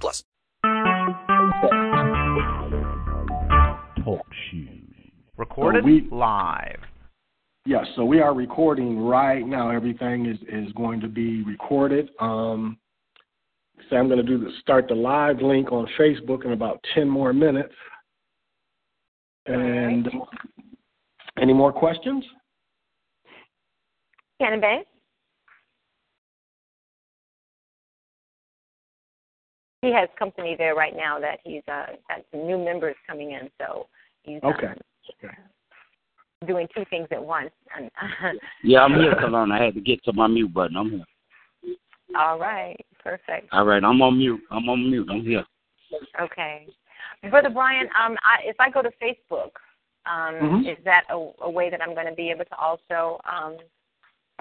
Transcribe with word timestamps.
plus. 0.00 0.24
Talk 4.04 4.26
shoes. 4.50 4.78
Recorded 5.36 5.82
So 5.82 5.86
we- 5.86 6.08
live. 6.10 6.80
Yes, 7.64 7.86
so 7.94 8.04
we 8.04 8.20
are 8.20 8.34
recording 8.34 8.98
right 8.98 9.46
now. 9.46 9.70
Everything 9.70 10.26
is, 10.26 10.36
is 10.48 10.72
going 10.72 11.00
to 11.00 11.06
be 11.08 11.44
recorded. 11.44 12.10
Um, 12.18 12.76
so 13.88 13.96
I'm 13.96 14.08
going 14.08 14.18
to 14.18 14.26
do 14.26 14.36
the 14.36 14.50
start 14.60 14.88
the 14.88 14.94
live 14.96 15.40
link 15.40 15.70
on 15.70 15.86
Facebook 15.98 16.44
in 16.44 16.52
about 16.52 16.84
10 16.94 17.08
more 17.08 17.32
minutes. 17.32 17.74
And 19.46 20.08
any 21.40 21.52
more 21.52 21.72
questions? 21.72 22.24
Cannon 24.40 24.60
Bey? 24.60 24.82
He 29.82 29.92
has 29.92 30.08
company 30.16 30.54
there 30.56 30.76
right 30.76 30.94
now 30.96 31.18
that 31.18 31.40
he's 31.44 31.62
uh, 31.66 31.86
got 32.08 32.24
some 32.30 32.46
new 32.46 32.56
members 32.56 32.94
coming 33.06 33.32
in, 33.32 33.50
so 33.60 33.88
he's 34.22 34.38
um, 34.44 34.52
Okay. 34.52 34.72
Okay. 35.24 35.34
doing 36.46 36.68
two 36.74 36.84
things 36.88 37.08
at 37.10 37.22
once. 37.22 37.50
And, 37.76 37.90
Yeah, 38.62 38.84
I'm 38.84 38.94
here, 38.94 39.12
Kalona. 39.14 39.60
I 39.60 39.64
had 39.64 39.74
to 39.74 39.80
get 39.80 40.02
to 40.04 40.12
my 40.12 40.28
mute 40.28 40.54
button. 40.54 40.76
I'm 40.76 40.90
here. 40.90 41.04
all 42.16 42.38
right, 42.38 42.76
perfect. 43.02 43.48
All 43.52 43.64
right, 43.66 43.82
I'm 43.82 44.00
on 44.00 44.18
mute. 44.18 44.40
I'm 44.50 44.68
on 44.68 44.88
mute. 44.88 45.08
I'm 45.10 45.22
here. 45.22 45.44
Okay, 46.20 46.66
Brother 47.28 47.50
Brian, 47.50 47.88
um, 48.00 48.16
I, 48.22 48.38
if 48.44 48.56
I 48.60 48.70
go 48.70 48.82
to 48.82 48.90
Facebook, 49.02 49.50
um, 50.06 50.62
Mhm. 50.64 50.70
is 50.70 50.82
that 50.84 51.04
a, 51.10 51.30
a 51.42 51.50
way 51.50 51.70
that 51.70 51.80
I'm 51.82 51.94
going 51.94 52.06
to 52.06 52.14
be 52.14 52.30
able 52.30 52.44
to 52.44 52.56
also 52.56 53.20
um, 53.24 53.56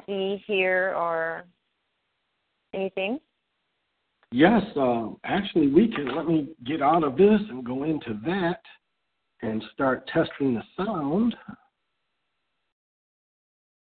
see, 0.05 0.44
hear, 0.45 0.94
or 0.95 1.45
anything? 2.73 3.19
Yes, 4.31 4.61
um, 4.77 5.17
actually, 5.25 5.67
we 5.67 5.89
can. 5.89 6.15
Let 6.15 6.25
me 6.25 6.49
get 6.65 6.81
out 6.81 7.03
of 7.03 7.17
this 7.17 7.41
and 7.49 7.65
go 7.65 7.83
into 7.83 8.19
that 8.25 8.61
and 9.41 9.61
start 9.73 10.07
testing 10.07 10.53
the 10.53 10.63
sound. 10.77 11.35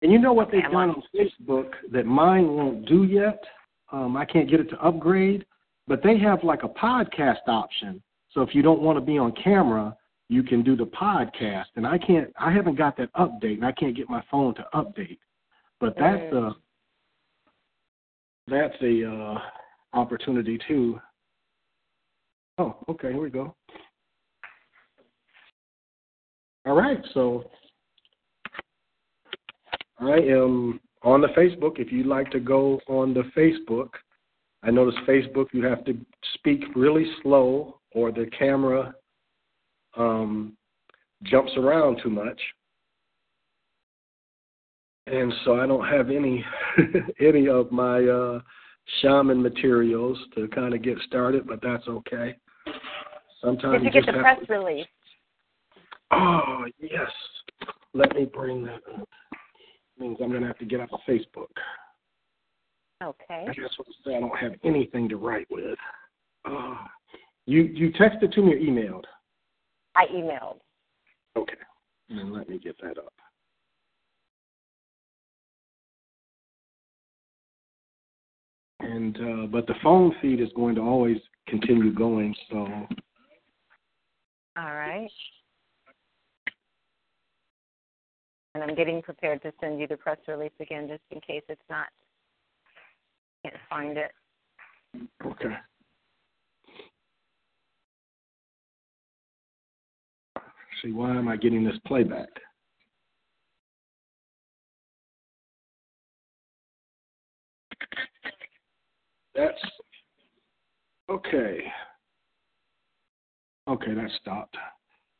And 0.02 0.12
you 0.12 0.20
know 0.20 0.34
what 0.34 0.52
they've 0.52 0.64
done 0.64 0.90
on 0.90 1.04
Facebook 1.16 1.72
that 1.94 2.06
mine 2.06 2.48
won't 2.48 2.86
do 2.86 3.06
yet? 3.06 3.42
Um, 3.94 4.18
I 4.18 4.26
can't 4.26 4.50
get 4.50 4.60
it 4.60 4.70
to 4.72 4.86
upgrade, 4.86 5.46
but 5.88 6.04
they 6.04 6.18
have 6.18 6.44
like 6.44 6.64
a 6.64 6.68
podcast 6.68 7.48
option. 7.48 8.04
So 8.32 8.42
if 8.42 8.54
you 8.54 8.62
don't 8.62 8.82
want 8.82 8.98
to 8.98 9.02
be 9.02 9.18
on 9.18 9.32
camera, 9.42 9.96
you 10.28 10.44
can 10.44 10.62
do 10.62 10.76
the 10.76 10.88
podcast. 10.88 11.66
And 11.78 11.88
I 11.88 11.98
can't. 11.98 12.34
I 12.38 12.52
haven't 12.52 12.78
got 12.78 12.98
that 12.98 13.14
update, 13.14 13.56
and 13.56 13.66
I 13.66 13.72
can't 13.72 13.96
get 13.96 14.10
my 14.10 14.24
phone 14.30 14.56
to 14.56 14.66
update. 14.74 15.20
But 15.80 15.96
that's 15.98 16.34
a 16.34 16.52
that's 18.48 18.76
a 18.82 19.10
uh, 19.10 19.40
opportunity 19.94 20.60
too. 20.68 21.00
Oh, 22.58 22.78
okay, 22.90 23.12
here 23.12 23.22
we 23.22 23.30
go. 23.30 23.56
All 26.66 26.76
right, 26.76 27.00
so 27.14 27.44
I 30.00 30.14
am 30.14 30.80
on 31.04 31.22
the 31.22 31.28
Facebook. 31.30 31.80
If 31.80 31.92
you'd 31.92 32.06
like 32.06 32.32
to 32.32 32.40
go 32.40 32.80
on 32.88 33.14
the 33.14 33.24
Facebook, 33.36 33.90
I 34.64 34.72
notice 34.72 34.96
Facebook 35.08 35.48
you 35.52 35.66
have 35.66 35.84
to 35.86 35.98
speak 36.36 36.64
really 36.76 37.06
slow 37.22 37.80
or 37.94 38.12
the 38.12 38.28
camera 38.38 38.94
um, 39.98 40.56
jumps 41.24 41.52
around 41.58 42.00
too 42.02 42.10
much. 42.10 42.40
And 45.06 45.34
so 45.44 45.60
I 45.60 45.68
don't 45.68 45.86
have 45.86 46.10
any 46.10 46.46
any 47.20 47.50
of 47.50 47.72
my 47.72 48.04
uh, 48.06 48.40
shaman 49.02 49.42
materials 49.42 50.18
to 50.36 50.48
kind 50.50 50.74
of 50.74 50.82
get 50.82 50.98
started, 51.08 51.48
but 51.48 51.60
that's 51.62 51.88
okay. 51.88 52.36
Sometimes 53.42 53.84
Did 53.84 53.94
you 53.94 54.02
get 54.02 54.14
the 54.14 54.20
press 54.20 54.40
to- 54.46 54.54
release? 54.54 54.88
Oh 56.12 56.66
yes. 56.80 57.10
Let 57.94 58.16
me 58.16 58.26
bring 58.26 58.64
that 58.66 58.82
up. 59.00 59.08
Means 60.00 60.18
I'm 60.22 60.32
gonna 60.32 60.48
have 60.48 60.58
to 60.60 60.66
get 60.66 60.80
off 60.80 60.92
of 60.92 61.00
Facebook. 61.08 61.50
Okay. 63.04 63.46
I 63.50 63.54
guess 63.54 63.70
what 63.78 63.88
to 63.88 63.94
say 64.06 64.16
I 64.16 64.20
don't 64.20 64.38
have 64.38 64.54
anything 64.64 65.10
to 65.10 65.18
write 65.18 65.48
with. 65.50 65.78
Uh, 66.46 66.76
you 67.46 67.64
you 67.64 67.92
texted 67.92 68.32
to 68.34 68.42
me 68.42 68.54
or 68.54 68.58
emailed? 68.58 69.04
I 69.96 70.06
emailed. 70.08 70.60
Okay. 71.36 71.54
And 72.10 72.20
then 72.20 72.34
let 72.34 72.50
me 72.50 72.60
get 72.60 72.76
that 72.82 72.98
up. 72.98 73.14
And 78.84 79.18
uh, 79.18 79.48
but 79.48 79.66
the 79.66 79.76
phone 79.82 80.14
feed 80.22 80.42
is 80.42 80.50
going 80.56 80.76
to 80.76 80.82
always 80.82 81.18
continue 81.48 81.94
going, 81.94 82.36
so 82.50 82.58
All 84.58 84.76
right. 84.76 85.10
And 88.56 88.64
I'm 88.64 88.76
getting 88.76 89.02
prepared 89.02 89.42
to 89.44 89.54
send 89.60 89.80
you 89.80 89.88
the 89.88 89.98
press 89.98 90.18
release 90.28 90.52
again 90.60 90.88
just 90.88 91.02
in 91.10 91.20
case 91.22 91.42
it's 91.50 91.62
not, 91.72 91.88
can't 93.44 93.56
find 93.68 93.98
it. 93.98 94.12
okay. 95.26 95.56
See, 100.84 100.92
why 100.92 101.16
am 101.16 101.28
I 101.28 101.38
getting 101.38 101.64
this 101.64 101.78
playback? 101.88 102.30
That's 109.36 109.62
okay. 111.10 111.60
Okay, 113.68 113.94
that 113.94 114.10
stopped. 114.22 114.58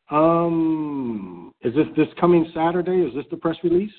Um, 0.10 1.54
is 1.62 1.74
this 1.74 1.88
this 1.96 2.08
coming 2.20 2.50
Saturday? 2.54 2.98
Is 2.98 3.14
this 3.16 3.26
the 3.32 3.38
press 3.38 3.56
release? 3.64 3.94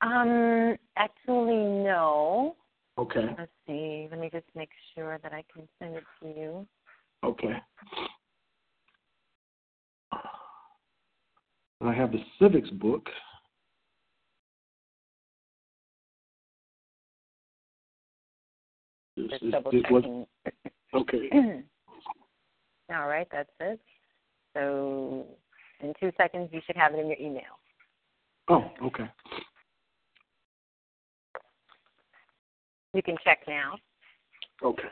Um, 0.00 0.76
actually, 0.96 1.56
no. 1.56 2.56
Okay. 2.96 3.34
Let's 3.38 3.50
see. 3.66 4.06
Let 4.10 4.20
me 4.20 4.30
just 4.32 4.46
make 4.54 4.70
sure 4.94 5.18
that 5.22 5.32
I 5.32 5.42
can 5.52 5.68
send 5.78 5.96
it 5.96 6.04
to 6.22 6.28
you. 6.28 6.66
Okay. 7.24 7.54
I 11.80 11.92
have 11.92 12.12
the 12.12 12.22
civics 12.38 12.70
book. 12.70 13.08
This 19.16 19.30
Just 19.30 19.50
double 19.50 19.70
checking. 19.70 20.26
okay. 20.94 21.30
All 22.94 23.08
right, 23.08 23.26
that's 23.30 23.50
it. 23.60 23.80
So 24.54 25.26
in 25.80 25.92
two 26.00 26.10
seconds, 26.16 26.50
you 26.52 26.60
should 26.66 26.76
have 26.76 26.94
it 26.94 26.98
in 26.98 27.08
your 27.08 27.18
email. 27.18 27.42
Oh, 28.48 28.64
okay. 28.84 29.10
You 32.92 33.02
can 33.02 33.16
check 33.24 33.40
now. 33.48 33.74
Okay. 34.62 34.82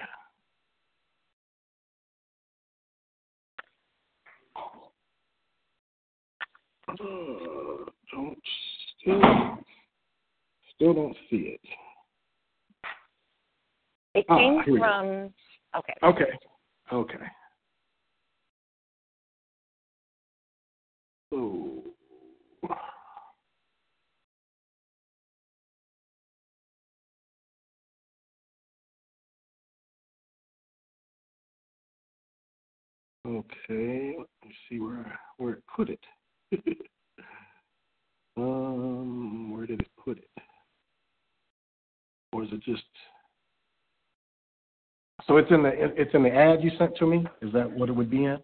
Uh, 6.89 6.95
don't 8.13 8.39
still 9.01 9.21
still 10.75 10.95
don't 10.95 11.17
see 11.31 11.57
it. 11.57 11.61
It 14.15 14.27
Ah, 14.29 14.37
came 14.37 14.79
from. 14.79 15.33
Okay. 15.77 15.95
Okay. 16.03 16.39
Okay. 16.93 17.27
Oh. 21.33 21.83
Okay, 33.25 34.15
let 34.19 34.27
me 34.45 34.55
see 34.69 34.81
where 34.81 35.19
where 35.37 35.53
it 35.55 35.63
put 35.75 35.89
it. 35.89 36.01
um, 38.37 39.53
where 39.53 39.65
did 39.65 39.81
it 39.81 39.91
put 39.97 40.19
it? 40.19 40.29
Or 42.33 42.43
is 42.43 42.49
it 42.53 42.63
just 42.63 42.83
So 45.27 45.37
it's 45.37 45.51
in 45.51 45.63
the 45.63 45.71
it's 45.75 46.15
in 46.15 46.23
the 46.23 46.35
ad 46.35 46.63
you 46.63 46.71
sent 46.79 46.97
to 46.97 47.07
me. 47.07 47.25
Is 47.41 47.53
that 47.53 47.71
what 47.71 47.89
it 47.89 47.93
would 47.93 48.11
be 48.11 48.25
in? 48.25 48.39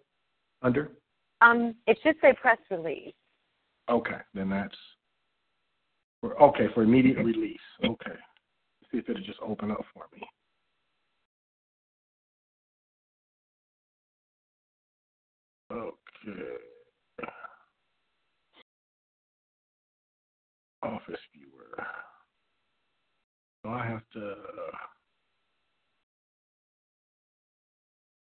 Under? 0.62 0.90
Um, 1.40 1.74
it 1.86 1.98
should 2.02 2.16
say 2.20 2.32
press 2.40 2.58
release. 2.70 3.14
Okay, 3.88 4.18
then 4.34 4.50
that's 4.50 4.76
for, 6.20 6.40
okay 6.42 6.66
for 6.74 6.82
immediate 6.82 7.18
release. 7.18 7.60
Okay, 7.84 8.16
see 8.90 8.98
if 8.98 9.08
it'll 9.08 9.22
just 9.22 9.40
open 9.40 9.70
up 9.70 9.84
for 9.92 10.06
me. 10.14 10.22
Okay. 15.70 16.42
Office 20.82 21.20
viewer. 21.34 21.84
So 23.62 23.70
I 23.70 23.86
have 23.86 24.02
to. 24.14 24.34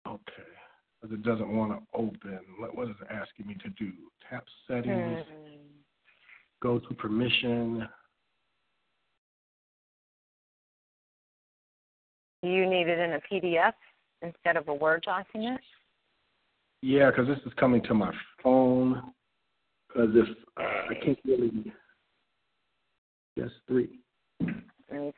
Okay, 0.08 0.50
because 1.02 1.14
it 1.14 1.24
doesn't 1.24 1.56
want 1.56 1.72
to 1.72 1.98
open. 1.98 2.40
What 2.60 2.76
what 2.76 2.88
is 2.88 2.96
it 3.02 3.08
asking 3.12 3.48
me 3.48 3.56
to 3.64 3.70
do? 3.70 3.92
Tap 4.30 4.46
settings. 4.68 5.20
Hmm. 5.28 5.56
Go 6.62 6.80
to 6.80 6.94
permission. 6.96 7.88
Do 12.44 12.50
you 12.50 12.70
need 12.70 12.88
it 12.88 13.00
in 13.00 13.14
a 13.14 13.20
PDF 13.32 13.74
instead 14.22 14.58
of 14.58 14.68
a 14.68 14.74
Word 14.74 15.04
document. 15.04 15.62
Yeah, 16.82 17.10
because 17.10 17.28
this 17.28 17.40
is 17.46 17.54
coming 17.60 17.82
to 17.84 17.94
my 17.94 18.12
phone. 18.44 19.02
Because 19.88 20.10
if 20.14 20.28
uh, 20.58 20.92
I 20.92 20.94
can't 21.04 21.20
really. 21.26 21.72
Yes, 23.36 23.50
three. 23.68 24.00
Let 24.40 25.02
me 25.02 25.14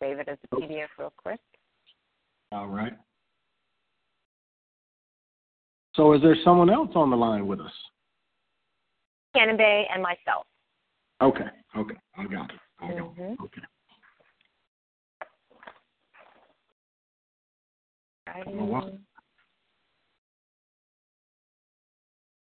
save 0.00 0.18
it 0.18 0.28
as 0.28 0.38
a 0.50 0.56
PDF 0.56 0.86
real 0.98 1.12
quick. 1.16 1.40
All 2.52 2.68
right. 2.68 2.94
So, 5.98 6.12
is 6.12 6.22
there 6.22 6.36
someone 6.44 6.70
else 6.70 6.90
on 6.94 7.10
the 7.10 7.16
line 7.16 7.48
with 7.48 7.58
us? 7.58 7.72
Cannon 9.34 9.56
Bey 9.56 9.84
and 9.92 10.00
myself. 10.00 10.46
Okay, 11.20 11.48
okay, 11.76 11.96
I 12.16 12.22
got 12.22 12.52
it. 12.52 12.60
I 12.78 12.92
got 12.92 12.98
it. 12.98 13.16
Mhm. 13.18 13.36
Okay. 13.42 13.62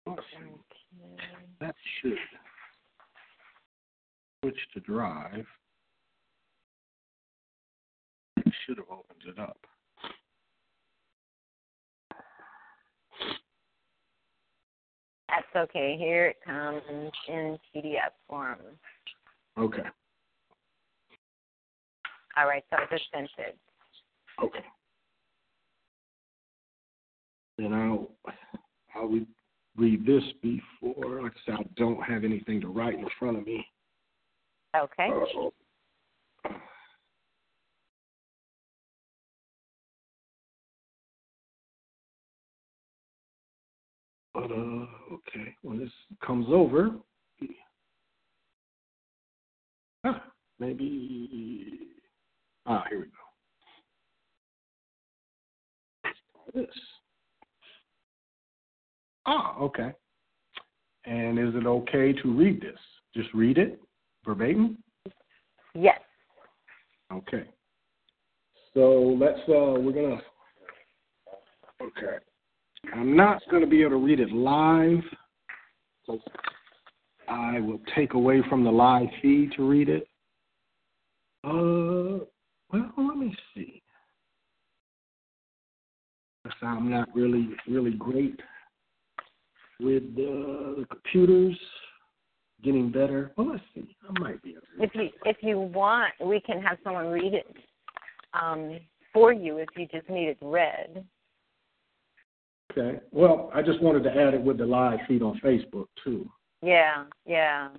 Okay. 0.07 0.51
That 1.61 1.75
should 2.01 2.19
switch 4.41 4.59
to 4.73 4.81
Drive. 4.81 5.47
It 8.35 8.53
should 8.65 8.77
have 8.77 8.89
opened 8.89 9.23
it 9.25 9.39
up. 9.39 9.65
That's 15.27 15.69
okay. 15.69 15.95
Here 15.97 16.27
it 16.27 16.37
comes 16.45 16.81
in 17.27 17.57
PDF 17.75 18.11
form. 18.29 18.59
Okay, 19.57 19.81
All 22.37 22.45
right, 22.47 22.63
so 22.69 22.77
I 22.77 22.85
just 22.91 23.05
sent 23.11 23.29
it. 23.39 23.57
okay. 24.43 24.59
Then 27.57 27.73
I'll 27.73 28.11
I'll 28.95 29.09
read 29.75 30.05
this 30.05 30.23
before. 30.43 31.23
Like 31.23 31.31
I 31.31 31.39
said, 31.45 31.55
I 31.59 31.65
don't 31.75 32.01
have 32.03 32.23
anything 32.23 32.61
to 32.61 32.67
write 32.67 32.99
in 32.99 33.07
front 33.17 33.37
of 33.37 33.45
me. 33.45 33.65
Okay. 34.75 35.07
Uh-oh. 35.09 35.53
Uh, 44.43 44.85
okay, 45.13 45.55
when 45.61 45.79
this 45.79 45.91
comes 46.25 46.47
over, 46.49 46.91
ah, 50.03 50.23
maybe 50.59 51.79
ah, 52.65 52.83
here 52.89 52.99
we 52.99 53.05
go. 53.05 53.11
This. 56.53 56.75
Ah, 59.25 59.57
okay. 59.59 59.91
And 61.05 61.37
is 61.39 61.55
it 61.55 61.65
okay 61.65 62.13
to 62.13 62.33
read 62.33 62.61
this? 62.61 62.79
Just 63.13 63.33
read 63.33 63.57
it 63.57 63.81
verbatim. 64.25 64.77
Yes. 65.73 65.99
Okay. 67.11 67.45
So 68.73 69.17
let's 69.19 69.39
uh 69.47 69.79
we're 69.79 69.93
gonna 69.93 70.21
Okay. 71.81 72.17
I'm 72.93 73.15
not 73.15 73.41
gonna 73.51 73.67
be 73.67 73.81
able 73.81 73.91
to 73.91 73.97
read 73.97 74.19
it 74.19 74.31
live. 74.31 75.03
So 76.05 76.19
I 77.27 77.59
will 77.59 77.79
take 77.95 78.13
away 78.13 78.41
from 78.49 78.63
the 78.63 78.71
live 78.71 79.09
feed 79.21 79.51
to 79.53 79.67
read 79.67 79.89
it. 79.89 80.07
Uh 81.43 82.25
well 82.71 82.91
let 82.97 83.17
me 83.17 83.35
see. 83.53 83.81
I'm 86.61 86.89
not 86.89 87.09
really 87.13 87.49
really 87.67 87.91
great 87.91 88.39
with 89.79 90.03
uh, 90.03 90.79
the 90.79 90.85
computers 90.89 91.57
getting 92.63 92.91
better. 92.91 93.31
Well 93.37 93.51
let's 93.51 93.63
see. 93.75 93.95
I 94.07 94.19
might 94.19 94.41
be 94.41 94.51
able 94.51 94.61
to 94.61 94.83
If 94.83 94.95
you 94.95 95.09
if 95.25 95.37
you 95.41 95.59
want, 95.59 96.13
we 96.23 96.39
can 96.39 96.61
have 96.61 96.77
someone 96.83 97.07
read 97.07 97.33
it 97.33 97.55
um, 98.33 98.79
for 99.13 99.33
you 99.33 99.57
if 99.57 99.69
you 99.75 99.87
just 99.87 100.09
need 100.09 100.29
it 100.29 100.37
read. 100.41 101.05
Okay. 102.77 102.99
Well, 103.11 103.49
I 103.53 103.61
just 103.61 103.81
wanted 103.81 104.03
to 104.03 104.11
add 104.11 104.33
it 104.33 104.41
with 104.41 104.57
the 104.57 104.65
live 104.65 104.99
feed 105.07 105.21
on 105.21 105.39
Facebook 105.43 105.87
too. 106.03 106.29
Yeah, 106.61 107.05
yeah. 107.25 107.69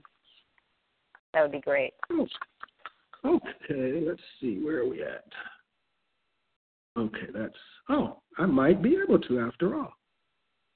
That 1.32 1.42
would 1.42 1.52
be 1.52 1.60
great. 1.60 1.94
Okay, 3.24 4.02
let's 4.06 4.22
see. 4.40 4.60
Where 4.62 4.78
are 4.78 4.88
we 4.88 5.02
at? 5.02 5.24
Okay, 6.96 7.26
that's. 7.32 7.54
Oh, 7.88 8.20
I 8.38 8.46
might 8.46 8.82
be 8.82 8.96
able 9.02 9.18
to 9.20 9.40
after 9.40 9.74
all. 9.76 9.92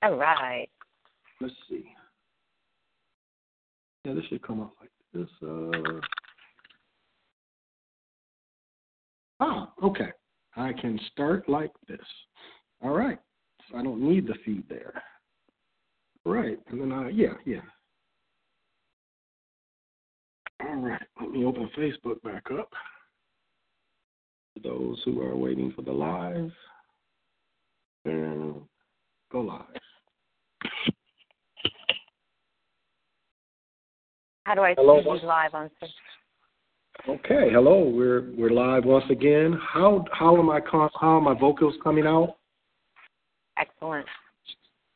All 0.02 0.16
right. 0.16 0.68
Let's 1.40 1.54
see. 1.68 1.84
Yeah, 4.04 4.14
this 4.14 4.24
should 4.26 4.42
come 4.42 4.60
up 4.60 4.74
like 4.80 4.90
this. 5.14 5.28
Uh... 5.42 6.00
Ah, 9.40 9.72
okay. 9.82 10.10
I 10.56 10.72
can 10.72 11.00
start 11.12 11.48
like 11.48 11.72
this. 11.88 12.00
All 12.82 12.90
right. 12.90 13.18
So 13.72 13.78
I 13.78 13.82
don't 13.82 14.02
need 14.02 14.26
the 14.26 14.34
feed 14.44 14.64
there. 14.68 15.02
Right. 16.24 16.58
And 16.68 16.80
then 16.80 16.92
I, 16.92 17.08
yeah, 17.08 17.34
yeah. 17.44 17.60
All 20.62 20.76
right. 20.76 21.02
Let 21.20 21.30
me 21.30 21.44
open 21.44 21.68
Facebook 21.76 22.22
back 22.22 22.44
up. 22.58 22.70
For 24.54 24.60
those 24.62 25.00
who 25.04 25.20
are 25.22 25.34
waiting 25.36 25.72
for 25.74 25.82
the 25.82 25.92
live. 25.92 26.50
And 28.04 28.60
go 29.30 29.40
live. 29.40 29.64
How 34.44 34.54
do 34.56 34.60
I 34.62 34.74
Hello, 34.76 34.98
see 34.98 35.04
you 35.04 35.08
what's- 35.08 35.24
live 35.24 35.54
on 35.54 35.70
Facebook? 35.82 35.88
Okay, 37.08 37.48
hello. 37.50 37.88
We're 37.88 38.30
we're 38.36 38.50
live 38.50 38.84
once 38.84 39.04
again. 39.10 39.58
How 39.60 40.04
how 40.12 40.36
am 40.38 40.50
I 40.50 40.60
how 40.70 40.90
are 41.00 41.20
my 41.20 41.32
vocals 41.34 41.74
coming 41.82 42.06
out? 42.06 42.36
Excellent. 43.58 44.06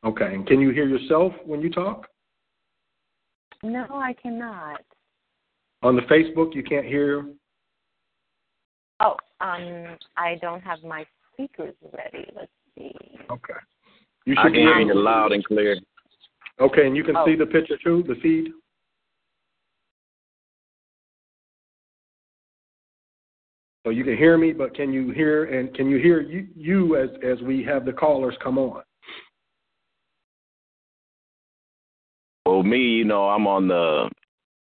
Okay, 0.04 0.34
and 0.34 0.46
can 0.46 0.60
you 0.60 0.70
hear 0.70 0.86
yourself 0.86 1.32
when 1.44 1.60
you 1.60 1.70
talk? 1.70 2.06
No, 3.62 3.86
I 3.90 4.14
cannot. 4.20 4.82
On 5.82 5.96
the 5.96 6.02
Facebook, 6.02 6.54
you 6.54 6.62
can't 6.62 6.86
hear. 6.86 7.26
Oh, 9.00 9.16
um, 9.40 9.96
I 10.16 10.36
don't 10.40 10.62
have 10.62 10.82
my 10.82 11.04
speakers 11.32 11.74
ready. 11.92 12.26
Let's 12.34 12.50
see. 12.78 12.94
Okay. 13.30 13.54
You 14.24 14.34
I 14.38 14.42
should 14.42 14.48
can 14.48 14.52
be 14.52 14.58
hear 14.60 14.74
able 14.76 14.94
you 14.94 15.00
loud 15.00 15.32
and 15.32 15.44
clear. 15.44 15.76
Okay, 16.60 16.86
and 16.86 16.96
you 16.96 17.04
can 17.04 17.16
Oh. 17.16 17.26
see 17.26 17.36
the 17.36 17.46
picture 17.46 17.76
too, 17.82 18.02
the 18.04 18.14
feed. 18.16 18.52
So 23.86 23.90
you 23.90 24.02
can 24.02 24.16
hear 24.16 24.36
me, 24.36 24.52
but 24.52 24.74
can 24.74 24.92
you 24.92 25.12
hear 25.12 25.44
and 25.44 25.72
can 25.72 25.88
you 25.88 25.98
hear 25.98 26.20
you, 26.20 26.48
you 26.56 26.96
as 26.96 27.08
as 27.22 27.40
we 27.42 27.62
have 27.62 27.84
the 27.84 27.92
callers 27.92 28.34
come 28.42 28.58
on? 28.58 28.82
Well, 32.44 32.64
me, 32.64 32.78
you 32.78 33.04
know, 33.04 33.28
I'm 33.28 33.46
on 33.46 33.68
the, 33.68 34.10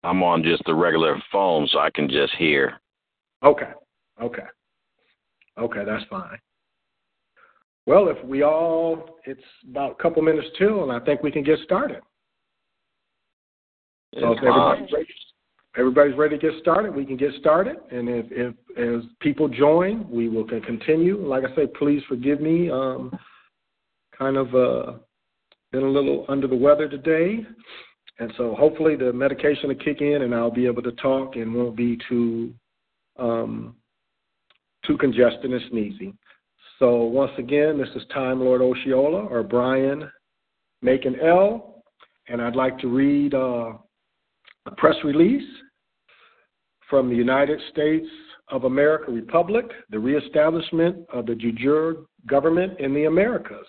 I'm 0.03 0.25
on 0.25 0.43
just 0.43 0.65
the 0.67 0.75
regular 0.75 1.17
phone, 1.31 1.69
so 1.71 1.79
I 1.79 1.91
can 1.91 2.09
just 2.09 2.35
hear. 2.35 2.81
Okay. 3.45 3.71
Okay. 4.21 4.43
Okay, 5.61 5.85
that's 5.87 6.05
fine. 6.11 6.37
Well, 7.87 8.09
if 8.09 8.23
we 8.25 8.43
all, 8.43 9.21
it's 9.27 9.41
about 9.71 9.93
a 9.93 10.03
couple 10.03 10.23
minutes 10.23 10.49
till, 10.59 10.83
and 10.83 10.91
I 10.91 10.99
think 11.05 11.23
we 11.23 11.31
can 11.31 11.45
get 11.45 11.61
started. 11.61 12.01
So 14.19 14.33
if 14.33 14.39
everybody's 14.39 14.91
everybody's 15.77 16.17
ready 16.17 16.39
to 16.39 16.51
get 16.51 16.61
started, 16.61 16.95
we 16.95 17.05
can 17.05 17.17
get 17.17 17.33
started. 17.41 17.77
And 17.91 18.09
if, 18.09 18.27
if 18.31 18.55
as 18.77 19.09
people 19.21 19.49
join, 19.49 20.09
we 20.11 20.29
will 20.29 20.45
can 20.45 20.61
continue. 20.61 21.27
Like 21.27 21.45
I 21.45 21.55
say, 21.55 21.67
please 21.67 22.03
forgive 22.09 22.41
me. 22.41 22.71
Um, 22.71 23.17
kind 24.17 24.37
of 24.37 24.55
uh, 24.55 24.93
been 25.73 25.83
a 25.83 25.89
little 25.91 26.25
under 26.29 26.47
the 26.47 26.57
weather 26.57 26.89
today, 26.89 27.45
and 28.19 28.33
so 28.37 28.55
hopefully 28.55 28.97
the 28.97 29.13
medication 29.13 29.69
will 29.69 29.75
kick 29.77 30.01
in, 30.01 30.23
and 30.23 30.35
I'll 30.35 30.51
be 30.51 30.67
able 30.67 30.83
to 30.83 30.93
talk 30.93 31.37
and 31.37 31.55
won't 31.55 31.77
be 31.77 31.99
too 32.09 32.53
um, 33.19 33.77
too 34.87 34.97
congested 34.99 35.51
and 35.51 35.73
sneezy. 35.73 36.15
So 36.79 37.05
once 37.05 37.33
again, 37.39 37.79
this 37.79 37.89
is 37.95 38.03
Time 38.13 38.41
Lord 38.41 38.61
Osceola 38.61 39.25
or 39.27 39.43
Brian 39.43 40.11
Macon 40.83 41.17
L, 41.21 41.83
and 42.29 42.43
I'd 42.43 42.57
like 42.57 42.79
to 42.81 42.89
read 42.89 43.35
uh, 43.35 43.73
a 44.67 44.71
press 44.73 44.97
release 45.05 45.43
from 46.89 47.09
the 47.09 47.17
United 47.17 47.61
States 47.71 48.07
of 48.49 48.65
America 48.65 49.11
Republic, 49.11 49.67
the 49.91 49.99
reestablishment 49.99 51.05
of 51.13 51.27
the 51.27 51.35
de 51.35 51.53
jure 51.53 51.97
government 52.27 52.79
in 52.79 52.95
the 52.95 53.05
Americas. 53.05 53.67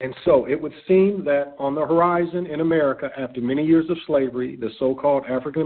And 0.00 0.14
so 0.24 0.46
it 0.46 0.60
would 0.60 0.74
seem 0.86 1.24
that 1.24 1.54
on 1.58 1.74
the 1.74 1.80
horizon 1.80 2.46
in 2.46 2.60
America, 2.60 3.10
after 3.16 3.40
many 3.40 3.64
years 3.64 3.88
of 3.88 3.96
slavery, 4.06 4.56
the 4.56 4.70
so 4.78 4.94
called 4.94 5.24
African 5.26 5.62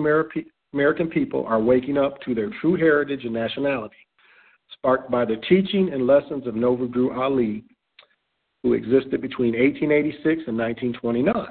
American 0.73 1.09
people 1.09 1.45
are 1.47 1.61
waking 1.61 1.99
up 1.99 2.21
to 2.21 2.35
their 2.35 2.51
true 2.61 2.77
heritage 2.77 3.25
and 3.25 3.33
nationality, 3.33 3.97
sparked 4.75 5.11
by 5.11 5.25
the 5.25 5.41
teaching 5.49 5.93
and 5.93 6.07
lessons 6.07 6.47
of 6.47 6.55
Drew 6.55 7.21
Ali, 7.21 7.65
who 8.63 8.73
existed 8.73 9.21
between 9.21 9.53
1886 9.53 10.25
and 10.47 10.59
1929, 10.59 11.47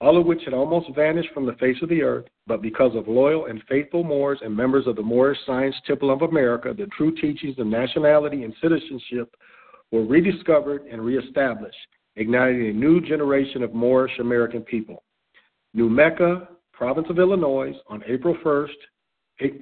all 0.00 0.16
of 0.18 0.26
which 0.26 0.42
had 0.44 0.54
almost 0.54 0.94
vanished 0.94 1.30
from 1.34 1.46
the 1.46 1.54
face 1.54 1.76
of 1.82 1.88
the 1.88 2.02
earth, 2.02 2.26
but 2.46 2.62
because 2.62 2.94
of 2.94 3.08
loyal 3.08 3.46
and 3.46 3.62
faithful 3.68 4.04
Moors 4.04 4.38
and 4.42 4.56
members 4.56 4.86
of 4.86 4.96
the 4.96 5.02
Moorish 5.02 5.38
Science 5.46 5.74
Temple 5.86 6.12
of 6.12 6.22
America, 6.22 6.74
the 6.76 6.86
true 6.96 7.14
teachings 7.14 7.58
of 7.58 7.66
nationality 7.66 8.44
and 8.44 8.54
citizenship 8.62 9.34
were 9.90 10.04
rediscovered 10.04 10.82
and 10.86 11.04
reestablished 11.04 11.76
igniting 12.16 12.68
a 12.68 12.72
new 12.72 13.00
generation 13.00 13.62
of 13.62 13.74
Moorish 13.74 14.18
American 14.18 14.62
people. 14.62 15.04
New 15.74 15.88
Mecca, 15.88 16.48
province 16.72 17.06
of 17.10 17.18
Illinois, 17.18 17.72
on 17.88 18.02
April 18.06 18.36
1st, 18.44 18.70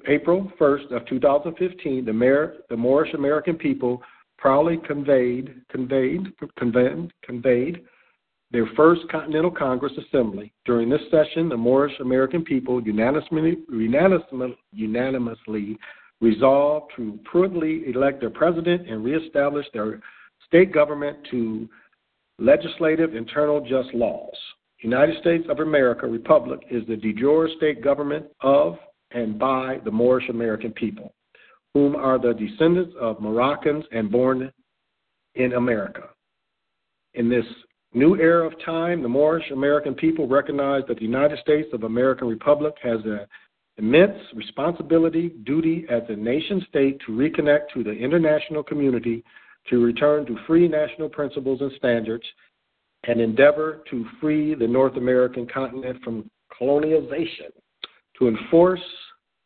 April 0.08 0.50
1st 0.58 0.92
of 0.92 1.04
2015, 1.06 2.04
the, 2.04 2.52
the 2.70 2.76
Moorish 2.76 3.12
American 3.14 3.56
people 3.56 4.00
proudly 4.44 4.76
conveyed, 4.86 5.54
conveyed, 5.70 6.20
conveyed, 6.58 7.10
conveyed 7.22 7.80
their 8.50 8.66
first 8.76 9.00
Continental 9.10 9.50
Congress 9.50 9.94
Assembly. 10.06 10.52
During 10.66 10.90
this 10.90 11.00
session, 11.10 11.48
the 11.48 11.56
Moorish 11.56 11.98
American 11.98 12.44
people 12.44 12.82
unanimously, 12.82 13.56
unanimously, 13.70 14.54
unanimously 14.70 15.78
resolved 16.20 16.92
to 16.94 17.18
prudently 17.24 17.84
elect 17.86 18.20
their 18.20 18.28
president 18.28 18.86
and 18.86 19.02
reestablish 19.02 19.64
their 19.72 20.00
state 20.46 20.74
government 20.74 21.16
to 21.30 21.66
legislative, 22.38 23.16
internal, 23.16 23.62
just 23.62 23.94
laws. 23.94 24.36
United 24.80 25.18
States 25.22 25.46
of 25.48 25.60
America 25.60 26.06
Republic 26.06 26.60
is 26.70 26.86
the 26.86 26.96
de 26.96 27.14
jure 27.14 27.48
state 27.56 27.82
government 27.82 28.26
of 28.42 28.76
and 29.12 29.38
by 29.38 29.78
the 29.86 29.90
Moorish 29.90 30.28
American 30.28 30.72
people, 30.72 31.14
whom 31.74 31.96
are 31.96 32.18
the 32.18 32.32
descendants 32.32 32.94
of 33.00 33.20
Moroccans 33.20 33.84
and 33.92 34.10
born 34.10 34.50
in 35.34 35.52
America. 35.54 36.08
In 37.14 37.28
this 37.28 37.44
new 37.92 38.16
era 38.16 38.46
of 38.46 38.52
time, 38.64 39.02
the 39.02 39.08
Moorish 39.08 39.50
American 39.50 39.94
people 39.94 40.28
recognize 40.28 40.82
that 40.88 40.98
the 40.98 41.04
United 41.04 41.38
States 41.40 41.68
of 41.72 41.82
American 41.82 42.28
Republic 42.28 42.74
has 42.82 43.00
an 43.04 43.26
immense 43.76 44.18
responsibility, 44.34 45.30
duty 45.44 45.84
as 45.90 46.02
a 46.08 46.16
nation 46.16 46.64
state 46.68 47.00
to 47.06 47.12
reconnect 47.12 47.72
to 47.74 47.82
the 47.82 47.92
international 47.92 48.62
community 48.62 49.24
to 49.68 49.82
return 49.82 50.26
to 50.26 50.36
free 50.46 50.68
national 50.68 51.08
principles 51.08 51.60
and 51.60 51.72
standards 51.76 52.24
and 53.04 53.20
endeavor 53.20 53.82
to 53.90 54.04
free 54.20 54.54
the 54.54 54.66
North 54.66 54.96
American 54.96 55.46
continent 55.46 56.02
from 56.04 56.30
colonization, 56.56 57.50
to 58.18 58.28
enforce 58.28 58.80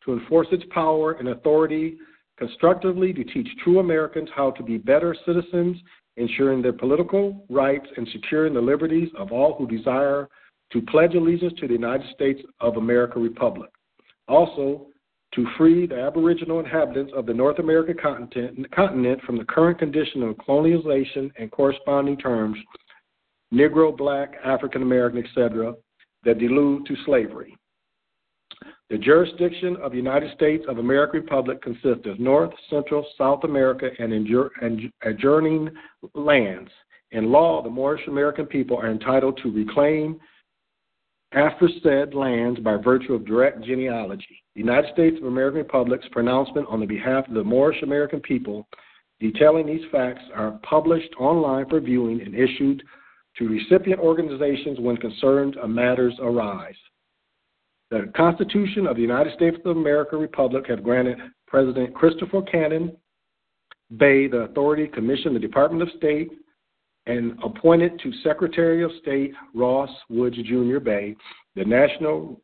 to 0.05 0.13
enforce 0.13 0.47
its 0.51 0.63
power 0.71 1.13
and 1.13 1.29
authority 1.29 1.97
constructively 2.39 3.13
to 3.13 3.23
teach 3.23 3.47
true 3.63 3.79
Americans 3.79 4.29
how 4.35 4.49
to 4.51 4.63
be 4.63 4.77
better 4.77 5.15
citizens, 5.25 5.77
ensuring 6.17 6.61
their 6.61 6.73
political 6.73 7.45
rights 7.49 7.85
and 7.97 8.07
securing 8.11 8.53
the 8.53 8.61
liberties 8.61 9.09
of 9.17 9.31
all 9.31 9.55
who 9.55 9.67
desire 9.67 10.27
to 10.71 10.81
pledge 10.83 11.13
allegiance 11.15 11.53
to 11.59 11.67
the 11.67 11.73
United 11.73 12.07
States 12.13 12.41
of 12.61 12.77
America 12.77 13.19
Republic. 13.19 13.69
Also, 14.27 14.87
to 15.35 15.45
free 15.57 15.85
the 15.85 15.99
Aboriginal 15.99 16.59
inhabitants 16.59 17.11
of 17.15 17.25
the 17.25 17.33
North 17.33 17.59
American 17.59 17.95
continent, 18.01 19.21
from 19.21 19.37
the 19.37 19.45
current 19.45 19.77
condition 19.77 20.23
of 20.23 20.37
colonization 20.37 21.31
and 21.37 21.51
corresponding 21.51 22.17
terms, 22.17 22.57
Negro, 23.53 23.95
Black, 23.95 24.33
African 24.43 24.81
American, 24.81 25.23
etc., 25.23 25.73
that 26.23 26.39
delude 26.39 26.85
to 26.85 26.95
slavery. 27.05 27.55
The 28.89 28.97
jurisdiction 28.97 29.77
of 29.77 29.91
the 29.91 29.97
United 29.97 30.33
States 30.33 30.65
of 30.67 30.79
America 30.79 31.13
Republic 31.13 31.61
consists 31.61 32.07
of 32.07 32.19
North, 32.19 32.51
Central, 32.69 33.05
South 33.17 33.43
America, 33.43 33.89
and 33.99 34.11
adjoining 35.03 35.69
lands. 36.15 36.71
In 37.11 37.31
law, 37.31 37.61
the 37.61 37.69
Moorish 37.69 38.07
American 38.07 38.45
people 38.45 38.77
are 38.77 38.89
entitled 38.89 39.39
to 39.43 39.51
reclaim 39.51 40.19
aforesaid 41.33 42.15
lands 42.15 42.59
by 42.61 42.75
virtue 42.77 43.13
of 43.13 43.25
direct 43.25 43.63
genealogy. 43.63 44.43
The 44.55 44.61
United 44.61 44.91
States 44.93 45.17
of 45.19 45.25
American 45.25 45.59
Republic's 45.59 46.07
pronouncement 46.11 46.67
on 46.67 46.79
the 46.79 46.87
behalf 46.87 47.27
of 47.27 47.35
the 47.35 47.43
Moorish 47.43 47.83
American 47.83 48.19
people 48.19 48.67
detailing 49.19 49.67
these 49.67 49.85
facts 49.91 50.23
are 50.33 50.59
published 50.63 51.13
online 51.19 51.69
for 51.69 51.79
viewing 51.79 52.21
and 52.21 52.33
issued 52.33 52.81
to 53.37 53.47
recipient 53.47 53.99
organizations 53.99 54.79
when 54.79 54.97
concerns 54.97 55.55
or 55.61 55.67
matters 55.67 56.15
arise. 56.19 56.73
The 57.91 58.11
Constitution 58.15 58.85
of 58.85 58.95
the 58.95 59.01
United 59.01 59.33
States 59.33 59.57
of 59.65 59.75
America 59.75 60.15
Republic 60.15 60.65
have 60.67 60.83
granted 60.83 61.17
President 61.47 61.93
Christopher 61.95 62.43
Cannon 62.43 62.95
Bey 63.97 64.27
the 64.27 64.41
authority 64.41 64.85
to 64.85 64.91
commission 64.91 65.33
the 65.33 65.39
Department 65.39 65.81
of 65.81 65.89
State 65.97 66.29
and 67.07 67.37
appointed 67.43 67.99
to 68.03 68.11
Secretary 68.23 68.83
of 68.83 68.91
State 69.01 69.33
Ross 69.55 69.89
Woods 70.09 70.37
Jr. 70.47 70.77
Bey 70.77 71.15
the 71.55 71.65
National, 71.65 72.39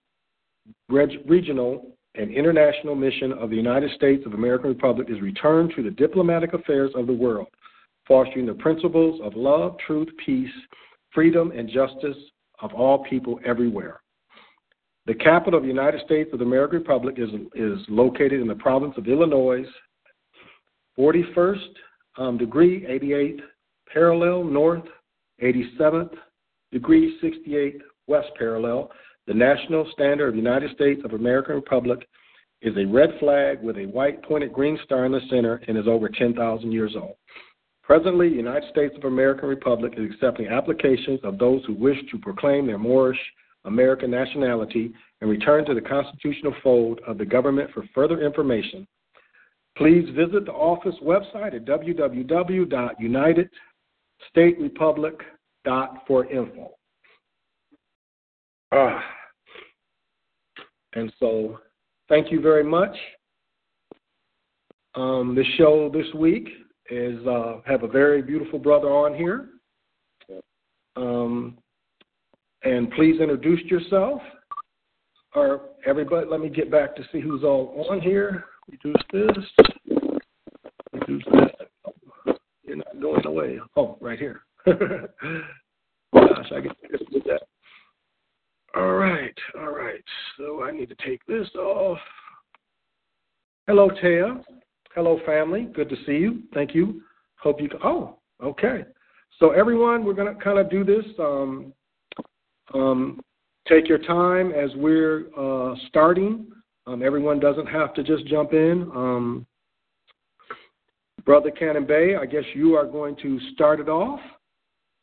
Reg- 0.90 1.30
Regional, 1.30 1.96
and 2.16 2.32
International 2.32 2.96
Mission 2.96 3.34
of 3.34 3.52
the 3.52 3.56
United 3.56 3.92
States 3.92 4.26
of 4.26 4.34
American 4.34 4.70
Republic 4.70 5.08
is 5.12 5.22
returned 5.22 5.74
to 5.76 5.84
the 5.84 5.92
diplomatic 5.92 6.54
affairs 6.54 6.92
of 6.96 7.06
the 7.06 7.14
world, 7.14 7.48
fostering 8.08 8.48
the 8.48 8.54
principles 8.56 9.22
of 9.24 9.36
love, 9.36 9.78
truth, 9.86 10.08
peace, 10.26 10.50
freedom, 11.14 11.52
and 11.52 11.70
justice 11.70 12.18
of 12.62 12.74
all 12.74 13.04
people 13.04 13.40
everywhere. 13.46 14.02
The 15.06 15.14
capital 15.14 15.58
of 15.58 15.64
the 15.64 15.70
United 15.70 16.02
States 16.06 16.32
of 16.34 16.40
the 16.40 16.46
American 16.46 16.80
Republic 16.80 17.16
is, 17.20 17.30
is 17.54 17.80
located 17.90 18.42
in 18.42 18.48
the 18.48 18.56
province 18.56 18.96
of 18.98 19.08
Illinois, 19.08 19.64
41st 20.98 21.70
um, 22.18 22.38
degree, 22.38 22.82
88th 22.86 23.42
parallel 23.92 24.44
north, 24.44 24.84
87th 25.44 26.14
degree, 26.72 27.18
68 27.22 27.82
west 28.08 28.30
parallel. 28.38 28.90
The 29.28 29.34
national 29.34 29.88
standard 29.94 30.30
of 30.30 30.34
the 30.34 30.40
United 30.40 30.72
States 30.76 31.02
of 31.06 31.14
American 31.14 31.56
Republic 31.56 32.08
is 32.62 32.76
a 32.78 32.86
red 32.86 33.12
flag 33.20 33.62
with 33.62 33.78
a 33.78 33.86
white 33.86 34.24
pointed 34.24 34.54
green 34.54 34.80
star 34.86 35.06
in 35.06 35.12
the 35.12 35.22
center 35.30 35.62
and 35.68 35.78
is 35.78 35.88
over 35.88 36.10
10,000 36.10 36.72
years 36.72 36.96
old. 36.96 37.16
Presently, 37.84 38.30
the 38.30 38.36
United 38.36 38.68
States 38.72 38.96
of 38.98 39.04
American 39.04 39.48
Republic 39.50 39.94
is 39.98 40.10
accepting 40.12 40.48
applications 40.48 41.20
of 41.24 41.38
those 41.38 41.64
who 41.66 41.76
wish 41.76 41.98
to 42.10 42.18
proclaim 42.18 42.66
their 42.66 42.80
Moorish 42.80 43.20
American 43.66 44.10
nationality 44.12 44.94
and 45.22 45.30
return 45.30 45.66
to 45.66 45.74
the 45.74 45.82
constitutional 45.82 46.54
fold 46.64 47.02
of 47.08 47.18
the 47.18 47.26
government 47.26 47.72
for 47.74 47.84
further 47.94 48.22
information. 48.22 48.88
Please 49.78 50.08
visit 50.16 50.46
the 50.46 50.54
office 50.54 50.96
website 51.04 51.54
at 51.56 51.66
www.united 51.66 53.50
staterepublic.forinfo. 54.36 56.70
Ah. 58.72 59.04
And 60.94 61.12
so, 61.20 61.60
thank 62.08 62.32
you 62.32 62.40
very 62.42 62.64
much. 62.64 62.96
Um, 64.96 65.36
the 65.36 65.44
show 65.58 65.92
this 65.94 66.08
week 66.16 66.48
is 66.90 67.20
uh, 67.28 67.58
have 67.66 67.84
a 67.84 67.88
very 67.88 68.22
beautiful 68.22 68.60
brother 68.60 68.88
on 68.88 69.14
here. 69.14 69.50
Um, 70.96 71.58
and 72.66 72.92
please 72.92 73.22
introduce 73.22 73.62
yourself. 73.66 74.22
Or 75.36 75.70
everybody, 75.86 76.28
let 76.28 76.40
me 76.40 76.50
get 76.50 76.72
back 76.72 76.96
to 76.96 77.04
see 77.12 77.20
who's 77.20 77.44
all 77.44 77.86
on 77.90 78.02
here. 78.02 78.46
Reduce 78.70 79.02
this. 79.12 79.68
Reduce 80.94 81.24
that. 81.26 82.36
You're 82.64 82.78
not 82.78 83.00
going 83.00 83.26
away. 83.26 83.60
Oh, 83.76 83.98
right 84.02 84.18
here. 84.18 84.42
Gosh, 84.66 84.78
I 86.56 86.62
get 86.62 86.72
to 86.82 87.20
that. 87.26 87.42
All 88.76 88.94
right, 88.94 89.36
all 89.58 89.72
right. 89.72 90.04
So 90.38 90.64
I 90.64 90.72
need 90.72 90.90
to 90.90 90.96
take 91.06 91.26
this 91.28 91.48
off. 91.56 92.00
Hello, 93.68 93.90
Taya. 93.90 94.44
Hello, 94.94 95.20
family. 95.26 95.70
Good 95.74 95.90
to 95.90 95.96
see 96.06 96.14
you. 96.14 96.44
Thank 96.54 96.74
you. 96.74 97.02
Hope 97.38 97.62
you. 97.62 97.70
Oh, 97.84 98.18
okay. 98.44 98.86
So 99.40 99.52
everyone, 99.52 100.06
we're 100.06 100.14
to 100.34 100.42
kind 100.42 100.60
of 100.60 100.70
do 100.70 100.84
this. 100.84 101.06
Um, 101.20 101.74
um, 102.76 103.20
take 103.68 103.88
your 103.88 103.98
time 103.98 104.52
as 104.52 104.70
we're 104.76 105.28
uh, 105.38 105.76
starting. 105.88 106.48
Um, 106.88 107.02
everyone 107.02 107.40
doesn't 107.40 107.68
have 107.68 107.94
to 107.96 108.04
just 108.04 108.26
jump 108.28 108.54
in. 108.54 108.90
Um, 108.96 109.48
Brother 111.26 111.50
Cannon 111.50 111.88
Bey, 111.88 112.16
I 112.16 112.26
guess 112.26 112.44
you 112.54 112.76
are 112.76 112.86
going 112.86 113.16
to 113.18 113.40
start 113.54 113.80
it 113.80 113.90
off. 113.90 114.20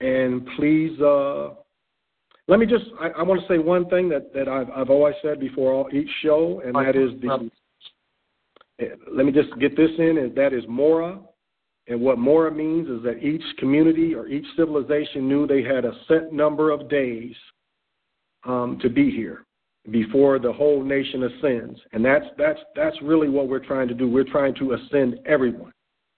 And 0.01 0.47
please, 0.57 1.01
uh, 1.01 1.51
let 2.47 2.61
me 2.61 2.67
just, 2.67 2.85
I, 3.01 3.09
I 3.09 3.23
want 3.23 3.41
to 3.41 3.49
say 3.49 3.59
one 3.59 3.89
thing 3.89 4.09
that, 4.11 4.33
that 4.35 4.49
I've, 4.49 4.71
I've 4.71 4.91
always 4.91 5.15
said 5.23 5.41
before 5.41 5.73
all, 5.73 5.89
each 5.93 6.11
show, 6.23 6.63
and 6.65 6.75
that 6.75 6.97
is 6.97 7.11
the, 7.21 7.51
let 9.13 9.27
me 9.27 9.33
just 9.33 9.57
get 9.61 9.77
this 9.77 9.91
in, 9.99 10.19
and 10.19 10.35
that 10.37 10.53
is 10.53 10.65
Mora. 10.69 11.21
And 11.89 12.01
what 12.01 12.19
Mora 12.19 12.53
means 12.53 12.89
is 12.89 13.03
that 13.03 13.19
each 13.23 13.43
community 13.59 14.15
or 14.15 14.29
each 14.29 14.47
civilization 14.57 15.29
knew 15.29 15.47
they 15.47 15.63
had 15.63 15.85
a 15.85 15.93
set 16.07 16.33
number 16.33 16.71
of 16.71 16.89
days 16.89 17.35
um, 18.45 18.79
to 18.81 18.89
be 18.89 19.11
here 19.11 19.45
before 19.91 20.39
the 20.39 20.53
whole 20.53 20.83
nation 20.83 21.25
ascends. 21.25 21.79
And 21.93 22.05
that's 22.05 22.27
that's 22.39 22.61
that's 22.77 22.97
really 23.03 23.29
what 23.29 23.49
we're 23.49 23.65
trying 23.65 23.89
to 23.89 23.95
do. 23.95 24.09
We're 24.09 24.25
trying 24.25 24.55
to 24.57 24.73
ascend 24.73 25.19
everyone. 25.27 25.73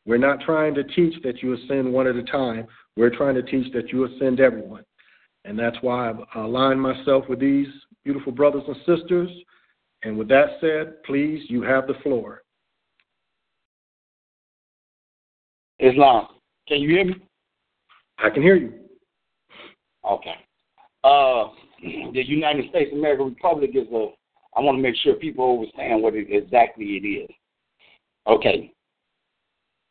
We're 0.06 0.18
not 0.18 0.40
trying 0.40 0.74
to 0.74 0.84
teach 0.84 1.22
that 1.22 1.42
you 1.42 1.54
ascend 1.54 1.90
one 1.90 2.06
at 2.06 2.16
a 2.16 2.22
time. 2.24 2.66
We're 2.96 3.14
trying 3.14 3.34
to 3.36 3.42
teach 3.42 3.72
that 3.72 3.90
you 3.90 4.04
ascend 4.04 4.38
everyone. 4.38 4.84
And 5.44 5.58
that's 5.58 5.76
why 5.80 6.10
I've 6.10 6.20
aligned 6.36 6.80
myself 6.80 7.24
with 7.28 7.40
these 7.40 7.66
beautiful 8.04 8.32
brothers 8.32 8.64
and 8.66 8.76
sisters. 8.78 9.30
And 10.02 10.18
with 10.18 10.28
that 10.28 10.58
said, 10.60 11.02
please, 11.04 11.42
you 11.48 11.62
have 11.62 11.86
the 11.86 11.94
floor. 12.02 12.42
Islam. 15.78 16.28
Can 16.68 16.80
you 16.80 16.88
hear 16.90 17.04
me? 17.04 17.14
I 18.18 18.30
can 18.30 18.42
hear 18.42 18.56
you. 18.56 18.72
Okay. 20.08 20.34
Uh, 21.02 21.48
the 22.12 22.22
United 22.24 22.68
States 22.70 22.90
of 22.92 22.98
America 22.98 23.24
Republic 23.24 23.70
is 23.74 23.88
a. 23.92 24.08
I 24.56 24.60
want 24.60 24.78
to 24.78 24.82
make 24.82 24.94
sure 24.96 25.14
people 25.14 25.58
understand 25.58 26.02
what 26.02 26.14
it, 26.14 26.28
exactly 26.30 26.84
it 26.84 27.06
is. 27.06 27.30
Okay. 28.26 28.72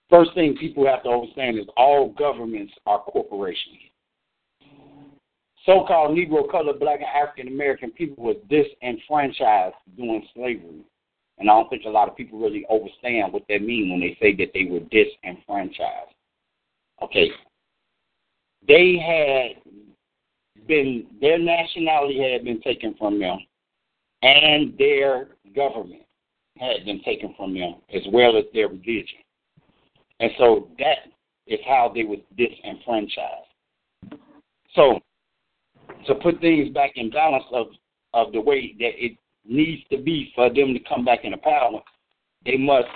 First 0.10 0.34
thing 0.36 0.56
people 0.58 0.86
have 0.86 1.04
to 1.04 1.10
understand 1.10 1.58
is 1.58 1.66
all 1.76 2.10
governments 2.18 2.74
are 2.86 3.00
corporations. 3.00 3.78
So-called 5.66 6.18
Negro, 6.18 6.50
colored, 6.50 6.80
black, 6.80 7.00
and 7.00 7.08
African 7.08 7.48
American 7.48 7.92
people 7.92 8.24
was 8.24 8.36
disenfranchised 8.50 9.76
during 9.98 10.26
slavery. 10.34 10.84
And 11.38 11.50
I 11.50 11.54
don't 11.54 11.70
think 11.70 11.84
a 11.86 11.90
lot 11.90 12.10
of 12.10 12.16
people 12.16 12.40
really 12.40 12.66
understand 12.70 13.34
what 13.34 13.44
that 13.50 13.62
means 13.62 13.90
when 13.92 14.02
they 14.02 14.18
say 14.22 14.36
that 14.36 14.52
they 14.54 14.66
were 14.66 14.82
disenfranchised. 14.92 16.14
Okay. 17.02 17.32
They 18.68 18.98
had 18.98 19.63
been, 20.68 21.08
their 21.22 21.38
nationality 21.38 22.20
had 22.32 22.44
been 22.44 22.62
taken 22.62 22.96
from 22.98 23.20
them, 23.20 23.40
and 24.22 24.78
their 24.78 25.30
government 25.56 26.04
had 26.58 26.86
been 26.86 27.02
taken 27.04 27.34
from 27.36 27.54
them, 27.54 27.76
as 27.94 28.02
well 28.12 28.38
as 28.38 28.46
their 28.54 28.68
religion. 28.68 29.20
And 30.20 30.32
so 30.38 30.70
that 30.80 30.98
is 31.48 31.60
how 31.68 31.92
they 31.94 32.04
were 32.04 32.18
disenfranchised. 32.38 33.48
So, 34.76 35.00
to 36.08 36.16
put 36.16 36.40
things 36.40 36.74
back 36.74 36.92
in 36.96 37.10
balance 37.10 37.44
of, 37.52 37.68
of 38.14 38.32
the 38.32 38.42
way 38.42 38.76
that 38.80 38.92
it 38.96 39.18
needs 39.46 39.84
to 39.92 39.98
be 39.98 40.32
for 40.36 40.50
them 40.50 40.74
to 40.74 40.80
come 40.88 41.04
back 41.06 41.24
into 41.24 41.38
power, 41.38 41.82
they 42.46 42.58
must 42.58 42.88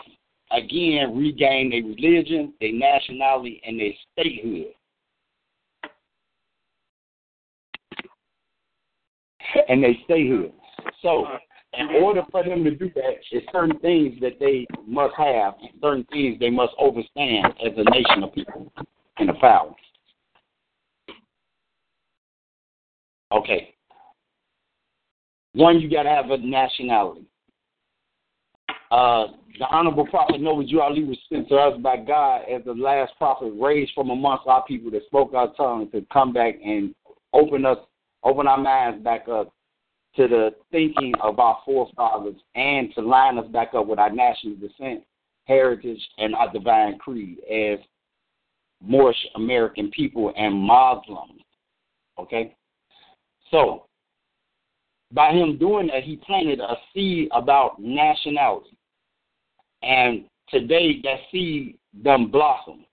again 0.51 1.17
regain 1.17 1.69
their 1.69 1.83
religion, 1.83 2.53
their 2.59 2.71
nationality, 2.73 3.61
and 3.65 3.79
their 3.79 3.91
statehood. 4.11 4.73
And 9.69 9.83
they 9.83 9.99
stay 10.05 10.23
here. 10.23 10.49
So, 11.01 11.25
in 11.73 11.87
order 12.01 12.21
for 12.31 12.43
them 12.43 12.63
to 12.63 12.71
do 12.71 12.89
that, 12.95 13.15
there's 13.31 13.43
certain 13.51 13.77
things 13.79 14.19
that 14.21 14.39
they 14.39 14.65
must 14.87 15.13
have, 15.17 15.55
certain 15.81 16.05
things 16.11 16.39
they 16.39 16.49
must 16.49 16.73
understand 16.81 17.53
as 17.65 17.73
a 17.77 17.89
nation 17.91 18.23
of 18.23 18.33
people 18.33 18.71
and 19.17 19.29
a 19.29 19.33
power. 19.33 19.73
Okay. 23.31 23.73
One, 25.53 25.79
you 25.79 25.89
got 25.89 26.03
to 26.03 26.09
have 26.09 26.29
a 26.29 26.37
nationality. 26.37 27.25
Uh, 28.91 29.27
the 29.59 29.65
Honorable 29.65 30.05
Prophet 30.05 30.39
Noble 30.39 30.65
Ali 30.81 31.03
was 31.03 31.17
sent 31.31 31.49
to 31.49 31.55
us 31.55 31.79
by 31.81 31.97
God 31.97 32.43
as 32.49 32.63
the 32.63 32.73
last 32.73 33.13
prophet 33.17 33.51
raised 33.59 33.91
from 33.93 34.11
amongst 34.11 34.47
our 34.47 34.63
people 34.65 34.91
that 34.91 35.05
spoke 35.07 35.33
our 35.33 35.53
tongue 35.55 35.89
to 35.91 36.05
come 36.13 36.31
back 36.31 36.55
and 36.63 36.93
open 37.33 37.65
us, 37.65 37.77
open 38.27 38.47
our 38.47 38.57
minds 38.57 39.03
back 39.03 39.27
up 39.29 39.53
to 40.15 40.27
the 40.27 40.49
thinking 40.71 41.13
of 41.21 41.39
our 41.39 41.59
forefathers 41.63 42.35
and 42.55 42.93
to 42.95 43.01
line 43.01 43.37
us 43.37 43.47
back 43.47 43.73
up 43.73 43.85
with 43.85 43.99
our 43.99 44.11
national 44.11 44.55
descent, 44.55 45.03
heritage, 45.45 46.01
and 46.17 46.35
our 46.35 46.51
divine 46.51 46.97
creed 46.97 47.37
as 47.49 47.79
Moorish 48.81 49.17
American 49.35 49.91
people 49.91 50.33
and 50.35 50.53
Muslims. 50.53 51.41
Okay? 52.19 52.55
So, 53.51 53.85
by 55.13 55.31
him 55.31 55.57
doing 55.57 55.87
that, 55.87 56.03
he 56.03 56.17
planted 56.17 56.59
a 56.59 56.75
seed 56.93 57.29
about 57.31 57.79
nationality. 57.79 58.75
And 59.83 60.25
today, 60.49 60.99
that 61.03 61.19
seed 61.31 61.77
done 62.03 62.29
blossom. 62.29 62.85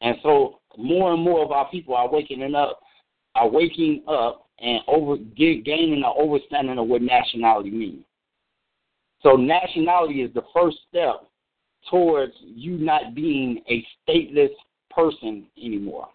And 0.00 0.16
so, 0.22 0.60
more 0.78 1.12
and 1.12 1.22
more 1.22 1.44
of 1.44 1.50
our 1.50 1.68
people 1.70 1.94
are 1.94 2.10
waking 2.10 2.54
up, 2.54 2.80
are 3.34 3.48
waking 3.48 4.02
up 4.08 4.45
and 4.58 4.80
over 4.86 5.16
get, 5.16 5.64
gaining 5.64 6.02
an 6.02 6.12
understanding 6.20 6.78
of 6.78 6.86
what 6.86 7.02
nationality 7.02 7.70
means. 7.70 8.04
So, 9.22 9.36
nationality 9.36 10.22
is 10.22 10.32
the 10.34 10.44
first 10.54 10.78
step 10.88 11.26
towards 11.90 12.32
you 12.40 12.72
not 12.78 13.14
being 13.14 13.62
a 13.68 13.84
stateless 14.08 14.50
person 14.90 15.46
anymore. 15.62 16.08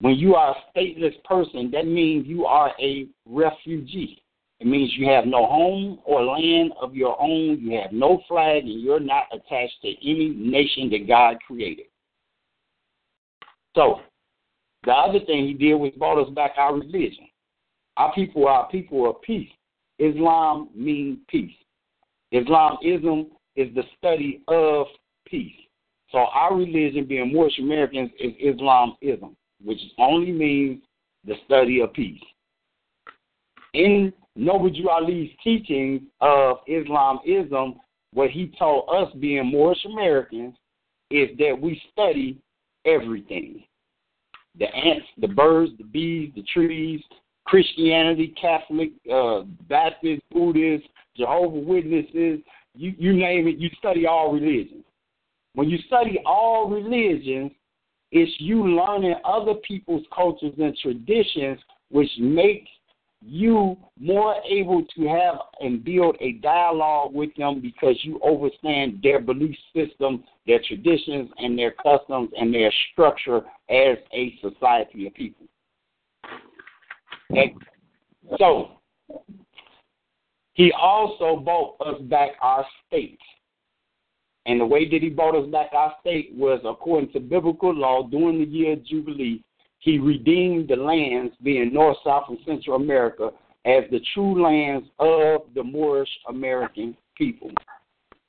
When 0.00 0.14
you 0.14 0.34
are 0.34 0.54
a 0.54 0.78
stateless 0.78 1.22
person, 1.24 1.70
that 1.72 1.86
means 1.86 2.26
you 2.26 2.44
are 2.46 2.72
a 2.80 3.08
refugee. 3.26 4.22
It 4.60 4.66
means 4.66 4.92
you 4.96 5.08
have 5.08 5.26
no 5.26 5.46
home 5.46 6.00
or 6.04 6.24
land 6.24 6.72
of 6.80 6.94
your 6.94 7.20
own, 7.20 7.60
you 7.60 7.78
have 7.80 7.92
no 7.92 8.22
flag, 8.28 8.64
and 8.64 8.80
you're 8.80 9.00
not 9.00 9.24
attached 9.32 9.80
to 9.82 9.88
any 9.88 10.30
nation 10.36 10.90
that 10.90 11.06
God 11.06 11.36
created. 11.46 11.86
So, 13.76 14.00
the 14.84 14.92
other 14.92 15.20
thing 15.20 15.46
he 15.46 15.54
did 15.54 15.74
was 15.74 15.92
brought 15.98 16.22
us 16.22 16.30
back 16.34 16.52
our 16.56 16.74
religion. 16.74 17.28
Our 17.96 18.12
people 18.14 18.46
are 18.46 18.68
people 18.68 19.08
of 19.08 19.20
peace. 19.22 19.50
Islam 19.98 20.68
means 20.74 21.18
peace. 21.28 21.54
Islamism 22.30 23.26
is 23.56 23.74
the 23.74 23.82
study 23.96 24.42
of 24.48 24.86
peace. 25.26 25.54
So 26.10 26.18
our 26.18 26.54
religion, 26.54 27.06
being 27.06 27.32
Moorish 27.32 27.58
Americans, 27.58 28.10
is 28.18 28.32
Islamism 28.38 29.36
which 29.62 29.80
only 29.98 30.32
means 30.32 30.80
the 31.24 31.34
study 31.44 31.80
of 31.80 31.92
peace. 31.92 32.20
In 33.74 34.12
Noble 34.36 34.70
Drew 34.70 34.88
Ali's 34.88 35.30
teachings 35.42 36.02
of 36.20 36.58
Islamism, 36.66 37.74
what 38.12 38.30
he 38.30 38.52
taught 38.58 38.88
us 38.88 39.12
being 39.18 39.46
Moorish 39.46 39.84
Americans 39.84 40.54
is 41.10 41.28
that 41.38 41.58
we 41.60 41.80
study 41.92 42.38
everything. 42.84 43.64
The 44.58 44.66
ants, 44.74 45.06
the 45.18 45.28
birds, 45.28 45.72
the 45.78 45.84
bees, 45.84 46.32
the 46.34 46.42
trees, 46.42 47.00
Christianity, 47.46 48.34
Catholic, 48.40 48.90
uh, 49.12 49.42
Baptist, 49.68 50.22
Buddhist, 50.30 50.84
Jehovah 51.16 51.58
Witnesses, 51.58 52.40
you, 52.74 52.94
you 52.98 53.12
name 53.14 53.48
it, 53.48 53.58
you 53.58 53.70
study 53.78 54.06
all 54.06 54.32
religions. 54.32 54.84
When 55.54 55.68
you 55.68 55.78
study 55.86 56.20
all 56.24 56.68
religions, 56.68 57.52
it's 58.12 58.32
you 58.38 58.66
learning 58.66 59.16
other 59.24 59.54
people's 59.66 60.04
cultures 60.14 60.54
and 60.58 60.76
traditions, 60.76 61.58
which 61.90 62.10
makes 62.18 62.70
you 63.20 63.76
more 63.98 64.36
able 64.48 64.84
to 64.96 65.08
have 65.08 65.36
and 65.60 65.84
build 65.84 66.16
a 66.20 66.32
dialogue 66.34 67.12
with 67.12 67.34
them 67.36 67.60
because 67.60 67.96
you 68.02 68.20
understand 68.22 69.00
their 69.02 69.20
belief 69.20 69.56
system, 69.74 70.22
their 70.46 70.60
traditions, 70.66 71.28
and 71.38 71.58
their 71.58 71.72
customs 71.72 72.30
and 72.38 72.54
their 72.54 72.72
structure 72.92 73.38
as 73.68 73.98
a 74.12 74.38
society 74.40 75.06
of 75.06 75.14
people. 75.14 75.46
So, 78.38 78.70
he 80.54 80.72
also 80.72 81.36
bought 81.36 81.76
us 81.80 82.00
back 82.02 82.30
our 82.40 82.64
state. 82.86 83.18
And 84.46 84.60
the 84.60 84.66
way 84.66 84.88
that 84.88 85.02
he 85.02 85.10
brought 85.10 85.36
us 85.36 85.48
back 85.50 85.68
our 85.72 85.94
state 86.00 86.32
was 86.34 86.60
according 86.64 87.12
to 87.12 87.20
biblical 87.20 87.74
law 87.74 88.08
during 88.08 88.38
the 88.38 88.46
year 88.46 88.72
of 88.72 88.84
Jubilee. 88.84 89.42
He 89.78 89.98
redeemed 89.98 90.68
the 90.68 90.76
lands, 90.76 91.34
being 91.42 91.72
North, 91.72 91.98
South, 92.04 92.24
and 92.28 92.38
Central 92.44 92.76
America, 92.76 93.30
as 93.64 93.84
the 93.90 94.00
true 94.14 94.42
lands 94.42 94.88
of 94.98 95.42
the 95.54 95.62
Moorish 95.62 96.08
American 96.28 96.96
people. 97.16 97.50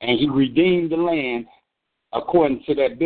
And 0.00 0.18
he 0.18 0.28
redeemed 0.28 0.92
the 0.92 0.96
land 0.96 1.46
according 2.12 2.62
to 2.66 2.74
that 2.76 2.98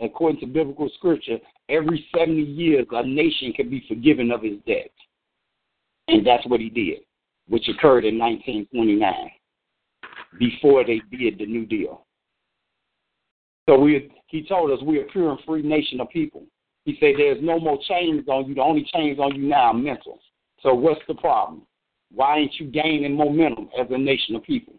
according 0.00 0.40
to 0.40 0.46
biblical 0.46 0.88
scripture. 0.96 1.38
Every 1.68 2.06
seventy 2.16 2.42
years, 2.42 2.86
a 2.90 3.06
nation 3.06 3.52
can 3.52 3.68
be 3.68 3.84
forgiven 3.88 4.30
of 4.30 4.42
his 4.42 4.58
debt. 4.66 4.90
and 6.08 6.26
that's 6.26 6.46
what 6.46 6.60
he 6.60 6.70
did, 6.70 7.00
which 7.48 7.68
occurred 7.68 8.04
in 8.04 8.18
1929, 8.18 9.30
before 10.38 10.84
they 10.84 11.00
did 11.14 11.38
the 11.38 11.46
New 11.46 11.66
Deal. 11.66 12.06
So 13.68 13.78
we, 13.78 14.10
he 14.28 14.46
told 14.46 14.70
us 14.70 14.78
we're 14.82 15.04
a 15.04 15.10
pure 15.10 15.30
and 15.30 15.40
free 15.44 15.62
nation 15.62 16.00
of 16.00 16.08
people. 16.08 16.44
He 16.88 16.96
said 17.00 17.16
there's 17.18 17.42
no 17.42 17.60
more 17.60 17.78
chains 17.86 18.26
on 18.28 18.48
you. 18.48 18.54
The 18.54 18.62
only 18.62 18.88
chains 18.94 19.18
on 19.18 19.34
you 19.34 19.42
now 19.42 19.64
are 19.64 19.74
mental. 19.74 20.18
So 20.62 20.72
what's 20.72 21.02
the 21.06 21.12
problem? 21.12 21.66
Why 22.14 22.38
ain't 22.38 22.58
you 22.58 22.66
gaining 22.66 23.14
momentum 23.14 23.68
as 23.78 23.88
a 23.90 23.98
nation 23.98 24.34
of 24.34 24.42
people? 24.42 24.72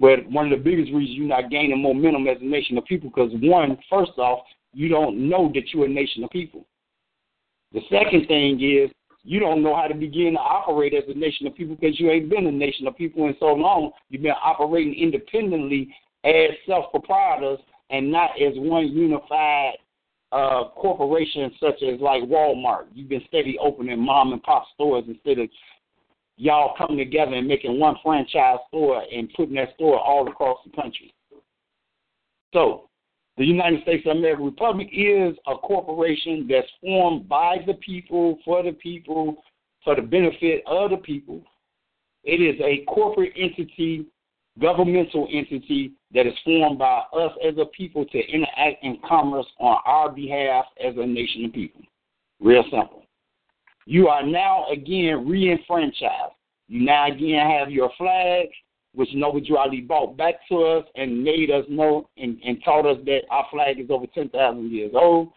Well, 0.00 0.16
one 0.28 0.52
of 0.52 0.58
the 0.58 0.64
biggest 0.64 0.92
reasons 0.92 1.16
you're 1.16 1.28
not 1.28 1.48
gaining 1.48 1.80
momentum 1.80 2.26
as 2.26 2.38
a 2.40 2.44
nation 2.44 2.76
of 2.78 2.84
people, 2.84 3.10
because 3.10 3.30
one, 3.34 3.78
first 3.88 4.10
off, 4.18 4.40
you 4.72 4.88
don't 4.88 5.28
know 5.28 5.52
that 5.54 5.72
you're 5.72 5.84
a 5.84 5.88
nation 5.88 6.24
of 6.24 6.30
people. 6.30 6.66
The 7.74 7.82
second 7.88 8.26
thing 8.26 8.60
is 8.60 8.90
you 9.22 9.38
don't 9.38 9.62
know 9.62 9.76
how 9.76 9.86
to 9.86 9.94
begin 9.94 10.32
to 10.32 10.40
operate 10.40 10.94
as 10.94 11.04
a 11.06 11.16
nation 11.16 11.46
of 11.46 11.54
people 11.54 11.76
because 11.76 12.00
you 12.00 12.10
ain't 12.10 12.28
been 12.28 12.48
a 12.48 12.50
nation 12.50 12.88
of 12.88 12.96
people 12.96 13.28
in 13.28 13.36
so 13.38 13.54
long. 13.54 13.92
You've 14.08 14.22
been 14.22 14.32
operating 14.32 15.00
independently 15.00 15.94
as 16.24 16.50
self-proprietors 16.66 17.60
and 17.90 18.10
not 18.10 18.30
as 18.42 18.54
one 18.56 18.88
unified 18.88 19.74
uh, 20.32 20.64
corporation 20.76 21.50
such 21.60 21.82
as 21.82 22.00
like 22.00 22.22
Walmart. 22.22 22.86
You've 22.94 23.08
been 23.08 23.24
steady 23.28 23.58
opening 23.60 23.98
mom 24.00 24.32
and 24.32 24.42
pop 24.42 24.64
stores 24.74 25.04
instead 25.08 25.38
of 25.38 25.48
y'all 26.36 26.74
coming 26.76 26.98
together 26.98 27.34
and 27.34 27.46
making 27.46 27.78
one 27.78 27.96
franchise 28.02 28.58
store 28.68 29.02
and 29.12 29.30
putting 29.36 29.54
that 29.56 29.74
store 29.74 29.98
all 29.98 30.28
across 30.28 30.58
the 30.64 30.74
country. 30.80 31.12
So, 32.52 32.88
the 33.36 33.44
United 33.44 33.82
States 33.82 34.04
of 34.06 34.16
America 34.16 34.42
Republic 34.42 34.88
is 34.92 35.34
a 35.46 35.56
corporation 35.56 36.46
that's 36.48 36.68
formed 36.80 37.28
by 37.28 37.58
the 37.66 37.74
people, 37.74 38.38
for 38.44 38.62
the 38.62 38.72
people, 38.72 39.42
for 39.84 39.96
the 39.96 40.02
benefit 40.02 40.62
of 40.66 40.90
the 40.90 40.96
people. 40.98 41.40
It 42.24 42.40
is 42.42 42.60
a 42.60 42.84
corporate 42.84 43.32
entity, 43.36 44.06
governmental 44.60 45.26
entity 45.32 45.92
that 46.12 46.26
is 46.26 46.34
formed 46.44 46.78
by 46.78 47.02
us 47.16 47.32
as 47.46 47.54
a 47.58 47.66
people 47.66 48.04
to 48.04 48.18
interact 48.18 48.82
in 48.82 48.98
commerce 49.06 49.46
on 49.58 49.78
our 49.86 50.10
behalf 50.10 50.66
as 50.84 50.94
a 50.96 51.06
nation 51.06 51.44
of 51.46 51.52
people. 51.52 51.82
Real 52.40 52.62
simple. 52.64 53.04
You 53.86 54.08
are 54.08 54.24
now 54.24 54.66
again 54.70 55.28
re-enfranchised. 55.28 56.34
You 56.68 56.84
now 56.84 57.08
again 57.08 57.48
have 57.50 57.70
your 57.70 57.90
flag, 57.98 58.48
which 58.94 59.08
Noble 59.14 59.42
Ali 59.58 59.80
brought 59.80 60.16
back 60.16 60.34
to 60.48 60.62
us 60.62 60.84
and 60.94 61.24
made 61.24 61.50
us 61.50 61.64
know 61.68 62.08
and, 62.16 62.38
and 62.44 62.62
taught 62.64 62.86
us 62.86 62.98
that 63.06 63.22
our 63.30 63.46
flag 63.50 63.80
is 63.80 63.90
over 63.90 64.06
10,000 64.14 64.70
years 64.70 64.92
old. 64.94 65.30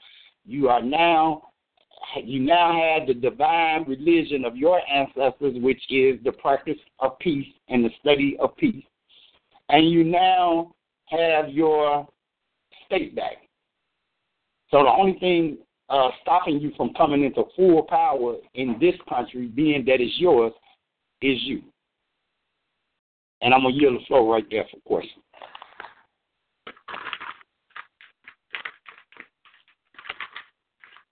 You 0.46 0.70
are 0.70 0.82
now, 0.82 1.50
you 2.24 2.40
now 2.40 2.74
have 2.80 3.08
the 3.08 3.14
divine 3.14 3.86
religion 3.86 4.46
of 4.46 4.56
your 4.56 4.82
ancestors, 4.88 5.56
which 5.62 5.82
is 5.90 6.20
the 6.24 6.34
practice 6.34 6.78
of 7.00 7.18
peace 7.20 7.48
and 7.70 7.84
the 7.84 7.90
study 8.02 8.38
of 8.40 8.56
peace. 8.58 8.84
And 9.70 9.90
you 9.90 10.04
now 10.04 10.74
have 11.08 11.50
your 11.50 12.08
state 12.86 13.16
back. 13.16 13.38
So 14.70 14.84
the 14.84 14.90
only 14.90 15.18
thing 15.20 15.58
uh, 15.90 16.10
stopping 16.22 16.60
you 16.60 16.72
from 16.76 16.94
coming 16.96 17.24
into 17.24 17.44
full 17.56 17.84
power 17.84 18.36
in 18.56 18.78
this 18.80 18.96
country, 19.08 19.48
being 19.48 19.86
that 19.86 20.02
it's 20.02 20.20
yours, 20.20 20.54
is 21.22 21.38
you. 21.44 21.62
And 23.42 23.54
I'm 23.54 23.62
going 23.62 23.76
to 23.76 23.80
yield 23.82 23.96
the 23.96 24.06
floor 24.06 24.34
right 24.34 24.46
there 24.50 24.66
for 24.72 24.80
questions. 24.86 25.24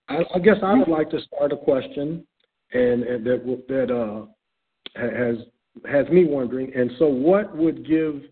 I, 0.08 0.24
I 0.34 0.38
guess 0.40 0.56
I 0.62 0.74
would 0.74 0.88
like 0.88 1.10
to 1.10 1.20
start 1.22 1.52
a 1.52 1.56
question, 1.56 2.26
and, 2.72 3.02
and 3.04 3.26
that 3.26 3.62
that 3.68 3.90
uh, 3.90 4.26
has 4.96 5.36
has 5.90 6.08
me 6.12 6.24
wondering. 6.24 6.72
And 6.74 6.90
so, 6.98 7.06
what 7.06 7.56
would 7.56 7.86
give? 7.86 8.22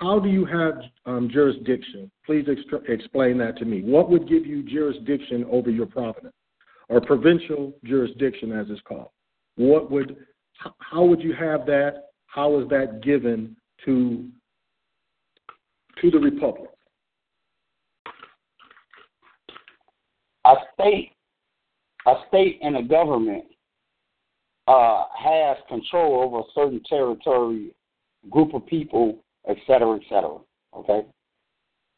How 0.00 0.18
do 0.18 0.28
you 0.28 0.44
have 0.44 0.74
um, 1.06 1.28
jurisdiction? 1.32 2.10
Please 2.26 2.46
explain 2.88 3.38
that 3.38 3.56
to 3.58 3.64
me. 3.64 3.82
What 3.82 4.10
would 4.10 4.28
give 4.28 4.46
you 4.46 4.62
jurisdiction 4.62 5.46
over 5.50 5.70
your 5.70 5.86
province, 5.86 6.34
or 6.88 7.00
provincial 7.00 7.72
jurisdiction, 7.84 8.52
as 8.52 8.66
it's 8.70 8.80
called? 8.82 9.08
What 9.56 9.90
would? 9.90 10.16
How 10.78 11.04
would 11.04 11.20
you 11.20 11.34
have 11.34 11.66
that? 11.66 12.10
How 12.26 12.60
is 12.60 12.68
that 12.68 13.02
given 13.02 13.56
to 13.84 14.28
to 16.00 16.10
the 16.10 16.18
republic? 16.18 16.70
a 20.44 20.54
state, 20.74 21.12
a 22.06 22.14
state 22.28 22.58
and 22.62 22.76
a 22.76 22.82
government 22.82 23.44
uh, 24.66 25.04
has 25.18 25.56
control 25.68 26.22
over 26.22 26.40
a 26.40 26.52
certain 26.54 26.82
territory, 26.88 27.74
group 28.30 28.54
of 28.54 28.66
people, 28.66 29.23
et 29.48 29.56
cetera, 29.66 29.96
et 29.96 30.02
cetera. 30.08 30.38
Okay. 30.74 31.06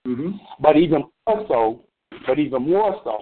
Mm-hmm. 0.06 0.30
But 0.60 0.76
even 0.76 1.04
more 1.26 1.46
so, 1.48 1.84
but 2.26 2.38
even 2.38 2.68
more 2.68 3.00
so, 3.04 3.18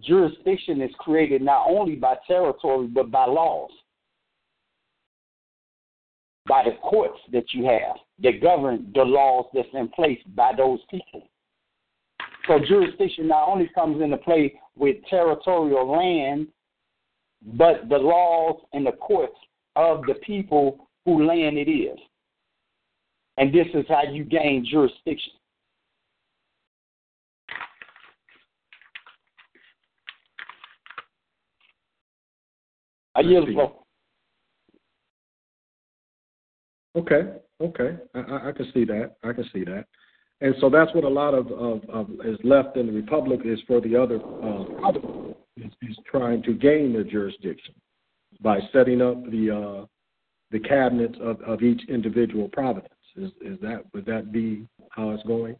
jurisdiction 0.00 0.80
is 0.80 0.90
created 0.98 1.42
not 1.42 1.66
only 1.68 1.96
by 1.96 2.16
territory 2.26 2.86
but 2.86 3.10
by 3.10 3.26
laws, 3.26 3.70
by 6.46 6.62
the 6.64 6.76
courts 6.82 7.18
that 7.32 7.52
you 7.52 7.64
have 7.64 7.96
that 8.22 8.42
govern 8.42 8.90
the 8.94 9.02
laws 9.02 9.46
that's 9.52 9.68
in 9.74 9.88
place 9.88 10.18
by 10.34 10.52
those 10.56 10.78
people. 10.90 11.28
So 12.46 12.60
jurisdiction 12.66 13.28
not 13.28 13.48
only 13.48 13.68
comes 13.74 14.00
into 14.00 14.16
play 14.18 14.58
with 14.76 14.96
territorial 15.10 15.90
land, 15.90 16.46
but 17.42 17.88
the 17.88 17.98
laws 17.98 18.60
and 18.72 18.86
the 18.86 18.92
courts 18.92 19.36
of 19.74 20.02
the 20.06 20.14
people 20.14 20.88
who 21.04 21.26
land 21.26 21.58
it 21.58 21.70
is. 21.70 21.98
And 23.38 23.52
this 23.52 23.66
is 23.74 23.84
how 23.88 24.02
you 24.10 24.24
gain 24.24 24.66
jurisdiction. 24.68 25.32
I 33.14 33.20
yield 33.20 33.48
the. 33.48 33.72
Okay, 36.98 37.32
okay, 37.60 37.96
I, 38.14 38.18
I, 38.18 38.48
I 38.48 38.52
can 38.52 38.70
see 38.72 38.84
that. 38.84 39.16
I 39.22 39.32
can 39.32 39.44
see 39.52 39.64
that. 39.64 39.84
And 40.40 40.54
so 40.60 40.68
that's 40.68 40.94
what 40.94 41.04
a 41.04 41.08
lot 41.08 41.34
of, 41.34 41.50
of, 41.52 41.82
of 41.88 42.10
is 42.24 42.38
left 42.44 42.76
in 42.76 42.86
the 42.86 42.92
republic 42.92 43.40
is 43.44 43.58
for 43.66 43.80
the 43.80 43.96
other 43.96 44.16
uh, 44.16 45.30
is, 45.56 45.72
is 45.82 45.96
trying 46.10 46.42
to 46.42 46.52
gain 46.52 46.92
their 46.92 47.04
jurisdiction 47.04 47.74
by 48.42 48.60
setting 48.72 49.00
up 49.00 49.22
the 49.30 49.50
uh, 49.50 49.86
the 50.50 50.60
cabinets 50.60 51.16
of, 51.20 51.40
of 51.42 51.62
each 51.62 51.82
individual 51.88 52.48
province. 52.48 52.86
Is 53.16 53.30
is 53.40 53.58
that 53.62 53.84
would 53.94 54.04
that 54.06 54.30
be 54.30 54.66
how 54.90 55.10
it's 55.10 55.22
going, 55.22 55.56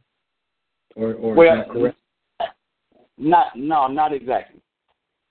or 0.95 1.15
or 1.15 1.35
Well, 1.35 1.61
is 1.61 1.67
that 1.67 1.73
correct? 1.73 1.97
Not, 3.19 3.57
no, 3.57 3.87
not 3.87 4.13
exactly. 4.13 4.61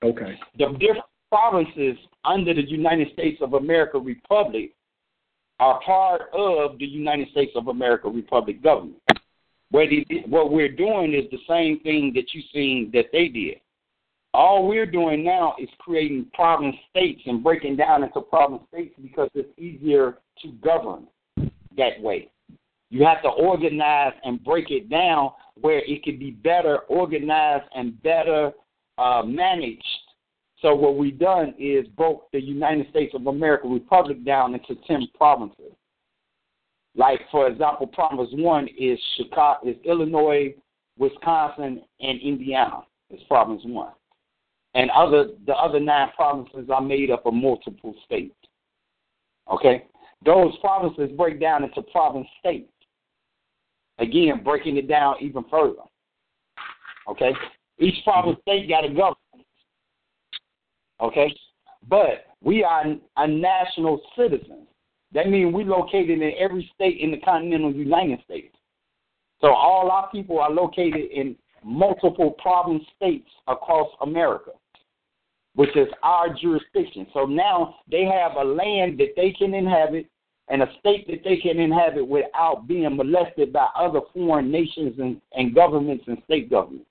Okay, 0.03 0.39
The 0.57 0.69
different 0.79 1.05
provinces 1.29 1.97
under 2.23 2.53
the 2.53 2.67
United 2.67 3.11
States 3.13 3.39
of 3.41 3.53
America 3.53 3.99
Republic 3.99 4.71
are 5.59 5.79
part 5.81 6.23
of 6.33 6.77
the 6.79 6.85
United 6.85 7.29
States 7.29 7.51
of 7.55 7.67
America 7.67 8.09
Republic 8.09 8.61
government. 8.63 8.97
What, 9.71 9.87
what 10.27 10.51
we're 10.51 10.71
doing 10.71 11.13
is 11.13 11.29
the 11.31 11.39
same 11.47 11.79
thing 11.81 12.11
that 12.15 12.33
you 12.33 12.41
seen 12.53 12.89
that 12.93 13.05
they 13.11 13.27
did. 13.27 13.57
All 14.33 14.67
we're 14.67 14.85
doing 14.85 15.23
now 15.23 15.55
is 15.59 15.69
creating 15.79 16.27
province 16.33 16.75
states 16.89 17.21
and 17.25 17.43
breaking 17.43 17.77
down 17.77 18.03
into 18.03 18.19
province 18.21 18.63
states 18.69 18.95
because 19.01 19.29
it's 19.33 19.57
easier 19.57 20.17
to 20.41 20.51
govern 20.63 21.07
that 21.77 22.01
way. 22.01 22.29
You 22.89 23.03
have 23.05 23.21
to 23.23 23.29
organize 23.29 24.13
and 24.23 24.43
break 24.43 24.71
it 24.71 24.89
down 24.89 25.31
where 25.59 25.79
it 25.79 26.03
can 26.03 26.19
be 26.19 26.31
better 26.31 26.79
organized 26.87 27.65
and 27.75 28.01
better 28.03 28.51
uh, 28.97 29.23
managed. 29.25 29.83
So 30.61 30.73
what 30.73 30.97
we've 30.97 31.19
done 31.19 31.53
is 31.59 31.87
broke 31.89 32.31
the 32.31 32.41
United 32.41 32.89
States 32.89 33.13
of 33.13 33.27
America 33.27 33.67
Republic 33.67 34.23
down 34.25 34.53
into 34.53 34.75
ten 34.87 35.07
provinces. 35.15 35.73
Like 36.95 37.19
for 37.31 37.47
example, 37.47 37.87
province 37.87 38.29
one 38.33 38.67
is 38.79 38.97
Chicago, 39.17 39.69
is 39.69 39.75
Illinois, 39.83 40.55
Wisconsin, 40.97 41.83
and 41.99 42.21
Indiana. 42.21 42.83
Is 43.11 43.19
province 43.27 43.61
one, 43.65 43.91
and 44.73 44.89
other 44.89 45.27
the 45.45 45.53
other 45.53 45.79
nine 45.79 46.09
provinces 46.15 46.69
are 46.73 46.81
made 46.81 47.11
up 47.11 47.25
of 47.27 47.35
multiple 47.35 47.93
states. 48.03 48.33
Okay, 49.51 49.85
those 50.25 50.57
provinces 50.59 51.15
break 51.15 51.39
down 51.39 51.63
into 51.63 51.81
province 51.83 52.27
states. 52.39 52.71
Again, 53.99 54.43
breaking 54.43 54.77
it 54.77 54.87
down 54.87 55.15
even 55.21 55.45
further. 55.49 55.83
Okay, 57.07 57.31
each 57.79 58.03
province 58.03 58.37
mm-hmm. 58.47 58.51
state 58.63 58.69
got 58.69 58.83
a 58.83 58.89
government. 58.89 59.19
Okay? 61.01 61.33
But 61.87 62.25
we 62.41 62.63
are 62.63 62.83
a 63.17 63.27
national 63.27 64.01
citizen. 64.17 64.65
That 65.13 65.29
means 65.29 65.53
we're 65.53 65.65
located 65.65 66.21
in 66.21 66.31
every 66.37 66.69
state 66.73 66.99
in 66.99 67.11
the 67.11 67.17
continental 67.17 67.73
United 67.73 68.19
States. 68.23 68.55
So 69.41 69.47
all 69.47 69.91
our 69.91 70.09
people 70.09 70.39
are 70.39 70.49
located 70.49 71.11
in 71.11 71.35
multiple 71.63 72.31
problem 72.41 72.81
states 72.95 73.29
across 73.47 73.89
America, 74.01 74.51
which 75.55 75.75
is 75.75 75.87
our 76.03 76.33
jurisdiction. 76.33 77.07
So 77.13 77.25
now 77.25 77.75
they 77.89 78.05
have 78.05 78.33
a 78.37 78.43
land 78.43 78.97
that 78.99 79.13
they 79.15 79.31
can 79.31 79.53
inhabit 79.53 80.07
and 80.47 80.61
a 80.61 80.67
state 80.79 81.07
that 81.07 81.23
they 81.23 81.37
can 81.37 81.59
inhabit 81.59 82.07
without 82.07 82.67
being 82.67 82.95
molested 82.95 83.51
by 83.51 83.67
other 83.75 84.01
foreign 84.13 84.51
nations 84.51 84.95
and, 84.99 85.19
and 85.33 85.55
governments 85.55 86.03
and 86.07 86.17
state 86.25 86.49
governments. 86.49 86.87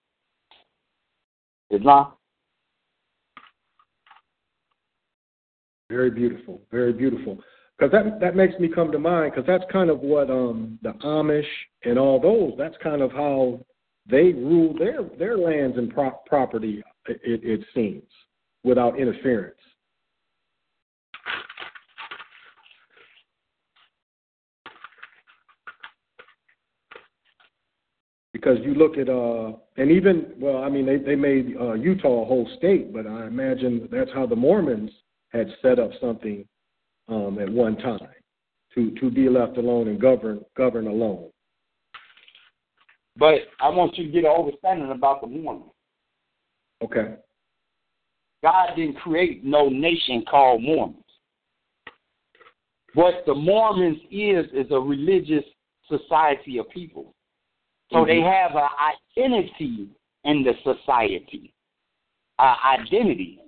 Islam? 1.71 2.12
Very 5.90 6.11
beautiful, 6.11 6.61
very 6.71 6.93
beautiful. 6.93 7.38
Because 7.79 7.93
that 7.93 8.21
that 8.21 8.37
makes 8.37 8.59
me 8.61 8.69
come 8.69 8.93
to 8.93 8.99
mind 8.99 9.33
because 9.33 9.47
that's 9.47 9.64
kind 9.71 9.90
of 9.90 10.01
what 10.01 10.31
um, 10.31 10.79
the 10.83 10.93
Amish 11.05 11.45
and 11.85 11.99
all 11.99 12.21
those. 12.21 12.53
That's 12.57 12.77
kind 12.83 13.03
of 13.03 13.11
how 13.11 13.61
they 14.09 14.33
rule 14.33 14.75
their 14.79 15.03
their 15.19 15.37
lands 15.37 15.77
and 15.77 15.93
pro- 15.93 16.19
property. 16.27 16.83
It, 17.07 17.21
it 17.25 17.67
seems 17.75 18.05
without 18.62 18.99
interference. 18.99 19.57
Because 28.35 28.59
you 28.62 28.75
look 28.75 28.99
at 28.99 29.09
uh 29.09 29.53
and 29.79 29.90
even 29.90 30.33
well 30.38 30.62
I 30.62 30.68
mean 30.68 30.85
they 30.85 30.99
they 30.99 31.14
made 31.14 31.57
uh, 31.59 31.73
Utah 31.73 32.23
a 32.23 32.27
whole 32.27 32.51
state, 32.59 32.92
but 32.92 33.07
I 33.07 33.27
imagine 33.27 33.88
that's 33.90 34.11
how 34.12 34.27
the 34.27 34.37
Mormons 34.37 34.90
had 35.31 35.49
set 35.62 35.79
up 35.79 35.90
something 36.01 36.44
um, 37.09 37.38
at 37.38 37.49
one 37.49 37.77
time 37.79 38.01
to 38.75 38.90
to 39.01 39.11
be 39.11 39.31
left 39.31 39.57
alone 39.57 39.88
and 39.88 39.99
govern 39.99 40.44
govern 40.57 40.88
alone. 40.88 41.31
But 43.16 43.35
I 43.61 43.68
want 43.68 43.97
you 43.97 44.07
to 44.07 44.11
get 44.11 44.25
an 44.25 44.33
understanding 44.37 44.90
about 44.90 45.20
the 45.20 45.29
Mormons. 45.29 45.70
Okay. 46.83 47.14
God 48.42 48.75
didn't 48.77 48.97
create 48.97 49.44
no 49.44 49.68
nation 49.68 50.25
called 50.29 50.61
Mormons. 50.62 50.99
What 52.94 53.23
the 53.27 53.35
Mormons 53.35 53.99
is 54.11 54.47
is 54.53 54.70
a 54.70 54.79
religious 54.79 55.44
society 55.88 56.59
of 56.59 56.68
people. 56.70 57.13
So 57.92 57.99
mm-hmm. 57.99 58.09
they 58.09 58.20
have 58.20 58.53
an 58.55 58.68
identity 59.18 59.88
in 60.25 60.42
the 60.42 60.53
society, 60.62 61.53
an 62.38 62.57
identity. 62.64 63.40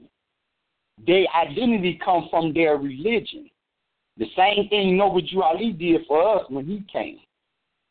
Their 1.07 1.27
identity 1.35 1.99
comes 2.05 2.29
from 2.31 2.55
their 2.55 2.77
religion. 2.77 3.51
The 4.19 4.27
same 4.37 4.69
thing 4.69 4.97
Noble 4.97 5.23
Ali 5.43 5.73
did 5.73 6.03
for 6.09 6.39
us 6.39 6.47
when 6.49 6.65
he 6.65 6.85
came. 6.91 7.19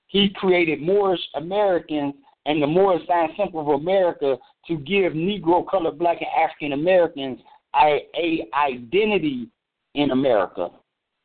He 0.08 0.30
created 0.30 0.82
Moorish 0.82 1.22
Americans 1.36 2.16
and 2.46 2.62
the 2.62 2.68
Moorish 2.68 3.06
Science 3.08 3.34
Temple 3.38 3.62
of 3.62 3.82
America 3.82 4.38
to 4.68 4.78
give 4.78 5.14
Negro, 5.14 5.68
colored, 5.70 6.00
black, 6.00 6.18
and 6.22 6.30
African 6.44 6.74
Americans 6.74 7.40
a, 7.76 8.08
a 8.16 8.48
identity 8.56 9.50
in 9.94 10.12
America. 10.12 10.70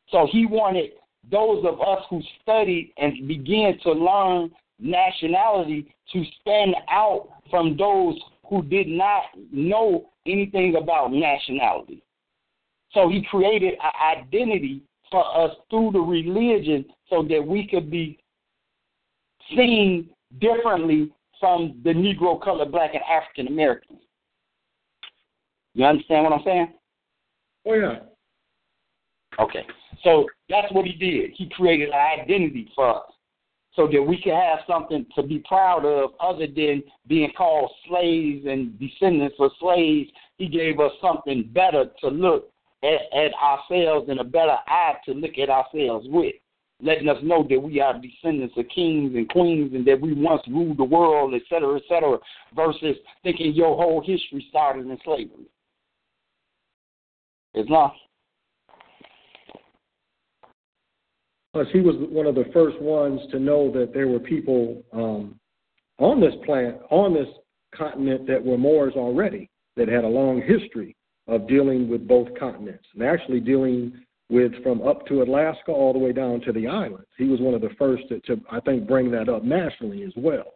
So 0.09 0.27
he 0.31 0.45
wanted 0.45 0.91
those 1.31 1.63
of 1.65 1.79
us 1.79 2.03
who 2.09 2.21
studied 2.41 2.93
and 2.97 3.27
began 3.27 3.77
to 3.83 3.91
learn 3.91 4.51
nationality 4.81 5.93
to 6.11 6.23
stand 6.41 6.75
out 6.89 7.29
from 7.49 7.77
those 7.77 8.19
who 8.49 8.63
did 8.63 8.87
not 8.87 9.23
know 9.51 10.09
anything 10.25 10.75
about 10.75 11.13
nationality. 11.13 12.03
So 12.91 13.07
he 13.07 13.25
created 13.29 13.75
an 13.81 14.17
identity 14.17 14.81
for 15.09 15.23
us 15.45 15.55
through 15.69 15.91
the 15.93 15.99
religion 15.99 16.85
so 17.09 17.23
that 17.23 17.45
we 17.45 17.67
could 17.67 17.89
be 17.89 18.19
seen 19.55 20.09
differently 20.39 21.11
from 21.39 21.79
the 21.83 21.91
Negro, 21.91 22.41
colored, 22.41 22.71
black, 22.71 22.93
and 22.93 23.03
African 23.03 23.47
Americans. 23.47 23.99
You 25.73 25.85
understand 25.85 26.23
what 26.23 26.33
I'm 26.33 26.43
saying? 26.45 26.73
Oh, 27.65 27.73
yeah. 27.73 27.99
Okay. 29.39 29.65
So 30.03 30.27
that's 30.49 30.71
what 30.73 30.85
he 30.85 30.93
did. 30.93 31.31
He 31.35 31.49
created 31.49 31.89
an 31.89 32.19
identity 32.19 32.71
for 32.75 32.97
us 32.97 33.11
so 33.75 33.87
that 33.87 34.01
we 34.01 34.21
can 34.21 34.35
have 34.35 34.59
something 34.67 35.05
to 35.15 35.23
be 35.23 35.39
proud 35.47 35.85
of 35.85 36.11
other 36.19 36.47
than 36.47 36.83
being 37.07 37.31
called 37.37 37.71
slaves 37.87 38.45
and 38.45 38.77
descendants 38.79 39.35
of 39.39 39.51
slaves. 39.59 40.09
He 40.37 40.47
gave 40.47 40.79
us 40.79 40.91
something 41.01 41.49
better 41.53 41.85
to 42.01 42.07
look 42.09 42.51
at, 42.83 43.01
at 43.15 43.31
ourselves 43.41 44.09
and 44.09 44.19
a 44.19 44.23
better 44.23 44.57
eye 44.67 44.95
to 45.05 45.13
look 45.13 45.37
at 45.37 45.49
ourselves 45.49 46.07
with, 46.09 46.35
letting 46.81 47.07
us 47.07 47.17
know 47.23 47.45
that 47.49 47.59
we 47.59 47.79
are 47.79 47.99
descendants 47.99 48.55
of 48.57 48.65
kings 48.73 49.13
and 49.15 49.29
queens 49.29 49.73
and 49.73 49.85
that 49.85 50.01
we 50.01 50.13
once 50.13 50.41
ruled 50.49 50.77
the 50.77 50.83
world, 50.83 51.33
et 51.33 51.43
cetera, 51.47 51.77
et 51.77 51.83
cetera, 51.87 52.17
versus 52.55 52.97
thinking 53.23 53.53
your 53.53 53.75
whole 53.75 54.01
history 54.01 54.45
started 54.49 54.85
in 54.85 54.97
slavery. 55.05 55.45
It's 57.53 57.69
not. 57.69 57.93
Plus, 61.53 61.67
he 61.73 61.81
was 61.81 61.95
one 62.09 62.25
of 62.25 62.35
the 62.35 62.49
first 62.53 62.79
ones 62.81 63.19
to 63.31 63.39
know 63.39 63.69
that 63.71 63.93
there 63.93 64.07
were 64.07 64.19
people 64.19 64.83
um, 64.93 65.37
on 65.97 66.21
this 66.21 66.33
planet, 66.45 66.79
on 66.89 67.13
this 67.13 67.27
continent, 67.75 68.25
that 68.27 68.43
were 68.43 68.57
Moors 68.57 68.93
already, 68.95 69.49
that 69.75 69.89
had 69.89 70.05
a 70.05 70.07
long 70.07 70.41
history 70.41 70.95
of 71.27 71.47
dealing 71.47 71.89
with 71.89 72.07
both 72.07 72.27
continents, 72.39 72.85
and 72.93 73.03
actually 73.03 73.39
dealing 73.39 73.93
with 74.29 74.51
from 74.63 74.81
up 74.81 75.05
to 75.07 75.23
Alaska 75.23 75.71
all 75.71 75.91
the 75.91 75.99
way 75.99 76.13
down 76.13 76.39
to 76.41 76.53
the 76.53 76.67
islands. 76.67 77.07
He 77.17 77.25
was 77.25 77.41
one 77.41 77.53
of 77.53 77.61
the 77.61 77.75
first 77.77 78.03
to, 78.09 78.19
to 78.21 78.41
I 78.49 78.61
think, 78.61 78.87
bring 78.87 79.11
that 79.11 79.27
up 79.27 79.43
nationally 79.43 80.03
as 80.03 80.13
well. 80.15 80.53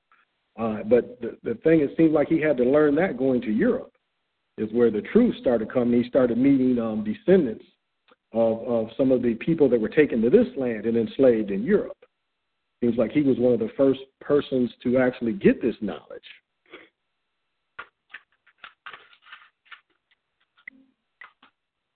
Uh, 0.57 0.83
but 0.85 1.19
the, 1.19 1.37
the 1.43 1.55
thing, 1.55 1.81
it 1.81 1.91
seemed 1.97 2.13
like 2.13 2.29
he 2.29 2.39
had 2.39 2.55
to 2.57 2.63
learn 2.63 2.95
that 2.95 3.17
going 3.17 3.41
to 3.41 3.51
Europe, 3.51 3.91
is 4.57 4.71
where 4.71 4.89
the 4.89 5.01
truth 5.01 5.35
started 5.41 5.71
coming. 5.71 6.01
He 6.01 6.07
started 6.07 6.37
meeting 6.37 6.79
um, 6.79 7.03
descendants 7.03 7.65
of, 8.35 8.67
of 8.67 8.87
some 8.97 9.11
of 9.11 9.21
the 9.21 9.33
people 9.35 9.69
that 9.69 9.79
were 9.79 9.89
taken 9.89 10.21
to 10.21 10.29
this 10.29 10.47
land 10.57 10.85
and 10.85 10.97
enslaved 10.97 11.51
in 11.51 11.63
Europe. 11.63 11.97
Seems 12.83 12.97
like 12.97 13.11
he 13.11 13.21
was 13.21 13.37
one 13.39 13.53
of 13.53 13.59
the 13.59 13.71
first 13.77 14.01
persons 14.19 14.69
to 14.83 14.97
actually 14.97 15.33
get 15.33 15.61
this 15.61 15.75
knowledge. 15.81 16.21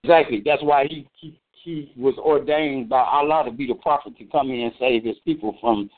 Exactly. 0.04 0.42
That's 0.44 0.64
why 0.64 0.88
he, 0.90 1.08
he 1.20 1.40
he 1.64 1.92
was 1.98 2.16
ordained 2.18 2.90
by 2.90 3.02
Allah 3.02 3.44
to 3.46 3.52
be 3.52 3.68
the 3.68 3.76
prophet 3.76 4.18
to 4.18 4.26
come 4.26 4.50
in 4.50 4.62
and 4.62 4.74
save 4.80 5.04
his 5.04 5.18
people 5.26 5.58
from 5.60 5.90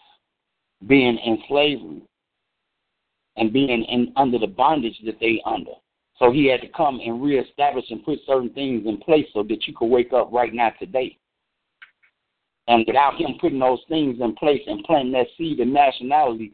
being 0.88 1.18
in 1.18 1.38
slavery 1.48 2.02
and 3.38 3.54
being 3.54 3.70
in 3.84 4.12
under 4.16 4.40
the 4.40 4.48
bondage 4.48 5.00
that 5.06 5.20
they 5.20 5.42
under. 5.46 5.72
So 6.22 6.32
he 6.32 6.46
had 6.46 6.62
to 6.62 6.68
come 6.68 7.00
and 7.04 7.22
reestablish 7.22 7.86
and 7.90 8.06
put 8.06 8.20
certain 8.28 8.52
things 8.52 8.84
in 8.86 8.98
place 8.98 9.26
so 9.34 9.42
that 9.42 9.66
you 9.66 9.74
could 9.76 9.88
wake 9.88 10.14
up 10.14 10.32
right 10.32 10.54
now 10.54 10.72
today. 10.80 11.18
And 12.68 12.86
without 12.86 13.16
him 13.16 13.38
putting 13.42 13.58
those 13.58 13.80
things 13.90 14.18
in 14.22 14.36
place 14.36 14.62
and 14.68 14.84
planting 14.84 15.14
that 15.14 15.26
seed 15.36 15.60
of 15.60 15.68
nationality, 15.68 16.54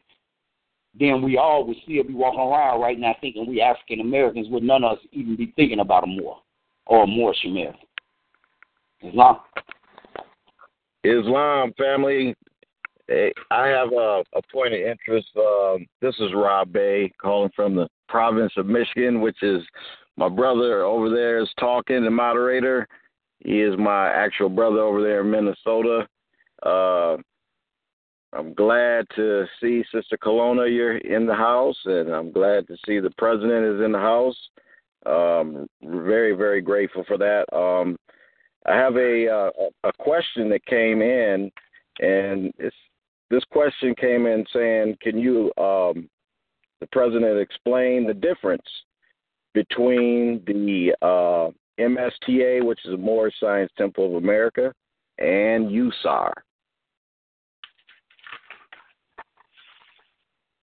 then 0.97 1.21
we 1.21 1.37
all 1.37 1.67
would 1.67 1.75
still 1.83 2.03
be 2.03 2.13
walking 2.13 2.39
around 2.39 2.79
right 2.79 2.97
now 2.97 3.13
thinking 3.19 3.45
we 3.45 3.61
African 3.61 3.99
Americans 3.99 4.47
would 4.49 4.63
none 4.63 4.85
of 4.85 4.93
us 4.93 5.03
even 5.11 5.35
be 5.35 5.51
thinking 5.57 5.81
about 5.81 6.05
a 6.05 6.07
Moor 6.07 6.37
or 6.85 7.03
a 7.03 7.07
Moorish 7.07 7.43
American. 7.45 7.81
Islam. 9.03 9.37
Islam 11.03 11.73
family. 11.77 12.33
I 13.51 13.67
have 13.67 13.91
a, 13.91 14.23
a 14.33 14.41
point 14.51 14.73
of 14.73 14.79
interest. 14.79 15.27
Um, 15.37 15.85
this 16.01 16.15
is 16.19 16.33
Rob 16.33 16.71
Bey 16.71 17.11
calling 17.21 17.51
from 17.53 17.75
the 17.75 17.87
province 18.07 18.53
of 18.57 18.65
Michigan, 18.65 19.21
which 19.21 19.41
is 19.43 19.61
my 20.17 20.29
brother 20.29 20.83
over 20.83 21.09
there 21.09 21.39
is 21.39 21.49
talking, 21.59 22.03
the 22.03 22.09
moderator. 22.09 22.87
He 23.39 23.61
is 23.61 23.77
my 23.77 24.09
actual 24.09 24.49
brother 24.49 24.79
over 24.79 25.01
there 25.01 25.21
in 25.21 25.31
Minnesota. 25.31 26.07
Uh, 26.65 27.17
I'm 28.33 28.53
glad 28.53 29.05
to 29.15 29.45
see 29.61 29.83
Sister 29.93 30.17
Colonna, 30.17 30.67
you're 30.67 30.97
in 30.97 31.25
the 31.25 31.35
house, 31.35 31.77
and 31.85 32.09
I'm 32.09 32.31
glad 32.31 32.67
to 32.67 32.75
see 32.85 32.99
the 32.99 33.11
president 33.17 33.75
is 33.75 33.85
in 33.85 33.91
the 33.91 33.99
house. 33.99 34.37
Um, 35.05 35.67
very, 35.83 36.33
very 36.33 36.61
grateful 36.61 37.03
for 37.07 37.17
that. 37.17 37.45
Um, 37.55 37.95
I 38.65 38.75
have 38.75 38.97
a 38.97 39.29
uh, 39.29 39.49
a 39.85 39.93
question 39.97 40.49
that 40.49 40.65
came 40.65 41.01
in, 41.01 41.49
and 41.99 42.53
this 43.29 43.43
question 43.51 43.95
came 43.95 44.25
in 44.25 44.45
saying, 44.51 44.97
"Can 45.01 45.17
you 45.17 45.51
um, 45.57 46.09
the 46.79 46.87
president 46.91 47.39
explained 47.39 48.07
the 48.07 48.13
difference 48.13 48.65
between 49.53 50.43
the 50.45 50.93
uh, 51.01 51.51
MSTA, 51.79 52.63
which 52.63 52.79
is 52.85 52.91
the 52.91 52.97
Moorish 52.97 53.33
Science 53.39 53.71
Temple 53.77 54.05
of 54.05 54.23
America, 54.23 54.73
and 55.17 55.69
USAR. 55.69 56.31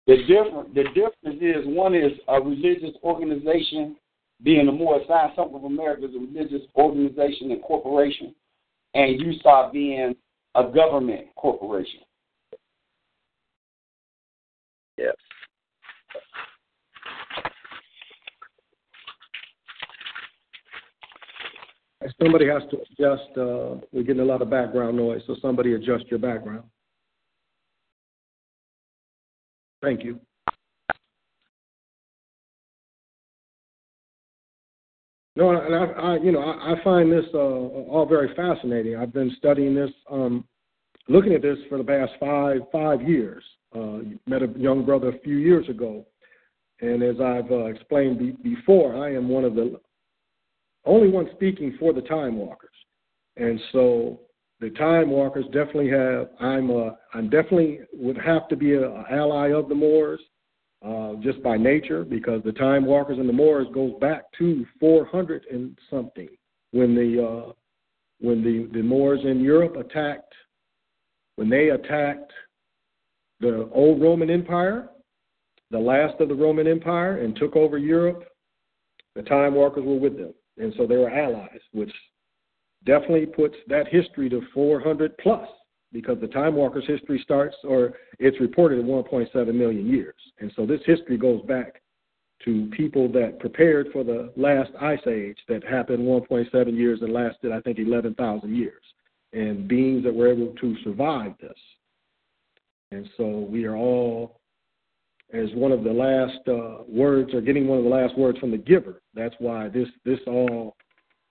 The 0.08 0.18
difference, 0.28 0.70
the 0.74 0.84
difference 0.86 1.40
is 1.42 1.68
one 1.68 1.94
is 1.94 2.14
a 2.28 2.42
religious 2.42 2.96
organization 3.04 3.96
being 4.42 4.66
the 4.66 4.72
Moors 4.72 5.04
Science 5.08 5.34
Temple 5.36 5.58
of 5.58 5.66
America 5.66 6.06
as 6.06 6.16
a 6.16 6.20
religious 6.20 6.68
organization 6.76 7.52
and 7.52 7.62
corporation, 7.62 8.34
and 8.94 9.22
USAR 9.22 9.72
being 9.72 10.16
a 10.56 10.64
government 10.64 11.28
corporation. 11.36 12.00
Yes. 14.98 15.16
Somebody 22.22 22.48
has 22.48 22.64
to 22.72 22.78
adjust. 22.78 23.38
Uh, 23.38 23.86
we're 23.92 24.04
getting 24.04 24.22
a 24.22 24.26
lot 24.26 24.42
of 24.42 24.50
background 24.50 24.96
noise, 24.96 25.22
so 25.28 25.36
somebody 25.42 25.74
adjust 25.74 26.06
your 26.10 26.20
background. 26.20 26.64
Thank 29.82 30.04
you. 30.04 30.20
No, 35.36 35.52
and 35.52 35.74
I, 35.74 36.18
you 36.18 36.32
know, 36.34 36.42
I, 36.42 36.76
find 36.84 37.10
this 37.10 37.24
uh, 37.34 37.38
all 37.38 38.06
very 38.06 38.34
fascinating. 38.36 38.98
I've 38.98 39.14
been 39.14 39.34
studying 39.38 39.74
this, 39.74 39.92
um, 40.12 40.44
looking 41.08 41.34
at 41.34 41.42
this 41.42 41.58
for 41.70 41.78
the 41.78 41.84
past 41.84 42.12
five 42.20 43.02
years. 43.02 43.44
Uh, 43.74 44.00
met 44.26 44.42
a 44.42 44.50
young 44.58 44.84
brother 44.84 45.10
a 45.10 45.20
few 45.20 45.38
years 45.38 45.70
ago, 45.70 46.06
and 46.82 47.04
as 47.04 47.22
I've 47.22 47.52
explained 47.74 48.20
be- 48.20 48.32
before, 48.44 49.02
I 49.02 49.16
am 49.16 49.30
one 49.30 49.46
of 49.46 49.54
the 49.54 49.80
only 50.90 51.10
one 51.10 51.30
speaking 51.36 51.78
for 51.80 51.94
the 51.94 52.02
time 52.02 52.36
walkers, 52.36 52.76
and 53.38 53.60
so 53.72 54.20
the 54.60 54.72
time 54.72 55.10
walkers 55.10 55.46
definitely 55.46 55.90
have. 55.90 56.30
I'm 56.40 56.70
a, 56.70 56.98
I'm 57.14 57.30
definitely 57.30 57.82
would 57.94 58.18
have 58.18 58.48
to 58.50 58.56
be 58.56 58.74
an 58.74 59.06
ally 59.10 59.52
of 59.54 59.70
the 59.70 59.76
Moors, 59.76 60.20
uh, 60.86 61.14
just 61.22 61.42
by 61.42 61.58
nature, 61.58 62.04
because 62.04 62.42
the 62.44 62.52
time 62.52 62.86
walkers 62.86 63.20
and 63.20 63.30
the 63.30 63.34
Moors 63.34 63.68
goes 63.74 63.94
back 64.02 64.24
to 64.40 64.66
400 64.80 65.46
and 65.52 65.78
something 65.90 66.28
when 66.72 66.96
the 66.96 67.26
uh, 67.26 67.52
when 68.20 68.44
the 68.44 68.70
the 68.74 68.84
Moors 68.84 69.22
in 69.24 69.40
Europe 69.40 69.76
attacked 69.76 70.34
when 71.36 71.50
they 71.50 71.70
attacked 71.70 72.34
the 73.40 73.70
old 73.72 74.02
Roman 74.02 74.30
Empire, 74.30 74.90
the 75.72 75.80
last 75.80 76.20
of 76.20 76.28
the 76.28 76.36
Roman 76.36 76.68
Empire, 76.68 77.20
and 77.20 77.36
took 77.36 77.56
over 77.56 77.78
Europe. 77.78 78.26
The 79.16 79.22
time 79.24 79.56
walkers 79.56 79.86
were 79.86 79.98
with 79.98 80.18
them 80.18 80.34
and 80.60 80.74
so 80.78 80.86
they 80.86 80.98
were 80.98 81.10
allies, 81.10 81.60
which 81.72 81.92
definitely 82.86 83.26
puts 83.26 83.56
that 83.68 83.88
history 83.88 84.30
to 84.30 84.42
400 84.54 85.18
plus 85.18 85.48
because 85.92 86.20
the 86.22 86.28
Time 86.28 86.56
Walker's 86.56 86.88
history 86.88 87.20
starts, 87.24 87.56
or 87.64 87.94
it's 88.20 88.40
reported 88.40 88.80
at 88.80 88.86
1.7 88.86 89.56
million 89.56 89.88
years. 89.88 90.16
And 90.40 90.52
so 90.56 90.66
this 90.66 90.82
history 90.86 91.18
goes 91.18 91.42
back 91.44 91.82
to 92.46 92.70
people 92.78 93.12
that 93.12 93.40
prepared 93.40 93.88
for 93.92 94.04
the 94.04 94.32
last 94.38 94.72
ice 94.80 95.00
age 95.08 95.38
that 95.48 95.64
happened 95.64 96.00
1.7 96.00 96.78
years 96.78 97.02
and 97.02 97.12
lasted, 97.12 97.52
I 97.52 97.60
think, 97.62 97.80
11,000 97.80 98.56
years, 98.56 98.84
and 99.34 99.68
beings 99.68 100.04
that 100.04 100.14
were 100.14 100.32
able 100.32 100.54
to 100.62 100.76
survive 100.84 101.34
this. 101.42 101.58
And 102.92 103.10
so 103.18 103.48
we 103.50 103.66
are 103.66 103.76
all 103.76 104.39
as 105.34 105.50
one 105.54 105.72
of 105.72 105.84
the 105.84 105.92
last 105.92 106.40
uh, 106.48 106.84
words 106.88 107.34
or 107.34 107.42
getting 107.42 107.68
one 107.68 107.78
of 107.78 107.84
the 107.84 107.90
last 107.90 108.18
words 108.18 108.40
from 108.40 108.52
the 108.52 108.58
giver. 108.58 109.02
That's 109.14 109.36
why 109.40 109.70
this 109.70 109.88
this 110.06 110.20
all 110.28 110.76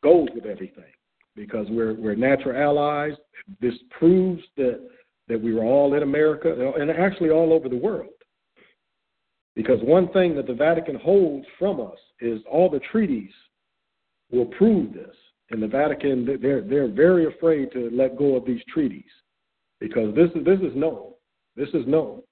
goes 0.03 0.29
with 0.35 0.47
everything 0.47 0.93
because 1.35 1.67
we're 1.71 1.95
we're 1.95 2.15
natural 2.15 2.61
allies. 2.61 3.13
This 3.61 3.75
proves 3.99 4.43
that 4.57 4.81
that 5.29 5.41
we 5.41 5.53
were 5.53 5.65
all 5.65 5.95
in 5.95 6.03
America 6.03 6.73
and 6.79 6.91
actually 6.91 7.31
all 7.31 7.53
over 7.53 7.69
the 7.69 7.77
world. 7.77 8.11
Because 9.55 9.81
one 9.83 10.09
thing 10.13 10.37
that 10.37 10.47
the 10.47 10.55
Vatican 10.55 10.95
holds 10.95 11.47
from 11.59 11.81
us 11.81 11.99
is 12.21 12.41
all 12.51 12.71
the 12.71 12.81
treaties 12.93 13.33
will 14.31 14.47
prove 14.47 14.93
this. 14.93 15.15
And 15.51 15.63
the 15.63 15.67
Vatican 15.67 16.39
they're 16.41 16.61
they're 16.61 16.89
very 16.89 17.27
afraid 17.27 17.73
to 17.73 17.91
let 17.93 18.17
go 18.17 18.37
of 18.37 18.45
these 18.47 18.63
treaties 18.73 19.11
because 19.81 20.15
this 20.15 20.31
is 20.35 20.45
this 20.45 20.61
is 20.61 20.77
known. 20.77 21.13
This 21.57 21.69
is 21.71 21.87
known. 21.87 22.23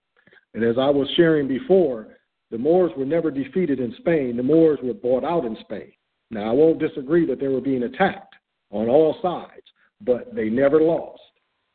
And 0.56 0.64
as 0.64 0.76
I 0.78 0.88
was 0.88 1.06
sharing 1.16 1.46
before, 1.46 2.08
the 2.50 2.56
Moors 2.56 2.90
were 2.96 3.04
never 3.04 3.30
defeated 3.30 3.78
in 3.78 3.94
Spain. 3.98 4.38
The 4.38 4.42
Moors 4.42 4.78
were 4.82 4.94
bought 4.94 5.22
out 5.22 5.44
in 5.44 5.54
Spain. 5.60 5.92
Now, 6.30 6.48
I 6.48 6.52
won't 6.52 6.78
disagree 6.78 7.26
that 7.26 7.38
they 7.38 7.48
were 7.48 7.60
being 7.60 7.82
attacked 7.82 8.34
on 8.70 8.88
all 8.88 9.18
sides, 9.20 9.66
but 10.00 10.34
they 10.34 10.48
never 10.48 10.80
lost. 10.80 11.20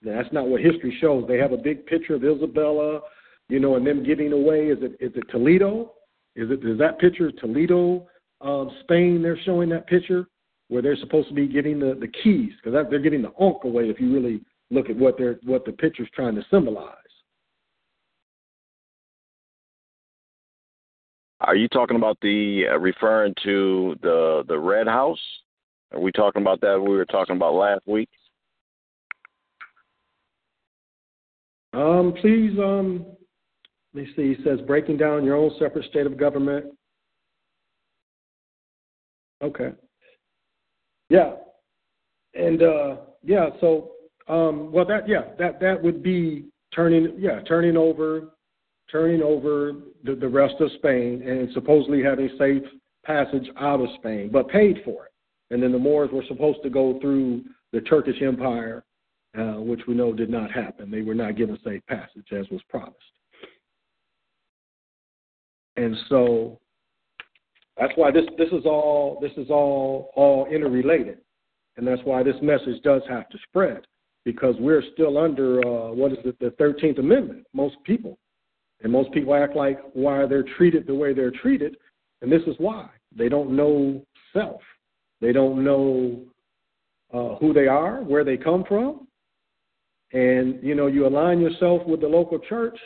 Now, 0.02 0.20
that's 0.20 0.34
not 0.34 0.48
what 0.48 0.62
history 0.62 0.98
shows. 1.00 1.26
They 1.28 1.38
have 1.38 1.52
a 1.52 1.58
big 1.58 1.86
picture 1.86 2.16
of 2.16 2.26
Isabella, 2.26 3.02
you 3.50 3.60
know, 3.60 3.76
and 3.76 3.86
them 3.86 4.04
giving 4.04 4.34
away. 4.34 4.70
Is 4.70 4.80
it 4.82 4.98
is 5.00 5.12
it 5.16 5.30
Toledo? 5.30 5.94
Is 6.36 6.50
it 6.50 6.66
is 6.66 6.80
that 6.80 6.98
picture 6.98 7.32
Toledo, 7.32 8.08
um, 8.42 8.72
Spain? 8.82 9.22
They're 9.22 9.40
showing 9.46 9.70
that 9.70 9.86
picture 9.86 10.26
where 10.70 10.82
they're 10.82 10.98
supposed 10.98 11.28
to 11.28 11.36
be 11.36 11.48
getting 11.48 11.80
the 11.80 11.96
the 12.00 12.08
keys 12.08 12.54
because 12.58 12.88
they're 12.90 13.00
getting 13.00 13.22
the 13.22 13.34
Ankh 13.40 13.64
away. 13.64 13.92
If 13.92 14.02
you 14.02 14.12
really 14.12 14.42
look 14.72 14.90
at 14.90 14.98
what 14.98 15.20
they're 15.20 15.40
what 15.44 15.66
the 15.66 15.72
picture's 15.72 16.10
trying 16.16 16.34
to 16.34 16.44
symbolize. 16.50 16.96
Are 21.42 21.56
you 21.56 21.68
talking 21.68 21.98
about 21.98 22.18
the 22.22 22.66
uh, 22.72 22.78
referring 22.78 23.34
to 23.44 23.96
the 24.04 24.44
the 24.48 24.58
red 24.58 24.88
house? 24.88 25.20
Are 25.92 26.00
we 26.00 26.12
talking 26.12 26.42
about 26.42 26.62
that? 26.62 26.80
We 26.80 26.96
were 26.96 27.06
talking 27.06 27.36
about 27.36 27.56
last 27.56 27.82
week. 27.88 28.10
Um, 31.74 32.14
please, 32.22 32.58
um, 32.60 33.06
let 33.94 34.04
me 34.04 34.14
see. 34.16 34.36
He 34.36 34.44
says 34.44 34.60
breaking 34.68 34.98
down 34.98 35.26
your 35.26 35.36
own 35.36 35.52
separate 35.58 35.90
state 35.90 36.06
of 36.06 36.16
government. 36.18 36.66
Okay. 39.42 39.72
Yeah, 41.10 41.34
and 42.36 42.62
uh, 42.62 42.98
yeah. 43.24 43.50
So, 43.60 43.94
um, 44.28 44.72
well, 44.72 44.86
that 44.86 45.10
yeah, 45.10 45.34
that 45.40 45.60
that 45.60 45.82
would 45.82 46.04
be 46.04 46.46
turning 46.74 47.16
yeah 47.18 47.40
turning 47.48 47.78
over 47.78 48.30
turning 48.92 49.22
over 49.22 49.74
the, 50.04 50.16
the 50.16 50.28
rest 50.28 50.56
of 50.60 50.72
Spain 50.78 51.24
and 51.28 51.50
supposedly 51.54 52.04
having 52.04 52.30
safe 52.38 52.64
passage 53.06 53.50
out 53.58 53.80
of 53.80 53.88
Spain, 53.98 54.30
but 54.32 54.48
paid 54.50 54.82
for 54.84 55.06
it. 55.06 55.12
And 55.54 55.62
then 55.62 55.72
the 55.72 55.80
Moors 55.80 56.10
were 56.12 56.24
supposed 56.28 56.60
to 56.64 56.70
go 56.70 57.00
through 57.00 57.44
the 57.74 57.82
Turkish 57.82 58.22
Empire, 58.22 58.84
uh, 59.38 59.60
which 59.60 59.82
we 59.88 59.94
know 59.94 60.14
did 60.14 60.30
not 60.30 60.52
happen. 60.52 60.92
They 60.92 61.02
were 61.02 61.16
not 61.16 61.38
given 61.38 61.58
safe 61.64 61.82
passage 61.88 62.28
as 62.32 62.50
was 62.50 62.62
promised. 62.70 62.98
And 65.78 65.96
so 66.10 66.60
that's 67.78 67.94
why 67.96 68.12
this, 68.12 68.26
this 68.38 68.50
is 68.50 68.66
all 68.66 69.18
this 69.22 69.32
is 69.38 69.50
all 69.50 70.12
all 70.16 70.46
interrelated, 70.48 71.20
and 71.78 71.88
that's 71.88 72.02
why 72.04 72.24
this 72.24 72.36
message 72.42 72.82
does 72.84 73.02
have 73.10 73.30
to 73.30 73.38
spread 73.48 73.88
because 74.26 74.56
we're 74.60 74.84
still 74.94 75.18
under 75.18 75.60
uh, 75.66 75.94
what 75.94 76.12
is 76.12 76.18
it 76.26 76.38
the 76.40 76.52
Thirteenth 76.52 77.00
Amendment. 77.00 77.46
Most 77.54 77.78
people 77.86 78.20
and 78.84 78.92
most 78.92 79.12
people 79.12 79.36
act 79.36 79.56
like 79.56 79.80
why 79.94 80.26
they're 80.26 80.46
treated 80.58 80.88
the 80.88 80.96
way 80.96 81.14
they're 81.14 81.32
treated, 81.32 81.76
and 82.22 82.32
this 82.32 82.42
is 82.48 82.56
why. 82.58 82.90
They 83.16 83.30
don't 83.30 83.56
know 83.56 84.06
self. 84.34 84.62
They 85.20 85.32
don't 85.32 85.64
know 85.64 86.22
uh, 87.14 87.36
who 87.36 87.54
they 87.54 87.68
are, 87.68 88.02
where 88.04 88.24
they 88.24 88.38
come 88.38 88.64
from. 88.68 89.08
And, 90.14 90.62
you 90.62 90.76
know, 90.76 90.88
you 90.88 91.08
align 91.08 91.40
yourself 91.40 91.86
with 91.88 92.02
the 92.02 92.08
local 92.08 92.40
church, 92.40 92.78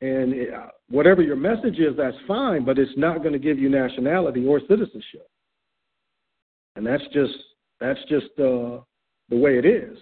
and 0.00 0.34
it, 0.34 0.52
uh, 0.52 0.66
whatever 0.90 1.22
your 1.22 1.36
message 1.36 1.78
is, 1.78 1.96
that's 1.96 2.16
fine, 2.26 2.64
but 2.64 2.78
it's 2.78 2.92
not 2.96 3.18
going 3.18 3.32
to 3.32 3.38
give 3.38 3.58
you 3.58 3.68
nationality 3.68 4.46
or 4.46 4.60
citizenship. 4.60 5.26
And 6.76 6.86
that's 6.86 7.02
just 7.12 7.32
that's 7.80 8.00
just 8.08 8.26
uh, 8.38 8.80
the 9.28 9.36
way 9.36 9.58
it 9.58 9.64
is. 9.64 9.96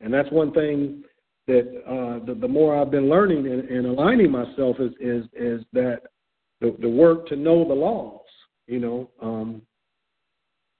And 0.00 0.12
that's 0.12 0.30
one 0.30 0.52
thing 0.52 1.04
that 1.46 1.82
uh, 1.86 2.24
the, 2.24 2.34
the 2.34 2.48
more 2.48 2.80
I've 2.80 2.90
been 2.90 3.08
learning 3.08 3.46
and, 3.46 3.68
and 3.68 3.86
aligning 3.86 4.30
myself 4.30 4.76
is 4.80 4.92
is 5.00 5.24
is 5.34 5.64
that 5.72 6.02
the, 6.60 6.74
the 6.80 6.88
work 6.88 7.26
to 7.28 7.36
know 7.36 7.66
the 7.66 7.74
laws. 7.74 8.20
You 8.66 8.80
know, 8.80 9.10
um, 9.20 9.62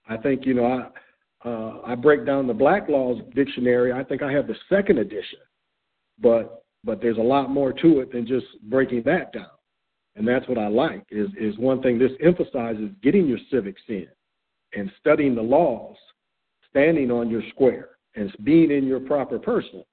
I 0.08 0.16
think 0.16 0.46
you 0.46 0.54
know 0.54 0.64
I 0.64 1.48
uh, 1.48 1.80
I 1.86 1.94
break 1.94 2.24
down 2.24 2.46
the 2.46 2.54
Black 2.54 2.88
Laws 2.88 3.20
Dictionary. 3.34 3.92
I 3.92 4.02
think 4.02 4.22
I 4.22 4.32
have 4.32 4.46
the 4.46 4.56
second 4.70 4.98
edition, 4.98 5.40
but 6.18 6.64
but 6.82 7.02
there's 7.02 7.18
a 7.18 7.22
lot 7.22 7.50
more 7.50 7.72
to 7.72 8.00
it 8.00 8.12
than 8.12 8.26
just 8.26 8.46
breaking 8.64 9.02
that 9.04 9.32
down. 9.32 9.46
And 10.16 10.26
that's 10.26 10.48
what 10.48 10.58
I 10.58 10.68
like 10.68 11.04
is 11.10 11.28
is 11.38 11.58
one 11.58 11.82
thing 11.82 11.98
this 11.98 12.12
emphasizes 12.22 12.90
getting 13.02 13.26
your 13.26 13.38
civics 13.50 13.82
in 13.88 14.06
and 14.74 14.90
studying 14.98 15.34
the 15.34 15.42
laws, 15.42 15.96
standing 16.70 17.10
on 17.10 17.28
your 17.28 17.42
square 17.50 17.90
and 18.16 18.32
being 18.44 18.70
in 18.70 18.86
your 18.86 19.00
proper 19.00 19.38
person 19.38 19.84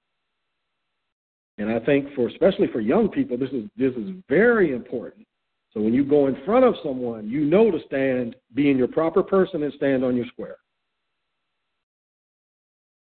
and 1.61 1.71
I 1.71 1.79
think 1.79 2.07
for 2.15 2.27
especially 2.27 2.67
for 2.67 2.81
young 2.81 3.07
people, 3.07 3.37
this 3.37 3.51
is 3.51 3.65
this 3.77 3.93
is 3.93 4.09
very 4.27 4.73
important. 4.73 5.27
So 5.73 5.79
when 5.79 5.93
you 5.93 6.03
go 6.03 6.27
in 6.27 6.35
front 6.43 6.65
of 6.65 6.75
someone, 6.83 7.29
you 7.29 7.41
know 7.41 7.71
to 7.71 7.79
stand, 7.85 8.35
be 8.55 8.69
in 8.69 8.77
your 8.77 8.87
proper 8.87 9.23
person, 9.23 9.63
and 9.63 9.73
stand 9.73 10.03
on 10.03 10.15
your 10.15 10.25
square. 10.25 10.57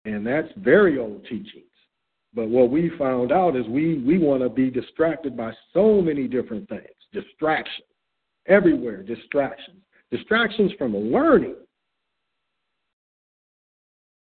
And 0.05 0.25
that's 0.25 0.47
very 0.57 0.99
old 0.99 1.23
teachings. 1.23 1.65
But 2.33 2.49
what 2.49 2.69
we 2.69 2.91
found 2.97 3.31
out 3.31 3.55
is 3.55 3.65
we 3.67 3.97
we 3.99 4.19
want 4.19 4.43
to 4.43 4.49
be 4.49 4.69
distracted 4.69 5.35
by 5.35 5.51
so 5.73 6.01
many 6.01 6.27
different 6.27 6.69
things, 6.69 6.87
distractions 7.11 7.87
everywhere, 8.47 9.03
distractions. 9.03 9.77
distractions 10.11 10.71
from 10.77 10.95
learning. 10.95 11.55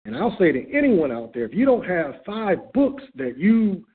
And 0.05 0.15
I'll 0.15 0.35
say 0.37 0.51
to 0.51 0.73
anyone 0.73 1.11
out 1.11 1.33
there, 1.33 1.45
if 1.45 1.53
you 1.53 1.65
don't 1.65 1.85
have 1.85 2.15
five 2.25 2.71
books 2.73 3.03
that 3.15 3.37
you 3.37 3.85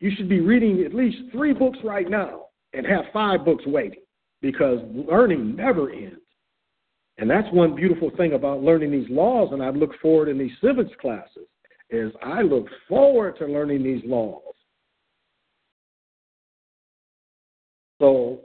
you 0.00 0.10
should 0.16 0.28
be 0.28 0.40
reading 0.40 0.84
at 0.84 0.94
least 0.94 1.18
three 1.32 1.52
books 1.52 1.78
right 1.84 2.08
now 2.08 2.46
and 2.72 2.86
have 2.86 3.04
five 3.12 3.44
books 3.44 3.64
waiting 3.66 4.00
because 4.40 4.78
learning 4.92 5.56
never 5.56 5.90
ends. 5.90 6.20
And 7.18 7.30
that's 7.30 7.48
one 7.52 7.74
beautiful 7.74 8.10
thing 8.16 8.34
about 8.34 8.62
learning 8.62 8.90
these 8.90 9.08
laws, 9.08 9.50
and 9.52 9.62
I 9.62 9.70
look 9.70 9.92
forward 10.02 10.28
in 10.28 10.38
these 10.38 10.52
civics 10.62 10.90
classes, 11.00 11.46
is 11.88 12.12
I 12.22 12.42
look 12.42 12.66
forward 12.88 13.38
to 13.38 13.46
learning 13.46 13.82
these 13.82 14.02
laws. 14.04 14.42
So 18.00 18.40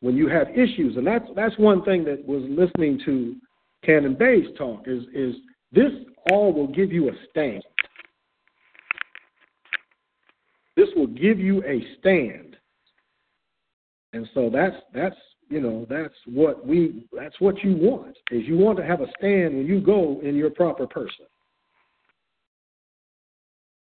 when 0.00 0.16
you 0.16 0.28
have 0.28 0.48
issues, 0.50 0.96
and 0.96 1.06
that's 1.06 1.26
that's 1.36 1.56
one 1.58 1.84
thing 1.84 2.04
that 2.04 2.26
was 2.26 2.42
listening 2.48 3.00
to 3.04 3.36
Cannon 3.84 4.14
Bey's 4.14 4.46
talk 4.56 4.84
is 4.86 5.04
is 5.14 5.36
this 5.70 5.92
all 6.30 6.52
will 6.52 6.66
give 6.66 6.92
you 6.92 7.08
a 7.08 7.12
stand. 7.30 7.62
This 10.78 10.88
will 10.94 11.08
give 11.08 11.40
you 11.40 11.60
a 11.64 11.84
stand. 11.98 12.56
And 14.12 14.28
so 14.32 14.48
that's 14.48 14.76
that's 14.94 15.16
you 15.48 15.60
know 15.60 15.84
that's 15.90 16.14
what 16.24 16.64
we 16.64 17.04
that's 17.12 17.34
what 17.40 17.64
you 17.64 17.76
want 17.76 18.16
is 18.30 18.44
you 18.46 18.56
want 18.56 18.78
to 18.78 18.84
have 18.84 19.00
a 19.00 19.08
stand 19.18 19.56
when 19.56 19.66
you 19.66 19.80
go 19.80 20.20
in 20.22 20.36
your 20.36 20.50
proper 20.50 20.86
person. 20.86 21.26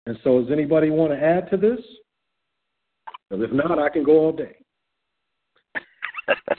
And 0.05 0.17
so, 0.23 0.41
does 0.41 0.51
anybody 0.53 0.89
want 0.89 1.11
to 1.11 1.21
add 1.21 1.49
to 1.49 1.57
this? 1.57 1.81
Because 3.29 3.43
if 3.43 3.51
not, 3.51 3.77
I 3.77 3.89
can 3.89 4.05
go 4.05 4.13
all 4.13 4.31
day. 4.31 4.55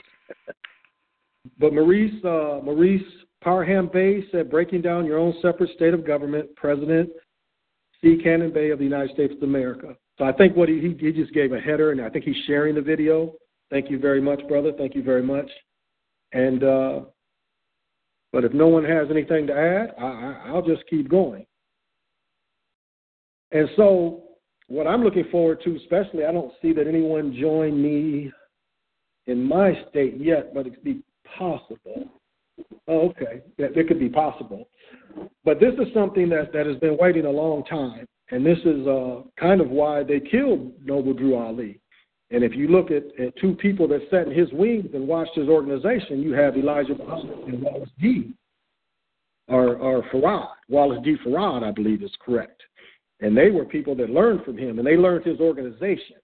but 1.59 1.73
Maurice 1.73 2.23
uh, 2.23 2.59
Maurice 2.63 3.01
Parham 3.41 3.89
Bey 3.91 4.23
said, 4.31 4.51
breaking 4.51 4.83
down 4.83 5.07
your 5.07 5.17
own 5.17 5.33
separate 5.41 5.71
state 5.75 5.95
of 5.95 6.05
government, 6.05 6.55
President 6.55 7.09
C. 8.01 8.19
Cannon 8.23 8.53
Bey 8.53 8.69
of 8.69 8.77
the 8.77 8.85
United 8.85 9.15
States 9.15 9.33
of 9.35 9.41
America. 9.41 9.95
So 10.17 10.25
I 10.25 10.31
think 10.31 10.55
what 10.55 10.69
he, 10.69 10.95
he 10.99 11.11
just 11.11 11.33
gave 11.33 11.51
a 11.51 11.59
header, 11.59 11.91
and 11.91 12.01
I 12.01 12.09
think 12.09 12.25
he's 12.25 12.43
sharing 12.47 12.75
the 12.75 12.81
video. 12.81 13.33
Thank 13.69 13.89
you 13.89 13.99
very 13.99 14.21
much, 14.21 14.45
brother. 14.47 14.71
Thank 14.77 14.95
you 14.95 15.03
very 15.03 15.21
much. 15.21 15.49
And 16.33 16.63
uh, 16.63 16.99
but 18.33 18.43
if 18.43 18.53
no 18.53 18.67
one 18.67 18.83
has 18.83 19.07
anything 19.09 19.47
to 19.47 19.53
add, 19.53 19.93
I, 19.99 20.05
I, 20.05 20.43
I'll 20.47 20.65
just 20.65 20.83
keep 20.89 21.09
going. 21.09 21.45
And 23.51 23.69
so, 23.77 24.23
what 24.67 24.87
I'm 24.87 25.03
looking 25.03 25.25
forward 25.31 25.61
to, 25.63 25.77
especially, 25.77 26.25
I 26.25 26.31
don't 26.31 26.51
see 26.61 26.73
that 26.73 26.87
anyone 26.87 27.35
joined 27.39 27.81
me 27.81 28.31
in 29.27 29.43
my 29.43 29.73
state 29.89 30.17
yet, 30.19 30.53
but 30.53 30.67
it 30.67 30.73
could 30.73 30.83
be 30.83 31.01
possible. 31.37 32.09
Oh, 32.87 33.09
okay, 33.09 33.41
that 33.57 33.77
it 33.77 33.87
could 33.87 33.99
be 33.99 34.09
possible. 34.09 34.67
But 35.45 35.59
this 35.59 35.73
is 35.75 35.93
something 35.93 36.27
that, 36.29 36.51
that 36.53 36.65
has 36.65 36.77
been 36.77 36.97
waiting 36.97 37.25
a 37.25 37.31
long 37.31 37.63
time, 37.65 38.05
and 38.31 38.45
this 38.45 38.57
is 38.65 38.85
uh, 38.87 39.21
kind 39.39 39.61
of 39.61 39.69
why 39.69 40.03
they 40.03 40.19
killed 40.19 40.73
Noble 40.83 41.13
Drew 41.13 41.35
Ali. 41.35 41.79
And 42.29 42.43
if 42.43 42.53
you 42.55 42.67
look 42.67 42.91
at, 42.91 43.03
at 43.19 43.37
two 43.37 43.55
people 43.55 43.87
that 43.87 44.01
sat 44.11 44.27
in 44.27 44.33
his 44.33 44.51
wings 44.51 44.89
and 44.93 45.07
watched 45.07 45.35
his 45.35 45.47
organization, 45.47 46.21
you 46.21 46.33
have 46.33 46.57
Elijah 46.57 46.95
Muhammad 46.95 47.39
and 47.47 47.61
Wallace 47.61 47.89
D. 48.01 48.33
Or, 49.47 49.77
or 49.77 50.03
Farad. 50.11 50.49
Wallace 50.67 50.99
D. 51.05 51.15
Farad, 51.25 51.63
I 51.63 51.71
believe, 51.71 52.03
is 52.03 52.11
correct. 52.19 52.61
And 53.21 53.35
they 53.35 53.49
were 53.49 53.63
people 53.63 53.95
that 53.95 54.09
learned 54.09 54.43
from 54.43 54.57
him, 54.57 54.77
and 54.77 54.85
they 54.85 54.97
learned 54.97 55.25
his 55.25 55.39
organization. 55.39 56.17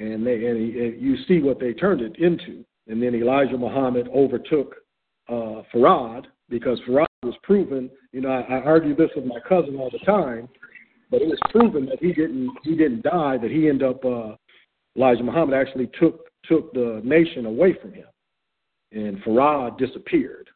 And, 0.00 0.26
they, 0.26 0.46
and, 0.46 0.56
he, 0.56 0.78
and 0.80 1.00
you 1.00 1.16
see 1.28 1.40
what 1.40 1.60
they 1.60 1.74
turned 1.74 2.00
it 2.00 2.16
into. 2.16 2.64
And 2.88 3.00
then 3.00 3.14
Elijah 3.14 3.58
Muhammad 3.58 4.08
overtook 4.08 4.74
uh, 5.28 5.62
Farad 5.72 6.24
because 6.48 6.80
Farad 6.88 7.06
was 7.22 7.34
proven. 7.42 7.90
You 8.12 8.22
know, 8.22 8.30
I, 8.30 8.56
I 8.56 8.62
argue 8.62 8.94
this 8.94 9.10
with 9.14 9.24
my 9.24 9.38
cousin 9.48 9.76
all 9.76 9.90
the 9.90 10.04
time, 10.04 10.48
but 11.10 11.22
it 11.22 11.28
was 11.28 11.38
proven 11.50 11.86
that 11.86 12.00
he 12.00 12.12
didn't 12.12 12.50
he 12.62 12.76
didn't 12.76 13.02
die. 13.02 13.38
That 13.38 13.50
he 13.50 13.68
ended 13.68 13.88
up 13.88 14.04
uh, 14.04 14.34
Elijah 14.96 15.22
Muhammad 15.22 15.54
actually 15.54 15.90
took 15.98 16.26
took 16.44 16.72
the 16.72 17.00
nation 17.04 17.46
away 17.46 17.76
from 17.80 17.92
him, 17.92 18.06
and 18.92 19.18
Farad 19.22 19.78
disappeared, 19.78 20.50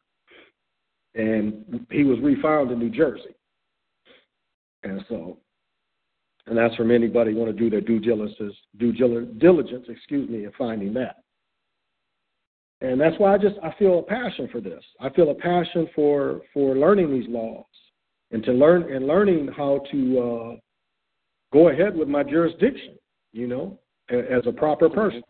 and 1.15 1.85
he 1.89 2.03
was 2.03 2.19
refound 2.19 2.71
in 2.71 2.79
New 2.79 2.89
Jersey. 2.89 3.35
And 4.83 5.03
so, 5.09 5.37
and 6.45 6.57
that's 6.57 6.75
from 6.75 6.91
anybody 6.91 7.33
want 7.33 7.49
to 7.51 7.57
do 7.57 7.69
their 7.69 7.81
due 7.81 7.99
diligence, 7.99 8.55
due 8.77 8.91
diligence, 8.91 9.85
excuse 9.89 10.29
me, 10.29 10.45
in 10.45 10.51
finding 10.57 10.93
that. 10.93 11.23
And 12.81 13.01
that's 13.01 13.15
why 13.17 13.33
I 13.33 13.37
just 13.37 13.55
I 13.63 13.73
feel 13.79 13.99
a 13.99 14.03
passion 14.03 14.47
for 14.51 14.61
this. 14.61 14.83
I 14.99 15.09
feel 15.09 15.31
a 15.31 15.35
passion 15.35 15.87
for 15.95 16.41
for 16.53 16.75
learning 16.75 17.11
these 17.11 17.27
laws 17.27 17.65
and 18.31 18.43
to 18.43 18.51
learn 18.51 18.93
and 18.93 19.07
learning 19.07 19.49
how 19.55 19.81
to 19.91 20.19
uh, 20.19 20.55
go 21.51 21.69
ahead 21.69 21.95
with 21.95 22.07
my 22.07 22.23
jurisdiction. 22.23 22.97
You 23.33 23.47
know, 23.47 23.79
as 24.09 24.45
a 24.45 24.51
proper 24.51 24.89
person. 24.89 25.23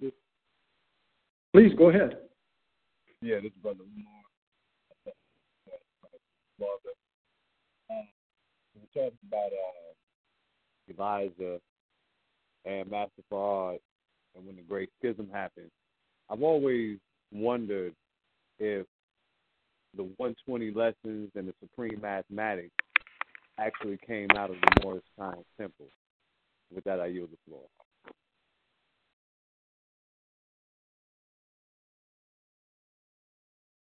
Please 1.54 1.74
go 1.78 1.90
ahead. 1.90 2.18
Yeah, 3.22 3.38
this 3.38 3.52
is 3.52 3.58
brother 3.62 3.80
Lamar. 3.80 4.14
Um, 7.90 8.08
we're 8.76 9.04
talking 9.04 9.18
about 9.28 9.52
uh, 9.52 10.94
Elijah 10.94 11.60
and 12.66 12.92
Master 12.92 13.22
Farad, 13.32 13.80
and 14.36 14.46
when 14.46 14.56
the 14.56 14.62
Great 14.62 14.90
Schism 15.00 15.30
happened. 15.32 15.72
I've 16.30 16.44
always 16.44 16.98
wondered 17.32 17.94
if 18.60 18.86
the 19.96 20.04
120 20.04 20.72
lessons 20.72 21.32
and 21.36 21.48
the 21.48 21.54
supreme 21.60 22.00
mathematics 22.02 22.76
actually 23.60 23.98
came 24.06 24.28
out 24.38 24.50
of 24.50 24.58
the 24.62 24.82
Moorish 24.84 25.04
Science 25.18 25.46
Temple. 25.60 25.88
With 26.74 26.84
that, 26.84 27.00
I 27.00 27.08
yield 27.08 27.30
the 27.32 27.38
floor. 27.48 27.64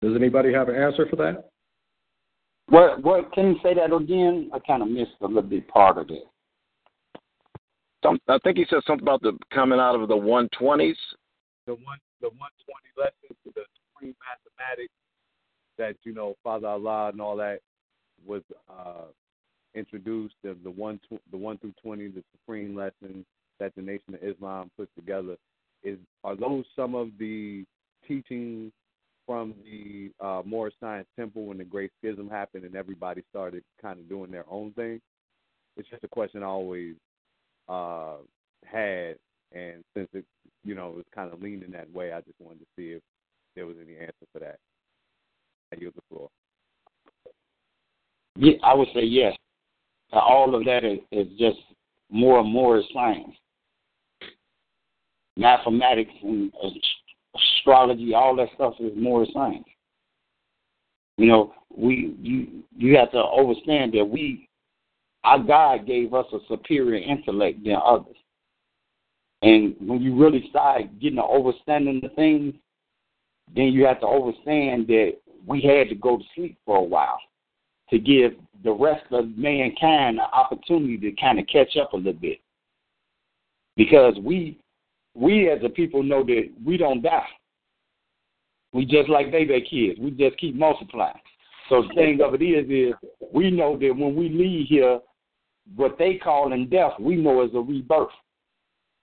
Does 0.03 0.17
anybody 0.17 0.53
have 0.53 0.69
an 0.69 0.75
answer 0.75 1.07
for 1.09 1.17
that? 1.17 1.49
What? 2.69 3.03
What? 3.03 3.33
Can 3.33 3.53
you 3.53 3.57
say 3.63 3.75
that 3.75 3.95
again? 3.95 4.51
I 4.53 4.59
kind 4.59 4.83
of 4.83 4.89
missed 4.89 5.13
a 5.21 5.27
little 5.27 5.43
bit 5.43 5.69
part 5.69 5.97
of 5.97 6.11
it. 6.11 6.25
Some, 8.03 8.19
I 8.29 8.39
think 8.43 8.59
he 8.59 8.67
said 8.69 8.81
something 8.85 9.07
about 9.07 9.23
the 9.23 9.39
coming 9.55 9.79
out 9.79 9.95
of 9.95 10.09
the 10.09 10.15
120s. 10.15 10.95
The 11.67 11.75
one 11.75 11.99
the 12.23 12.31
120 12.31 12.95
lessons, 12.97 13.37
the 13.45 13.67
supreme 13.77 14.15
mathematics 14.23 14.95
that 15.79 15.97
you 16.05 16.15
know 16.15 16.35
Father 16.43 16.69
Allah 16.69 17.09
and 17.09 17.21
all 17.21 17.37
that 17.37 17.61
was 18.25 18.43
uh, 18.71 19.07
introduced. 19.75 20.35
The, 20.43 20.57
the 20.63 20.71
one 20.71 21.01
the 21.31 21.37
one 21.37 21.59
through 21.59 21.75
20, 21.83 22.09
the 22.09 22.25
supreme 22.33 22.75
lessons 22.75 23.25
that 23.59 23.75
the 23.77 23.83
Nation 23.83 24.15
of 24.15 24.23
Islam 24.23 24.71
put 24.77 24.89
together. 24.97 25.37
Is 25.83 25.99
are 26.23 26.37
those 26.37 26.65
some 26.77 26.95
of 26.95 27.09
the 27.19 27.65
teachings 28.07 28.73
from 29.27 29.55
the 29.65 30.11
uh, 30.25 30.43
Moorish 30.45 30.75
Science 30.81 31.09
Temple 31.19 31.47
when 31.47 31.59
the 31.59 31.65
Great 31.65 31.91
Schism 32.01 32.29
happened 32.29 32.65
and 32.65 32.77
everybody 32.77 33.23
started 33.31 33.63
kind 33.81 33.99
of 33.99 34.09
doing 34.09 34.31
their 34.31 34.45
own 34.49 34.73
thing? 34.73 35.01
It's 35.77 35.89
just 35.89 36.05
a 36.05 36.09
question 36.09 36.43
I 36.43 36.47
always 36.47 36.95
uh, 37.69 38.17
had, 38.65 39.17
and 39.55 39.85
since 39.95 40.09
it 40.13 40.25
you 40.65 40.75
know, 40.75 40.89
it 40.91 40.97
was 40.97 41.05
kind 41.15 41.33
of 41.33 41.43
leaning 41.43 41.71
that 41.73 41.91
way. 41.93 42.13
I 42.13 42.21
just 42.21 42.41
wanted 42.41 42.61
to 42.61 42.67
see 42.77 42.93
if 42.93 43.03
there 43.57 43.67
was 43.67 43.77
any 43.83 43.97
answer 43.99 44.27
for 44.33 44.39
that. 44.41 44.59
I 45.73 45.81
yield 45.81 45.95
the 45.95 46.03
floor. 46.09 46.29
Yeah, 48.37 48.55
I 48.63 48.75
would 48.75 48.89
say 48.95 49.03
yes. 49.03 49.37
Uh, 50.13 50.19
all 50.19 50.55
of 50.55 50.65
that 50.65 50.85
is, 50.85 50.99
is 51.11 51.27
just 51.39 51.59
more 52.11 52.41
and 52.41 52.51
more 52.51 52.83
science. 52.93 53.35
Mathematics 55.37 56.13
and 56.23 56.53
astrology, 57.35 58.15
all 58.15 58.37
that 58.37 58.49
stuff 58.55 58.75
is 58.81 58.93
more 58.97 59.27
science. 59.33 59.65
You 61.17 61.27
know, 61.27 61.55
we 61.75 62.15
you 62.21 62.63
you 62.77 62.97
have 62.97 63.11
to 63.13 63.23
understand 63.23 63.93
that 63.95 64.05
we 64.05 64.49
our 65.25 65.39
God 65.39 65.87
gave 65.87 66.13
us 66.15 66.27
a 66.33 66.39
superior 66.49 67.03
intellect 67.03 67.65
than 67.65 67.77
others. 67.85 68.17
And 69.43 69.75
when 69.81 70.01
you 70.01 70.15
really 70.17 70.47
start 70.51 70.83
getting 71.01 71.17
to 71.17 71.25
understanding 71.25 72.01
the 72.01 72.11
things, 72.11 72.55
then 73.55 73.67
you 73.67 73.85
have 73.85 74.01
to 74.01 74.07
understand 74.07 74.87
that 74.87 75.15
we 75.47 75.61
had 75.61 75.89
to 75.89 75.95
go 75.95 76.19
to 76.19 76.25
sleep 76.35 76.57
for 76.65 76.79
a 76.79 76.83
while 76.83 77.19
to 77.91 77.99
give 77.99 78.33
the 78.65 78.73
rest 78.73 79.05
of 79.11 79.37
mankind 79.37 80.19
an 80.19 80.27
opportunity 80.33 80.97
to 80.97 81.21
kind 81.21 81.39
of 81.39 81.47
catch 81.49 81.77
up 81.77 81.93
a 81.93 81.97
little 81.97 82.13
bit. 82.13 82.39
Because 83.77 84.15
we 84.23 84.59
we 85.15 85.51
as 85.51 85.59
a 85.65 85.69
people 85.69 86.03
know 86.03 86.25
that 86.25 86.51
we 86.65 86.77
don't 86.77 87.03
die. 87.03 87.27
We 88.73 88.87
just 88.87 89.09
like 89.09 89.31
baby 89.31 89.61
kids. 89.69 89.99
We 90.01 90.11
just 90.13 90.39
keep 90.39 90.55
multiplying. 90.55 91.21
So 91.69 91.83
the 91.83 91.95
thing 91.95 92.21
of 92.23 92.35
it 92.35 92.43
is 92.43 92.67
is 92.71 92.95
we 93.33 93.51
know 93.51 93.77
that 93.77 93.95
when 93.97 94.15
we 94.15 94.29
leave 94.29 94.69
here, 94.69 95.01
what 95.77 95.99
they 95.99 96.15
call 96.15 96.53
in 96.53 96.69
death, 96.69 96.93
we 96.99 97.17
know 97.17 97.43
is 97.45 97.51
a 97.55 97.61
rebirth. 97.61 98.09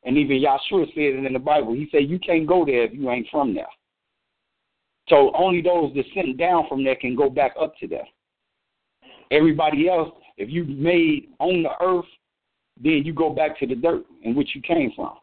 And 0.03 0.17
even 0.17 0.41
Yahshua 0.41 0.87
said 0.93 0.97
it 0.97 1.25
in 1.25 1.33
the 1.33 1.39
Bible. 1.39 1.73
He 1.73 1.89
said, 1.91 2.09
You 2.09 2.19
can't 2.19 2.47
go 2.47 2.65
there 2.65 2.83
if 2.83 2.93
you 2.93 3.09
ain't 3.09 3.27
from 3.29 3.53
there. 3.53 3.67
So 5.09 5.31
only 5.35 5.61
those 5.61 5.93
that 5.95 6.05
sent 6.13 6.37
down 6.37 6.67
from 6.69 6.83
there 6.83 6.95
can 6.95 7.15
go 7.15 7.29
back 7.29 7.53
up 7.59 7.73
to 7.79 7.87
there. 7.87 8.07
Everybody 9.31 9.89
else, 9.89 10.09
if 10.37 10.49
you 10.49 10.63
made 10.63 11.29
on 11.39 11.63
the 11.63 11.71
earth, 11.81 12.05
then 12.81 13.01
you 13.03 13.13
go 13.13 13.29
back 13.31 13.59
to 13.59 13.67
the 13.67 13.75
dirt 13.75 14.05
in 14.23 14.35
which 14.35 14.55
you 14.55 14.61
came 14.61 14.91
from. 14.95 15.15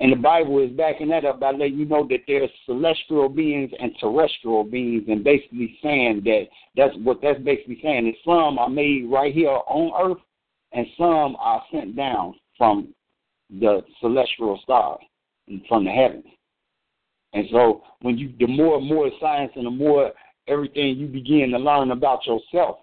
And 0.00 0.12
the 0.12 0.16
Bible 0.16 0.58
is 0.58 0.70
backing 0.70 1.08
that 1.10 1.24
up 1.24 1.38
by 1.38 1.52
letting 1.52 1.78
you 1.78 1.84
know 1.84 2.06
that 2.08 2.20
there's 2.26 2.50
celestial 2.66 3.28
beings 3.28 3.70
and 3.78 3.92
terrestrial 4.00 4.64
beings, 4.64 5.04
and 5.08 5.22
basically 5.22 5.78
saying 5.82 6.22
that 6.24 6.46
that's 6.76 6.94
what 7.04 7.20
that's 7.22 7.40
basically 7.40 7.78
saying 7.82 8.08
is 8.08 8.14
some 8.24 8.58
are 8.58 8.68
made 8.68 9.08
right 9.08 9.32
here 9.32 9.48
on 9.48 10.10
earth, 10.10 10.22
and 10.72 10.86
some 10.98 11.36
are 11.38 11.62
sent 11.70 11.94
down 11.94 12.34
from 12.58 12.92
the 13.60 13.82
celestial 14.00 14.58
stars 14.62 15.00
from 15.68 15.84
the 15.84 15.90
heavens. 15.90 16.24
And 17.32 17.46
so 17.50 17.82
when 18.00 18.18
you 18.18 18.32
the 18.38 18.46
more 18.46 18.78
and 18.78 18.86
more 18.86 19.10
science 19.20 19.52
and 19.56 19.66
the 19.66 19.70
more 19.70 20.12
everything 20.48 20.96
you 20.96 21.06
begin 21.06 21.50
to 21.50 21.58
learn 21.58 21.90
about 21.90 22.26
yourself, 22.26 22.78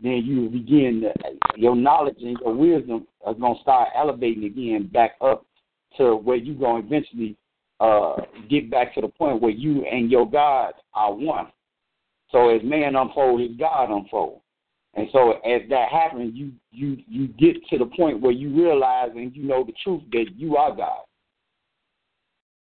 then 0.00 0.22
you 0.24 0.48
begin 0.48 1.02
to, 1.02 1.60
your 1.60 1.76
knowledge 1.76 2.18
and 2.20 2.38
your 2.40 2.54
wisdom 2.54 3.06
are 3.24 3.34
gonna 3.34 3.58
start 3.62 3.88
elevating 3.96 4.44
again 4.44 4.90
back 4.92 5.12
up 5.20 5.46
to 5.96 6.16
where 6.16 6.36
you're 6.36 6.56
gonna 6.56 6.84
eventually 6.84 7.36
uh, 7.80 8.16
get 8.48 8.70
back 8.70 8.94
to 8.94 9.00
the 9.00 9.08
point 9.08 9.40
where 9.40 9.50
you 9.50 9.84
and 9.86 10.10
your 10.10 10.28
God 10.28 10.74
are 10.94 11.12
one. 11.12 11.46
So 12.30 12.50
as 12.50 12.62
man 12.64 12.96
unfolds, 12.96 13.42
his 13.42 13.56
God 13.56 13.90
unfolds. 13.90 14.43
And 14.96 15.08
so 15.12 15.32
as 15.32 15.62
that 15.70 15.88
happens, 15.90 16.32
you 16.34 16.52
you 16.70 16.98
you 17.08 17.28
get 17.28 17.56
to 17.70 17.78
the 17.78 17.86
point 17.86 18.20
where 18.20 18.32
you 18.32 18.50
realize 18.54 19.10
and 19.14 19.34
you 19.34 19.42
know 19.42 19.64
the 19.64 19.72
truth 19.82 20.02
that 20.12 20.26
you 20.36 20.56
are 20.56 20.74
God. 20.74 21.02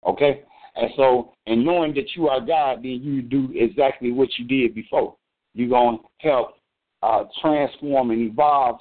Okay? 0.06 0.44
And 0.76 0.90
so 0.96 1.34
in 1.48 1.66
knowing 1.66 1.94
that 1.96 2.16
you 2.16 2.30
are 2.30 2.40
God, 2.40 2.78
then 2.84 3.02
you 3.04 3.22
do 3.22 3.50
exactly 3.56 4.12
what 4.12 4.30
you 4.38 4.46
did 4.46 4.76
before. 4.76 5.16
You're 5.54 5.70
gonna 5.70 5.98
help 6.20 6.54
uh, 7.02 7.24
transform 7.42 8.12
and 8.12 8.22
evolve 8.22 8.80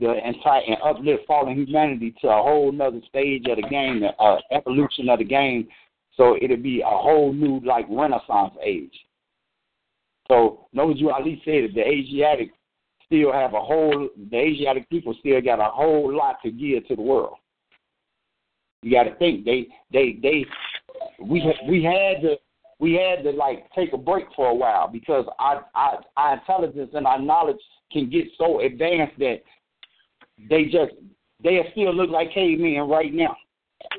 the 0.00 0.14
entire 0.26 0.62
and 0.66 0.76
uplift 0.84 1.26
fallen 1.26 1.54
humanity 1.54 2.14
to 2.20 2.28
a 2.28 2.42
whole 2.42 2.72
nother 2.72 3.00
stage 3.08 3.44
of 3.48 3.56
the 3.56 3.68
game, 3.68 4.00
the 4.00 4.08
uh, 4.22 4.38
evolution 4.50 5.08
of 5.08 5.18
the 5.18 5.24
game. 5.24 5.68
So 6.16 6.36
it'll 6.40 6.56
be 6.56 6.80
a 6.80 6.86
whole 6.86 7.32
new 7.32 7.60
like 7.64 7.86
Renaissance 7.88 8.54
age. 8.62 8.94
So 10.28 10.66
you 10.72 11.10
Ali 11.10 11.40
said 11.44 11.64
that 11.64 11.74
the 11.74 11.86
Asiatic 11.86 12.50
still 13.06 13.32
have 13.32 13.54
a 13.54 13.60
whole 13.60 14.08
the 14.30 14.36
Asiatic 14.36 14.88
people 14.90 15.14
still 15.20 15.40
got 15.40 15.60
a 15.60 15.70
whole 15.70 16.14
lot 16.14 16.36
to 16.44 16.50
give 16.50 16.86
to 16.88 16.96
the 16.96 17.02
world. 17.02 17.36
You 18.82 18.92
got 18.92 19.04
to 19.04 19.14
think 19.16 19.44
they 19.44 19.68
they 19.92 20.18
they 20.22 20.44
we 21.20 21.42
we 21.68 21.82
had 21.82 22.22
to 22.22 22.36
we 22.78 22.94
had 22.94 23.22
to 23.24 23.30
like 23.30 23.70
take 23.74 23.92
a 23.92 23.98
break 23.98 24.26
for 24.34 24.48
a 24.48 24.54
while 24.54 24.88
because 24.88 25.24
our 25.38 25.66
our, 25.74 26.02
our 26.16 26.34
intelligence 26.34 26.90
and 26.94 27.06
our 27.06 27.20
knowledge 27.20 27.60
can 27.92 28.10
get 28.10 28.26
so 28.36 28.60
advanced 28.60 29.18
that 29.18 29.42
they 30.50 30.64
just 30.64 30.92
they 31.42 31.60
still 31.72 31.94
look 31.94 32.10
like 32.10 32.32
cavemen 32.32 32.88
right 32.88 33.12
now 33.12 33.36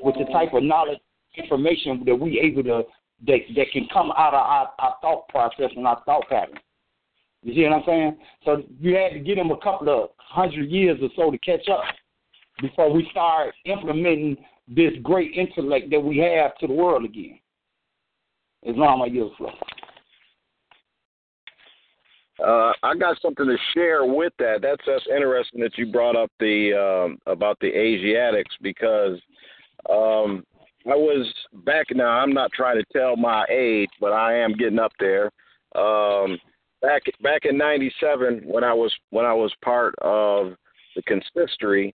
with 0.02 0.16
the 0.16 0.26
type 0.32 0.54
of 0.54 0.64
knowledge 0.64 1.00
information 1.36 2.04
that 2.06 2.16
we 2.16 2.40
able 2.40 2.64
to 2.64 2.84
that 3.26 3.40
that 3.56 3.72
can 3.72 3.88
come 3.92 4.12
out 4.18 4.34
of 4.34 4.42
our, 4.42 4.72
our 4.80 4.96
thought 5.02 5.28
process 5.30 5.72
and 5.76 5.88
our 5.88 6.02
thought 6.06 6.28
pattern. 6.30 6.58
You 7.44 7.54
see 7.54 7.64
what 7.64 7.74
I'm 7.74 7.84
saying? 7.86 8.18
So 8.46 8.64
you 8.80 8.96
had 8.96 9.14
to 9.14 9.20
give 9.20 9.38
them 9.38 9.52
a 9.52 9.58
couple 9.58 9.90
of 9.90 10.10
hundred 10.18 10.70
years 10.70 11.00
or 11.02 11.10
so 11.16 11.32
to 11.32 11.38
catch 11.38 11.68
up 11.70 11.84
before 12.62 12.92
we 12.92 13.08
start 13.12 13.54
implementing 13.66 14.38
this 14.68 14.94
great 15.04 15.34
intellect 15.34 15.90
that 15.92 16.00
we 16.00 16.18
have 16.18 16.58
to 16.58 16.68
the 16.68 16.74
world 16.74 17.06
again. 17.06 17.40
as 18.66 18.74
Islam, 18.74 19.02
I 19.02 19.06
yield 19.06 19.34
flow. 19.38 19.52
Uh, 22.44 22.72
I 22.84 22.96
got 22.96 23.20
something 23.22 23.48
to 23.48 23.58
share 23.74 24.06
with 24.06 24.34
that. 24.38 24.60
That's 24.62 24.82
that's 24.86 25.08
interesting 25.08 25.60
that 25.62 25.78
you 25.78 25.92
brought 25.92 26.16
up 26.16 26.30
the 26.40 26.74
um, 26.74 27.18
about 27.26 27.58
the 27.62 27.68
Asiatics 27.68 28.56
because 28.62 29.20
um, 29.90 30.46
I 30.86 30.96
was 30.96 31.34
back 31.66 31.88
now. 31.92 32.10
I'm 32.10 32.34
not 32.34 32.52
trying 32.52 32.78
to 32.78 32.86
tell 32.94 33.16
my 33.16 33.46
age, 33.50 33.90
but 34.00 34.14
I 34.14 34.36
am 34.36 34.54
getting 34.54 34.78
up 34.78 34.92
there. 35.00 35.32
Um, 35.76 36.38
back 36.88 37.04
back 37.22 37.42
in 37.46 37.58
'97, 37.58 38.42
when 38.46 38.64
I 38.64 38.74
was 38.74 38.94
when 39.10 39.26
I 39.26 39.34
was 39.34 39.54
part 39.64 39.96
of 40.02 40.54
the 40.96 41.02
consistory 41.04 41.94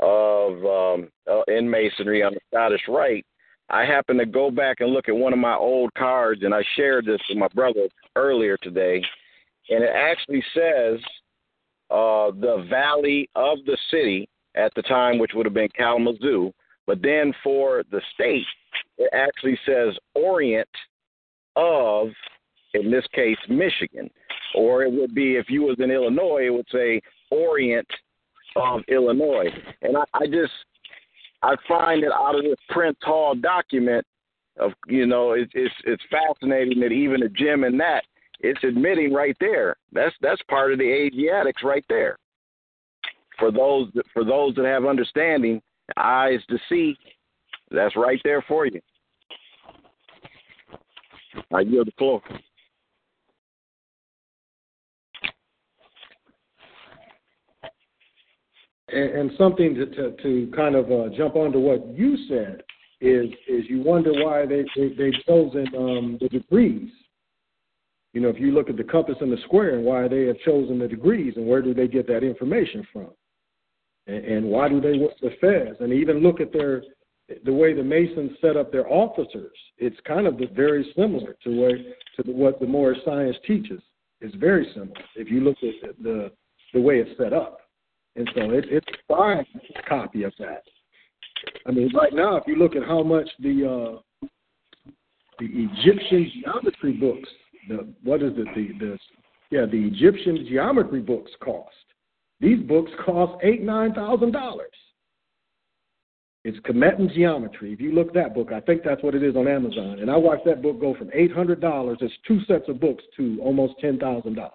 of 0.00 0.52
um, 0.64 1.08
uh, 1.30 1.42
in 1.48 1.68
masonry 1.70 2.22
on 2.22 2.34
the 2.34 2.40
Scottish 2.52 2.82
Rite, 2.88 3.24
I 3.70 3.84
happened 3.84 4.18
to 4.18 4.26
go 4.26 4.50
back 4.50 4.80
and 4.80 4.90
look 4.90 5.08
at 5.08 5.16
one 5.16 5.32
of 5.32 5.38
my 5.38 5.54
old 5.54 5.90
cards, 5.94 6.42
and 6.42 6.54
I 6.54 6.62
shared 6.76 7.06
this 7.06 7.20
with 7.28 7.38
my 7.38 7.48
brother 7.54 7.88
earlier 8.16 8.56
today 8.58 9.02
and 9.68 9.82
it 9.82 9.90
actually 9.94 10.44
says 10.54 11.00
uh, 11.90 12.30
the 12.40 12.66
valley 12.70 13.28
of 13.34 13.58
the 13.66 13.76
city 13.90 14.28
at 14.54 14.72
the 14.74 14.82
time, 14.82 15.18
which 15.18 15.32
would 15.34 15.46
have 15.46 15.54
been 15.54 15.68
Kalamazoo. 15.76 16.52
But 16.86 17.02
then 17.02 17.32
for 17.42 17.82
the 17.90 18.00
state, 18.14 18.46
it 18.96 19.10
actually 19.12 19.58
says 19.66 19.94
Orient 20.14 20.68
of, 21.56 22.08
in 22.80 22.90
this 22.90 23.04
case, 23.12 23.36
Michigan. 23.48 24.10
Or 24.54 24.84
it 24.84 24.92
would 24.92 25.14
be, 25.14 25.36
if 25.36 25.46
you 25.48 25.62
was 25.62 25.76
in 25.80 25.90
Illinois, 25.90 26.46
it 26.46 26.50
would 26.50 26.66
say 26.72 27.00
Orient 27.30 27.88
of 28.56 28.80
Illinois. 28.88 29.48
And 29.82 29.96
I, 29.96 30.04
I 30.14 30.26
just, 30.26 30.52
I 31.42 31.56
find 31.68 32.02
that 32.02 32.14
out 32.14 32.36
of 32.36 32.42
this 32.42 32.58
Prince 32.70 32.98
Hall 33.02 33.34
document, 33.34 34.06
of 34.58 34.72
you 34.86 35.06
know, 35.06 35.32
it, 35.32 35.50
it's 35.52 35.74
it's 35.84 36.02
fascinating 36.10 36.80
that 36.80 36.92
even 36.92 37.22
a 37.22 37.28
gem 37.28 37.64
in 37.64 37.76
that 37.76 38.04
it's 38.40 38.62
admitting 38.64 39.12
right 39.12 39.36
there. 39.40 39.76
That's 39.92 40.14
that's 40.20 40.42
part 40.48 40.72
of 40.72 40.78
the 40.78 40.84
Asiatics 40.84 41.62
right 41.62 41.84
there. 41.88 42.18
For 43.38 43.50
those 43.50 43.90
for 44.12 44.24
those 44.24 44.54
that 44.56 44.64
have 44.64 44.84
understanding, 44.84 45.60
eyes 45.96 46.40
to 46.48 46.58
see, 46.68 46.96
that's 47.70 47.96
right 47.96 48.20
there 48.24 48.42
for 48.46 48.66
you. 48.66 48.80
I 51.52 51.60
yield 51.60 51.88
the 51.88 51.92
floor. 51.98 52.22
And, 58.88 59.32
something 59.36 59.74
to, 59.74 59.86
to, 59.86 60.16
to 60.22 60.52
kind 60.54 60.76
of 60.76 60.92
uh, 60.92 61.08
jump 61.16 61.34
onto 61.34 61.58
what 61.58 61.84
you 61.88 62.16
said 62.28 62.62
is 63.00 63.26
is 63.48 63.64
you 63.68 63.82
wonder 63.82 64.12
why 64.24 64.46
they, 64.46 64.64
they 64.76 64.88
they've 64.90 65.24
chosen 65.26 65.66
um, 65.76 66.18
the 66.20 66.28
degrees 66.28 66.88
you 68.16 68.22
know, 68.22 68.30
if 68.30 68.40
you 68.40 68.50
look 68.50 68.70
at 68.70 68.78
the 68.78 68.82
compass 68.82 69.16
and 69.20 69.30
the 69.30 69.36
square 69.44 69.74
and 69.74 69.84
why 69.84 70.08
they 70.08 70.22
have 70.22 70.38
chosen 70.38 70.78
the 70.78 70.88
degrees 70.88 71.34
and 71.36 71.46
where 71.46 71.60
do 71.60 71.74
they 71.74 71.86
get 71.86 72.06
that 72.06 72.24
information 72.24 72.82
from, 72.90 73.08
and, 74.06 74.24
and 74.24 74.46
why 74.46 74.70
do 74.70 74.80
they 74.80 74.96
work 74.96 75.12
the 75.20 75.32
feds, 75.38 75.76
and 75.80 75.92
even 75.92 76.22
look 76.22 76.40
at 76.40 76.50
their 76.50 76.82
the 77.44 77.52
way 77.52 77.74
the 77.74 77.84
Masons 77.84 78.30
set 78.40 78.56
up 78.56 78.72
their 78.72 78.90
officers. 78.90 79.52
It's 79.76 79.98
kind 80.06 80.26
of 80.26 80.40
very 80.54 80.90
similar 80.96 81.36
to 81.44 81.60
where 81.60 81.76
to 81.76 82.22
the, 82.24 82.32
what 82.32 82.58
the 82.58 82.66
Moorish 82.66 83.04
science 83.04 83.36
teaches. 83.46 83.82
It's 84.22 84.34
very 84.36 84.66
similar 84.72 84.96
if 85.14 85.30
you 85.30 85.40
look 85.40 85.58
at 85.62 86.02
the 86.02 86.32
the 86.72 86.80
way 86.80 87.00
it's 87.00 87.18
set 87.18 87.34
up, 87.34 87.65
and 88.16 88.28
so 88.34 88.50
it, 88.50 88.64
it's 88.70 88.86
a 88.88 89.14
fine 89.14 89.46
copy 89.88 90.22
of 90.24 90.32
that. 90.38 90.62
I 91.66 91.70
mean, 91.70 91.90
right 91.94 92.12
now, 92.12 92.36
if 92.36 92.44
you 92.46 92.56
look 92.56 92.74
at 92.76 92.84
how 92.84 93.02
much 93.02 93.28
the 93.40 94.00
uh, 94.22 94.28
the 95.38 95.46
Egyptian 95.46 96.30
geometry 96.34 96.92
books 96.92 97.28
the 97.68 97.92
what 98.02 98.22
is 98.22 98.32
it 98.36 98.48
the 98.54 98.78
the 98.78 98.98
yeah 99.50 99.66
the 99.66 99.86
Egyptian 99.86 100.46
geometry 100.48 101.00
books 101.00 101.30
cost. 101.42 101.74
These 102.40 102.62
books 102.66 102.90
cost 103.04 103.42
eight 103.42 103.62
nine 103.62 103.94
thousand 103.94 104.32
dollars. 104.32 104.70
It's 106.44 106.58
Kemetic 106.60 107.12
Geometry. 107.12 107.72
If 107.72 107.80
you 107.80 107.92
look 107.92 108.14
that 108.14 108.32
book, 108.32 108.52
I 108.52 108.60
think 108.60 108.82
that's 108.84 109.02
what 109.02 109.16
it 109.16 109.22
is 109.24 109.34
on 109.34 109.48
Amazon. 109.48 109.98
And 109.98 110.08
I 110.08 110.16
watched 110.16 110.44
that 110.44 110.62
book 110.62 110.80
go 110.80 110.94
from 110.94 111.10
eight 111.12 111.32
hundred 111.32 111.60
dollars, 111.60 111.98
it's 112.00 112.14
two 112.26 112.38
sets 112.46 112.68
of 112.68 112.78
books, 112.78 113.02
to 113.16 113.38
almost 113.42 113.74
ten 113.80 113.98
thousand 113.98 114.34
dollars. 114.34 114.52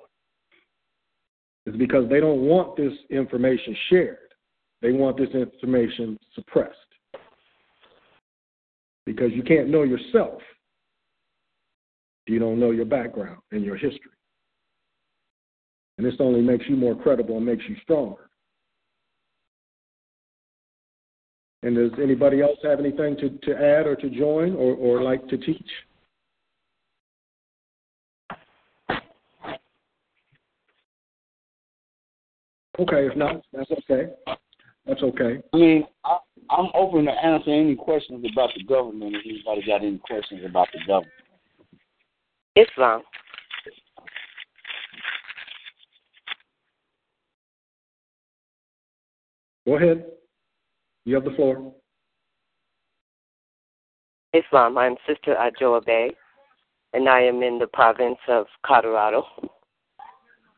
It's 1.72 1.78
because 1.78 2.10
they 2.10 2.20
don't 2.20 2.42
want 2.42 2.76
this 2.76 2.92
information 3.10 3.74
shared. 3.90 4.18
They 4.82 4.92
want 4.92 5.16
this 5.16 5.30
information 5.30 6.20
suppressed. 6.36 6.76
Because 9.06 9.32
you 9.32 9.42
can't 9.42 9.70
know 9.70 9.84
yourself 9.84 10.42
you 12.28 12.40
don't 12.40 12.60
know 12.60 12.72
your 12.72 12.86
background 12.86 13.40
and 13.52 13.64
your 13.64 13.78
history. 13.78 14.12
And 15.98 16.06
this 16.06 16.14
only 16.20 16.42
makes 16.42 16.66
you 16.68 16.76
more 16.76 16.96
credible 16.96 17.38
and 17.38 17.46
makes 17.46 17.64
you 17.68 17.76
stronger. 17.84 18.30
And 21.64 21.76
does 21.76 21.92
anybody 22.02 22.42
else 22.42 22.58
have 22.64 22.80
anything 22.80 23.16
to, 23.18 23.30
to 23.30 23.56
add 23.56 23.88
or 23.88 23.96
to 23.96 24.10
join 24.10 24.56
or, 24.56 24.74
or 24.76 25.02
like 25.02 25.26
to 25.30 25.38
teach? 25.38 25.70
Okay, 32.80 33.08
if 33.08 33.18
not, 33.18 33.42
that's 33.52 33.70
okay. 33.72 34.14
That's 34.86 35.04
okay. 35.04 35.42
I 35.54 35.58
mean, 35.58 35.84
I, 36.06 36.18
I'm 36.50 36.70
open 36.74 37.06
to 37.06 37.12
answer 37.12 37.52
any 37.52 37.76
questions 37.76 38.26
about 38.32 38.50
the 38.56 38.64
government 38.64 39.16
if 39.16 39.26
anybody 39.26 39.66
got 39.68 39.84
any 39.84 39.98
questions 40.00 40.42
about 40.46 40.68
the 40.74 40.80
government. 40.88 41.12
Islam. 42.56 43.02
Go 49.66 49.76
ahead. 49.76 50.06
You 51.06 51.16
have 51.16 51.26
the 51.26 51.32
floor. 51.32 51.74
Islam. 54.34 54.78
I'm 54.78 54.96
Sister 55.08 55.36
Ajoa 55.36 55.86
Bey, 55.86 56.16
and 56.94 57.08
I 57.08 57.22
am 57.22 57.44
in 57.44 57.60
the 57.60 57.68
province 57.68 58.18
of 58.28 58.48
Colorado. 58.66 59.26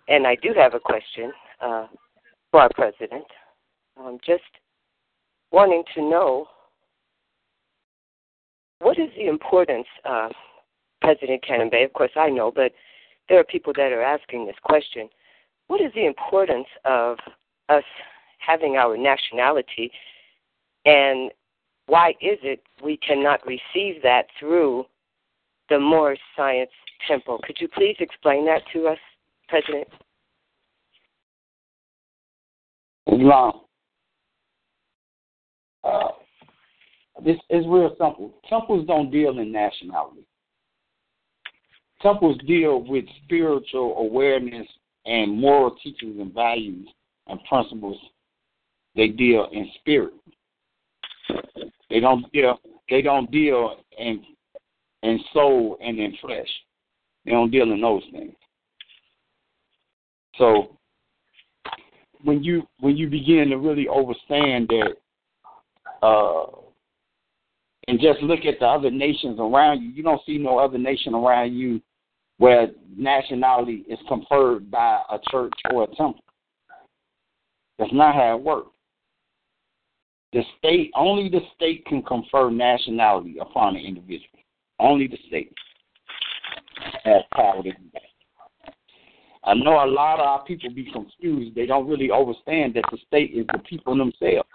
And 0.07 0.28
I 0.28 0.36
do 0.36 0.53
have 0.55 0.74
a 0.74 0.80
question 0.80 1.32
uh, 1.62 1.88
for 2.51 2.62
our 2.62 2.70
president. 2.74 3.26
I'm 3.97 4.20
just 4.26 4.43
wanting 5.51 5.84
to 5.95 6.01
know 6.01 6.47
what 8.80 8.99
is 8.99 9.10
the 9.16 9.28
importance, 9.28 9.88
uh, 10.04 10.30
President 11.01 11.43
Cannon 11.45 11.70
Of 11.74 11.93
course, 11.93 12.12
I 12.16 12.30
know, 12.30 12.51
but 12.54 12.74
there 13.30 13.39
are 13.39 13.43
people 13.43 13.74
that 13.78 13.91
are 13.91 14.01
asking 14.01 14.45
this 14.45 14.56
question. 14.64 15.10
What 15.68 15.82
is 15.82 15.91
the 15.95 16.06
importance 16.06 16.68
of 16.86 17.18
us 17.70 17.84
having 18.39 18.76
our 18.76 18.97
nationality, 18.97 19.91
and 20.86 21.32
why 21.86 22.10
is 22.22 22.39
it 22.43 22.62
we 22.84 22.97
cannot 22.97 23.39
receive 23.45 24.01
that 24.04 24.28
through 24.39 24.86
the 25.70 25.80
Moorish 25.80 26.20
Science 26.36 26.72
Temple? 27.08 27.39
Could 27.43 27.58
you 27.60 27.68
please 27.68 27.95
explain 27.99 28.45
that 28.45 28.62
to 28.74 28.88
us, 28.88 28.99
President? 29.47 29.88
Islam. 33.08 33.62
Uh, 35.84 36.10
this 37.24 37.38
is 37.49 37.66
real 37.68 37.89
simple. 37.99 38.34
Temples 38.49 38.88
don't 38.88 39.12
deal 39.12 39.39
in 39.39 39.51
nationality. 39.51 40.26
Temples 42.01 42.38
deal 42.45 42.84
with 42.84 43.06
spiritual 43.24 43.95
awareness 43.97 44.68
and 45.06 45.32
moral 45.32 45.76
teachings 45.84 46.20
and 46.20 46.34
values 46.34 46.88
and 47.28 47.39
principles. 47.47 47.97
They 48.95 49.08
deal 49.08 49.47
in 49.51 49.70
spirit. 49.80 50.14
They 51.89 51.99
don't 51.99 52.32
deal. 52.32 52.60
They 52.89 53.01
don't 53.01 53.32
deal 53.32 53.78
in 53.97 54.24
in 55.04 55.20
soul 55.34 55.78
and 55.82 55.99
in 55.99 56.16
flesh. 56.22 56.47
They 57.26 57.32
don't 57.32 57.51
deal 57.51 57.72
in 57.72 57.82
those 57.82 58.04
things. 58.12 58.36
So 60.38 60.78
when 62.24 62.43
you 62.43 62.63
when 62.80 62.97
you 62.97 63.09
begin 63.09 63.49
to 63.49 63.57
really 63.57 63.88
understand 63.88 64.69
that 64.69 64.93
uh 66.05 66.45
and 67.88 67.99
just 67.99 68.21
look 68.21 68.45
at 68.45 68.59
the 68.59 68.65
other 68.65 68.89
nations 68.89 69.39
around 69.39 69.82
you, 69.82 69.89
you 69.89 70.03
don't 70.03 70.21
see 70.26 70.38
no 70.38 70.57
other 70.57 70.78
nation 70.78 71.13
around 71.13 71.53
you 71.53 71.82
where 72.38 72.69
nationality 72.95 73.84
is 73.89 73.99
conferred 74.07 74.71
by 74.71 75.01
a 75.11 75.19
church 75.30 75.53
or 75.71 75.84
a 75.84 75.88
temple. 75.88 76.24
That's 77.78 77.93
not 77.93 78.15
how 78.15 78.38
it 78.38 78.41
works. 78.41 78.69
The 80.32 80.43
state 80.57 80.91
only 80.95 81.30
the 81.30 81.41
state 81.55 81.86
can 81.86 82.01
confer 82.01 82.49
nationality 82.49 83.38
upon 83.39 83.76
an 83.76 83.86
individual. 83.86 84.39
Only 84.80 85.07
the 85.07 85.17
state 85.28 85.53
has 87.03 87.21
power 87.36 87.61
to 87.61 87.71
do 87.71 87.78
that. 87.93 88.01
I 89.46 89.54
know 89.54 89.84
a 89.84 89.88
lot 89.88 90.20
of 90.20 90.26
our 90.26 90.44
people 90.46 90.70
be 90.74 90.89
confused. 90.91 91.54
They 91.54 91.66
don't 91.66 91.88
really 91.88 92.12
understand 92.12 92.76
that 92.76 92.86
the 92.91 92.98
state 93.06 93.32
is 93.34 93.46
the 93.52 93.60
people 93.60 93.98
themselves. 93.98 94.48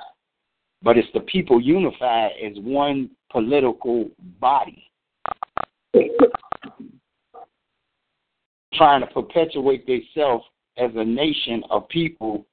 But 0.82 0.96
it's 0.96 1.08
the 1.12 1.20
people 1.20 1.60
unified 1.60 2.32
as 2.42 2.52
one 2.58 3.10
political 3.30 4.08
body. 4.40 4.84
Trying 8.74 9.00
to 9.00 9.06
perpetuate 9.08 9.86
themselves 9.86 10.44
as 10.78 10.90
a 10.94 11.04
nation 11.04 11.64
of 11.70 11.88
people, 11.88 12.46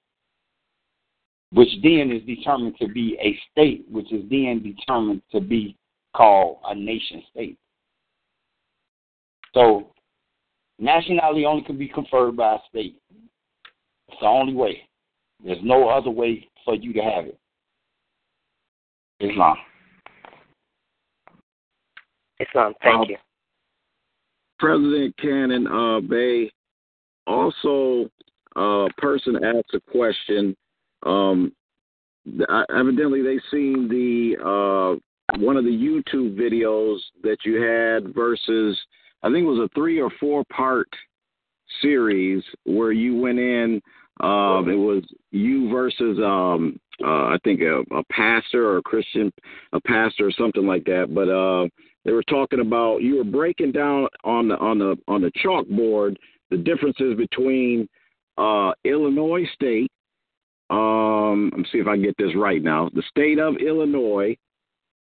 which 1.54 1.70
then 1.84 2.12
is 2.12 2.24
determined 2.26 2.76
to 2.82 2.88
be 2.88 3.18
a 3.22 3.40
state, 3.52 3.86
which 3.90 4.12
is 4.12 4.24
then 4.30 4.62
determined 4.64 5.22
to 5.32 5.40
be 5.40 5.78
called 6.16 6.58
a 6.66 6.76
nation 6.76 7.22
state. 7.32 7.58
So 9.54 9.92
nationality 10.80 11.46
only 11.46 11.64
can 11.64 11.78
be 11.78 11.88
conferred 11.88 12.36
by 12.36 12.56
a 12.56 12.58
state. 12.70 12.96
It's 14.10 14.18
the 14.20 14.28
only 14.28 14.54
way. 14.54 14.88
There's 15.44 15.64
no 15.64 15.90
other 15.90 16.10
way 16.10 16.48
for 16.64 16.76
you 16.76 16.94
to 16.94 17.02
have 17.02 17.26
it. 17.26 17.38
Islam. 19.20 19.58
Islam, 22.40 22.74
thank 22.82 22.96
Um, 22.96 23.06
you. 23.10 23.18
President 24.60 25.16
Cannon 25.18 25.68
uh, 25.68 26.00
Bey 26.02 26.52
also 27.28 28.10
a 28.56 28.88
person 28.98 29.44
asked 29.44 29.74
a 29.74 29.80
question. 29.92 30.56
Um, 31.04 31.54
evidently, 32.70 33.22
they 33.22 33.40
seen 33.52 33.88
the 33.90 34.38
uh, 34.42 35.40
one 35.40 35.58
of 35.58 35.66
the 35.66 35.70
YouTube 35.72 36.38
videos 36.38 37.00
that 37.24 37.38
you 37.44 37.62
had 37.62 38.14
versus 38.14 38.80
I 39.24 39.32
think 39.32 39.46
it 39.46 39.50
was 39.50 39.70
a 39.70 39.74
three 39.74 40.00
or 40.00 40.12
four 40.20 40.44
part 40.52 40.88
series 41.82 42.44
where 42.66 42.92
you 42.92 43.16
went 43.16 43.40
in. 43.40 43.82
Um, 44.22 44.70
it 44.70 44.76
was 44.76 45.04
you 45.32 45.70
versus 45.70 46.18
um, 46.24 46.80
uh, 47.04 47.26
I 47.28 47.38
think 47.44 47.62
a, 47.62 47.82
a 47.94 48.04
pastor 48.12 48.70
or 48.70 48.78
a 48.78 48.84
Christian, 48.84 49.32
a 49.74 49.82
pastor 49.82 50.28
or 50.28 50.32
something 50.32 50.66
like 50.66 50.86
that. 50.86 51.14
But 51.14 51.30
uh, 51.30 51.68
they 52.06 52.14
were 52.14 52.24
talking 52.24 52.62
about 52.62 53.02
you 53.02 53.18
were 53.18 53.24
breaking 53.26 53.74
down 53.74 54.08
on 54.24 54.48
the 54.48 54.56
on 54.58 54.80
the 54.80 54.96
on 55.08 55.22
the 55.22 55.32
chalkboard 55.44 56.16
the 56.52 56.58
differences 56.58 57.16
between 57.18 57.88
uh, 58.38 58.72
Illinois 58.84 59.46
State. 59.54 59.92
Um, 60.70 61.50
let 61.52 61.60
me 61.60 61.66
see 61.72 61.78
if 61.80 61.88
I 61.88 61.98
get 61.98 62.16
this 62.18 62.36
right 62.36 62.62
now. 62.62 62.90
The 62.94 63.04
state 63.10 63.40
of 63.40 63.56
Illinois, 63.58 64.36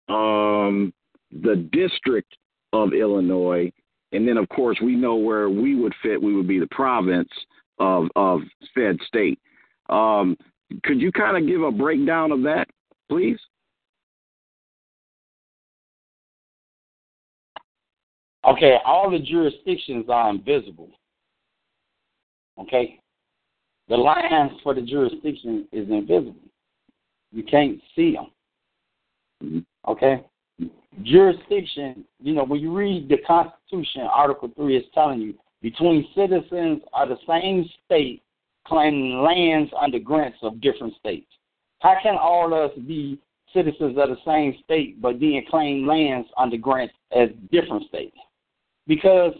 um, 0.09 0.93
the 1.31 1.67
district 1.71 2.35
of 2.73 2.93
Illinois, 2.93 3.71
and 4.15 4.27
then 4.27 4.37
of 4.37 4.47
course 4.49 4.79
we 4.81 4.95
know 4.95 5.15
where 5.15 5.49
we 5.49 5.75
would 5.75 5.93
fit. 6.01 6.21
We 6.21 6.35
would 6.35 6.47
be 6.47 6.59
the 6.59 6.67
province 6.67 7.29
of 7.79 8.07
of 8.15 8.41
Fed 8.73 8.97
State. 9.07 9.39
Um, 9.89 10.37
could 10.83 10.99
you 10.99 11.11
kind 11.11 11.37
of 11.37 11.47
give 11.47 11.61
a 11.61 11.71
breakdown 11.71 12.31
of 12.31 12.41
that, 12.43 12.67
please? 13.09 13.39
Okay, 18.45 18.77
all 18.85 19.09
the 19.09 19.19
jurisdictions 19.19 20.05
are 20.09 20.29
invisible. 20.29 20.89
Okay? 22.59 22.99
The 23.89 23.97
lines 23.97 24.51
for 24.63 24.73
the 24.73 24.81
jurisdiction 24.81 25.67
is 25.71 25.89
invisible. 25.89 26.35
You 27.31 27.43
can't 27.43 27.79
see 27.95 28.15
them. 29.41 29.65
Okay? 29.87 30.23
Jurisdiction, 31.03 32.05
you 32.21 32.33
know, 32.33 32.45
when 32.45 32.59
you 32.59 32.75
read 32.75 33.09
the 33.09 33.17
Constitution, 33.27 34.03
Article 34.03 34.49
3 34.55 34.77
is 34.77 34.83
telling 34.93 35.21
you 35.21 35.33
between 35.61 36.07
citizens 36.15 36.81
of 36.93 37.09
the 37.09 37.17
same 37.27 37.69
state 37.85 38.21
claiming 38.67 39.21
lands 39.21 39.71
under 39.79 39.99
grants 39.99 40.37
of 40.41 40.61
different 40.61 40.93
states. 40.99 41.27
How 41.79 41.95
can 42.01 42.15
all 42.17 42.53
of 42.53 42.71
us 42.71 42.77
be 42.87 43.19
citizens 43.53 43.97
of 43.97 44.09
the 44.09 44.17
same 44.25 44.55
state 44.63 45.01
but 45.01 45.19
then 45.19 45.43
claim 45.49 45.85
lands 45.85 46.27
under 46.37 46.57
grants 46.57 46.93
as 47.15 47.29
different 47.51 47.87
states? 47.87 48.17
Because 48.87 49.33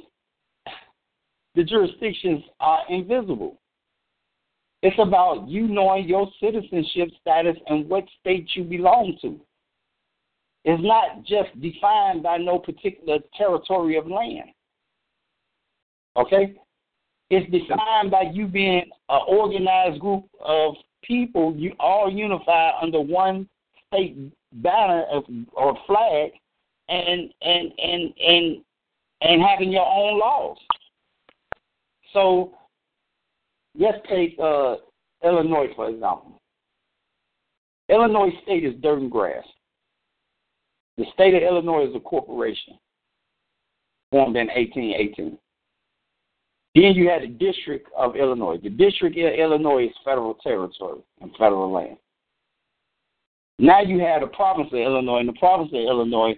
the 1.55 1.63
jurisdictions 1.63 2.43
are 2.59 2.79
invisible. 2.89 3.59
It's 4.81 4.99
about 4.99 5.47
you 5.47 5.67
knowing 5.67 6.07
your 6.07 6.29
citizenship 6.39 7.09
status 7.21 7.57
and 7.67 7.89
what 7.89 8.03
state 8.19 8.49
you 8.53 8.63
belong 8.63 9.17
to. 9.21 9.39
It's 10.65 10.83
not 10.83 11.23
just 11.23 11.59
defined 11.61 12.23
by 12.23 12.37
no 12.37 12.57
particular 12.57 13.19
territory 13.37 13.97
of 13.97 14.07
land. 14.07 14.49
Okay? 16.17 16.55
It's 17.29 17.49
defined 17.51 18.09
by 18.09 18.31
you 18.33 18.47
being 18.47 18.89
an 19.09 19.21
organized 19.27 20.01
group 20.01 20.25
of 20.43 20.73
people, 21.03 21.55
you 21.55 21.73
all 21.79 22.11
unified 22.11 22.73
under 22.81 22.99
one 22.99 23.47
state 23.87 24.17
banner 24.53 25.03
of, 25.11 25.23
or 25.53 25.77
flag, 25.85 26.31
and 26.89 27.31
and 27.41 27.71
and 27.77 28.13
and 28.19 28.57
and 29.21 29.41
having 29.41 29.71
your 29.71 29.85
own 29.85 30.19
laws. 30.19 30.57
So 32.11 32.53
let's 33.77 33.97
take 34.09 34.35
uh, 34.41 34.77
Illinois 35.23 35.67
for 35.75 35.89
example. 35.89 36.41
Illinois 37.89 38.31
State 38.43 38.65
is 38.65 38.73
dirt 38.81 38.99
and 38.99 39.11
grass. 39.11 39.43
The 40.97 41.05
state 41.13 41.33
of 41.33 41.43
Illinois 41.43 41.87
is 41.89 41.95
a 41.95 41.99
corporation 41.99 42.77
formed 44.11 44.37
in 44.37 44.47
1818. 44.47 45.37
Then 46.75 46.93
you 46.93 47.09
had 47.09 47.21
the 47.21 47.27
District 47.27 47.87
of 47.97 48.15
Illinois. 48.15 48.57
The 48.61 48.69
District 48.69 49.17
of 49.17 49.33
Illinois 49.33 49.85
is 49.85 49.95
federal 50.03 50.35
territory 50.35 51.01
and 51.21 51.31
federal 51.37 51.71
land. 51.71 51.97
Now 53.59 53.81
you 53.81 53.99
have 53.99 54.21
the 54.21 54.27
province 54.27 54.67
of 54.73 54.79
Illinois, 54.79 55.19
and 55.19 55.29
the 55.29 55.33
province 55.39 55.69
of 55.69 55.79
Illinois 55.79 56.37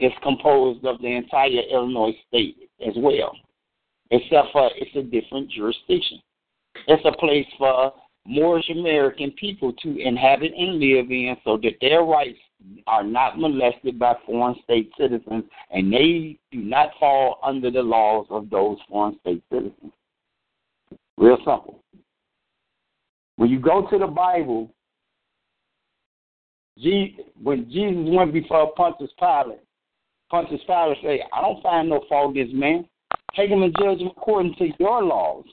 is 0.00 0.12
composed 0.22 0.84
of 0.84 1.00
the 1.00 1.08
entire 1.08 1.62
Illinois 1.70 2.12
state 2.28 2.56
as 2.86 2.94
well, 2.96 3.32
except 4.10 4.48
for 4.52 4.70
it's 4.74 4.94
a 4.96 5.02
different 5.02 5.50
jurisdiction. 5.50 6.20
It's 6.88 7.04
a 7.04 7.16
place 7.18 7.46
for 7.56 7.92
Moorish 8.28 8.68
American 8.70 9.30
people 9.32 9.72
to 9.72 9.98
inhabit 9.98 10.52
and 10.56 10.78
live 10.78 11.10
in 11.10 11.36
so 11.44 11.56
that 11.62 11.74
their 11.80 12.02
rights 12.02 12.38
are 12.86 13.04
not 13.04 13.38
molested 13.38 13.98
by 13.98 14.14
foreign 14.24 14.56
state 14.64 14.90
citizens 14.98 15.44
and 15.70 15.92
they 15.92 16.38
do 16.50 16.58
not 16.58 16.90
fall 16.98 17.38
under 17.42 17.70
the 17.70 17.82
laws 17.82 18.26
of 18.30 18.50
those 18.50 18.78
foreign 18.88 19.18
state 19.20 19.42
citizens. 19.50 19.92
Real 21.18 21.36
simple. 21.38 21.80
When 23.36 23.50
you 23.50 23.58
go 23.58 23.86
to 23.90 23.98
the 23.98 24.06
Bible, 24.06 24.70
when 27.42 27.70
Jesus 27.70 28.14
went 28.14 28.32
before 28.32 28.72
Pontius 28.74 29.10
Pilate, 29.18 29.60
Pontius 30.30 30.60
Pilate 30.66 30.98
said, 31.02 31.20
I 31.32 31.40
don't 31.40 31.62
find 31.62 31.88
no 31.88 32.04
fault 32.08 32.36
in 32.36 32.46
this 32.46 32.54
man. 32.54 32.86
Take 33.34 33.50
him 33.50 33.62
and 33.62 33.74
judge 33.78 33.98
him 33.98 34.08
according 34.08 34.54
to 34.56 34.68
your 34.78 35.02
laws. 35.02 35.44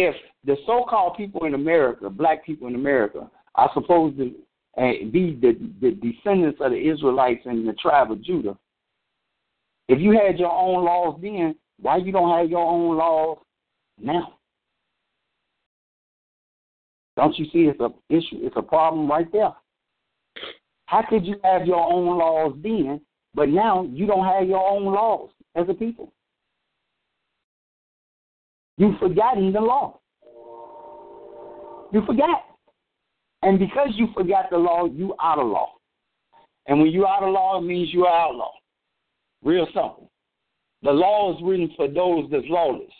If 0.00 0.14
the 0.44 0.56
so-called 0.64 1.16
people 1.16 1.44
in 1.46 1.54
America, 1.54 2.08
black 2.08 2.46
people 2.46 2.68
in 2.68 2.76
America, 2.76 3.28
are 3.56 3.68
supposed 3.74 4.16
to 4.18 4.32
uh, 4.76 4.92
be 5.10 5.36
the, 5.42 5.58
the 5.80 5.90
descendants 5.90 6.60
of 6.60 6.70
the 6.70 6.78
Israelites 6.78 7.40
and 7.46 7.66
the 7.66 7.72
tribe 7.72 8.12
of 8.12 8.22
Judah, 8.22 8.56
if 9.88 9.98
you 9.98 10.12
had 10.12 10.38
your 10.38 10.52
own 10.52 10.84
laws 10.84 11.18
then, 11.20 11.56
why 11.80 11.96
you 11.96 12.12
don't 12.12 12.38
have 12.38 12.48
your 12.48 12.64
own 12.64 12.96
laws 12.96 13.38
now? 14.00 14.34
Don't 17.16 17.36
you 17.36 17.46
see 17.46 17.68
it's 17.68 17.80
a 17.80 17.90
issue? 18.08 18.46
It's 18.46 18.56
a 18.56 18.62
problem 18.62 19.10
right 19.10 19.26
there. 19.32 19.52
How 20.86 21.02
could 21.10 21.26
you 21.26 21.40
have 21.42 21.66
your 21.66 21.92
own 21.92 22.16
laws 22.16 22.56
then, 22.62 23.00
but 23.34 23.48
now 23.48 23.82
you 23.90 24.06
don't 24.06 24.24
have 24.24 24.46
your 24.46 24.64
own 24.64 24.84
laws 24.84 25.30
as 25.56 25.68
a 25.68 25.74
people? 25.74 26.12
You've 28.78 28.98
forgotten 28.98 29.52
the 29.52 29.60
law. 29.60 30.00
You 31.92 32.02
forgot. 32.06 32.44
And 33.42 33.58
because 33.58 33.88
you 33.94 34.08
forgot 34.14 34.50
the 34.50 34.56
law, 34.56 34.86
you 34.86 35.14
out 35.20 35.38
of 35.38 35.48
law. 35.48 35.72
And 36.66 36.80
when 36.80 36.90
you 36.90 37.06
out 37.06 37.24
of 37.24 37.32
law, 37.32 37.58
it 37.58 37.64
means 37.64 37.92
you 37.92 38.06
are 38.06 38.28
outlaw. 38.28 38.52
Real 39.42 39.66
simple. 39.66 40.10
The 40.82 40.92
law 40.92 41.34
is 41.34 41.42
written 41.42 41.70
for 41.76 41.88
those 41.88 42.30
that's 42.30 42.44
lawless. 42.48 42.90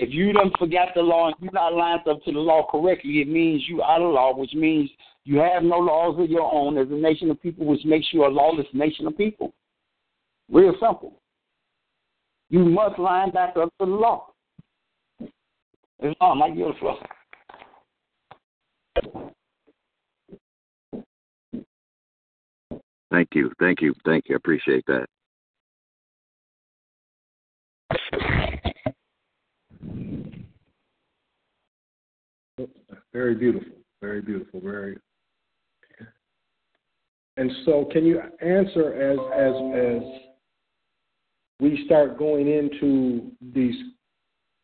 If 0.00 0.10
you 0.12 0.32
don't 0.32 0.56
forget 0.58 0.88
the 0.96 1.02
law 1.02 1.28
and 1.28 1.36
you're 1.40 1.52
not 1.52 1.74
lined 1.74 2.08
up 2.08 2.22
to 2.24 2.32
the 2.32 2.38
law 2.38 2.66
correctly, 2.68 3.20
it 3.20 3.28
means 3.28 3.62
you 3.68 3.82
out 3.82 4.02
of 4.02 4.12
law, 4.12 4.36
which 4.36 4.52
means 4.54 4.90
you 5.24 5.38
have 5.38 5.62
no 5.62 5.78
laws 5.78 6.18
of 6.18 6.28
your 6.28 6.52
own 6.52 6.76
as 6.76 6.88
a 6.90 6.94
nation 6.94 7.30
of 7.30 7.40
people, 7.40 7.66
which 7.66 7.84
makes 7.84 8.08
you 8.12 8.26
a 8.26 8.28
lawless 8.28 8.66
nation 8.72 9.06
of 9.06 9.16
people. 9.16 9.54
Real 10.50 10.72
simple. 10.80 11.20
You 12.50 12.64
must 12.64 12.98
line 12.98 13.30
back 13.30 13.56
up 13.56 13.68
to 13.78 13.86
the 13.86 13.92
law. 13.92 14.33
Islam, 16.02 16.42
I 16.42 16.50
give 16.50 16.66
the 16.68 16.74
floor. 16.80 16.98
Thank 23.10 23.28
you, 23.34 23.52
thank 23.60 23.80
you, 23.80 23.94
thank 24.04 24.28
you. 24.28 24.34
I 24.34 24.38
appreciate 24.38 24.84
that. 24.86 25.06
Very 33.12 33.34
beautiful. 33.36 33.72
Very 34.00 34.20
beautiful. 34.20 34.60
Very. 34.60 34.98
And 37.36 37.50
so, 37.64 37.88
can 37.92 38.04
you 38.04 38.20
answer 38.40 38.92
as 38.94 39.18
as 39.32 39.54
as 39.74 40.02
we 41.60 41.84
start 41.86 42.18
going 42.18 42.48
into 42.48 43.30
these 43.54 43.76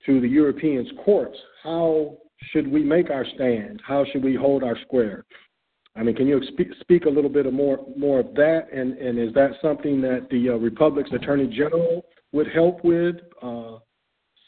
to 0.07 0.21
the 0.21 0.29
Europeans' 0.29 0.89
courts? 1.05 1.37
How 1.63 2.17
should 2.53 2.71
we 2.71 2.83
make 2.83 3.11
our 3.11 3.27
stand? 3.35 3.81
How 3.87 4.05
should 4.13 4.25
we 4.25 4.35
hold 4.35 4.63
our 4.65 4.79
square? 4.83 5.25
I 5.97 6.03
mean, 6.03 6.15
can 6.15 6.27
you 6.27 6.41
speak, 6.81 7.05
a 7.05 7.11
little 7.11 7.31
bit 7.31 7.53
more 7.53 7.85
more 7.97 8.21
of 8.21 8.35
that? 8.35 8.69
And 8.73 8.97
and 8.99 9.19
is 9.19 9.35
that 9.35 9.51
something 9.61 10.01
that 10.03 10.29
the 10.31 10.51
uh, 10.51 10.53
Republic's 10.55 11.11
Attorney 11.13 11.49
General 11.49 12.05
would 12.33 12.47
help 12.53 12.85
with, 12.85 13.17
uh, 13.43 13.79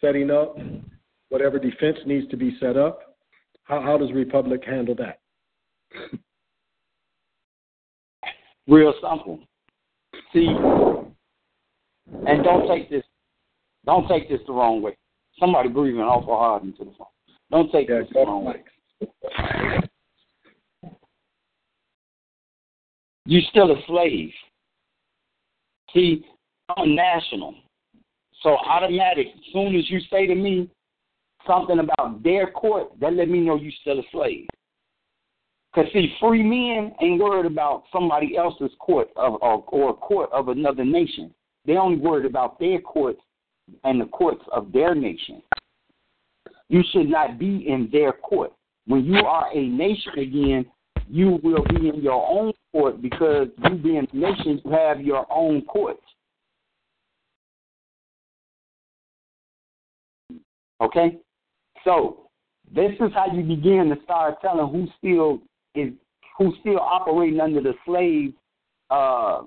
setting 0.00 0.30
up 0.30 0.56
whatever 1.28 1.58
defense 1.58 1.98
needs 2.06 2.28
to 2.28 2.36
be 2.36 2.56
set 2.60 2.76
up? 2.76 3.16
How, 3.64 3.80
how 3.80 3.98
does 3.98 4.12
Republic 4.12 4.62
handle 4.64 4.94
that? 4.96 5.18
Real 8.68 8.94
simple. 8.94 9.40
See, 10.32 10.46
and 12.26 12.44
don't 12.44 12.68
take 12.68 12.88
this, 12.88 13.04
don't 13.84 14.08
take 14.08 14.28
this 14.28 14.40
the 14.46 14.52
wrong 14.52 14.80
way. 14.80 14.96
Somebody 15.38 15.68
breathing 15.68 16.00
awful 16.00 16.36
hard 16.36 16.62
into 16.64 16.84
the 16.84 16.92
phone. 16.98 17.06
Don't 17.50 17.70
take 17.70 17.88
yeah, 17.88 18.00
this 18.00 18.08
the 18.12 18.20
wrong 18.20 18.44
way. 18.44 18.62
You're 23.26 23.42
still 23.50 23.70
a 23.70 23.76
slave. 23.86 24.30
See, 25.94 26.24
I'm 26.76 26.94
national. 26.94 27.54
So 28.42 28.56
automatic, 28.56 29.28
as 29.34 29.52
soon 29.52 29.76
as 29.76 29.88
you 29.88 30.00
say 30.10 30.26
to 30.26 30.34
me, 30.34 30.68
something 31.46 31.78
about 31.78 32.22
their 32.22 32.50
court, 32.50 32.88
that 33.00 33.14
let 33.14 33.28
me 33.28 33.40
know 33.40 33.56
you're 33.56 33.72
still 33.80 34.00
a 34.00 34.02
slave. 34.10 34.46
Because, 35.74 35.90
see, 35.92 36.14
free 36.20 36.42
men 36.42 36.92
ain't 37.00 37.22
worried 37.22 37.46
about 37.46 37.84
somebody 37.92 38.36
else's 38.36 38.72
court 38.78 39.08
of, 39.16 39.34
or, 39.40 39.64
or 39.68 39.90
a 39.90 39.94
court 39.94 40.30
of 40.32 40.48
another 40.48 40.84
nation. 40.84 41.32
They 41.64 41.76
only 41.76 41.98
worried 41.98 42.26
about 42.26 42.58
their 42.58 42.80
courts 42.80 43.20
and 43.84 44.00
the 44.00 44.06
courts 44.06 44.44
of 44.52 44.72
their 44.72 44.94
nation. 44.94 45.42
You 46.68 46.82
should 46.92 47.08
not 47.08 47.38
be 47.38 47.66
in 47.68 47.88
their 47.92 48.12
court. 48.12 48.52
When 48.86 49.04
you 49.04 49.16
are 49.16 49.46
a 49.52 49.68
nation 49.68 50.12
again, 50.18 50.66
you 51.08 51.38
will 51.42 51.64
be 51.64 51.88
in 51.88 52.02
your 52.02 52.26
own 52.28 52.52
court 52.72 53.02
because 53.02 53.48
you 53.64 53.76
being 53.76 54.06
a 54.10 54.16
nation, 54.16 54.60
you 54.64 54.70
have 54.70 55.00
your 55.00 55.26
own 55.30 55.62
courts. 55.62 56.02
Okay? 60.80 61.18
So 61.84 62.28
this 62.74 62.92
is 63.00 63.12
how 63.14 63.26
you 63.32 63.42
begin 63.42 63.94
to 63.94 64.02
start 64.04 64.40
telling 64.40 64.72
who 64.72 64.86
still 64.98 65.42
is 65.74 65.92
who's 66.36 66.54
still 66.60 66.80
operating 66.80 67.40
under 67.40 67.60
the 67.60 67.74
slave 67.84 68.32
uh, 68.90 69.42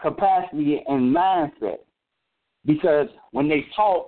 capacity 0.00 0.82
and 0.86 1.14
mindset. 1.14 1.78
Because 2.64 3.08
when 3.32 3.48
they 3.48 3.66
talk, 3.74 4.06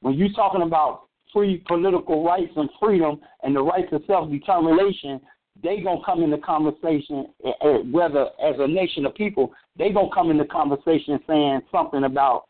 when 0.00 0.14
you're 0.14 0.32
talking 0.32 0.62
about 0.62 1.08
free 1.32 1.62
political 1.66 2.24
rights 2.24 2.52
and 2.56 2.70
freedom 2.80 3.20
and 3.42 3.54
the 3.54 3.62
rights 3.62 3.88
of 3.92 4.02
self 4.06 4.30
determination, 4.30 5.20
they 5.62 5.80
gonna 5.80 6.04
come 6.04 6.22
in 6.22 6.30
the 6.30 6.38
conversation 6.38 7.26
eh, 7.44 7.50
eh, 7.62 7.78
whether 7.90 8.26
as 8.42 8.54
a 8.58 8.66
nation 8.66 9.04
of 9.06 9.14
people, 9.14 9.52
they 9.76 9.90
gonna 9.90 10.08
come 10.14 10.30
in 10.30 10.38
the 10.38 10.44
conversation 10.44 11.18
saying 11.26 11.60
something 11.72 12.04
about 12.04 12.44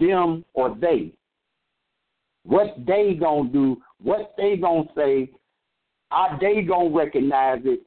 them 0.00 0.44
or 0.54 0.74
they. 0.80 1.12
What 2.44 2.74
they 2.86 3.14
gonna 3.18 3.48
do, 3.50 3.76
what 4.02 4.34
they 4.36 4.56
gonna 4.56 4.84
say, 4.96 5.30
are 6.10 6.38
they 6.40 6.62
gonna 6.62 6.90
recognize 6.90 7.60
it? 7.64 7.80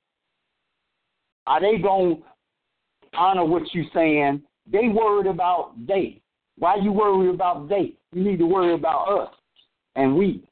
Are 1.45 1.61
they 1.61 1.78
gonna 1.78 2.15
honor 3.13 3.45
what 3.45 3.74
you 3.74 3.86
saying? 3.93 4.41
They 4.72 4.89
worried 4.89 5.28
about 5.28 5.74
they. 5.88 6.22
Why 6.58 6.76
you 6.76 6.91
worry 6.91 7.30
about 7.30 7.70
they? 7.70 7.93
You 8.14 8.24
need 8.24 8.39
to 8.39 8.45
worry 8.45 8.74
about 8.74 9.05
us 9.05 9.34
and 9.95 10.16
we. 10.16 10.43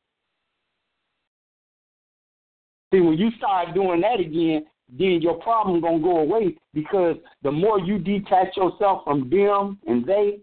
See, 2.93 3.01
when 3.01 3.17
you 3.17 3.29
start 3.37 3.73
doing 3.73 4.01
that 4.01 4.19
again, 4.19 4.65
then 4.89 5.19
your 5.21 5.35
problem 5.35 5.81
gonna 5.81 5.99
go 5.99 6.19
away 6.19 6.55
because 6.73 7.17
the 7.41 7.51
more 7.51 7.79
you 7.79 7.97
detach 7.97 8.55
yourself 8.55 9.03
from 9.03 9.29
them 9.29 9.79
and 9.87 10.05
they, 10.05 10.39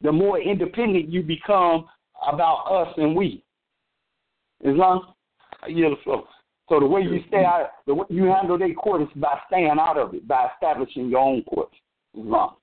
the 0.00 0.10
more 0.10 0.40
independent 0.40 1.10
you 1.10 1.22
become 1.22 1.86
about 2.26 2.64
us 2.70 2.94
and 2.96 3.14
we. 3.14 3.44
Islam, 4.64 5.14
yeah. 5.68 5.88
So, 6.04 6.26
so 6.68 6.80
the 6.80 6.86
way 6.86 7.02
you 7.02 7.20
stay 7.28 7.44
out, 7.44 7.70
the 7.86 7.94
way 7.94 8.06
you 8.08 8.24
handle 8.24 8.58
their 8.58 8.74
court 8.74 9.02
is 9.02 9.08
by 9.16 9.38
staying 9.46 9.76
out 9.78 9.98
of 9.98 10.14
it, 10.14 10.26
by 10.26 10.48
establishing 10.54 11.08
your 11.08 11.20
own 11.20 11.42
court. 11.44 11.70
Islam. 12.18 12.54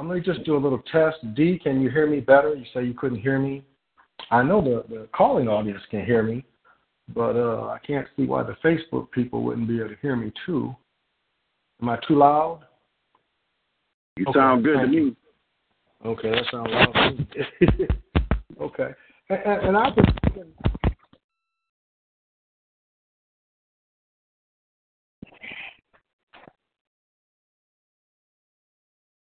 I'm 0.00 0.06
going 0.06 0.22
to 0.22 0.32
just 0.32 0.46
do 0.46 0.56
a 0.56 0.58
little 0.58 0.82
test. 0.90 1.18
D, 1.34 1.60
can 1.62 1.82
you 1.82 1.90
hear 1.90 2.06
me 2.06 2.20
better? 2.20 2.54
You 2.54 2.64
say 2.72 2.86
you 2.86 2.94
couldn't 2.94 3.20
hear 3.20 3.38
me. 3.38 3.62
I 4.30 4.42
know 4.42 4.62
the, 4.62 4.82
the 4.88 5.08
calling 5.14 5.46
audience 5.46 5.82
can 5.90 6.06
hear 6.06 6.22
me, 6.22 6.42
but 7.14 7.36
uh, 7.36 7.66
I 7.66 7.78
can't 7.86 8.08
see 8.16 8.24
why 8.24 8.42
the 8.42 8.56
Facebook 8.64 9.10
people 9.10 9.42
wouldn't 9.42 9.68
be 9.68 9.78
able 9.78 9.90
to 9.90 9.96
hear 10.00 10.16
me 10.16 10.32
too. 10.46 10.74
Am 11.82 11.90
I 11.90 11.98
too 12.08 12.16
loud? 12.16 12.62
You 14.16 14.24
okay, 14.28 14.38
sound 14.38 14.64
good 14.64 14.80
to 14.80 14.86
me. 14.86 15.16
Okay, 16.06 16.30
that 16.30 16.44
sounds 16.50 16.70
loud. 16.72 17.26
okay, 18.62 18.94
and, 19.28 19.66
and 19.66 19.76
I've 19.76 19.94
been 19.94 20.04
thinking. 20.24 20.52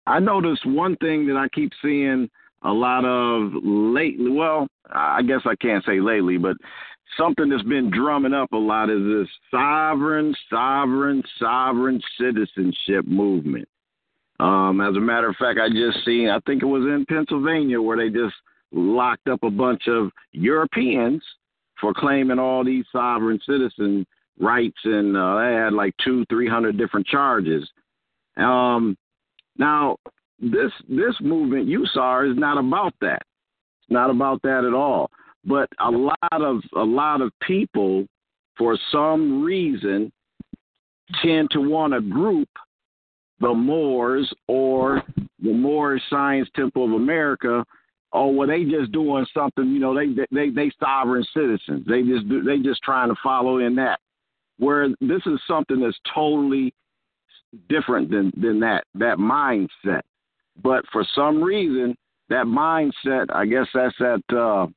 I 0.10 0.20
noticed 0.20 0.66
one 0.66 0.96
thing 0.98 1.28
that 1.28 1.38
I 1.38 1.48
keep 1.50 1.72
seeing 1.84 2.30
a 2.64 2.72
lot 2.72 3.06
of 3.06 3.52
lately. 3.64 4.32
Well, 4.32 4.68
I 4.90 5.22
guess 5.22 5.42
I 5.46 5.56
can't 5.56 5.86
say 5.86 6.02
lately, 6.02 6.38
but 6.38 6.58
something 7.16 7.48
that's 7.48 7.64
been 7.64 7.92
drumming 7.92 8.34
up 8.34 8.52
a 8.52 8.58
lot 8.58 8.90
is 8.90 9.04
this 9.04 9.30
sovereign, 9.52 10.34
sovereign, 10.50 11.22
sovereign 11.40 12.02
citizenship 12.20 13.06
movement. 13.06 13.68
Um, 14.40 14.82
as 14.82 14.96
a 14.96 15.00
matter 15.00 15.30
of 15.30 15.36
fact, 15.36 15.60
I 15.62 15.70
just 15.70 16.04
seen, 16.06 16.30
I 16.30 16.40
think 16.48 16.64
it 16.64 16.66
was 16.66 16.84
in 16.84 17.06
Pennsylvania, 17.08 17.80
where 17.80 17.98
they 17.98 18.10
just 18.10 18.36
locked 18.72 19.28
up 19.28 19.44
a 19.44 19.52
bunch 19.52 19.84
of 19.88 20.10
Europeans 20.32 21.22
for 21.80 21.94
claiming 21.94 22.40
all 22.40 22.64
these 22.64 22.86
sovereign 22.92 23.40
citizen 23.46 24.08
rights, 24.40 24.80
and 24.86 25.16
uh, 25.16 25.38
they 25.40 25.54
had 25.54 25.74
like 25.74 25.94
two, 26.04 26.26
three 26.30 26.48
hundred 26.48 26.80
different 26.80 27.06
charges. 27.06 27.70
Um, 28.38 28.98
now, 29.60 29.98
this 30.40 30.72
this 30.88 31.16
movement 31.22 31.68
you 31.68 31.86
saw 31.94 32.24
is 32.24 32.36
not 32.38 32.58
about 32.58 32.94
that. 33.02 33.22
It's 33.82 33.92
not 33.92 34.10
about 34.10 34.42
that 34.44 34.64
at 34.66 34.74
all. 34.74 35.12
But 35.46 35.70
a 35.80 35.92
lot 35.92 36.18
of 36.32 36.62
a 36.76 36.84
lot 36.84 37.22
of 37.22 37.32
people, 37.46 38.08
for 38.58 38.78
some 38.92 39.44
reason, 39.44 40.12
tend 41.22 41.52
to 41.52 41.60
want 41.60 41.94
to 41.94 42.02
group 42.02 42.50
the 43.42 43.54
Moors 43.54 44.32
or 44.48 45.04
the 45.42 45.54
Moorish 45.54 46.04
Science 46.10 46.50
Temple 46.56 46.86
of 46.86 46.94
America. 46.94 47.66
Oh, 48.12 48.28
well, 48.28 48.48
they 48.48 48.64
just 48.64 48.92
doing 48.94 49.26
something. 49.34 49.66
You 49.66 49.80
know, 49.80 49.94
they 49.94 50.08
they 50.32 50.50
they 50.50 50.72
sovereign 50.80 51.26
citizens. 51.34 51.86
They 51.86 52.02
just 52.04 52.30
do, 52.30 52.44
they 52.44 52.60
just 52.60 52.82
trying 52.82 53.10
to 53.10 53.16
follow 53.22 53.58
in 53.58 53.76
that. 53.76 54.00
Where 54.58 54.88
this 55.02 55.22
is 55.26 55.40
something 55.48 55.82
that's 55.82 56.00
totally 56.14 56.74
different 57.68 58.10
than 58.10 58.32
than 58.38 58.60
that 58.62 58.84
that 58.96 59.18
mindset. 59.18 60.02
But 60.62 60.86
for 60.92 61.06
some 61.16 61.42
reason, 61.42 61.96
that 62.30 62.46
mindset, 62.46 63.28
I 63.34 63.46
guess 63.46 63.68
that's 63.74 63.96
that 64.00 64.22
uh, 64.32 64.68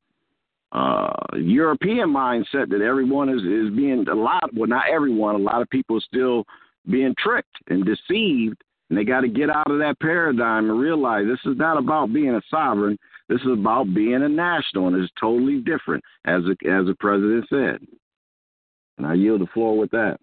uh, 0.75 1.37
European 1.37 2.09
mindset 2.09 2.69
that 2.69 2.81
everyone 2.81 3.29
is 3.29 3.41
is 3.41 3.75
being 3.75 4.07
a 4.09 4.15
lot. 4.15 4.53
Well, 4.53 4.69
not 4.69 4.85
everyone. 4.91 5.35
A 5.35 5.39
lot 5.39 5.61
of 5.61 5.69
people 5.69 5.99
still 6.01 6.45
being 6.89 7.13
tricked 7.17 7.55
and 7.67 7.85
deceived, 7.85 8.61
and 8.89 8.97
they 8.97 9.03
got 9.03 9.21
to 9.21 9.27
get 9.27 9.49
out 9.49 9.69
of 9.69 9.79
that 9.79 9.99
paradigm 10.01 10.69
and 10.69 10.79
realize 10.79 11.25
this 11.25 11.51
is 11.51 11.57
not 11.57 11.77
about 11.77 12.13
being 12.13 12.35
a 12.35 12.41
sovereign. 12.49 12.97
This 13.29 13.41
is 13.41 13.53
about 13.53 13.93
being 13.93 14.21
a 14.23 14.29
national, 14.29 14.87
and 14.87 14.97
it's 14.97 15.13
totally 15.19 15.59
different, 15.59 16.03
as 16.25 16.41
as 16.49 16.85
the 16.85 16.95
president 16.99 17.45
said. 17.49 17.87
And 18.97 19.07
I 19.07 19.13
yield 19.13 19.41
the 19.41 19.47
floor 19.47 19.77
with 19.77 19.91
that. 19.91 20.17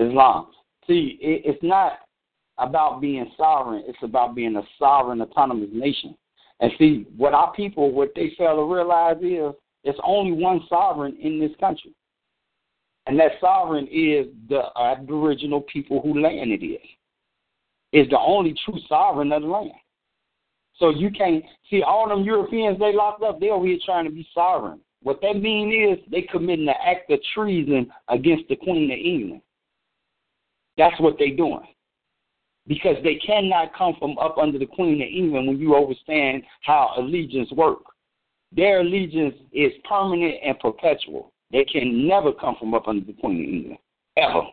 Islam. 0.00 0.48
See, 0.86 1.18
it, 1.20 1.42
it's 1.44 1.62
not 1.62 1.98
about 2.58 3.00
being 3.00 3.30
sovereign. 3.36 3.84
It's 3.86 3.98
about 4.02 4.34
being 4.34 4.56
a 4.56 4.62
sovereign, 4.78 5.20
autonomous 5.20 5.70
nation. 5.72 6.14
And 6.60 6.70
see, 6.78 7.06
what 7.16 7.34
our 7.34 7.52
people, 7.52 7.90
what 7.90 8.12
they 8.14 8.32
fail 8.36 8.56
to 8.56 8.74
realize 8.74 9.16
is, 9.22 9.54
it's 9.82 9.98
only 10.04 10.32
one 10.32 10.60
sovereign 10.68 11.16
in 11.20 11.40
this 11.40 11.52
country, 11.58 11.94
and 13.06 13.18
that 13.18 13.32
sovereign 13.40 13.88
is 13.90 14.26
the 14.48 14.64
Aboriginal 14.78 15.62
people 15.62 16.02
who 16.02 16.20
land 16.20 16.50
it 16.50 16.64
is. 16.64 16.86
Is 17.92 18.08
the 18.10 18.18
only 18.18 18.54
true 18.64 18.78
sovereign 18.88 19.32
of 19.32 19.42
the 19.42 19.48
land. 19.48 19.72
So 20.76 20.90
you 20.90 21.10
can't 21.10 21.44
see 21.68 21.82
all 21.82 22.08
them 22.08 22.22
Europeans 22.22 22.78
they 22.78 22.92
locked 22.94 23.22
up. 23.22 23.40
They 23.40 23.50
over 23.50 23.66
here 23.66 23.78
trying 23.84 24.04
to 24.04 24.10
be 24.10 24.26
sovereign. 24.32 24.80
What 25.02 25.20
that 25.22 25.40
mean 25.40 25.72
is 25.72 25.98
they 26.10 26.22
committing 26.22 26.68
an 26.68 26.74
act 26.84 27.10
of 27.10 27.20
treason 27.34 27.90
against 28.08 28.48
the 28.48 28.56
Queen 28.56 28.90
of 28.90 28.98
England. 28.98 29.42
That's 30.80 30.98
what 30.98 31.16
they're 31.18 31.36
doing. 31.36 31.60
Because 32.66 32.96
they 33.04 33.16
cannot 33.16 33.74
come 33.76 33.96
from 33.98 34.16
up 34.16 34.38
under 34.38 34.58
the 34.58 34.64
Queen 34.64 34.94
of 35.02 35.08
England 35.08 35.46
when 35.46 35.58
you 35.58 35.76
understand 35.76 36.42
how 36.62 36.94
allegiance 36.96 37.52
work. 37.52 37.82
Their 38.56 38.80
allegiance 38.80 39.34
is 39.52 39.72
permanent 39.86 40.36
and 40.42 40.58
perpetual. 40.58 41.32
They 41.52 41.66
can 41.66 42.08
never 42.08 42.32
come 42.32 42.56
from 42.58 42.72
up 42.72 42.88
under 42.88 43.04
the 43.04 43.12
Queen 43.12 43.44
of 43.44 43.46
England, 43.46 43.78
ever, 44.16 44.46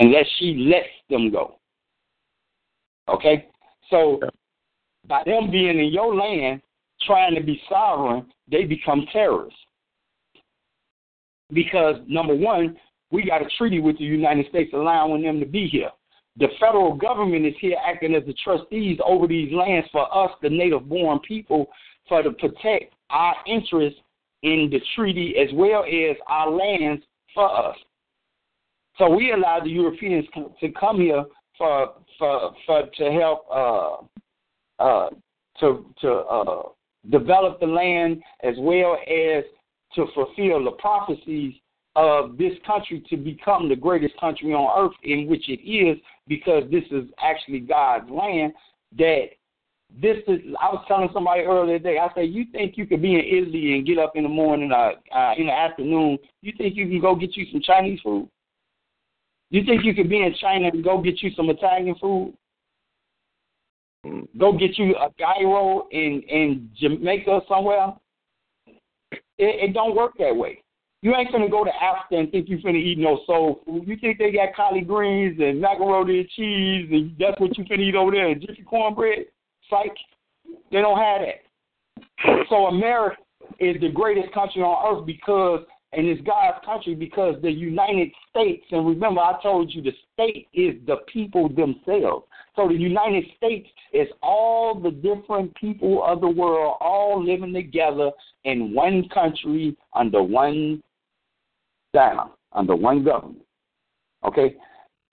unless 0.00 0.26
she 0.40 0.66
lets 0.68 0.88
them 1.08 1.30
go. 1.30 1.60
Okay? 3.08 3.46
So, 3.88 4.18
by 5.06 5.22
them 5.24 5.48
being 5.48 5.78
in 5.78 5.92
your 5.92 6.12
land, 6.12 6.60
trying 7.06 7.36
to 7.36 7.40
be 7.40 7.62
sovereign, 7.68 8.26
they 8.50 8.64
become 8.64 9.06
terrorists. 9.12 9.60
Because, 11.52 11.96
number 12.08 12.34
one, 12.34 12.76
we 13.10 13.24
got 13.24 13.42
a 13.42 13.48
treaty 13.58 13.80
with 13.80 13.98
the 13.98 14.04
United 14.04 14.46
States 14.48 14.70
allowing 14.72 15.22
them 15.22 15.40
to 15.40 15.46
be 15.46 15.66
here. 15.66 15.90
The 16.36 16.48
federal 16.60 16.94
government 16.94 17.44
is 17.44 17.54
here 17.60 17.76
acting 17.84 18.14
as 18.14 18.24
the 18.24 18.34
trustees 18.44 18.98
over 19.04 19.26
these 19.26 19.52
lands 19.52 19.88
for 19.90 20.06
us, 20.14 20.30
the 20.42 20.48
native 20.48 20.88
born 20.88 21.18
people, 21.26 21.66
for 22.08 22.22
to 22.22 22.30
protect 22.30 22.94
our 23.10 23.34
interests 23.46 24.00
in 24.42 24.68
the 24.70 24.80
treaty 24.94 25.34
as 25.36 25.48
well 25.54 25.84
as 25.84 26.16
our 26.28 26.50
lands 26.50 27.02
for 27.34 27.68
us. 27.68 27.76
So 28.96 29.08
we 29.08 29.32
allowed 29.32 29.64
the 29.64 29.70
Europeans 29.70 30.26
to 30.60 30.68
come 30.72 31.00
here 31.00 31.24
for 31.58 31.94
for 32.18 32.54
for 32.66 32.82
to 32.96 33.12
help 33.12 33.46
uh, 33.50 34.82
uh, 34.82 35.10
to 35.60 35.86
to 36.00 36.10
uh, 36.12 36.62
develop 37.10 37.60
the 37.60 37.66
land 37.66 38.22
as 38.42 38.54
well 38.58 38.96
as 39.06 39.44
to 39.94 40.06
fulfill 40.14 40.64
the 40.64 40.72
prophecies 40.78 41.54
of 41.96 42.38
this 42.38 42.52
country 42.66 43.04
to 43.10 43.16
become 43.16 43.68
the 43.68 43.76
greatest 43.76 44.18
country 44.18 44.52
on 44.52 44.84
earth, 44.84 44.96
in 45.02 45.26
which 45.26 45.48
it 45.48 45.60
is, 45.68 45.98
because 46.28 46.64
this 46.70 46.84
is 46.90 47.08
actually 47.22 47.60
God's 47.60 48.08
land. 48.10 48.52
That 48.98 49.30
this 50.00 50.18
is, 50.28 50.40
I 50.60 50.68
was 50.68 50.84
telling 50.86 51.08
somebody 51.12 51.42
earlier 51.42 51.78
today, 51.78 51.98
I 51.98 52.08
said, 52.14 52.30
you 52.30 52.44
think 52.52 52.76
you 52.76 52.86
could 52.86 53.02
be 53.02 53.14
in 53.14 53.20
Italy 53.20 53.74
and 53.74 53.86
get 53.86 53.98
up 53.98 54.12
in 54.14 54.22
the 54.22 54.28
morning, 54.28 54.70
uh, 54.72 54.92
uh, 55.14 55.34
in 55.36 55.46
the 55.46 55.52
afternoon, 55.52 56.18
you 56.42 56.52
think 56.56 56.76
you 56.76 56.86
can 56.86 57.00
go 57.00 57.14
get 57.14 57.36
you 57.36 57.46
some 57.50 57.60
Chinese 57.60 58.00
food? 58.02 58.28
You 59.50 59.64
think 59.64 59.84
you 59.84 59.94
could 59.94 60.08
be 60.08 60.22
in 60.22 60.34
China 60.40 60.68
and 60.68 60.84
go 60.84 61.00
get 61.00 61.22
you 61.22 61.30
some 61.34 61.50
Italian 61.50 61.96
food? 62.00 62.34
Go 64.38 64.52
get 64.52 64.78
you 64.78 64.96
a 64.96 65.10
gyro 65.18 65.88
in 65.90 66.22
in 66.28 66.70
Jamaica 66.76 67.40
somewhere? 67.46 67.92
It, 69.12 69.20
it 69.38 69.74
don't 69.74 69.94
work 69.96 70.12
that 70.18 70.34
way. 70.34 70.62
You 71.02 71.14
ain't 71.14 71.32
gonna 71.32 71.48
go 71.48 71.64
to 71.64 71.70
Africa 71.82 72.16
and 72.16 72.30
think 72.30 72.48
you 72.48 72.58
finna 72.58 72.76
eat 72.76 72.98
no 72.98 73.20
soul 73.26 73.62
food. 73.64 73.84
You 73.86 73.96
think 73.96 74.18
they 74.18 74.30
got 74.30 74.54
collard 74.54 74.86
greens 74.86 75.38
and 75.40 75.60
macaroni 75.60 76.20
and 76.20 76.28
cheese 76.28 76.88
and 76.92 77.16
that's 77.18 77.40
what 77.40 77.56
you 77.56 77.64
finna 77.64 77.80
eat 77.80 77.94
over 77.94 78.10
there 78.10 78.28
and 78.28 78.40
jiffy 78.40 78.62
cornbread? 78.62 79.26
Psych. 79.70 79.96
They 80.70 80.80
don't 80.80 80.98
have 80.98 81.22
that. 81.22 82.46
So 82.50 82.66
America 82.66 83.16
is 83.58 83.80
the 83.80 83.88
greatest 83.88 84.32
country 84.34 84.62
on 84.62 84.98
earth 84.98 85.06
because 85.06 85.60
and 85.92 86.06
it's 86.06 86.20
God's 86.22 86.64
country 86.64 86.94
because 86.94 87.34
the 87.42 87.50
United 87.50 88.10
States, 88.28 88.64
and 88.70 88.86
remember 88.86 89.20
I 89.20 89.40
told 89.42 89.74
you 89.74 89.82
the 89.82 89.92
state 90.12 90.46
is 90.54 90.74
the 90.86 90.98
people 91.12 91.48
themselves. 91.48 92.26
So 92.54 92.68
the 92.68 92.74
United 92.74 93.24
States 93.36 93.68
is 93.92 94.06
all 94.22 94.78
the 94.78 94.90
different 94.90 95.54
people 95.56 96.04
of 96.04 96.20
the 96.20 96.28
world 96.28 96.76
all 96.80 97.24
living 97.24 97.52
together 97.52 98.10
in 98.44 98.72
one 98.72 99.08
country 99.08 99.76
under 99.94 100.22
one 100.22 100.82
down 101.92 102.30
under 102.52 102.74
one 102.76 103.04
government. 103.04 103.44
Okay? 104.24 104.56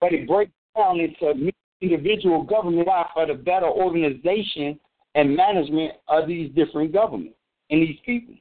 But 0.01 0.13
it 0.13 0.27
breaks 0.27 0.51
down 0.75 0.99
into 0.99 1.51
individual 1.81 2.43
government 2.43 2.87
for 3.13 3.25
the 3.25 3.33
better 3.33 3.67
organization 3.67 4.79
and 5.15 5.35
management 5.35 5.93
of 6.07 6.27
these 6.27 6.53
different 6.55 6.91
governments 6.93 7.37
and 7.69 7.81
these 7.81 7.97
people. 8.05 8.35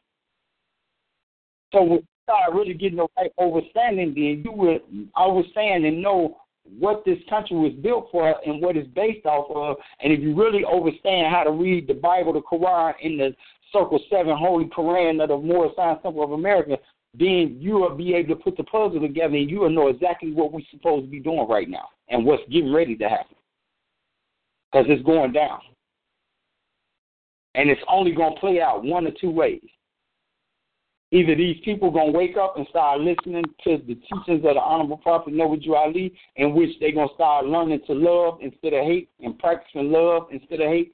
So 1.73 1.83
when 1.83 1.99
you 1.99 2.07
start 2.25 2.55
really 2.55 2.75
getting 2.75 2.99
the 2.99 3.07
right 3.17 3.33
understanding, 3.41 4.15
then 4.15 4.43
you 4.45 4.53
would 4.53 4.83
understand 5.17 5.85
and 5.85 6.03
know 6.03 6.39
what 6.79 7.05
this 7.05 7.19
country 7.29 7.57
was 7.57 7.73
built 7.83 8.09
for 8.11 8.35
and 8.47 8.63
what 8.63 8.77
it's 8.77 8.89
based 8.95 9.27
off 9.27 9.51
of. 9.55 9.77
And 10.01 10.13
if 10.13 10.21
you 10.21 10.35
really 10.35 10.65
understand 10.65 11.33
how 11.35 11.45
to 11.45 11.51
read 11.51 11.87
the 11.87 11.95
Bible, 11.95 12.33
the 12.33 12.41
Quran, 12.41 12.95
in 13.03 13.19
the 13.19 13.35
Circle 13.73 14.01
7 14.09 14.37
Holy 14.37 14.67
Quran 14.67 15.23
of 15.23 15.29
the 15.29 15.37
Moorish 15.37 15.75
Science 15.77 16.01
Temple 16.03 16.25
of 16.25 16.33
America, 16.33 16.79
then 17.19 17.57
you 17.61 17.75
will 17.75 17.95
be 17.95 18.15
able 18.15 18.35
to 18.35 18.43
put 18.43 18.57
the 18.57 18.65
puzzle 18.65 19.01
together 19.01 19.35
and 19.37 19.51
you 19.51 19.61
will 19.61 19.71
know 19.71 19.89
exactly 19.89 20.33
what 20.33 20.53
we're 20.53 20.61
supposed 20.71 21.05
to 21.05 21.11
be 21.11 21.21
doing 21.21 21.47
right 21.49 21.69
now 21.69 21.89
and 22.09 22.25
what's 22.25 22.43
getting 22.51 22.73
ready 22.73 22.97
to 22.97 23.09
happen. 23.09 23.37
Because 24.73 24.87
it's 24.89 25.05
going 25.05 25.33
down. 25.33 25.61
And 27.55 27.71
it's 27.71 27.81
only 27.89 28.13
going 28.13 28.35
to 28.35 28.41
play 28.41 28.61
out 28.61 28.83
one 28.83 29.07
or 29.07 29.13
two 29.21 29.31
ways. 29.31 29.63
Either 31.13 31.37
these 31.37 31.57
people 31.65 31.93
going 31.93 32.13
to 32.13 32.19
wake 32.19 32.37
up 32.37 32.57
and 32.57 32.67
start 32.69 32.99
listening 33.01 33.45
to 33.63 33.79
the 33.87 33.95
teachings 33.95 34.45
of 34.45 34.55
the 34.55 34.61
Honorable 34.61 34.97
Prophet 34.97 35.33
Noble 35.33 35.57
Drew 35.57 35.77
Ali, 35.77 36.13
in 36.35 36.53
which 36.53 36.71
they're 36.81 36.91
going 36.91 37.09
to 37.09 37.15
start 37.15 37.47
learning 37.47 37.83
to 37.87 37.93
love 37.93 38.39
instead 38.43 38.73
of 38.73 38.85
hate 38.85 39.11
and 39.21 39.39
practicing 39.39 39.93
love 39.93 40.27
instead 40.33 40.61
of 40.61 40.69
hate, 40.69 40.93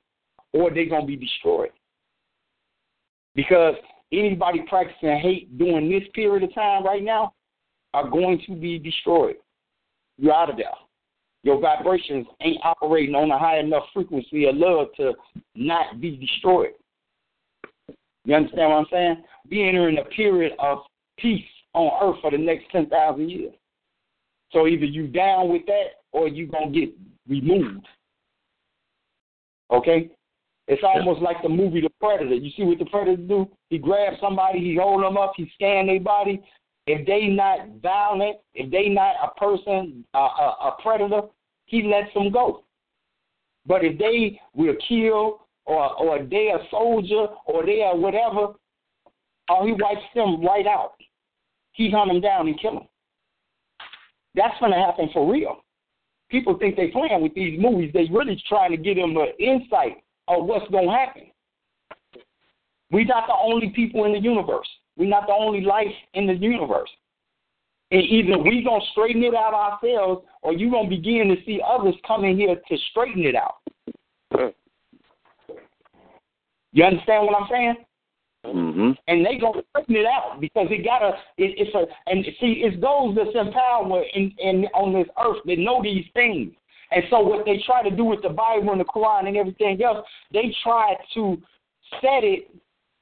or 0.53 0.71
they're 0.71 0.91
going 0.91 1.03
to 1.03 1.07
be 1.07 1.17
destroyed. 1.17 1.71
Because 3.35 3.77
anybody 4.13 4.65
practicing 4.69 5.19
hate 5.21 5.57
during 5.59 5.91
this 5.91 6.09
period 6.15 6.43
of 6.43 6.55
time 6.55 6.85
right 6.85 7.03
now 7.03 7.35
are 7.95 8.09
going 8.09 8.41
to 8.47 8.55
be 8.55 8.79
destroyed. 8.79 9.37
You're 10.19 10.35
out 10.35 10.51
of 10.51 10.57
there. 10.57 10.67
Your 11.43 11.59
vibrations 11.59 12.27
ain't 12.43 12.61
operating 12.63 13.15
on 13.15 13.31
a 13.31 13.39
high 13.39 13.61
enough 13.61 13.85
frequency 13.95 14.47
of 14.47 14.57
love 14.57 14.89
to 14.97 15.15
not 15.55 16.01
be 16.01 16.17
destroyed. 16.17 16.75
You 18.25 18.35
understand 18.35 18.71
what 18.71 18.77
I'm 18.77 18.87
saying? 18.91 19.25
We 19.51 19.67
enter 19.67 19.89
in 19.89 19.99
a 19.99 20.05
period 20.05 20.53
of 20.59 20.81
peace 21.19 21.45
on 21.73 21.91
earth 22.03 22.21
for 22.21 22.31
the 22.31 22.39
next 22.39 22.71
10,000 22.71 23.31
years. 23.31 23.55
So 24.53 24.67
either 24.67 24.85
you 24.85 25.07
down 25.07 25.49
with 25.49 25.65
that 25.67 26.03
or 26.13 26.29
you're 26.29 26.49
going 26.49 26.73
to 26.73 26.81
get 26.81 26.91
removed. 27.29 27.87
Okay? 29.71 30.11
It's 30.71 30.85
almost 30.85 31.21
like 31.21 31.43
the 31.43 31.49
movie 31.49 31.81
The 31.81 31.91
Predator. 32.01 32.37
You 32.37 32.49
see 32.57 32.63
what 32.63 32.79
the 32.79 32.85
Predator 32.85 33.21
do? 33.21 33.49
He 33.71 33.79
grabs 33.79 34.21
somebody, 34.21 34.61
he 34.61 34.77
hold 34.81 35.03
them 35.03 35.17
up, 35.17 35.33
he 35.37 35.51
scan 35.57 35.89
their 35.89 35.99
body. 35.99 36.41
If 36.87 37.05
they 37.09 37.27
not 37.27 37.81
violent, 37.83 38.37
if 38.55 38.71
they 38.71 38.89
not 38.89 39.17
a 39.21 39.37
person, 39.37 40.05
uh, 40.15 40.19
a, 40.19 40.57
a 40.69 40.77
predator, 40.81 41.23
he 41.67 41.83
lets 41.83 42.15
them 42.15 42.31
go. 42.31 42.65
But 43.67 43.85
if 43.85 43.99
they 43.99 44.41
will 44.55 44.77
kill 44.89 45.41
or 45.67 45.93
or 45.95 46.23
they 46.23 46.53
a 46.55 46.59
soldier 46.71 47.27
or 47.47 47.67
they 47.67 47.83
are 47.83 47.97
whatever, 47.97 48.55
oh, 49.51 49.67
he 49.67 49.73
wipes 49.73 50.07
them 50.15 50.45
right 50.45 50.67
out. 50.69 50.95
He 51.73 51.91
hunt 51.91 52.11
them 52.11 52.21
down 52.21 52.47
and 52.47 52.61
kill 52.61 52.75
them. 52.75 52.89
That's 54.37 54.59
going 54.61 54.73
to 54.73 54.79
happen 54.79 55.11
for 55.13 55.31
real. 55.31 55.65
People 56.31 56.57
think 56.59 56.77
they 56.77 56.89
playing 56.89 57.23
with 57.23 57.35
these 57.35 57.61
movies. 57.61 57.91
They 57.93 58.07
really 58.11 58.41
trying 58.49 58.71
to 58.71 58.77
get 58.77 58.95
them 58.95 59.17
an 59.17 59.33
insight 59.41 59.97
of 60.31 60.47
what's 60.47 60.71
going 60.71 60.87
to 60.87 60.93
happen. 60.93 61.31
We're 62.91 63.05
not 63.05 63.27
the 63.27 63.35
only 63.35 63.71
people 63.71 64.05
in 64.05 64.13
the 64.13 64.21
universe. 64.21 64.69
We're 64.97 65.09
not 65.09 65.27
the 65.27 65.33
only 65.33 65.61
life 65.61 65.87
in 66.15 66.27
the 66.27 66.35
universe. 66.35 66.91
And 67.93 68.03
either 68.03 68.39
we 68.39 68.63
gonna 68.63 68.85
straighten 68.93 69.23
it 69.25 69.35
out 69.35 69.53
ourselves, 69.53 70.25
or 70.43 70.53
you 70.53 70.71
gonna 70.71 70.89
begin 70.89 71.29
to 71.29 71.45
see 71.45 71.61
others 71.67 71.95
coming 72.07 72.37
here 72.37 72.55
to 72.55 72.77
straighten 72.91 73.25
it 73.25 73.35
out. 73.35 73.57
You 76.73 76.85
understand 76.85 77.27
what 77.27 77.43
I'm 77.43 77.49
saying? 77.51 77.77
Mm-hmm. 78.47 78.91
And 79.09 79.27
they 79.27 79.39
gonna 79.39 79.63
straighten 79.71 79.97
it 79.97 80.07
out 80.07 80.41
because 80.41 80.69
it 80.71 80.85
gotta. 80.85 81.17
It, 81.37 81.55
it's 81.59 81.75
a 81.75 81.85
and 82.11 82.25
see 82.41 82.63
it's 82.65 82.81
those 82.81 83.17
that's 83.17 83.35
in 83.35 83.53
power 83.53 84.03
in, 84.15 84.33
in 84.39 84.67
on 84.75 84.93
this 84.93 85.09
earth 85.23 85.39
that 85.47 85.59
know 85.59 85.83
these 85.83 86.05
things. 86.15 86.53
And 86.93 87.05
so 87.11 87.21
what 87.21 87.45
they 87.45 87.63
try 87.65 87.89
to 87.89 87.95
do 87.95 88.05
with 88.05 88.23
the 88.23 88.31
Bible 88.31 88.73
and 88.73 88.81
the 88.81 88.85
Quran 88.85 89.29
and 89.29 89.37
everything 89.37 89.81
else, 89.83 90.07
they 90.33 90.55
try 90.63 90.95
to 91.15 91.41
set 92.01 92.25
it 92.25 92.51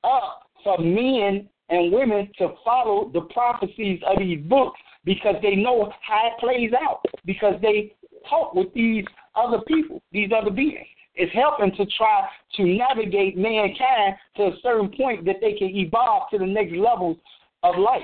up 0.05 0.43
for 0.63 0.79
men 0.79 1.49
and 1.71 1.93
women 1.93 2.31
to 2.39 2.55
follow 2.65 3.11
the 3.13 3.23
prophecies 3.33 4.01
of 4.07 4.19
these 4.19 4.41
books 4.47 4.79
because 5.05 5.37
they 5.43 5.55
know 5.55 5.93
how 6.03 6.29
it 6.29 6.41
plays 6.41 6.71
out 6.73 7.01
because 7.25 7.55
they 7.63 7.95
talk 8.29 8.55
with 8.55 8.73
these 8.75 9.05
other 9.35 9.61
people, 9.67 10.03
these 10.13 10.31
other 10.37 10.51
beings. 10.51 10.87
It's 11.15 11.33
helping 11.35 11.75
to 11.77 11.87
try 11.97 12.29
to 12.57 12.65
navigate 12.65 13.37
mankind 13.37 14.17
to 14.37 14.45
a 14.45 14.53
certain 14.63 14.91
point 14.97 15.25
that 15.25 15.37
they 15.41 15.55
can 15.55 15.69
evolve 15.69 16.31
to 16.31 16.39
the 16.39 16.47
next 16.47 16.73
levels 16.73 17.17
of 17.63 17.77
life. 17.77 18.03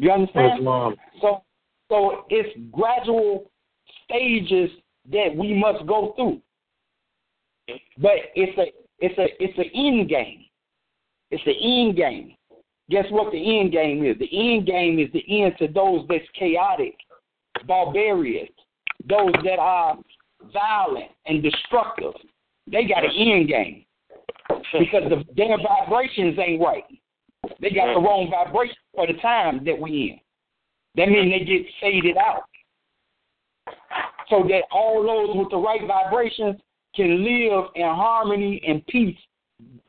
You 0.00 0.10
understand? 0.12 0.64
So, 1.20 1.42
so 1.90 2.24
it's 2.30 2.58
gradual 2.72 3.50
stages 4.04 4.70
that 5.12 5.28
we 5.36 5.52
must 5.52 5.86
go 5.86 6.14
through. 6.16 6.40
But 7.98 8.16
it's 8.34 8.56
a 8.58 8.72
it's 8.98 9.18
a 9.18 9.26
it's 9.38 9.58
an 9.58 9.70
end 9.74 10.08
game. 10.08 10.44
It's 11.30 11.44
the 11.44 11.52
end 11.52 11.96
game. 11.96 12.34
Guess 12.88 13.04
what 13.10 13.30
the 13.30 13.60
end 13.60 13.72
game 13.72 14.04
is? 14.04 14.16
The 14.18 14.30
end 14.32 14.66
game 14.66 14.98
is 14.98 15.12
the 15.12 15.22
end 15.42 15.52
to 15.58 15.68
those 15.68 16.06
that's 16.08 16.24
chaotic, 16.36 16.94
barbarian, 17.66 18.48
those 19.06 19.34
that 19.44 19.58
are 19.58 19.98
violent 20.50 21.10
and 21.26 21.42
destructive. 21.42 22.14
They 22.66 22.84
got 22.84 23.04
an 23.04 23.12
end 23.14 23.48
game 23.48 23.84
because 24.48 25.10
the 25.10 25.24
their 25.36 25.58
vibrations 25.58 26.38
ain't 26.38 26.62
right. 26.62 26.84
They 27.60 27.70
got 27.70 27.94
the 27.94 28.00
wrong 28.00 28.30
vibration 28.30 28.76
for 28.94 29.06
the 29.06 29.14
time 29.14 29.64
that 29.64 29.78
we 29.78 29.90
in. 30.12 30.20
That 30.96 31.10
means 31.10 31.32
they 31.32 31.44
get 31.44 31.66
faded 31.80 32.16
out. 32.16 32.42
So 34.28 34.44
that 34.48 34.62
all 34.70 35.02
those 35.02 35.36
with 35.36 35.50
the 35.50 35.56
right 35.56 35.80
vibrations 35.86 36.56
can 36.94 37.24
live 37.24 37.66
in 37.74 37.86
harmony 37.86 38.62
and 38.66 38.84
peace 38.86 39.16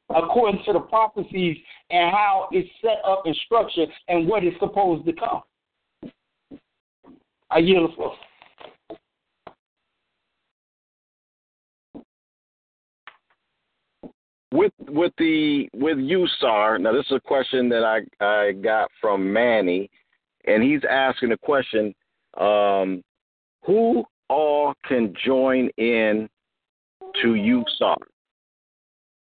according 0.09 0.63
to 0.65 0.73
the 0.73 0.79
prophecies 0.79 1.57
and 1.89 2.11
how 2.11 2.47
it's 2.51 2.69
set 2.81 2.97
up 3.05 3.23
and 3.25 3.35
structured 3.45 3.89
and 4.07 4.27
what 4.27 4.43
is 4.43 4.53
supposed 4.59 5.05
to 5.05 5.13
come. 5.13 5.41
I 7.49 7.59
yield 7.59 7.91
the 7.91 7.95
floor. 7.95 8.15
With 14.53 14.73
with 14.89 15.13
the 15.17 15.69
with 15.73 15.97
you, 15.97 16.27
Sar. 16.39 16.77
Now 16.77 16.91
this 16.91 17.05
is 17.05 17.17
a 17.17 17.19
question 17.21 17.69
that 17.69 17.83
I 17.83 18.23
I 18.23 18.51
got 18.51 18.89
from 18.99 19.31
Manny, 19.31 19.89
and 20.45 20.61
he's 20.61 20.81
asking 20.89 21.31
a 21.31 21.37
question: 21.37 21.95
um, 22.37 23.01
Who 23.65 24.03
all 24.29 24.73
can 24.87 25.13
join 25.25 25.69
in 25.77 26.29
to 27.21 27.35
you, 27.35 27.63
USAR? 27.81 27.95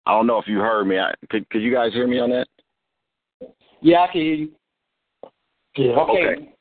I 0.06 0.12
don't 0.12 0.26
know 0.26 0.38
if 0.38 0.48
you 0.48 0.58
heard 0.58 0.86
me. 0.86 0.98
I, 0.98 1.12
could 1.30 1.48
could 1.50 1.62
you 1.62 1.72
guys 1.72 1.92
hear 1.92 2.06
me 2.06 2.18
on 2.18 2.30
that? 2.30 2.48
Yeah, 3.80 4.00
I 4.00 4.12
can 4.12 4.20
hear 4.20 4.34
you. 4.34 4.50
Yeah. 5.76 5.92
Okay. 5.92 6.26
Okay. 6.26 6.54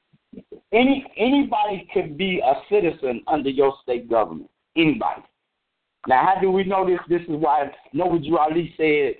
Any 0.72 1.12
anybody 1.18 1.88
could 1.94 2.18
be 2.18 2.42
a 2.46 2.54
citizen 2.70 3.24
under 3.28 3.50
your 3.50 3.74
state 3.82 4.10
government. 4.10 4.50
Anybody. 4.76 5.24
Now, 6.08 6.26
how 6.26 6.42
do 6.42 6.52
we 6.52 6.64
know 6.64 6.86
this? 6.88 7.00
This 7.10 7.22
is 7.22 7.36
why 7.36 7.70
Noble 7.94 8.20
Drew 8.20 8.38
Ali 8.38 8.74
said 8.78 9.16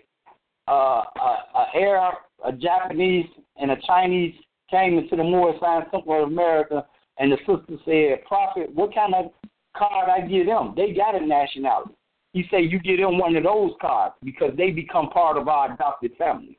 uh, 0.68 1.04
a, 1.20 1.38
a 1.56 1.66
Arab, 1.76 2.16
a 2.46 2.52
Japanese, 2.54 3.26
and 3.58 3.72
a 3.72 3.78
Chinese 3.86 4.34
came 4.70 4.98
into 4.98 5.16
the 5.16 5.24
Moorish 5.24 5.60
Science 5.60 5.88
Temple 5.92 6.24
of 6.24 6.30
America, 6.30 6.86
and 7.18 7.32
the 7.32 7.38
sister 7.40 7.78
said, 7.86 8.26
"Prophet, 8.26 8.74
what 8.74 8.94
kind 8.94 9.14
of 9.14 9.32
card 9.76 10.10
I 10.10 10.26
give 10.26 10.46
them? 10.46 10.74
They 10.76 10.94
got 10.94 11.22
a 11.22 11.26
nationality." 11.26 11.96
He 12.34 12.46
said, 12.50 12.72
"You 12.72 12.80
give 12.80 13.00
them 13.00 13.18
one 13.18 13.36
of 13.36 13.44
those 13.44 13.72
cards 13.82 14.16
because 14.24 14.52
they 14.56 14.72
become 14.72 15.10
part 15.10 15.38
of 15.38 15.48
our 15.48 15.74
adopted 15.74 16.16
family." 16.18 16.58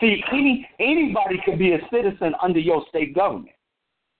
See, 0.00 0.22
any 0.32 0.68
anybody 0.78 1.40
could 1.44 1.58
be 1.58 1.72
a 1.72 1.78
citizen 1.90 2.34
under 2.42 2.58
your 2.58 2.84
state 2.88 3.14
government. 3.14 3.54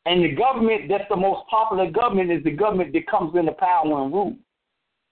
And 0.06 0.22
the 0.22 0.34
government 0.34 0.88
that's 0.88 1.08
the 1.08 1.16
most 1.16 1.46
popular 1.48 1.90
government 1.90 2.30
is 2.30 2.42
the 2.44 2.50
government 2.50 2.92
that 2.92 3.06
comes 3.06 3.34
into 3.36 3.52
power 3.52 4.02
and 4.02 4.12
rule. 4.12 4.36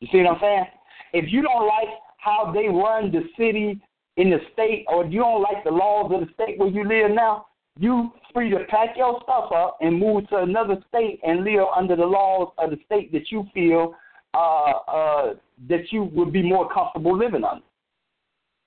You 0.03 0.09
see 0.11 0.19
what 0.19 0.35
I'm 0.35 0.41
saying? 0.41 0.65
If 1.13 1.33
you 1.33 1.43
don't 1.43 1.65
like 1.65 1.87
how 2.19 2.51
they 2.53 2.67
run 2.67 3.13
the 3.13 3.23
city 3.39 3.81
in 4.17 4.31
the 4.31 4.39
state, 4.53 4.85
or 4.89 5.07
you 5.07 5.21
don't 5.21 5.43
like 5.43 5.63
the 5.63 5.71
laws 5.71 6.11
of 6.13 6.27
the 6.27 6.35
state 6.35 6.59
where 6.59 6.69
you 6.69 6.83
live 6.83 7.13
now, 7.13 7.47
you 7.79 8.11
free 8.35 8.51
to 8.51 8.65
pack 8.69 8.97
your 8.97 9.21
stuff 9.23 9.53
up 9.55 9.79
and 9.81 9.97
move 9.97 10.29
to 10.31 10.39
another 10.39 10.77
state 10.89 11.21
and 11.25 11.45
live 11.45 11.67
under 11.77 11.95
the 11.95 12.05
laws 12.05 12.53
of 12.59 12.71
the 12.71 12.79
state 12.85 13.13
that 13.13 13.31
you 13.31 13.47
feel 13.55 13.95
uh, 14.35 14.73
uh, 14.89 15.35
that 15.69 15.93
you 15.93 16.11
would 16.13 16.33
be 16.33 16.43
more 16.43 16.69
comfortable 16.73 17.17
living 17.17 17.45
under. 17.45 17.65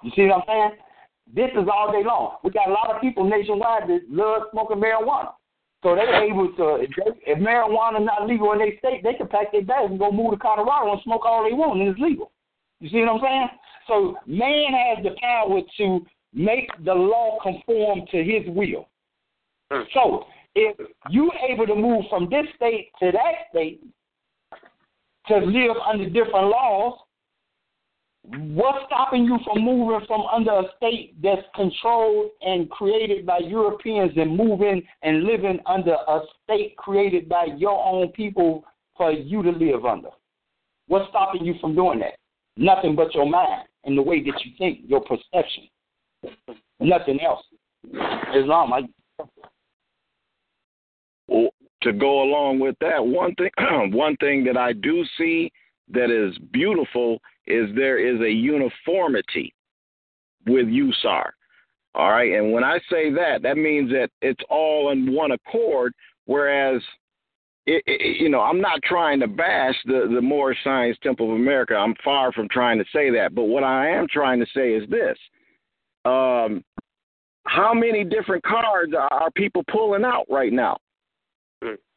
You 0.04 0.12
see 0.16 0.28
what 0.28 0.36
I'm 0.36 0.44
saying? 0.48 0.72
This 1.36 1.52
is 1.62 1.68
all 1.70 1.92
day 1.92 2.08
long. 2.08 2.38
We 2.46 2.52
got 2.52 2.70
a 2.70 2.72
lot 2.72 2.96
of 2.96 3.02
people 3.02 3.30
nationwide 3.30 3.90
that 3.90 4.02
love 4.10 4.44
smoking 4.52 4.78
marijuana. 4.78 5.34
So 5.86 5.94
they're 5.94 6.24
able 6.26 6.52
to, 6.58 6.78
if, 6.82 6.90
they, 6.98 7.32
if 7.32 7.38
marijuana 7.38 8.04
not 8.04 8.26
legal 8.26 8.54
in 8.54 8.58
their 8.58 8.76
state, 8.80 9.04
they 9.04 9.14
can 9.14 9.28
pack 9.28 9.52
their 9.52 9.62
bags 9.62 9.92
and 9.92 10.00
go 10.00 10.12
move 10.12 10.32
to 10.32 10.38
Colorado 10.38 10.94
and 10.94 11.02
smoke 11.04 11.22
all 11.26 11.44
they 11.44 11.54
want, 11.54 11.80
and 11.80 11.88
it's 11.88 12.00
legal. 12.00 12.32
You 12.80 12.90
see 12.90 13.02
what 13.02 13.10
I'm 13.10 13.22
saying? 13.22 13.48
So 13.86 14.18
man 14.26 14.74
has 14.74 15.04
the 15.04 15.12
power 15.22 15.62
to 15.78 16.06
make 16.34 16.72
the 16.84 16.94
law 16.96 17.38
conform 17.44 18.02
to 18.10 18.24
his 18.24 18.42
will. 18.48 18.90
Hmm. 19.70 19.84
So 19.94 20.24
if 20.56 20.76
you 21.12 21.32
able 21.48 21.68
to 21.68 21.76
move 21.76 22.06
from 22.10 22.32
this 22.32 22.48
state 22.56 22.90
to 23.00 23.12
that 23.12 23.52
state 23.52 23.84
to 25.28 25.38
live 25.38 25.78
under 25.88 26.06
different 26.06 26.48
laws, 26.48 26.98
what's 28.54 28.86
stopping 28.88 29.26
you 29.26 29.38
from 29.44 29.64
moving 29.64 30.06
from 30.08 30.22
under 30.34 30.52
a 30.52 30.64
state 30.78 31.16
that's 31.22 31.42
controlled 31.56 32.32
and 32.42 32.70
created 32.70 33.26
by 33.26 33.40
Europeans 33.40 34.12
and 34.16 34.36
moving 34.36 34.82
and 35.02 35.24
living 35.24 35.60
under 35.66 35.94
a 35.94 36.22
state 36.44 36.76
created 36.78 37.30
by 37.30 37.46
your 37.58 37.84
own 37.86 38.10
people 38.10 38.64
for 38.98 39.12
you 39.12 39.44
to 39.44 39.52
live 39.52 39.86
under? 39.86 40.10
What's 40.88 41.10
stopping 41.10 41.46
you 41.46 41.56
from 41.60 41.76
doing 41.76 42.00
that? 42.00 42.16
Nothing 42.58 42.96
but 42.96 43.14
your 43.14 43.30
mind 43.30 43.68
and 43.84 43.98
the 43.98 44.02
way 44.02 44.24
that 44.24 44.46
you 44.46 44.52
think, 44.58 44.80
your 44.88 45.02
perception. 45.02 45.68
Nothing 46.80 47.20
else. 47.22 47.44
Islam, 48.36 48.74
I 48.74 48.82
Well, 51.28 51.50
to 51.84 51.94
go 51.94 52.24
along 52.24 52.60
with 52.60 52.76
that, 52.82 53.06
one 53.06 53.36
thing 53.36 53.52
one 53.92 54.16
thing 54.18 54.44
that 54.46 54.58
I 54.58 54.74
do 54.74 55.04
see 55.18 55.52
that 55.90 56.10
is 56.10 56.36
beautiful 56.52 57.20
is 57.48 57.70
there 57.76 57.98
is 57.98 58.20
a 58.22 58.32
uniformity 58.32 59.54
with 60.48 60.66
USAR. 60.68 61.32
All 61.94 62.12
right, 62.12 62.34
and 62.34 62.52
when 62.52 62.64
I 62.64 62.80
say 62.92 63.10
that, 63.14 63.42
that 63.44 63.58
means 63.58 63.90
that 63.92 64.10
it's 64.22 64.42
all 64.50 64.92
in 64.92 65.14
one 65.14 65.32
accord. 65.32 65.94
Whereas, 66.26 66.82
it, 67.66 67.82
it, 67.86 68.22
you 68.22 68.28
know, 68.28 68.42
I'm 68.42 68.60
not 68.60 68.82
trying 68.84 69.22
to 69.22 69.28
bash 69.28 69.76
the 69.86 70.10
the 70.14 70.22
Moorish 70.22 70.58
Science 70.64 70.98
Temple 71.02 71.30
of 71.30 71.36
America. 71.36 71.74
I'm 71.76 71.96
far 72.04 72.34
from 72.34 72.50
trying 72.50 72.80
to 72.80 72.86
say 72.92 73.12
that. 73.12 73.34
But 73.34 73.44
what 73.44 73.64
I 73.64 73.88
am 73.90 74.08
trying 74.12 74.40
to 74.42 74.46
say 74.54 74.74
is 74.74 74.90
this: 74.90 75.18
um, 76.04 76.64
how 77.46 77.74
many 77.74 78.04
different 78.04 78.44
cards 78.44 78.94
are, 78.94 79.12
are 79.14 79.32
people 79.32 79.64
pulling 79.72 80.04
out 80.04 80.26
right 80.30 80.52
now? 80.52 80.78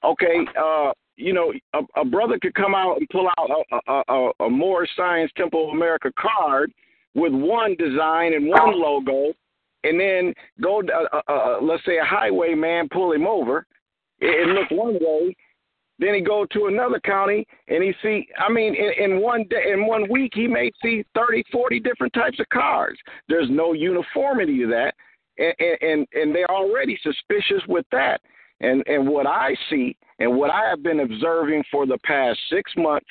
Okay, 0.05 0.47
uh, 0.57 0.93
you 1.19 1.33
know, 1.33 1.53
a, 1.75 2.01
a 2.01 2.05
brother 2.05 2.39
could 2.41 2.55
come 2.55 2.75
out 2.75 2.97
and 2.99 3.09
pull 3.11 3.29
out 3.39 3.51
a, 3.89 3.93
a, 3.93 4.31
a, 4.47 4.49
Moorish 4.49 4.91
Science 4.97 5.31
Temple 5.37 5.69
of 5.69 5.77
America 5.77 6.11
card 6.19 6.73
with 7.15 7.33
one 7.33 7.75
design 7.75 8.35
and 8.35 8.49
one 8.49 8.81
logo, 8.81 9.33
and 9.83 9.99
then 9.99 10.33
go, 10.63 10.81
uh, 10.81 11.17
uh, 11.17 11.33
uh, 11.33 11.59
let's 11.61 11.85
say 11.85 11.99
a 11.99 12.05
highwayman 12.05 12.89
pull 12.91 13.13
him 13.13 13.27
over, 13.27 13.67
it, 14.21 14.49
it 14.49 14.49
look 14.49 14.71
one 14.71 14.95
way. 14.95 15.35
Then 15.99 16.15
he 16.15 16.21
go 16.21 16.47
to 16.53 16.67
another 16.67 17.01
county 17.01 17.45
and 17.67 17.83
he 17.83 17.93
see. 18.01 18.29
I 18.39 18.53
mean, 18.53 18.77
in, 18.77 19.13
in 19.13 19.21
one 19.21 19.45
day, 19.51 19.73
in 19.73 19.85
one 19.85 20.09
week, 20.09 20.31
he 20.33 20.47
may 20.47 20.71
see 20.81 21.05
thirty, 21.13 21.43
forty 21.51 21.81
different 21.81 22.13
types 22.13 22.39
of 22.39 22.49
cars. 22.51 22.97
There's 23.29 23.51
no 23.51 23.73
uniformity 23.73 24.59
to 24.61 24.69
that, 24.69 24.95
and 25.39 25.55
and 25.81 26.07
and 26.13 26.33
they're 26.33 26.51
already 26.53 26.97
suspicious 27.03 27.67
with 27.67 27.85
that. 27.91 28.21
And 28.61 28.83
and 28.87 29.09
what 29.09 29.27
I 29.27 29.55
see 29.71 29.97
and 30.19 30.37
what 30.37 30.51
I 30.51 30.69
have 30.69 30.83
been 30.83 31.01
observing 31.01 31.65
for 31.71 31.87
the 31.87 31.99
past 32.05 32.39
six 32.51 32.73
months, 32.77 33.07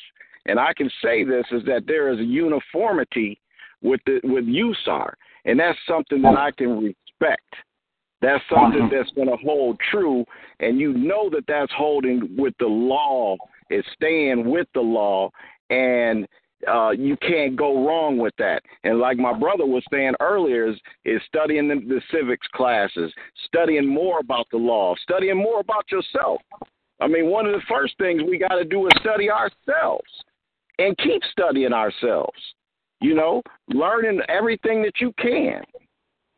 and 0.46 0.60
I 0.60 0.74
can 0.74 0.90
say 1.02 1.24
this 1.24 1.46
is 1.52 1.64
that 1.66 1.84
there 1.88 2.12
is 2.12 2.20
a 2.20 2.24
uniformity 2.24 3.40
with 3.82 4.02
the 4.06 4.20
with 4.24 4.46
USAR, 4.46 5.14
and 5.46 5.60
that's 5.60 5.78
something 5.88 6.22
that 6.24 6.38
I 6.38 6.52
can 6.52 6.80
respect. 6.80 7.54
That's 8.22 8.44
something 8.50 8.82
mm-hmm. 8.82 8.96
that's 8.96 9.12
going 9.12 9.28
to 9.30 9.38
hold 9.38 9.80
true, 9.92 10.26
and 10.60 10.80
you 10.80 10.94
know 10.94 11.30
that 11.30 11.46
that's 11.48 11.72
holding 11.76 12.36
with 12.38 12.56
the 12.60 12.66
law. 12.66 13.38
It's 13.70 13.88
staying 13.94 14.50
with 14.50 14.68
the 14.74 14.82
law, 14.82 15.30
and 15.70 16.28
uh, 16.66 16.92
you 16.92 17.16
can't 17.18 17.56
go 17.56 17.86
wrong 17.86 18.18
with 18.18 18.34
that. 18.38 18.64
And 18.84 19.00
like 19.00 19.18
my 19.18 19.38
brother 19.38 19.66
was 19.66 19.84
saying 19.92 20.14
earlier, 20.20 20.70
is, 20.70 20.76
is 21.06 21.22
studying 21.28 21.68
the, 21.68 21.76
the 21.76 22.02
civics 22.12 22.48
classes, 22.54 23.12
studying 23.46 23.88
more 23.88 24.20
about 24.20 24.48
the 24.52 24.58
law, 24.58 24.96
studying 25.02 25.38
more 25.38 25.60
about 25.60 25.86
yourself. 25.92 26.42
I 27.00 27.08
mean, 27.08 27.30
one 27.30 27.46
of 27.46 27.54
the 27.54 27.62
first 27.70 27.96
things 28.00 28.22
we 28.24 28.40
got 28.40 28.56
to 28.56 28.66
do 28.66 28.88
is 28.88 28.92
study 29.00 29.30
ourselves 29.30 30.10
and 30.80 30.98
keep 30.98 31.22
studying 31.32 31.74
ourselves. 31.74 32.38
You 33.00 33.14
know, 33.14 33.44
learning 33.68 34.22
everything 34.28 34.82
that 34.82 35.00
you 35.00 35.14
can. 35.20 35.62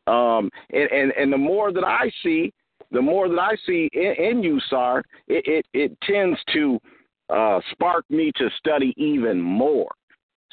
Um, 0.07 0.49
and, 0.71 0.91
and, 0.91 1.11
and 1.13 1.31
the 1.31 1.37
more 1.37 1.71
that 1.71 1.85
I 1.85 2.11
see, 2.21 2.51
the 2.91 3.01
more 3.01 3.29
that 3.29 3.39
I 3.39 3.55
see 3.65 3.89
in, 3.93 4.15
in 4.17 4.59
USAR, 4.59 5.03
it, 5.27 5.45
it, 5.47 5.65
it 5.73 5.97
tends 6.01 6.37
to 6.53 6.79
uh, 7.29 7.61
spark 7.71 8.03
me 8.09 8.31
to 8.35 8.49
study 8.57 8.93
even 8.97 9.39
more. 9.39 9.87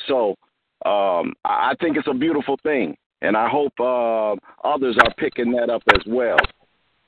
So 0.09 0.37
um, 0.85 1.35
I 1.45 1.75
think 1.81 1.97
it's 1.97 2.09
a 2.09 2.15
beautiful 2.15 2.59
thing, 2.63 2.97
and 3.23 3.37
I 3.37 3.49
hope 3.49 3.73
uh, 3.81 4.35
others 4.67 4.97
are 5.03 5.15
picking 5.17 5.53
that 5.53 5.71
up 5.71 5.83
as 5.95 6.03
well. 6.07 6.39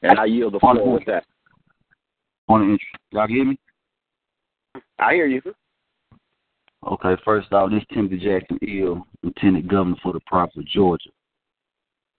And 0.03 0.19
I 0.19 0.27
yield 0.27 0.55
the 0.55 0.61
floor 0.61 0.93
with 0.93 1.05
that. 1.07 1.25
On 2.49 2.61
the 2.61 2.79
y'all 3.11 3.27
hear 3.27 3.45
me? 3.45 3.59
I 4.99 5.15
hear 5.15 5.27
you. 5.27 5.43
Okay, 6.87 7.21
first 7.25 7.53
off, 7.53 7.71
this 7.71 7.83
is 7.83 7.87
Timothy 7.93 8.19
Jackson 8.19 8.59
Ill, 8.63 9.07
Lieutenant 9.23 9.69
Governor 9.69 9.97
for 10.03 10.13
the 10.13 10.21
province 10.27 10.57
of 10.57 10.67
Georgia. 10.67 11.11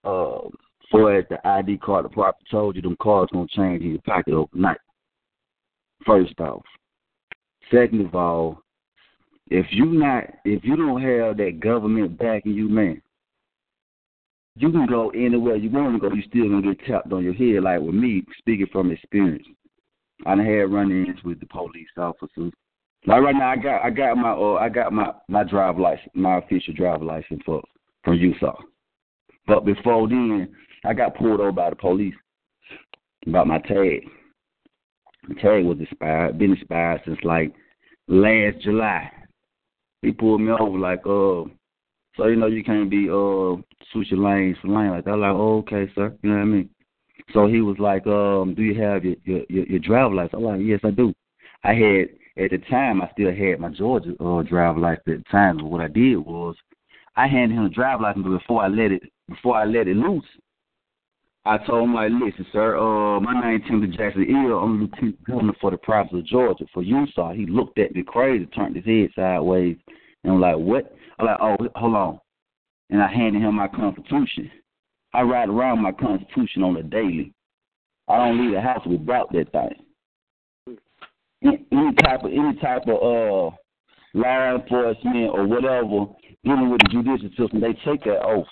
Uh, 0.03 0.49
for 0.91 1.15
as 1.15 1.25
the 1.29 1.45
ID 1.47 1.77
card, 1.77 2.05
the 2.05 2.09
prophet 2.09 2.41
told 2.51 2.75
you, 2.75 2.81
them 2.81 2.97
cards 3.01 3.31
gonna 3.31 3.47
change 3.47 3.81
in 3.81 3.91
your 3.91 4.01
pocket 4.01 4.33
overnight. 4.33 4.77
First 6.05 6.39
off, 6.39 6.63
second 7.71 8.05
of 8.05 8.15
all, 8.15 8.61
if 9.49 9.65
you 9.71 9.85
not, 9.85 10.25
if 10.45 10.63
you 10.63 10.75
don't 10.75 11.01
have 11.01 11.37
that 11.37 11.59
government 11.59 12.17
backing 12.17 12.53
you, 12.53 12.69
man, 12.69 13.01
you 14.55 14.71
can 14.71 14.85
go 14.85 15.09
anywhere 15.11 15.55
you 15.55 15.69
want 15.69 15.95
to 15.95 16.09
go. 16.09 16.13
You 16.13 16.21
still 16.23 16.49
gonna 16.49 16.73
get 16.73 16.85
tapped 16.85 17.11
on 17.11 17.23
your 17.23 17.33
head. 17.33 17.63
Like 17.63 17.81
with 17.81 17.95
me, 17.95 18.23
speaking 18.37 18.67
from 18.71 18.91
experience, 18.91 19.45
I 20.25 20.31
had 20.31 20.71
run-ins 20.71 21.23
with 21.23 21.39
the 21.39 21.45
police 21.47 21.87
officers. 21.97 22.51
Like 23.07 23.21
right 23.21 23.35
now, 23.35 23.51
I 23.51 23.55
got 23.55 23.83
I 23.83 23.89
got 23.89 24.17
my 24.17 24.31
uh, 24.31 24.55
I 24.55 24.69
got 24.69 24.93
my 24.93 25.11
my 25.27 25.43
drive 25.43 25.79
license, 25.79 26.11
my 26.13 26.37
official 26.37 26.73
driver 26.73 27.05
license 27.05 27.41
for 27.45 27.63
from 28.03 28.17
USAR. 28.17 28.57
But 29.47 29.65
before 29.65 30.07
then, 30.07 30.49
I 30.85 30.93
got 30.93 31.15
pulled 31.15 31.39
over 31.39 31.51
by 31.51 31.71
the 31.71 31.75
police 31.75 32.13
about 33.25 33.47
my 33.47 33.59
tag. 33.59 34.01
The 35.27 35.35
tag 35.35 35.65
was 35.65 35.77
expired, 35.79 36.37
been 36.37 36.53
expired 36.53 37.01
since 37.05 37.19
like 37.23 37.53
last 38.07 38.59
July. 38.61 39.09
He 40.01 40.11
pulled 40.11 40.41
me 40.41 40.51
over 40.51 40.77
like, 40.77 41.05
uh, 41.05 41.43
so 42.15 42.27
you 42.27 42.35
know 42.35 42.47
you 42.47 42.63
can't 42.63 42.89
be 42.89 43.09
uh 43.09 43.55
your 43.93 44.19
lanes 44.19 44.57
for 44.61 44.67
lane 44.67 44.91
like 44.91 45.05
that. 45.05 45.11
I'm 45.11 45.21
like, 45.21 45.31
oh, 45.31 45.57
okay, 45.59 45.91
sir. 45.95 46.15
You 46.21 46.29
know 46.29 46.35
what 46.37 46.41
I 46.41 46.45
mean? 46.45 46.69
So 47.33 47.47
he 47.47 47.61
was 47.61 47.77
like, 47.79 48.07
um, 48.07 48.55
do 48.55 48.63
you 48.63 48.81
have 48.81 49.03
your 49.03 49.15
your 49.23 49.41
your, 49.49 49.65
your 49.65 49.79
driver 49.79 50.15
license? 50.15 50.33
I'm 50.35 50.43
like, 50.43 50.61
yes, 50.61 50.79
I 50.83 50.91
do. 50.91 51.13
I 51.63 51.73
had 51.73 52.43
at 52.43 52.51
the 52.51 52.57
time 52.69 53.01
I 53.01 53.09
still 53.11 53.33
had 53.33 53.59
my 53.59 53.69
Georgia 53.69 54.13
uh 54.23 54.41
driver 54.43 54.79
license 54.79 55.03
at 55.07 55.17
the 55.17 55.23
time. 55.31 55.57
But 55.57 55.65
what 55.65 55.81
I 55.81 55.87
did 55.87 56.17
was 56.17 56.55
I 57.15 57.27
handed 57.27 57.57
him 57.57 57.63
the 57.65 57.69
driver 57.69 58.03
license 58.03 58.25
before 58.25 58.63
I 58.63 58.67
let 58.67 58.91
it 58.91 59.03
before 59.27 59.57
I 59.57 59.65
let 59.65 59.87
it 59.87 59.97
loose. 59.97 60.25
I 61.49 61.57
told 61.65 61.85
him 61.85 61.95
like, 61.95 62.11
listen, 62.11 62.45
sir, 62.53 62.77
uh, 62.77 63.19
my 63.19 63.41
name 63.41 63.63
Timothy 63.67 63.97
Jackson 63.97 64.27
Ill. 64.29 64.59
I'm 64.59 64.81
lieutenant 64.81 65.23
governor 65.23 65.53
for 65.59 65.71
the 65.71 65.77
province 65.77 66.13
of 66.13 66.27
Georgia 66.27 66.65
for 66.71 66.83
USAR. 66.83 67.35
He 67.35 67.47
looked 67.47 67.79
at 67.79 67.95
me 67.95 68.03
crazy, 68.03 68.45
turned 68.45 68.75
his 68.75 68.85
head 68.85 69.09
sideways, 69.15 69.75
and 70.23 70.33
I'm 70.33 70.39
like, 70.39 70.57
what? 70.57 70.95
I'm 71.17 71.25
like, 71.25 71.37
oh, 71.41 71.57
hold 71.73 71.95
on. 71.95 72.19
And 72.91 73.01
I 73.01 73.11
handed 73.11 73.41
him 73.41 73.55
my 73.55 73.67
Constitution. 73.67 74.51
I 75.15 75.23
ride 75.23 75.49
around 75.49 75.81
my 75.81 75.91
Constitution 75.91 76.61
on 76.61 76.77
a 76.77 76.83
daily. 76.83 77.33
I 78.07 78.17
don't 78.17 78.39
leave 78.39 78.53
the 78.53 78.61
house 78.61 78.85
without 78.85 79.31
that 79.33 79.51
thing. 79.51 80.77
Any 81.71 81.95
type 82.03 82.25
of 82.25 82.31
any 82.31 82.59
type 82.61 82.83
of 82.83 82.89
uh 82.89 83.55
law 84.13 84.55
enforcement 84.55 85.31
or 85.31 85.47
whatever 85.47 86.13
dealing 86.43 86.69
with 86.69 86.81
the 86.83 86.89
judicial 86.91 87.29
system, 87.29 87.59
they 87.59 87.73
take 87.83 88.03
that 88.03 88.21
oath. 88.23 88.45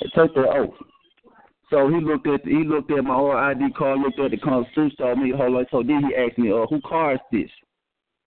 Take 0.00 0.34
that 0.34 0.48
oath. 0.54 0.74
So 1.70 1.88
he 1.88 2.00
looked 2.00 2.26
at 2.26 2.46
he 2.46 2.64
looked 2.64 2.90
at 2.90 3.04
my 3.04 3.14
old 3.14 3.34
ID 3.34 3.72
card, 3.76 4.00
looked 4.00 4.18
at 4.20 4.30
the 4.30 4.38
Constitution, 4.38 4.96
told 4.96 5.18
me, 5.18 5.32
hold 5.36 5.56
on. 5.56 5.66
So 5.70 5.82
then 5.82 6.04
he 6.08 6.16
asked 6.16 6.38
me, 6.38 6.50
uh, 6.50 6.66
who 6.70 6.80
car 6.80 7.14
is 7.14 7.20
this? 7.30 7.50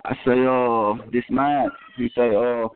I 0.05 0.13
say, 0.25 0.45
uh, 0.45 1.11
this 1.11 1.23
mine. 1.29 1.69
He 1.97 2.09
say, 2.15 2.35
uh, 2.35 2.67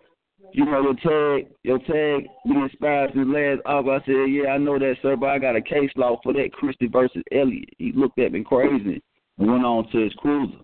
you 0.53 0.65
know 0.65 0.81
your 0.81 0.95
tag, 0.95 1.51
your 1.63 1.79
tag 1.79 2.27
been 2.45 2.63
expired 2.65 3.11
since 3.13 3.27
last 3.27 3.61
August. 3.65 4.03
I 4.03 4.05
said, 4.05 4.31
yeah, 4.31 4.49
I 4.51 4.57
know 4.57 4.79
that, 4.79 4.95
sir, 5.01 5.15
but 5.15 5.29
I 5.29 5.39
got 5.39 5.55
a 5.55 5.61
case 5.61 5.89
law 5.95 6.19
for 6.23 6.33
that. 6.33 6.53
Christie 6.53 6.87
versus 6.87 7.23
Elliott. 7.31 7.69
He 7.77 7.91
looked 7.93 8.19
at 8.19 8.31
me 8.31 8.43
crazy 8.43 9.01
and 9.37 9.51
went 9.51 9.65
on 9.65 9.89
to 9.91 9.99
his 9.99 10.13
cruiser. 10.13 10.57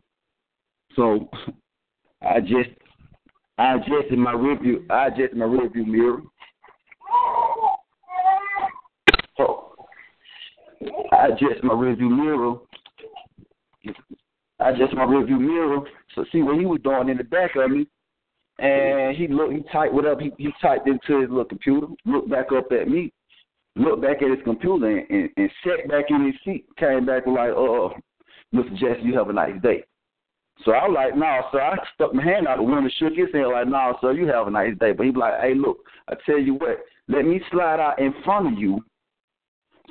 So 0.95 1.29
I 2.21 2.39
just, 2.41 2.69
I 3.57 3.75
adjusted 3.75 4.17
my 4.17 4.33
review. 4.33 4.85
I 4.89 5.07
adjusted 5.07 5.37
my 5.37 5.45
review 5.45 5.85
mirror. 5.85 6.21
So 9.37 9.71
I 11.11 11.27
adjust 11.27 11.63
my 11.63 11.73
review 11.73 12.09
mirror. 12.09 12.55
I 14.59 14.69
adjust 14.69 14.93
my 14.93 15.03
review 15.03 15.39
mirror. 15.39 15.79
So 16.15 16.25
see 16.31 16.41
what 16.41 16.59
he 16.59 16.65
was 16.65 16.79
doing 16.83 17.09
in 17.09 17.17
the 17.17 17.23
back 17.23 17.55
of 17.55 17.71
me. 17.71 17.87
And 18.59 19.15
he 19.15 19.27
looked, 19.27 19.53
he 19.53 19.63
typed 19.71 19.93
what 19.93 20.05
up. 20.05 20.19
He, 20.19 20.31
he 20.37 20.49
typed 20.61 20.87
into 20.87 21.21
his 21.21 21.29
little 21.29 21.45
computer, 21.45 21.87
looked 22.05 22.29
back 22.29 22.51
up 22.55 22.71
at 22.71 22.87
me, 22.87 23.11
looked 23.75 24.03
back 24.03 24.21
at 24.21 24.29
his 24.29 24.43
computer, 24.43 24.99
and, 24.99 25.09
and, 25.09 25.29
and 25.35 25.49
sat 25.63 25.89
back 25.89 26.05
in 26.09 26.27
his 26.27 26.35
seat. 26.45 26.65
Came 26.77 27.05
back 27.05 27.25
like, 27.25 27.49
"Oh, 27.49 27.93
Mr. 28.53 28.71
Jesse, 28.77 29.01
you 29.01 29.17
have 29.17 29.29
a 29.29 29.33
nice 29.33 29.59
day." 29.63 29.83
So 30.63 30.73
I 30.73 30.87
was 30.87 30.93
like, 30.95 31.15
"No, 31.15 31.21
nah, 31.21 31.51
sir." 31.51 31.59
I 31.59 31.75
stuck 31.95 32.13
my 32.13 32.23
hand 32.23 32.47
out 32.47 32.57
the 32.57 32.63
window, 32.63 32.89
shook 32.99 33.15
his 33.15 33.33
hand 33.33 33.51
like, 33.51 33.65
"No, 33.65 33.71
nah, 33.71 33.93
sir, 33.99 34.11
you 34.11 34.27
have 34.27 34.45
a 34.45 34.51
nice 34.51 34.77
day." 34.79 34.91
But 34.91 35.05
he 35.05 35.11
was 35.11 35.19
like, 35.19 35.41
"Hey, 35.41 35.55
look, 35.55 35.77
I 36.07 36.13
tell 36.25 36.37
you 36.37 36.53
what, 36.55 36.83
let 37.07 37.25
me 37.25 37.41
slide 37.49 37.79
out 37.79 37.99
in 37.99 38.13
front 38.23 38.53
of 38.53 38.59
you, 38.59 38.79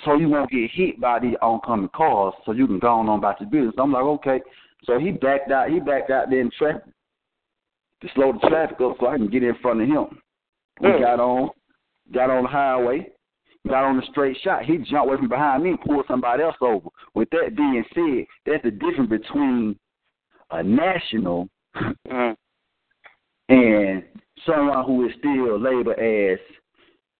so 0.05 0.17
you 0.17 0.29
won't 0.29 0.51
get 0.51 0.71
hit 0.71 1.01
by 1.01 1.19
the 1.19 1.37
oncoming 1.43 1.91
cars, 1.95 2.35
so 2.45 2.53
you 2.53 2.67
can 2.67 2.79
go 2.79 2.89
on 2.89 3.09
about 3.09 3.41
your 3.41 3.51
business." 3.51 3.75
I'm 3.79 3.93
like, 3.93 4.03
"Okay." 4.03 4.43
So 4.85 4.99
he 4.99 5.11
backed 5.11 5.51
out. 5.51 5.71
He 5.71 5.81
backed 5.81 6.11
out 6.11 6.31
there 6.31 6.41
in 6.41 6.51
traffic 6.51 6.85
to 8.01 8.09
slow 8.15 8.33
the 8.33 8.49
traffic 8.49 8.81
up 8.81 8.97
so 8.99 9.09
I 9.09 9.17
can 9.17 9.29
get 9.29 9.43
in 9.43 9.55
front 9.57 9.83
of 9.83 9.89
him. 9.89 10.23
We 10.81 10.91
Hmm. 10.93 11.01
got 11.01 11.21
on, 11.21 11.51
got 12.13 12.31
on 12.31 12.45
the 12.45 12.49
highway, 12.49 13.13
got 13.69 13.85
on 13.85 13.97
the 13.97 14.03
straight 14.11 14.39
shot. 14.39 14.65
He 14.65 14.79
jumped 14.79 15.09
away 15.09 15.19
from 15.19 15.29
behind 15.29 15.63
me 15.63 15.71
and 15.71 15.81
pulled 15.81 16.07
somebody 16.07 16.43
else 16.43 16.57
over. 16.63 16.89
With 17.15 17.29
that 17.31 17.55
being 17.55 17.85
said, 17.95 18.27
that's 18.47 18.63
the 18.63 18.71
difference 18.71 19.11
between 19.11 19.79
a 20.51 20.63
national 20.63 21.49
and 23.49 24.05
someone 24.47 24.85
who 24.85 25.07
is 25.07 25.15
still 25.19 25.59
labeled 25.59 25.99
as 25.99 26.39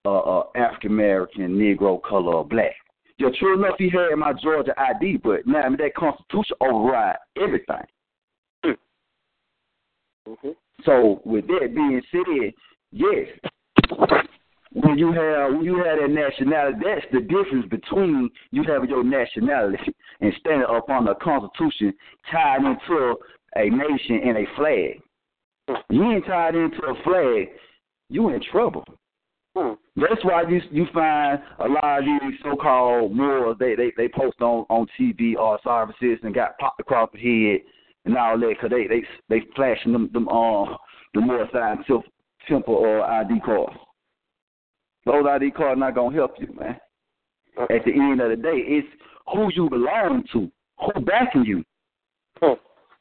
uh, 0.05 0.19
uh, 0.19 0.43
African 0.55 0.91
American, 0.91 1.57
Negro, 1.57 2.01
color, 2.01 2.35
or 2.35 2.45
black. 2.45 2.75
Yeah, 3.17 3.29
true 3.39 3.57
enough, 3.57 3.75
he 3.77 3.89
had 3.89 4.15
my 4.17 4.33
Georgia 4.33 4.73
ID, 4.77 5.17
but 5.23 5.45
now 5.45 5.69
that 5.69 5.95
Constitution 5.95 6.55
override 6.59 7.17
everything. 7.37 7.85
Mm-hmm. 10.27 10.49
So 10.85 11.21
with 11.23 11.45
that 11.47 11.75
being 11.75 12.01
said, 12.11 12.53
yes, 12.91 13.27
when 14.73 14.97
you 14.97 15.11
have 15.11 15.53
when 15.53 15.63
you 15.63 15.77
have 15.77 15.99
that 15.99 16.09
nationality, 16.09 16.77
that's 16.83 17.05
the 17.11 17.19
difference 17.21 17.67
between 17.69 18.29
you 18.51 18.63
having 18.63 18.89
your 18.89 19.03
nationality 19.03 19.93
and 20.21 20.33
standing 20.39 20.67
up 20.69 20.89
on 20.89 21.05
the 21.05 21.15
Constitution 21.15 21.93
tied 22.31 22.57
into 22.57 23.15
a 23.55 23.69
nation 23.69 24.21
and 24.23 24.37
a 24.37 24.45
flag. 24.55 25.01
You 25.89 26.11
ain't 26.11 26.25
tied 26.25 26.55
into 26.55 26.81
a 26.83 27.03
flag, 27.03 27.49
you 28.09 28.29
in 28.29 28.41
trouble. 28.51 28.85
Hmm. 29.55 29.73
That's 29.97 30.23
why 30.23 30.43
you 30.47 30.61
you 30.71 30.85
find 30.93 31.41
a 31.59 31.67
lot 31.67 31.99
of 31.99 32.05
these 32.05 32.39
so-called 32.41 33.13
morals 33.13 33.57
they 33.59 33.75
they 33.75 33.91
they 33.97 34.07
post 34.07 34.39
on 34.41 34.65
on 34.69 34.87
TV 34.99 35.35
or 35.35 35.59
services 35.63 36.19
and 36.23 36.33
got 36.33 36.57
popped 36.57 36.79
across 36.79 37.09
the 37.13 37.19
head 37.19 37.61
and 38.05 38.17
all 38.17 38.39
that 38.39 38.47
because 38.47 38.69
they 38.69 38.87
they 38.87 39.03
they 39.27 39.45
flashing 39.55 39.91
them 39.91 40.09
them 40.13 40.29
um 40.29 40.77
the 41.13 41.19
more 41.19 41.45
simple 41.51 41.97
uh, 41.97 42.49
simple 42.49 42.75
or 42.75 43.01
ID 43.01 43.41
cards. 43.43 43.75
Those 45.05 45.25
ID 45.29 45.51
cards 45.51 45.79
not 45.79 45.95
gonna 45.95 46.15
help 46.15 46.35
you, 46.39 46.47
man. 46.57 46.79
Uh-uh. 47.57 47.75
At 47.75 47.83
the 47.83 47.91
end 47.91 48.21
of 48.21 48.29
the 48.29 48.37
day, 48.37 48.63
it's 48.65 48.87
who 49.33 49.49
you 49.53 49.69
belong 49.69 50.23
to, 50.31 50.49
who 50.79 51.01
backing 51.01 51.43
you, 51.43 51.63
hmm. 52.41 52.53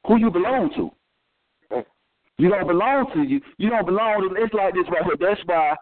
who 0.07 0.17
you 0.17 0.31
belong 0.31 0.71
to. 0.77 0.91
Hmm. 1.71 1.81
You 2.39 2.49
don't 2.49 2.67
belong 2.67 3.07
to 3.15 3.23
you. 3.23 3.41
You 3.59 3.71
don't 3.71 3.87
belong 3.87 4.29
to. 4.29 4.43
It's 4.43 4.53
like 4.53 4.75
this 4.75 4.87
right 4.91 5.05
here. 5.05 5.17
That's 5.21 5.41
why 5.47 5.77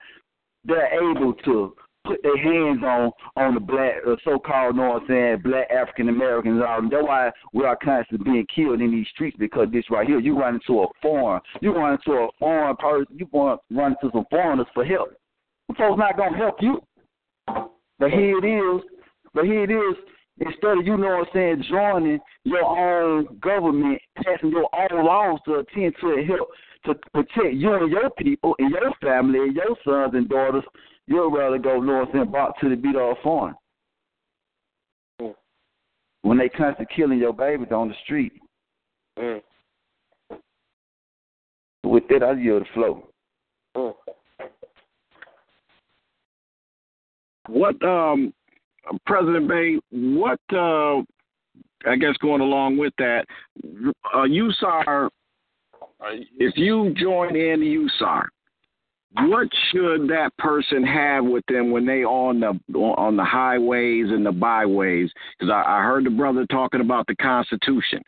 they're 0.64 1.10
able 1.10 1.34
to 1.44 1.74
put 2.08 2.22
their 2.22 2.36
hands 2.36 2.82
on 2.82 3.10
on 3.36 3.54
the 3.54 3.60
black, 3.60 3.94
uh, 4.06 4.16
so-called, 4.24 4.78
I'm 4.78 5.00
saying, 5.06 5.42
black 5.44 5.70
African 5.70 6.08
Americans. 6.08 6.62
Um, 6.66 6.88
that's 6.90 7.04
why 7.04 7.30
we 7.52 7.64
are 7.64 7.76
constantly 7.76 8.24
being 8.24 8.46
killed 8.54 8.80
in 8.80 8.90
these 8.90 9.06
streets 9.08 9.36
because 9.38 9.68
this 9.72 9.84
right 9.90 10.06
here, 10.06 10.18
you 10.18 10.38
run 10.38 10.54
into 10.54 10.82
a 10.82 10.86
foreign, 11.02 11.40
you 11.60 11.74
run 11.74 11.98
into 11.98 12.18
a 12.18 12.28
foreign 12.38 12.76
person, 12.76 13.16
you 13.16 13.28
want 13.32 13.60
run 13.70 13.94
into 14.00 14.12
some 14.12 14.24
foreigners 14.30 14.66
for 14.74 14.84
help. 14.84 15.10
The 15.68 15.74
folks 15.74 15.98
not 15.98 16.16
gonna 16.16 16.36
help 16.36 16.56
you. 16.60 16.80
But 17.98 18.10
here 18.10 18.38
it 18.38 18.44
is. 18.44 18.82
But 19.34 19.44
here 19.44 19.64
it 19.64 19.70
is. 19.70 19.96
Instead 20.40 20.78
of 20.78 20.86
you 20.86 20.96
know 20.96 21.18
what 21.18 21.26
I'm 21.28 21.34
saying, 21.34 21.64
joining 21.68 22.20
your 22.44 22.64
own 22.64 23.38
government, 23.40 24.00
passing 24.16 24.50
your 24.50 24.68
own 24.72 25.04
laws 25.04 25.40
to 25.44 25.56
attend 25.56 25.94
to 26.00 26.12
and 26.12 26.28
help 26.28 26.48
to 26.84 26.94
protect 27.12 27.54
you 27.54 27.74
and 27.74 27.90
your 27.90 28.10
people 28.10 28.54
and 28.58 28.70
your 28.70 28.92
family 29.02 29.40
and 29.40 29.56
your 29.56 29.76
sons 29.84 30.14
and 30.14 30.28
daughters, 30.28 30.64
you'd 31.06 31.30
rather 31.30 31.58
go, 31.58 31.80
north 31.80 32.08
and 32.12 32.22
I'm 32.22 32.32
back 32.32 32.58
to 32.60 32.68
the 32.68 32.76
beat 32.76 32.96
off 32.96 33.18
farm. 33.22 33.54
When 36.22 36.38
they 36.38 36.48
constantly 36.48 36.94
killing 36.94 37.18
your 37.18 37.32
babies 37.32 37.68
on 37.70 37.88
the 37.88 37.94
street. 38.04 38.32
Mm. 39.18 39.40
With 41.84 42.04
that, 42.08 42.22
I 42.22 42.32
yield 42.32 42.62
the 42.62 42.66
flow. 42.74 43.08
Mm. 43.76 43.94
What, 47.48 47.82
um, 47.82 48.34
President 49.06 49.48
Bey, 49.48 49.78
what, 49.90 50.40
uh, 50.52 50.98
I 51.88 51.96
guess 51.98 52.16
going 52.20 52.42
along 52.42 52.76
with 52.76 52.92
that, 52.98 53.24
uh, 54.12 54.26
USAR, 54.26 55.08
if 56.38 56.56
you 56.56 56.94
join 56.94 57.36
in 57.36 57.60
USAR, 57.60 58.26
what 59.14 59.48
should 59.70 60.08
that 60.08 60.30
person 60.38 60.84
have 60.84 61.24
with 61.24 61.44
them 61.46 61.70
when 61.70 61.86
they 61.86 62.04
on 62.04 62.40
the 62.40 62.78
on 62.78 63.16
the 63.16 63.24
highways 63.24 64.06
and 64.10 64.24
the 64.24 64.32
byways? 64.32 65.10
Because 65.38 65.52
I, 65.52 65.78
I 65.78 65.82
heard 65.82 66.04
the 66.04 66.10
brother 66.10 66.46
talking 66.46 66.80
about 66.80 67.06
the 67.06 67.16
Constitution, 67.16 68.02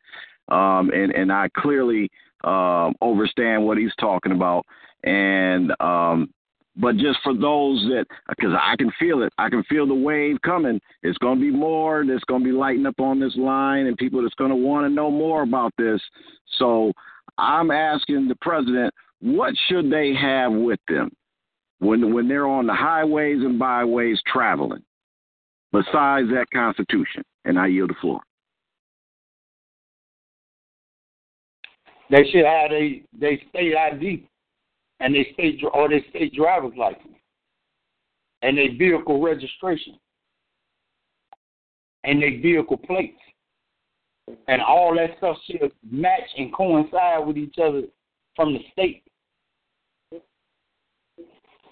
um, 0.49 0.91
and 0.91 1.13
and 1.13 1.33
I 1.33 1.49
clearly 1.57 2.11
um, 2.45 2.95
understand 3.03 3.65
what 3.65 3.79
he's 3.79 3.95
talking 3.99 4.33
about. 4.33 4.67
And 5.05 5.73
um, 5.81 6.35
but 6.77 6.97
just 6.97 7.19
for 7.25 7.35
those 7.35 7.83
that, 7.89 8.07
because 8.29 8.53
I 8.59 8.77
can 8.77 8.93
feel 8.99 9.23
it, 9.23 9.33
I 9.39 9.49
can 9.49 9.65
feel 9.65 9.87
the 9.87 9.95
wave 9.95 10.37
coming. 10.43 10.81
It's 11.03 11.19
going 11.19 11.39
to 11.39 11.45
be 11.45 11.51
more. 11.51 12.05
There's 12.07 12.25
going 12.25 12.43
to 12.43 12.49
be 12.49 12.57
lighting 12.57 12.87
up 12.87 13.01
on 13.01 13.19
this 13.19 13.37
line, 13.37 13.87
and 13.87 13.97
people 13.97 14.23
that's 14.23 14.35
going 14.35 14.51
to 14.51 14.57
want 14.57 14.87
to 14.87 14.95
know 14.95 15.11
more 15.11 15.43
about 15.43 15.73
this. 15.79 16.01
So 16.59 16.93
I'm 17.39 17.71
asking 17.71 18.29
the 18.29 18.37
president, 18.41 18.93
what 19.21 19.55
should 19.69 19.91
they 19.91 20.15
have 20.15 20.53
with 20.53 20.81
them 20.89 21.11
when 21.79 22.13
when 22.13 22.29
they're 22.29 22.47
on 22.47 22.67
the 22.67 22.75
highways 22.75 23.41
and 23.41 23.59
byways 23.59 24.21
traveling, 24.27 24.83
besides 25.73 26.29
that 26.31 26.47
Constitution? 26.53 27.23
And 27.45 27.59
I 27.59 27.69
yield 27.69 27.91
the 27.91 27.95
floor. 28.01 28.21
They 32.11 32.25
should 32.31 32.45
have 32.45 32.71
they 32.71 33.03
they 33.19 33.43
state 33.49 33.77
ID 33.77 34.27
and 34.99 35.15
they 35.15 35.29
state 35.33 35.61
or 35.73 35.89
they 35.89 36.05
state 36.11 36.35
driver's 36.35 36.77
license 36.77 37.15
and 38.43 38.59
their 38.59 38.77
vehicle 38.77 39.21
registration 39.21 39.95
and 42.05 42.21
their 42.21 42.41
vehicle 42.41 42.77
plates 42.77 43.21
and 44.49 44.63
all 44.63 44.95
that 44.97 45.17
stuff 45.19 45.37
should 45.47 45.73
match 45.91 46.29
and 46.37 46.53
coincide 46.55 47.27
with 47.27 47.37
each 47.37 47.57
other 47.63 47.83
from 48.37 48.53
the 48.53 48.61
state. 48.73 49.03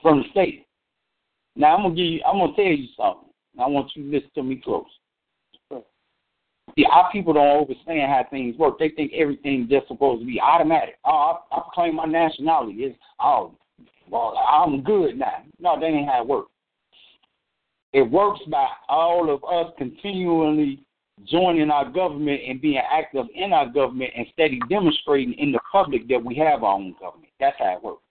From 0.03 0.23
the 0.23 0.31
state. 0.31 0.67
Now 1.57 1.77
I'm 1.77 1.83
gonna 1.83 1.95
give 1.95 2.07
you 2.07 2.21
I'm 2.27 2.39
gonna 2.39 2.55
tell 2.55 2.65
you 2.65 2.89
something. 2.97 3.29
I 3.61 3.67
want 3.67 3.91
you 3.95 4.05
to 4.05 4.11
listen 4.11 4.31
to 4.37 4.43
me 4.43 4.61
close. 4.63 4.87
See, 6.77 6.85
our 6.85 7.11
people 7.11 7.33
don't 7.33 7.63
understand 7.63 8.11
how 8.13 8.25
things 8.31 8.57
work. 8.57 8.79
They 8.79 8.91
think 8.91 9.13
everything's 9.13 9.71
just 9.71 9.89
supposed 9.89 10.21
to 10.21 10.27
be 10.27 10.41
automatic. 10.41 10.97
Oh, 11.05 11.41
I, 11.51 11.57
I 11.57 11.63
claim 11.75 11.97
my 11.97 12.05
nationality. 12.05 12.75
It's 12.85 12.99
oh, 13.21 13.55
well, 14.11 14.35
I'm 14.37 14.83
good 14.83 15.19
now. 15.19 15.43
No, 15.59 15.79
that 15.81 15.87
ain't 15.87 16.09
how 16.09 16.23
it 16.23 16.29
works. 16.29 16.51
It 17.93 18.03
works 18.03 18.41
by 18.49 18.69
all 18.89 19.33
of 19.33 19.43
us 19.45 19.73
continually 19.79 20.85
joining 21.27 21.71
our 21.71 21.89
government 21.89 22.41
and 22.47 22.61
being 22.61 22.81
active 22.91 23.27
in 23.35 23.53
our 23.53 23.69
government 23.69 24.11
and 24.17 24.27
steady 24.33 24.61
demonstrating 24.69 25.35
in 25.35 25.53
the 25.53 25.61
public 25.71 26.09
that 26.09 26.23
we 26.23 26.35
have 26.37 26.63
our 26.63 26.75
own 26.75 26.95
government. 27.01 27.33
That's 27.41 27.57
how 27.59 27.77
it 27.77 27.83
works. 27.83 28.03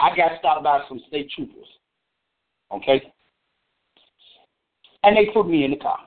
I 0.00 0.16
got 0.16 0.38
stopped 0.38 0.64
by 0.64 0.82
some 0.88 1.00
state 1.08 1.30
troopers. 1.30 1.66
Okay? 2.72 3.02
And 5.04 5.16
they 5.16 5.32
put 5.32 5.48
me 5.48 5.64
in 5.64 5.72
the 5.72 5.76
car. 5.76 5.98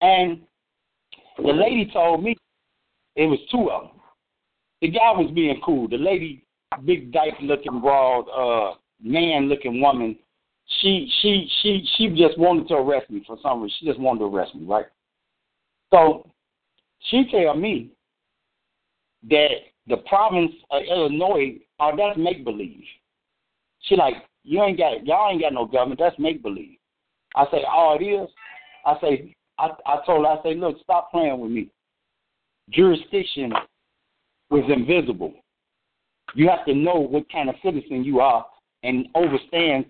And 0.00 0.40
the 1.36 1.52
lady 1.52 1.90
told 1.92 2.22
me 2.22 2.36
it 3.16 3.26
was 3.26 3.38
two 3.50 3.70
of 3.70 3.82
them. 3.82 4.00
The 4.80 4.88
guy 4.88 5.12
was 5.12 5.30
being 5.34 5.60
cool. 5.64 5.88
The 5.88 5.98
lady, 5.98 6.44
big 6.84 7.12
dyke 7.12 7.34
looking 7.42 7.80
broad, 7.80 8.22
uh, 8.30 8.74
man 9.02 9.48
looking 9.48 9.80
woman, 9.80 10.16
she 10.78 11.10
she 11.20 11.50
she 11.62 11.88
she 11.96 12.08
just 12.10 12.38
wanted 12.38 12.68
to 12.68 12.74
arrest 12.74 13.10
me 13.10 13.22
for 13.26 13.36
some 13.42 13.62
reason. 13.62 13.76
She 13.80 13.86
just 13.86 13.98
wanted 13.98 14.20
to 14.20 14.26
arrest 14.26 14.54
me, 14.54 14.64
right? 14.66 14.86
So 15.90 16.30
she 17.08 17.28
tell 17.30 17.54
me 17.54 17.90
that 19.28 19.48
the 19.86 19.98
province 20.08 20.52
of 20.70 20.82
Illinois, 20.88 21.58
oh, 21.80 21.92
that's 21.96 22.18
make 22.18 22.44
believe. 22.44 22.84
She 23.80 23.96
like, 23.96 24.14
you 24.44 24.62
ain't 24.62 24.78
got 24.78 25.04
y'all 25.04 25.30
ain't 25.30 25.42
got 25.42 25.52
no 25.52 25.66
government. 25.66 26.00
That's 26.00 26.18
make 26.18 26.42
believe. 26.42 26.76
I 27.34 27.44
say, 27.50 27.64
oh, 27.68 27.96
it 28.00 28.04
is. 28.04 28.28
I 28.86 28.96
say, 29.00 29.36
I, 29.58 29.70
I 29.86 29.98
told 30.06 30.24
her, 30.24 30.32
I 30.32 30.42
say, 30.42 30.54
look, 30.54 30.76
stop 30.82 31.10
playing 31.10 31.38
with 31.38 31.50
me. 31.50 31.70
Jurisdiction 32.70 33.52
was 34.50 34.64
invisible. 34.68 35.32
You 36.34 36.48
have 36.48 36.64
to 36.66 36.74
know 36.74 36.94
what 36.94 37.30
kind 37.30 37.48
of 37.48 37.56
citizen 37.62 38.04
you 38.04 38.20
are 38.20 38.46
and 38.82 39.06
understand 39.14 39.84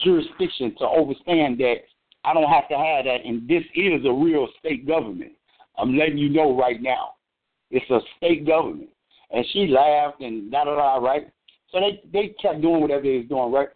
jurisdiction 0.00 0.74
to 0.78 0.86
understand 0.86 1.58
that 1.58 1.76
I 2.24 2.32
don't 2.32 2.50
have 2.50 2.68
to 2.68 2.76
have 2.76 3.04
that, 3.04 3.24
and 3.24 3.46
this 3.48 3.62
is 3.74 4.04
a 4.06 4.12
real 4.12 4.48
state 4.58 4.86
government. 4.86 5.32
I'm 5.76 5.96
letting 5.96 6.18
you 6.18 6.30
know 6.30 6.56
right 6.56 6.80
now. 6.80 7.14
It's 7.70 7.88
a 7.90 8.00
state 8.16 8.46
government. 8.46 8.88
And 9.30 9.44
she 9.52 9.66
laughed 9.66 10.20
and 10.20 10.50
da 10.50 10.64
da 10.64 10.76
da, 10.76 10.96
right? 10.96 11.28
So 11.70 11.80
they, 11.80 12.02
they 12.12 12.34
kept 12.40 12.62
doing 12.62 12.80
whatever 12.80 13.02
they 13.02 13.18
was 13.18 13.26
doing, 13.28 13.52
right? 13.52 13.68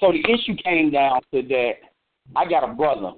So 0.00 0.12
the 0.12 0.20
issue 0.32 0.56
came 0.62 0.90
down 0.90 1.20
to 1.32 1.42
that 1.42 1.72
I 2.34 2.46
got 2.46 2.68
a 2.68 2.74
brother 2.74 3.12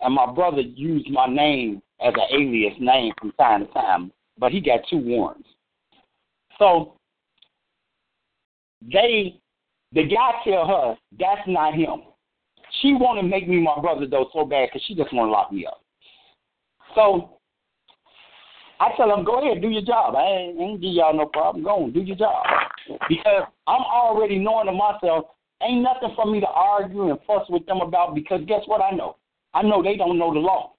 and 0.00 0.14
my 0.14 0.32
brother 0.32 0.60
used 0.60 1.10
my 1.10 1.26
name 1.26 1.82
as 2.00 2.14
an 2.14 2.40
alias 2.40 2.74
name 2.80 3.12
from 3.20 3.32
time 3.32 3.66
to 3.66 3.72
time, 3.72 4.12
but 4.38 4.50
he 4.50 4.60
got 4.60 4.80
two 4.88 4.98
warrants. 4.98 5.48
So 6.58 6.94
they, 8.80 9.40
the 9.92 10.04
guy 10.04 10.32
tell 10.44 10.66
her 10.66 10.96
that's 11.18 11.46
not 11.46 11.74
him. 11.74 12.02
She 12.80 12.94
want 12.94 13.20
to 13.20 13.22
make 13.22 13.48
me 13.48 13.60
my 13.60 13.80
brother 13.80 14.06
though 14.06 14.30
so 14.32 14.44
bad 14.44 14.68
because 14.68 14.82
she 14.86 14.94
just 14.94 15.12
want 15.12 15.28
to 15.28 15.32
lock 15.32 15.52
me 15.52 15.66
up. 15.66 15.82
So 16.94 17.38
I 18.80 18.90
tell 18.96 19.14
him, 19.14 19.24
go 19.24 19.40
ahead, 19.40 19.62
do 19.62 19.68
your 19.68 19.82
job. 19.82 20.16
I 20.16 20.24
ain't, 20.24 20.60
ain't 20.60 20.80
give 20.80 20.92
y'all 20.92 21.16
no 21.16 21.26
problem. 21.26 21.62
Go 21.62 21.84
on, 21.84 21.92
do 21.92 22.00
your 22.00 22.16
job. 22.16 22.44
because 23.08 23.44
I'm 23.66 23.82
already 23.82 24.38
knowing 24.38 24.66
to 24.66 24.72
myself, 24.72 25.26
ain't 25.62 25.82
nothing 25.82 26.12
for 26.16 26.26
me 26.26 26.40
to 26.40 26.48
argue 26.48 27.10
and 27.10 27.18
fuss 27.26 27.48
with 27.48 27.64
them 27.66 27.80
about 27.80 28.14
because 28.14 28.40
guess 28.46 28.62
what 28.66 28.82
I 28.82 28.90
know? 28.90 29.16
I 29.54 29.62
know 29.62 29.82
they 29.82 29.96
don't 29.96 30.18
know 30.18 30.32
the 30.32 30.40
law. 30.40 30.72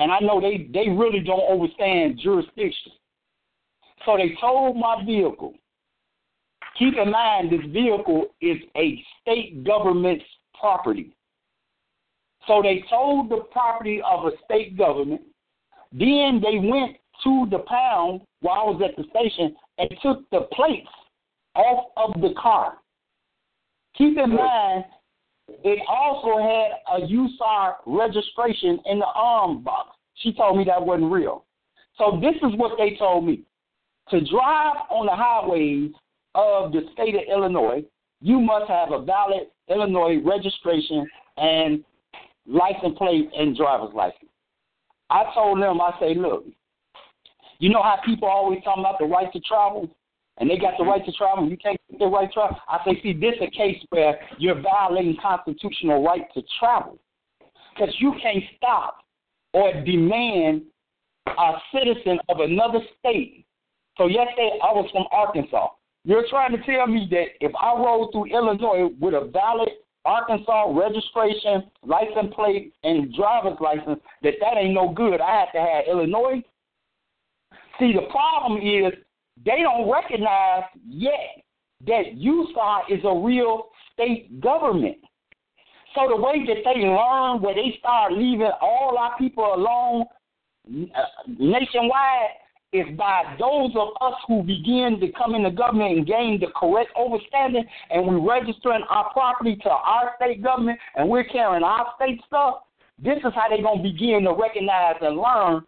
And 0.00 0.10
I 0.10 0.18
know 0.18 0.40
they, 0.40 0.68
they 0.72 0.90
really 0.90 1.20
don't 1.20 1.50
understand 1.50 2.18
jurisdiction. 2.22 2.92
So 4.04 4.16
they 4.16 4.36
told 4.40 4.76
my 4.76 5.02
vehicle, 5.06 5.54
keep 6.82 6.98
in 6.98 7.10
mind 7.10 7.52
this 7.52 7.64
vehicle 7.70 8.26
is 8.40 8.56
a 8.76 9.02
state 9.20 9.64
government's 9.64 10.24
property. 10.58 11.14
So 12.48 12.60
they 12.62 12.82
sold 12.90 13.30
the 13.30 13.44
property 13.52 14.02
of 14.04 14.26
a 14.26 14.30
state 14.44 14.76
government. 14.76 15.20
Then 15.92 16.42
they 16.42 16.58
went 16.58 16.96
to 17.22 17.46
the 17.50 17.60
pound 17.68 18.22
while 18.40 18.60
I 18.60 18.64
was 18.64 18.82
at 18.84 18.96
the 18.96 19.08
station 19.10 19.54
and 19.78 19.88
took 20.02 20.28
the 20.30 20.48
plates 20.52 20.88
off 21.54 21.92
of 21.96 22.20
the 22.20 22.34
car. 22.40 22.78
Keep 23.96 24.18
in 24.18 24.34
mind, 24.34 24.84
it 25.48 25.78
also 25.88 26.38
had 26.38 26.96
a 26.96 27.06
USAR 27.06 27.74
registration 27.86 28.80
in 28.86 28.98
the 28.98 29.06
arm 29.14 29.62
box. 29.62 29.90
She 30.16 30.32
told 30.32 30.56
me 30.56 30.64
that 30.64 30.84
wasn't 30.84 31.12
real. 31.12 31.44
So 31.96 32.18
this 32.20 32.34
is 32.36 32.56
what 32.56 32.72
they 32.78 32.96
told 32.96 33.24
me. 33.24 33.42
To 34.10 34.20
drive 34.20 34.76
on 34.90 35.06
the 35.06 35.14
highways 35.14 35.92
of 36.34 36.72
the 36.72 36.82
state 36.92 37.14
of 37.14 37.22
Illinois, 37.30 37.84
you 38.20 38.40
must 38.40 38.68
have 38.68 38.92
a 38.92 39.02
valid 39.02 39.48
Illinois 39.68 40.20
registration 40.24 41.08
and 41.36 41.84
license 42.46 42.96
plate 42.96 43.30
and 43.36 43.56
driver's 43.56 43.94
license. 43.94 44.30
I 45.10 45.24
told 45.34 45.60
them, 45.60 45.80
I 45.80 45.92
say, 46.00 46.14
look, 46.14 46.44
you 47.58 47.70
know 47.70 47.82
how 47.82 47.98
people 48.04 48.28
always 48.28 48.62
talk 48.64 48.78
about 48.78 48.98
the 48.98 49.04
right 49.04 49.32
to 49.32 49.40
travel? 49.40 49.88
And 50.38 50.48
they 50.48 50.56
got 50.56 50.74
the 50.78 50.84
right 50.84 51.04
to 51.04 51.12
travel, 51.12 51.48
you 51.48 51.58
can't 51.58 51.78
get 51.90 51.98
the 51.98 52.06
right 52.06 52.26
to 52.26 52.32
travel. 52.32 52.56
I 52.66 52.78
say, 52.84 53.00
see, 53.02 53.12
this 53.12 53.34
is 53.36 53.48
a 53.48 53.50
case 53.50 53.76
where 53.90 54.18
you're 54.38 54.60
violating 54.60 55.16
constitutional 55.20 56.02
right 56.02 56.22
to 56.34 56.42
travel. 56.58 56.98
Because 57.74 57.94
you 57.98 58.14
can't 58.22 58.42
stop 58.56 58.98
or 59.52 59.72
demand 59.84 60.62
a 61.26 61.52
citizen 61.72 62.18
of 62.28 62.40
another 62.40 62.80
state. 62.98 63.44
So 63.98 64.06
yesterday 64.06 64.58
I 64.62 64.72
was 64.72 64.88
from 64.90 65.04
Arkansas. 65.12 65.68
You're 66.04 66.28
trying 66.28 66.52
to 66.52 66.62
tell 66.64 66.86
me 66.86 67.06
that 67.10 67.26
if 67.40 67.52
I 67.60 67.74
rode 67.74 68.10
through 68.12 68.26
Illinois 68.26 68.90
with 69.00 69.14
a 69.14 69.30
valid 69.32 69.68
Arkansas 70.04 70.72
registration, 70.72 71.70
license 71.84 72.34
plate, 72.34 72.72
and 72.82 73.14
driver's 73.14 73.58
license, 73.60 74.00
that 74.22 74.34
that 74.40 74.56
ain't 74.58 74.74
no 74.74 74.92
good. 74.92 75.20
I 75.20 75.40
have 75.40 75.52
to 75.52 75.60
have 75.60 75.84
Illinois. 75.88 76.42
See, 77.78 77.92
the 77.92 78.08
problem 78.10 78.60
is 78.60 78.92
they 79.44 79.62
don't 79.62 79.88
recognize 79.88 80.64
yet 80.88 81.42
that 81.86 82.16
USAR 82.16 82.82
is 82.90 83.00
a 83.04 83.14
real 83.14 83.68
state 83.92 84.40
government. 84.40 84.96
So 85.94 86.08
the 86.08 86.16
way 86.16 86.44
that 86.46 86.62
they 86.64 86.80
learn, 86.80 87.42
where 87.42 87.54
they 87.54 87.76
start 87.78 88.12
leaving 88.12 88.50
all 88.60 88.96
our 88.98 89.16
people 89.18 89.54
alone 89.54 90.04
uh, 90.66 91.02
nationwide, 91.26 92.30
is 92.72 92.86
by 92.96 93.36
those 93.38 93.70
of 93.76 93.88
us 94.00 94.14
who 94.26 94.42
begin 94.42 94.98
to 95.00 95.12
come 95.12 95.34
in 95.34 95.42
the 95.42 95.50
government 95.50 95.98
and 95.98 96.06
gain 96.06 96.40
the 96.40 96.46
correct 96.56 96.90
understanding, 96.98 97.64
and 97.90 98.06
we 98.06 98.16
registering 98.16 98.82
our 98.88 99.12
property 99.12 99.56
to 99.56 99.68
our 99.68 100.12
state 100.16 100.42
government, 100.42 100.78
and 100.96 101.08
we're 101.08 101.24
carrying 101.24 101.62
our 101.62 101.92
state 101.96 102.20
stuff. 102.26 102.62
This 102.98 103.18
is 103.18 103.32
how 103.34 103.48
they're 103.48 103.62
gonna 103.62 103.82
begin 103.82 104.24
to 104.24 104.32
recognize 104.32 104.96
and 105.02 105.16
learn 105.16 105.64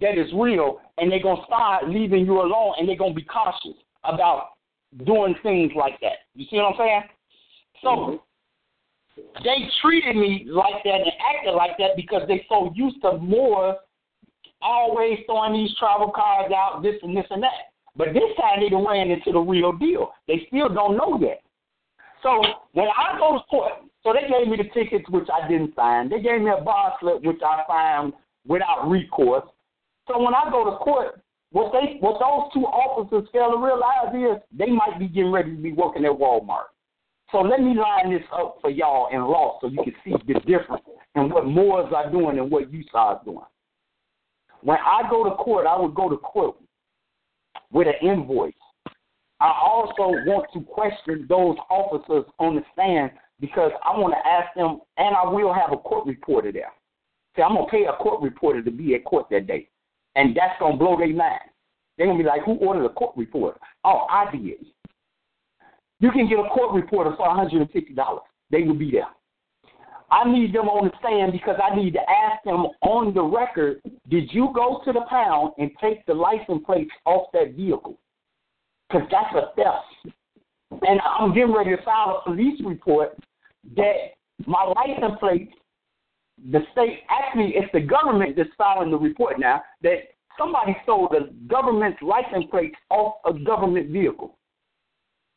that 0.00 0.16
it's 0.18 0.32
real, 0.32 0.80
and 0.98 1.12
they're 1.12 1.22
gonna 1.22 1.44
start 1.46 1.88
leaving 1.88 2.24
you 2.24 2.40
alone, 2.40 2.74
and 2.78 2.88
they're 2.88 2.96
gonna 2.96 3.14
be 3.14 3.22
cautious 3.22 3.76
about 4.04 4.50
doing 5.04 5.34
things 5.42 5.72
like 5.76 6.00
that. 6.00 6.24
You 6.34 6.46
see 6.48 6.56
what 6.56 6.72
I'm 6.72 6.78
saying? 6.78 7.02
So 7.82 7.88
mm-hmm. 7.88 9.42
they 9.44 9.68
treated 9.82 10.16
me 10.16 10.46
like 10.48 10.82
that 10.84 10.94
and 10.94 11.12
acted 11.36 11.54
like 11.54 11.76
that 11.78 11.96
because 11.96 12.22
they're 12.26 12.40
so 12.48 12.72
used 12.74 13.02
to 13.02 13.18
more 13.18 13.76
always 14.62 15.18
throwing 15.26 15.54
these 15.54 15.74
travel 15.78 16.10
cards 16.14 16.52
out, 16.52 16.82
this 16.82 16.96
and 17.02 17.16
this 17.16 17.26
and 17.30 17.42
that. 17.42 17.72
But 17.96 18.08
this 18.12 18.36
time 18.40 18.60
they 18.60 18.68
done 18.68 18.86
ran 18.86 19.10
into 19.10 19.32
the 19.32 19.40
real 19.40 19.72
deal. 19.72 20.12
They 20.28 20.46
still 20.48 20.68
don't 20.68 20.96
know 20.96 21.18
yet. 21.20 21.42
So 22.22 22.42
when 22.72 22.88
I 22.88 23.18
go 23.18 23.38
to 23.38 23.44
court, 23.44 23.72
so 24.02 24.12
they 24.12 24.28
gave 24.28 24.48
me 24.48 24.56
the 24.56 24.70
tickets 24.74 25.08
which 25.10 25.28
I 25.32 25.48
didn't 25.48 25.74
sign. 25.74 26.08
They 26.08 26.20
gave 26.20 26.40
me 26.40 26.50
a 26.50 26.62
bar 26.62 26.94
slip 27.00 27.22
which 27.22 27.40
I 27.44 27.62
signed 27.68 28.12
without 28.46 28.88
recourse. 28.88 29.48
So 30.06 30.18
when 30.22 30.34
I 30.34 30.50
go 30.50 30.64
to 30.70 30.76
court, 30.76 31.20
what 31.50 31.72
they 31.72 31.96
what 32.00 32.20
those 32.20 32.52
two 32.52 32.66
officers 32.66 33.28
fail 33.32 33.52
to 33.52 33.56
realize 33.56 34.14
is 34.14 34.42
they 34.52 34.70
might 34.70 34.98
be 34.98 35.08
getting 35.08 35.32
ready 35.32 35.56
to 35.56 35.62
be 35.62 35.72
working 35.72 36.04
at 36.04 36.10
Walmart. 36.10 36.70
So 37.32 37.38
let 37.38 37.60
me 37.60 37.74
line 37.74 38.12
this 38.12 38.22
up 38.32 38.58
for 38.60 38.70
y'all 38.70 39.08
in 39.12 39.22
law 39.22 39.58
so 39.60 39.68
you 39.68 39.82
can 39.82 39.94
see 40.04 40.12
the 40.26 40.38
difference 40.40 40.84
in 41.16 41.28
what 41.30 41.46
Moors 41.46 41.92
are 41.94 42.10
doing 42.10 42.38
and 42.38 42.50
what 42.50 42.70
USAR 42.70 43.18
is 43.18 43.24
doing. 43.24 43.40
When 44.66 44.78
I 44.78 45.08
go 45.08 45.22
to 45.22 45.30
court, 45.36 45.64
I 45.64 45.78
would 45.78 45.94
go 45.94 46.10
to 46.10 46.16
court 46.16 46.56
with 47.70 47.86
an 47.86 47.94
invoice. 48.02 48.52
I 49.38 49.52
also 49.64 50.10
want 50.26 50.48
to 50.54 50.60
question 50.62 51.24
those 51.28 51.56
officers 51.70 52.24
on 52.40 52.56
the 52.56 52.62
stand 52.72 53.12
because 53.38 53.70
I 53.84 53.96
want 53.96 54.14
to 54.14 54.28
ask 54.28 54.52
them, 54.56 54.80
and 54.96 55.14
I 55.14 55.24
will 55.24 55.54
have 55.54 55.70
a 55.70 55.76
court 55.76 56.04
reporter 56.04 56.50
there. 56.50 56.72
See, 57.36 57.42
I'm 57.42 57.54
gonna 57.54 57.68
pay 57.68 57.84
a 57.84 57.92
court 57.92 58.20
reporter 58.20 58.60
to 58.60 58.70
be 58.72 58.96
at 58.96 59.04
court 59.04 59.28
that 59.30 59.46
day, 59.46 59.68
and 60.16 60.34
that's 60.34 60.58
gonna 60.58 60.76
blow 60.76 60.96
their 60.96 61.14
mind. 61.14 61.42
They're 61.96 62.08
gonna 62.08 62.18
be 62.18 62.24
like, 62.24 62.42
"Who 62.42 62.54
ordered 62.54 62.86
a 62.86 62.88
court 62.88 63.16
reporter?" 63.16 63.60
Oh, 63.84 64.06
I 64.10 64.28
did. 64.32 64.66
You 66.00 66.10
can 66.10 66.26
get 66.26 66.40
a 66.40 66.48
court 66.48 66.74
reporter 66.74 67.14
for 67.14 67.28
$150. 67.28 68.20
They 68.50 68.64
will 68.64 68.74
be 68.74 68.90
there. 68.90 69.14
I 70.10 70.30
need 70.30 70.54
them 70.54 70.68
on 70.68 70.86
the 70.86 70.92
stand 71.00 71.32
because 71.32 71.58
I 71.62 71.74
need 71.74 71.92
to 71.94 72.00
ask 72.00 72.42
them 72.44 72.66
on 72.82 73.12
the 73.12 73.22
record, 73.22 73.80
did 74.08 74.32
you 74.32 74.50
go 74.54 74.80
to 74.84 74.92
the 74.92 75.02
pound 75.10 75.52
and 75.58 75.70
take 75.80 76.06
the 76.06 76.14
license 76.14 76.62
plates 76.64 76.92
off 77.04 77.26
that 77.32 77.54
vehicle? 77.54 77.98
Because 78.88 79.08
that's 79.10 79.34
a 79.34 79.54
theft. 79.56 80.14
And 80.82 81.00
I'm 81.00 81.34
getting 81.34 81.52
ready 81.52 81.74
to 81.74 81.82
file 81.82 82.22
a 82.24 82.28
police 82.28 82.60
report 82.64 83.16
that 83.76 84.14
my 84.46 84.62
license 84.76 85.18
plate, 85.18 85.50
the 86.52 86.60
state, 86.72 87.00
actually, 87.10 87.54
it's 87.56 87.72
the 87.72 87.80
government 87.80 88.36
that's 88.36 88.50
filing 88.56 88.90
the 88.90 88.98
report 88.98 89.40
now, 89.40 89.62
that 89.82 89.98
somebody 90.38 90.76
stole 90.84 91.08
the 91.10 91.34
government's 91.48 92.00
license 92.00 92.44
plates 92.50 92.76
off 92.90 93.14
a 93.24 93.32
government 93.32 93.90
vehicle. 93.90 94.38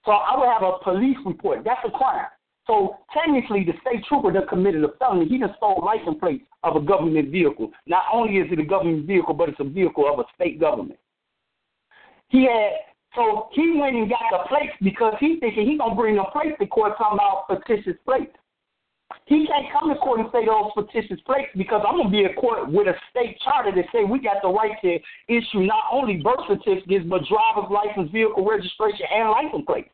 So 0.05 0.11
I 0.11 0.37
would 0.37 0.47
have 0.47 0.63
a 0.63 0.77
police 0.83 1.17
report. 1.25 1.63
That's 1.63 1.81
a 1.85 1.91
crime. 1.91 2.27
So 2.69 2.97
technically, 3.11 3.63
the 3.63 3.73
state 3.81 4.05
trooper 4.07 4.31
that 4.31 4.47
committed 4.47 4.83
a 4.83 4.89
felony, 4.99 5.27
he 5.27 5.39
just 5.39 5.55
stole 5.57 5.81
license 5.83 6.19
plates 6.19 6.45
of 6.61 6.75
a 6.75 6.79
government 6.79 7.31
vehicle. 7.31 7.71
Not 7.87 8.03
only 8.13 8.37
is 8.37 8.45
it 8.51 8.59
a 8.59 8.63
government 8.63 9.07
vehicle, 9.07 9.33
but 9.33 9.49
it's 9.49 9.59
a 9.59 9.63
vehicle 9.63 10.05
of 10.05 10.19
a 10.19 10.25
state 10.35 10.59
government. 10.59 10.99
He 12.27 12.43
had 12.43 12.73
so 13.15 13.49
he 13.53 13.73
went 13.81 13.95
and 13.95 14.07
got 14.07 14.21
the 14.29 14.47
plates 14.47 14.73
because 14.83 15.15
he 15.19 15.39
thinking 15.39 15.65
he 15.65 15.79
gonna 15.79 15.95
bring 15.95 16.15
the 16.15 16.25
plates 16.31 16.57
to 16.59 16.67
court 16.67 16.93
talking 16.95 17.17
about 17.17 17.49
fictitious 17.49 17.97
plates. 18.05 18.37
He 19.25 19.47
can't 19.47 19.65
come 19.73 19.89
to 19.89 19.95
court 19.95 20.19
and 20.19 20.29
say 20.31 20.45
those 20.45 20.69
fictitious 20.77 21.19
plates 21.25 21.49
because 21.57 21.81
I'm 21.81 21.97
gonna 21.97 22.11
be 22.11 22.21
in 22.21 22.33
court 22.33 22.69
with 22.69 22.85
a 22.85 22.93
state 23.09 23.39
charter 23.41 23.73
that 23.73 23.85
say 23.91 24.03
we 24.03 24.19
got 24.19 24.43
the 24.43 24.49
right 24.49 24.77
to 24.83 24.99
issue 25.27 25.65
not 25.65 25.85
only 25.91 26.17
birth 26.17 26.45
certificates 26.47 27.09
but 27.09 27.25
driver's 27.25 27.73
license, 27.73 28.11
vehicle 28.11 28.45
registration, 28.45 29.07
and 29.09 29.31
license 29.31 29.65
plates. 29.65 29.89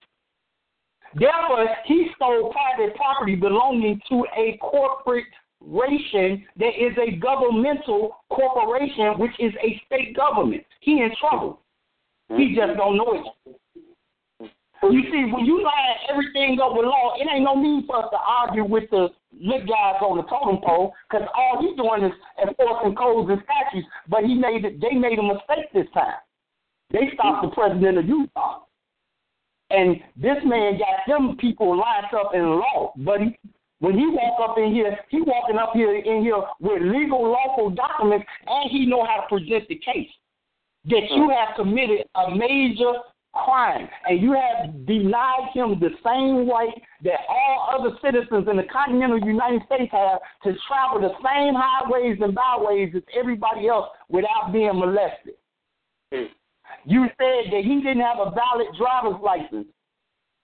Therefore, 1.15 1.67
he 1.85 2.07
stole 2.15 2.51
private 2.51 2.95
property 2.95 3.35
belonging 3.35 4.01
to 4.09 4.25
a 4.37 4.57
corporation 4.57 6.45
that 6.57 6.75
is 6.77 6.95
a 6.97 7.15
governmental 7.17 8.17
corporation, 8.29 9.17
which 9.17 9.31
is 9.39 9.53
a 9.63 9.81
state 9.85 10.15
government. 10.15 10.63
He 10.81 11.01
in 11.01 11.11
trouble. 11.19 11.61
He 12.27 12.33
mm-hmm. 12.33 12.55
just 12.55 12.77
don't 12.77 12.97
know 12.97 13.23
it. 13.45 13.55
You 14.83 15.01
see, 15.09 15.31
when 15.33 15.45
you 15.45 15.63
line 15.63 15.95
everything 16.11 16.59
up 16.61 16.73
with 16.75 16.85
law, 16.85 17.15
it 17.17 17.27
ain't 17.33 17.43
no 17.43 17.55
need 17.55 17.85
for 17.87 18.03
us 18.03 18.11
to 18.11 18.17
argue 18.17 18.65
with 18.65 18.89
the 18.91 19.07
lit 19.33 19.67
guys 19.67 19.95
on 20.01 20.17
the 20.17 20.23
totem 20.23 20.61
pole, 20.63 20.93
because 21.09 21.27
all 21.33 21.57
he's 21.61 21.75
doing 21.75 22.03
is 22.03 22.13
enforcing 22.37 22.93
codes 22.93 23.31
and 23.31 23.41
statutes. 23.43 23.87
But 24.07 24.25
he 24.25 24.35
made 24.35 24.65
it. 24.65 24.79
They 24.81 24.95
made 24.95 25.17
a 25.17 25.23
mistake 25.23 25.71
this 25.73 25.87
time. 25.93 26.21
They 26.91 27.09
stopped 27.15 27.47
the 27.47 27.55
president 27.55 27.97
of 27.97 28.05
USAR. 28.05 28.61
And 29.75 29.97
this 30.15 30.37
man 30.45 30.77
got 30.77 31.05
them 31.07 31.35
people 31.37 31.77
lined 31.77 32.13
up 32.13 32.31
in 32.33 32.43
law, 32.43 32.93
buddy. 32.97 33.37
When 33.79 33.97
he 33.97 34.07
walk 34.07 34.49
up 34.49 34.57
in 34.57 34.73
here, 34.73 34.97
he 35.09 35.21
walking 35.21 35.57
up 35.57 35.71
here 35.73 35.95
in 35.95 36.23
here 36.23 36.41
with 36.61 36.81
legal, 36.81 37.29
lawful 37.29 37.71
documents, 37.71 38.25
and 38.47 38.71
he 38.71 38.85
know 38.85 39.05
how 39.05 39.21
to 39.21 39.27
present 39.27 39.67
the 39.67 39.75
case 39.75 40.09
that 40.85 41.03
you 41.11 41.29
have 41.29 41.55
committed 41.57 42.05
a 42.15 42.35
major 42.35 42.93
crime, 43.33 43.89
and 44.07 44.21
you 44.21 44.31
have 44.31 44.85
denied 44.85 45.49
him 45.53 45.77
the 45.79 45.89
same 46.05 46.49
right 46.49 46.73
that 47.03 47.19
all 47.27 47.77
other 47.77 47.97
citizens 48.01 48.47
in 48.49 48.55
the 48.55 48.63
continental 48.71 49.19
United 49.19 49.61
States 49.65 49.91
have 49.91 50.19
to 50.43 50.57
travel 50.67 51.01
the 51.01 51.13
same 51.15 51.53
highways 51.53 52.17
and 52.21 52.33
byways 52.33 52.93
as 52.95 53.03
everybody 53.13 53.67
else 53.67 53.89
without 54.07 54.53
being 54.53 54.71
molested. 54.73 55.35
Mm. 56.13 56.27
You 56.85 57.05
said 57.17 57.51
that 57.51 57.63
he 57.63 57.81
didn't 57.81 58.01
have 58.01 58.19
a 58.19 58.31
valid 58.31 58.67
driver's 58.77 59.21
license. 59.21 59.67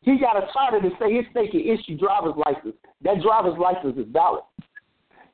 He 0.02 0.18
got 0.18 0.38
a 0.38 0.48
charter 0.52 0.82
to 0.82 0.90
say 1.00 1.14
his 1.14 1.26
state 1.32 1.52
can 1.52 1.62
issue 1.62 1.98
driver's 1.98 2.34
license. 2.36 2.76
That 3.02 3.22
driver's 3.22 3.58
license 3.60 3.98
is 3.98 4.12
valid. 4.12 4.44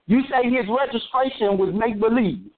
You 0.07 0.21
say 0.29 0.49
his 0.49 0.65
registration 0.67 1.57
was 1.57 1.73
make 1.73 1.99
believe. 1.99 2.51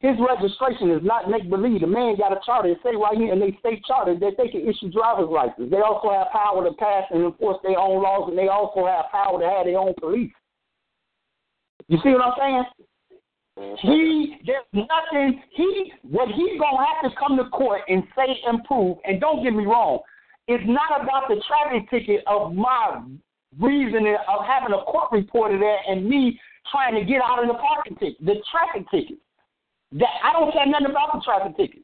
His 0.00 0.16
registration 0.18 0.90
is 0.90 1.02
not 1.02 1.28
make 1.28 1.50
believe. 1.50 1.82
The 1.82 1.86
man 1.86 2.16
got 2.16 2.32
a 2.32 2.40
charter. 2.46 2.68
It 2.70 2.78
say 2.82 2.96
right 2.96 3.18
here 3.18 3.32
in 3.32 3.38
their 3.38 3.52
state 3.60 3.84
charter 3.84 4.18
that 4.18 4.32
they 4.38 4.48
can 4.48 4.66
issue 4.66 4.90
driver's 4.90 5.28
license. 5.28 5.70
They 5.70 5.80
also 5.80 6.10
have 6.10 6.32
power 6.32 6.64
to 6.64 6.72
pass 6.74 7.04
and 7.10 7.24
enforce 7.24 7.58
their 7.62 7.78
own 7.78 8.02
laws, 8.02 8.28
and 8.30 8.38
they 8.38 8.48
also 8.48 8.86
have 8.86 9.12
power 9.12 9.38
to 9.38 9.46
have 9.46 9.66
their 9.66 9.78
own 9.78 9.92
police. 10.00 10.32
You 11.88 11.98
see 12.02 12.10
what 12.10 12.22
I'm 12.22 12.32
saying? 12.38 12.64
He 13.82 14.36
there's 14.46 14.64
nothing 14.72 15.42
he 15.50 15.92
what 16.02 16.28
he's 16.28 16.58
gonna 16.58 16.86
have 16.86 17.10
to 17.10 17.16
come 17.18 17.36
to 17.36 17.44
court 17.50 17.82
and 17.88 18.02
say 18.16 18.40
and 18.46 18.64
prove. 18.64 18.98
And 19.04 19.20
don't 19.20 19.42
get 19.42 19.52
me 19.52 19.66
wrong, 19.66 20.00
it's 20.48 20.64
not 20.66 21.02
about 21.02 21.28
the 21.28 21.42
traffic 21.46 21.88
ticket 21.90 22.24
of 22.26 22.54
my 22.54 23.02
reasoning 23.58 24.16
of 24.28 24.46
having 24.46 24.74
a 24.74 24.82
court 24.84 25.12
reporter 25.12 25.58
there 25.58 25.78
and 25.88 26.08
me 26.08 26.40
trying 26.70 26.94
to 26.94 27.04
get 27.04 27.20
out 27.22 27.42
of 27.42 27.48
the 27.48 27.54
parking 27.54 27.96
ticket, 27.96 28.24
the 28.24 28.36
traffic 28.50 28.88
ticket. 28.90 29.18
That 29.92 30.10
I 30.22 30.32
don't 30.32 30.52
care 30.52 30.66
nothing 30.66 30.86
about 30.86 31.14
the 31.14 31.20
traffic 31.24 31.56
ticket. 31.56 31.82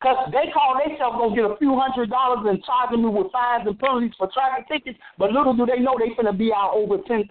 Because 0.00 0.32
they 0.32 0.50
call 0.50 0.80
themselves 0.82 1.16
going 1.16 1.30
to 1.30 1.36
get 1.36 1.50
a 1.50 1.56
few 1.58 1.78
hundred 1.78 2.10
dollars 2.10 2.44
and 2.48 2.64
charging 2.64 3.02
me 3.04 3.08
with 3.08 3.30
fines 3.30 3.68
and 3.68 3.78
penalties 3.78 4.10
for 4.18 4.28
traffic 4.34 4.66
tickets, 4.66 4.98
but 5.16 5.30
little 5.30 5.54
do 5.54 5.64
they 5.64 5.78
know 5.78 5.94
they're 5.96 6.16
going 6.16 6.26
to 6.26 6.32
be 6.32 6.50
out 6.52 6.72
over 6.74 6.98
$10,000. 6.98 7.28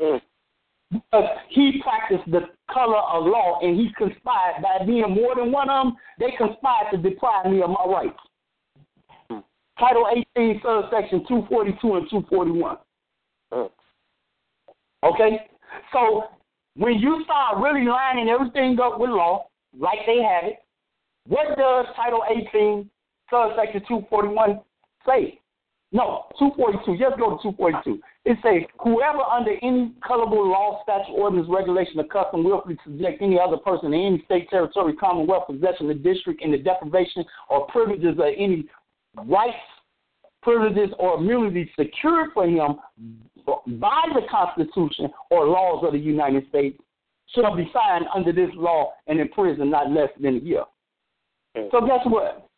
Mm. 0.00 0.20
Because 0.94 1.28
he 1.48 1.82
practiced 1.82 2.30
the 2.30 2.42
color 2.72 2.98
of 2.98 3.26
law 3.26 3.58
and 3.62 3.76
he 3.76 3.90
conspired 3.98 4.62
by 4.62 4.84
being 4.86 5.10
more 5.10 5.34
than 5.34 5.50
one 5.50 5.68
of 5.68 5.86
them, 5.86 5.96
they 6.20 6.30
conspired 6.36 6.92
to 6.92 6.98
deprive 6.98 7.46
me 7.50 7.62
of 7.62 7.70
my 7.70 7.84
rights. 7.84 8.18
Mm. 9.30 9.42
Title 9.78 10.06
18, 10.36 10.60
subsection 10.62 11.24
242 11.26 11.94
and 11.94 12.10
241. 12.10 12.76
Mm. 13.52 13.70
Okay? 15.02 15.46
So 15.92 16.24
when 16.76 16.94
you 17.00 17.22
start 17.24 17.58
really 17.58 17.86
lining 17.86 18.28
everything 18.28 18.78
up 18.80 19.00
with 19.00 19.10
law, 19.10 19.48
like 19.76 19.98
they 20.06 20.22
have 20.22 20.44
it, 20.44 20.58
what 21.26 21.56
does 21.56 21.86
Title 21.96 22.22
18, 22.30 22.88
subsection 23.30 23.80
241 23.88 24.60
say? 25.06 25.40
No, 25.90 26.26
242. 26.38 27.02
Just 27.02 27.18
go 27.18 27.36
to 27.36 27.42
242. 27.42 28.00
It 28.26 28.38
says, 28.42 28.66
whoever 28.80 29.20
under 29.20 29.52
any 29.62 29.92
colorable 30.06 30.48
law, 30.48 30.82
statute, 30.82 31.12
ordinance, 31.12 31.46
regulation, 31.50 32.00
or 32.00 32.04
custom 32.04 32.42
willfully 32.42 32.78
subject 32.82 33.20
any 33.20 33.38
other 33.38 33.58
person 33.58 33.92
in 33.92 34.00
any 34.00 34.22
state, 34.24 34.48
territory, 34.48 34.94
commonwealth, 34.94 35.46
possession, 35.46 35.88
the 35.88 35.94
district, 35.94 36.42
in 36.42 36.50
the 36.50 36.56
deprivation 36.56 37.24
or 37.50 37.66
privileges 37.66 38.12
of 38.12 38.24
any 38.38 38.64
rights, 39.26 39.56
privileges, 40.42 40.88
or 40.98 41.18
immunities 41.18 41.68
secured 41.76 42.30
for 42.32 42.46
him 42.46 42.76
by 43.46 44.02
the 44.14 44.22
Constitution 44.30 45.10
or 45.30 45.46
laws 45.46 45.84
of 45.86 45.92
the 45.92 45.98
United 45.98 46.48
States 46.48 46.78
shall 47.34 47.54
be 47.54 47.70
fined 47.74 48.06
under 48.14 48.32
this 48.32 48.50
law 48.54 48.92
and 49.06 49.20
imprisoned 49.20 49.70
not 49.70 49.90
less 49.90 50.08
than 50.18 50.36
a 50.36 50.40
year. 50.40 50.64
So 51.70 51.80
guess 51.86 52.00
what? 52.04 52.48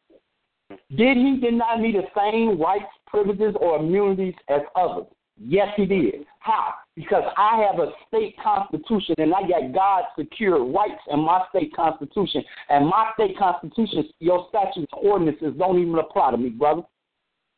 Did 0.96 1.16
he 1.16 1.38
deny 1.40 1.76
me 1.80 1.92
the 1.92 2.04
same 2.16 2.60
rights, 2.60 2.84
privileges, 3.06 3.54
or 3.60 3.78
immunities 3.78 4.34
as 4.48 4.60
others? 4.76 5.06
Yes, 5.38 5.68
he 5.76 5.84
did. 5.84 6.26
How? 6.38 6.74
Because 6.94 7.24
I 7.36 7.62
have 7.66 7.78
a 7.78 7.92
state 8.08 8.36
constitution 8.42 9.14
and 9.18 9.34
I 9.34 9.42
got 9.42 9.74
God 9.74 10.04
secured 10.18 10.74
rights 10.74 11.02
in 11.10 11.20
my 11.20 11.44
state 11.50 11.74
constitution. 11.74 12.42
And 12.70 12.86
my 12.86 13.10
state 13.14 13.36
constitution, 13.38 14.08
your 14.18 14.46
statutes, 14.48 14.90
ordinances 14.96 15.54
don't 15.58 15.80
even 15.80 15.98
apply 15.98 16.30
to 16.30 16.36
me, 16.38 16.48
brother. 16.50 16.82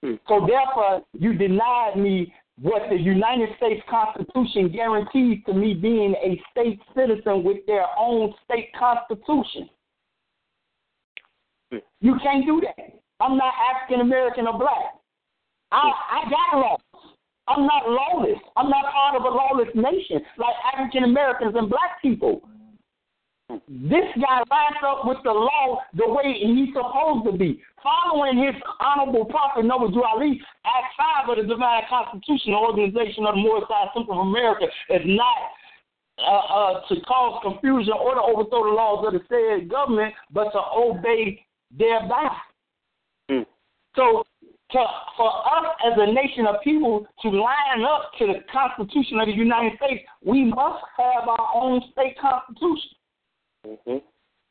Hmm. 0.02 0.14
So 0.26 0.46
therefore, 0.46 1.02
you 1.12 1.34
denied 1.34 1.96
me 1.96 2.32
what 2.60 2.82
the 2.90 2.96
United 2.96 3.50
States 3.56 3.82
Constitution 3.88 4.70
guarantees 4.72 5.38
to 5.46 5.52
me 5.52 5.74
being 5.74 6.14
a 6.14 6.40
state 6.50 6.80
citizen 6.96 7.44
with 7.44 7.59
their 7.66 7.86
own 7.96 8.34
state 8.44 8.70
constitution. 8.76 9.70
You 12.00 12.16
can't 12.22 12.44
do 12.46 12.60
that. 12.62 13.00
I'm 13.20 13.36
not 13.36 13.52
African 13.74 14.00
American 14.00 14.46
or 14.46 14.59
black. 14.59 14.94
I 15.70 15.90
I 16.10 16.30
got 16.30 16.59
laws. 16.59 16.80
I'm 17.49 17.66
not 17.66 17.89
lawless. 17.89 18.39
I'm 18.57 18.69
not 18.69 18.93
part 18.93 19.16
of 19.16 19.23
a 19.23 19.29
lawless 19.29 19.69
nation 19.75 20.20
like 20.37 20.55
African 20.75 21.05
Americans 21.05 21.55
and 21.57 21.69
black 21.69 22.01
people. 22.03 22.43
This 23.66 24.05
guy 24.20 24.45
lines 24.51 24.77
up 24.85 25.07
with 25.07 25.16
the 25.25 25.33
law 25.33 25.81
the 25.95 26.07
way 26.07 26.37
he's 26.37 26.69
supposed 26.75 27.25
to 27.25 27.33
be, 27.33 27.62
following 27.83 28.37
his 28.37 28.55
honorable 28.79 29.25
prophet 29.25 29.65
Noble 29.65 29.91
Drew 29.91 30.05
Ali, 30.05 30.39
Act 30.66 31.27
5 31.27 31.31
of 31.31 31.37
the 31.39 31.49
Divine 31.55 31.83
Constitution, 31.89 32.53
Organization 32.53 33.25
of 33.25 33.37
the 33.37 33.41
Moorish 33.41 33.65
Temple 33.95 34.20
of 34.20 34.27
America, 34.27 34.66
is 34.91 35.01
not 35.07 35.39
uh, 36.19 36.31
uh, 36.31 36.81
to 36.89 37.01
cause 37.03 37.41
confusion 37.43 37.95
or 37.95 38.16
to 38.16 38.20
overthrow 38.20 38.65
the 38.65 38.75
laws 38.77 39.07
of 39.07 39.15
the 39.15 39.20
said 39.29 39.70
government, 39.70 40.12
but 40.31 40.51
to 40.51 40.61
obey 40.77 41.41
thereby. 41.70 42.29
Mm. 43.31 43.47
So, 43.97 44.25
to, 44.73 44.85
for 45.16 45.31
us 45.31 45.66
as 45.86 45.95
a 45.97 46.12
nation 46.12 46.47
of 46.47 46.57
people 46.62 47.07
to 47.23 47.28
line 47.31 47.82
up 47.89 48.12
to 48.19 48.27
the 48.27 48.40
Constitution 48.53 49.19
of 49.20 49.27
the 49.27 49.32
United 49.32 49.78
States, 49.78 50.05
we 50.23 50.45
must 50.45 50.85
have 50.99 51.28
our 51.28 51.49
own 51.55 51.81
state 51.93 52.16
constitution. 52.20 52.90
Mm-hmm. 53.66 53.99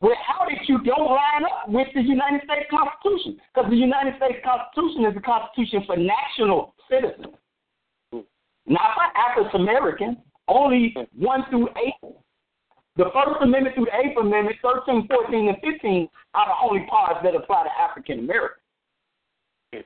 Without 0.01 0.49
it, 0.49 0.59
you 0.67 0.81
don't 0.83 1.09
line 1.09 1.45
up 1.45 1.69
with 1.69 1.87
the 1.93 2.01
United 2.01 2.41
States 2.45 2.69
Constitution 2.69 3.37
because 3.53 3.69
the 3.69 3.77
United 3.77 4.15
States 4.17 4.41
Constitution 4.45 5.05
is 5.05 5.13
the 5.13 5.21
Constitution 5.21 5.83
for 5.85 5.97
national 5.97 6.73
citizens, 6.89 7.33
mm-hmm. 8.13 8.25
not 8.65 8.93
for 8.93 9.05
African 9.17 9.61
Americans. 9.61 10.17
Only 10.47 10.95
one 11.17 11.43
through 11.49 11.67
eight. 11.75 12.13
The 12.95 13.11
First 13.13 13.41
Amendment 13.41 13.75
through 13.75 13.85
the 13.85 13.97
Eighth 13.99 14.17
Amendment, 14.17 14.55
13, 14.63 15.07
14, 15.07 15.49
and 15.49 15.57
15 15.61 16.09
are 16.33 16.47
the 16.47 16.57
only 16.63 16.87
parts 16.89 17.19
that 17.21 17.35
apply 17.35 17.63
to 17.63 17.69
African 17.77 18.19
Americans. 18.19 18.61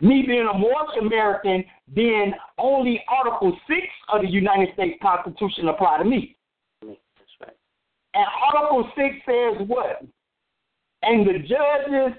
Me 0.02 0.24
being 0.28 0.48
a 0.48 0.58
Moorish 0.58 0.98
American, 1.00 1.64
then 1.94 2.34
only 2.58 3.04
Article 3.10 3.58
6 3.68 3.80
of 4.14 4.22
the 4.22 4.30
United 4.30 4.74
States 4.74 4.98
Constitution 5.02 5.70
apply 5.70 5.98
to 5.98 6.06
me. 6.06 6.36
And 8.14 8.26
Article 8.54 8.90
6 8.96 9.16
says 9.26 9.68
what? 9.68 10.04
And 11.02 11.26
the 11.26 11.40
judges 11.40 12.18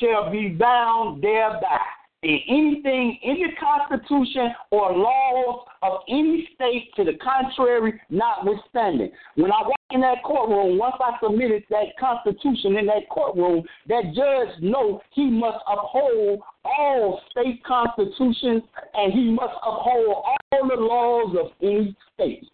shall 0.00 0.30
be 0.30 0.48
bound 0.48 1.22
thereby. 1.22 1.78
In 2.24 2.40
anything 2.48 3.16
in 3.22 3.34
the 3.34 3.50
Constitution 3.60 4.52
or 4.72 4.92
laws 4.92 5.66
of 5.82 6.00
any 6.08 6.48
state 6.52 6.90
to 6.96 7.04
the 7.04 7.12
contrary, 7.22 8.00
notwithstanding. 8.10 9.12
When 9.36 9.52
I 9.52 9.62
walk 9.62 9.78
in 9.92 10.00
that 10.00 10.24
courtroom, 10.24 10.78
once 10.78 10.96
I 10.98 11.16
submitted 11.22 11.62
that 11.70 11.96
Constitution 12.00 12.76
in 12.76 12.86
that 12.86 13.08
courtroom, 13.08 13.62
that 13.86 14.02
judge 14.16 14.48
know 14.60 15.00
he 15.12 15.30
must 15.30 15.58
uphold 15.70 16.40
all 16.64 17.20
state 17.30 17.62
constitutions 17.64 18.64
and 18.94 19.12
he 19.12 19.30
must 19.30 19.54
uphold 19.64 20.08
all 20.08 20.68
the 20.68 20.74
laws 20.74 21.36
of 21.38 21.52
any 21.62 21.96
state. 22.14 22.44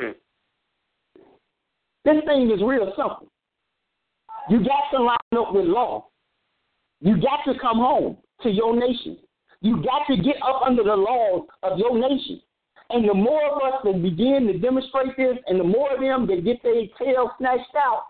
Hmm. 0.00 0.12
This 2.06 2.24
thing 2.24 2.50
is 2.50 2.62
real 2.62 2.86
simple. 2.96 3.28
You 4.48 4.60
got 4.60 4.96
to 4.96 5.02
line 5.02 5.16
up 5.36 5.52
with 5.52 5.66
law. 5.66 6.06
You 7.02 7.20
got 7.20 7.44
to 7.52 7.58
come 7.60 7.76
home 7.76 8.16
to 8.42 8.50
your 8.50 8.76
nation. 8.76 9.18
You 9.60 9.82
got 9.82 10.06
to 10.08 10.16
get 10.16 10.36
up 10.42 10.62
under 10.64 10.82
the 10.84 10.94
laws 10.94 11.46
of 11.62 11.78
your 11.78 11.98
nation. 11.98 12.40
And 12.90 13.08
the 13.08 13.14
more 13.14 13.44
of 13.44 13.62
us 13.62 13.80
that 13.84 14.02
begin 14.02 14.46
to 14.46 14.58
demonstrate 14.58 15.16
this, 15.16 15.36
and 15.46 15.60
the 15.60 15.64
more 15.64 15.94
of 15.94 16.00
them 16.00 16.26
that 16.28 16.44
get 16.44 16.62
their 16.62 16.82
tail 16.98 17.30
snatched 17.38 17.74
out, 17.76 18.06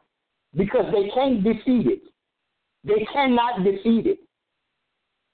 because 0.55 0.84
they 0.92 1.10
can't 1.14 1.42
defeat 1.42 1.86
it. 1.86 2.02
They 2.84 3.06
cannot 3.12 3.64
defeat 3.64 4.06
it. 4.06 4.18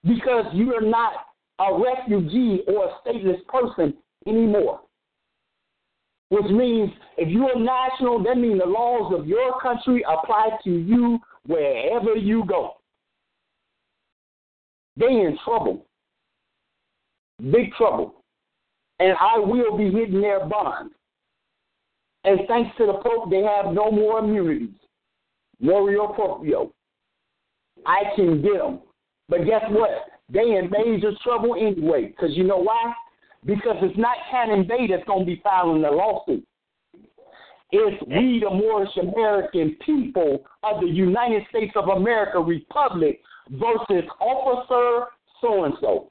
Because 0.02 0.46
you 0.52 0.74
are 0.74 0.80
not 0.80 1.12
a 1.58 1.78
refugee 1.78 2.62
or 2.66 2.86
a 2.86 3.08
stateless 3.08 3.44
person 3.46 3.94
anymore 4.26 4.80
which 6.34 6.50
means 6.50 6.90
if 7.16 7.28
you're 7.28 7.58
national, 7.58 8.22
that 8.24 8.36
means 8.36 8.60
the 8.60 8.66
laws 8.66 9.14
of 9.16 9.26
your 9.26 9.60
country 9.60 10.02
apply 10.02 10.50
to 10.64 10.70
you 10.70 11.18
wherever 11.46 12.16
you 12.16 12.44
go. 12.46 12.74
They 14.96 15.06
in 15.06 15.36
trouble, 15.44 15.86
big 17.50 17.72
trouble, 17.76 18.14
and 19.00 19.16
I 19.20 19.38
will 19.38 19.76
be 19.76 19.90
hitting 19.90 20.20
their 20.20 20.46
bonds. 20.46 20.94
And 22.24 22.40
thanks 22.48 22.70
to 22.78 22.86
the 22.86 22.94
Pope, 22.94 23.30
they 23.30 23.42
have 23.42 23.74
no 23.74 23.90
more 23.90 24.20
immunities. 24.20 24.70
Motu 25.60 26.14
Proprio. 26.14 26.72
I 27.86 28.02
can 28.16 28.40
get 28.40 28.58
them. 28.58 28.80
But 29.28 29.44
guess 29.44 29.62
what? 29.68 29.90
They 30.30 30.40
in 30.40 30.70
major 30.70 31.12
trouble 31.22 31.54
anyway. 31.54 32.06
Because 32.06 32.36
you 32.36 32.44
know 32.44 32.58
why? 32.58 32.94
because 33.46 33.76
it's 33.82 33.98
not 33.98 34.16
Cannon 34.30 34.66
Bey 34.66 34.86
that's 34.88 35.04
going 35.04 35.20
to 35.20 35.26
be 35.26 35.40
filing 35.42 35.82
the 35.82 35.90
lawsuit. 35.90 36.44
It's 37.70 38.02
we, 38.06 38.42
the 38.42 38.50
Moorish 38.50 38.96
American 39.00 39.76
people 39.84 40.44
of 40.62 40.80
the 40.80 40.86
United 40.86 41.42
States 41.48 41.72
of 41.74 41.88
America 41.88 42.38
Republic 42.38 43.20
versus 43.50 44.04
Officer 44.20 45.06
so 45.40 45.64
and 45.64 45.74
so. 45.80 46.10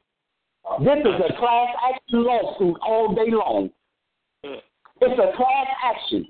This 0.79 0.99
is 0.99 1.21
a 1.29 1.37
class 1.37 1.67
action 1.91 2.23
lawsuit 2.23 2.77
all 2.85 3.13
day 3.13 3.31
long. 3.31 3.69
It's 4.43 5.19
a 5.19 5.35
class 5.35 5.67
action. 5.83 6.27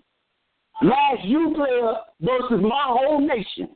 Last 0.81 1.23
you 1.25 1.53
player 1.55 1.93
versus 2.19 2.61
my 2.61 2.83
whole 2.87 3.19
nation. 3.19 3.75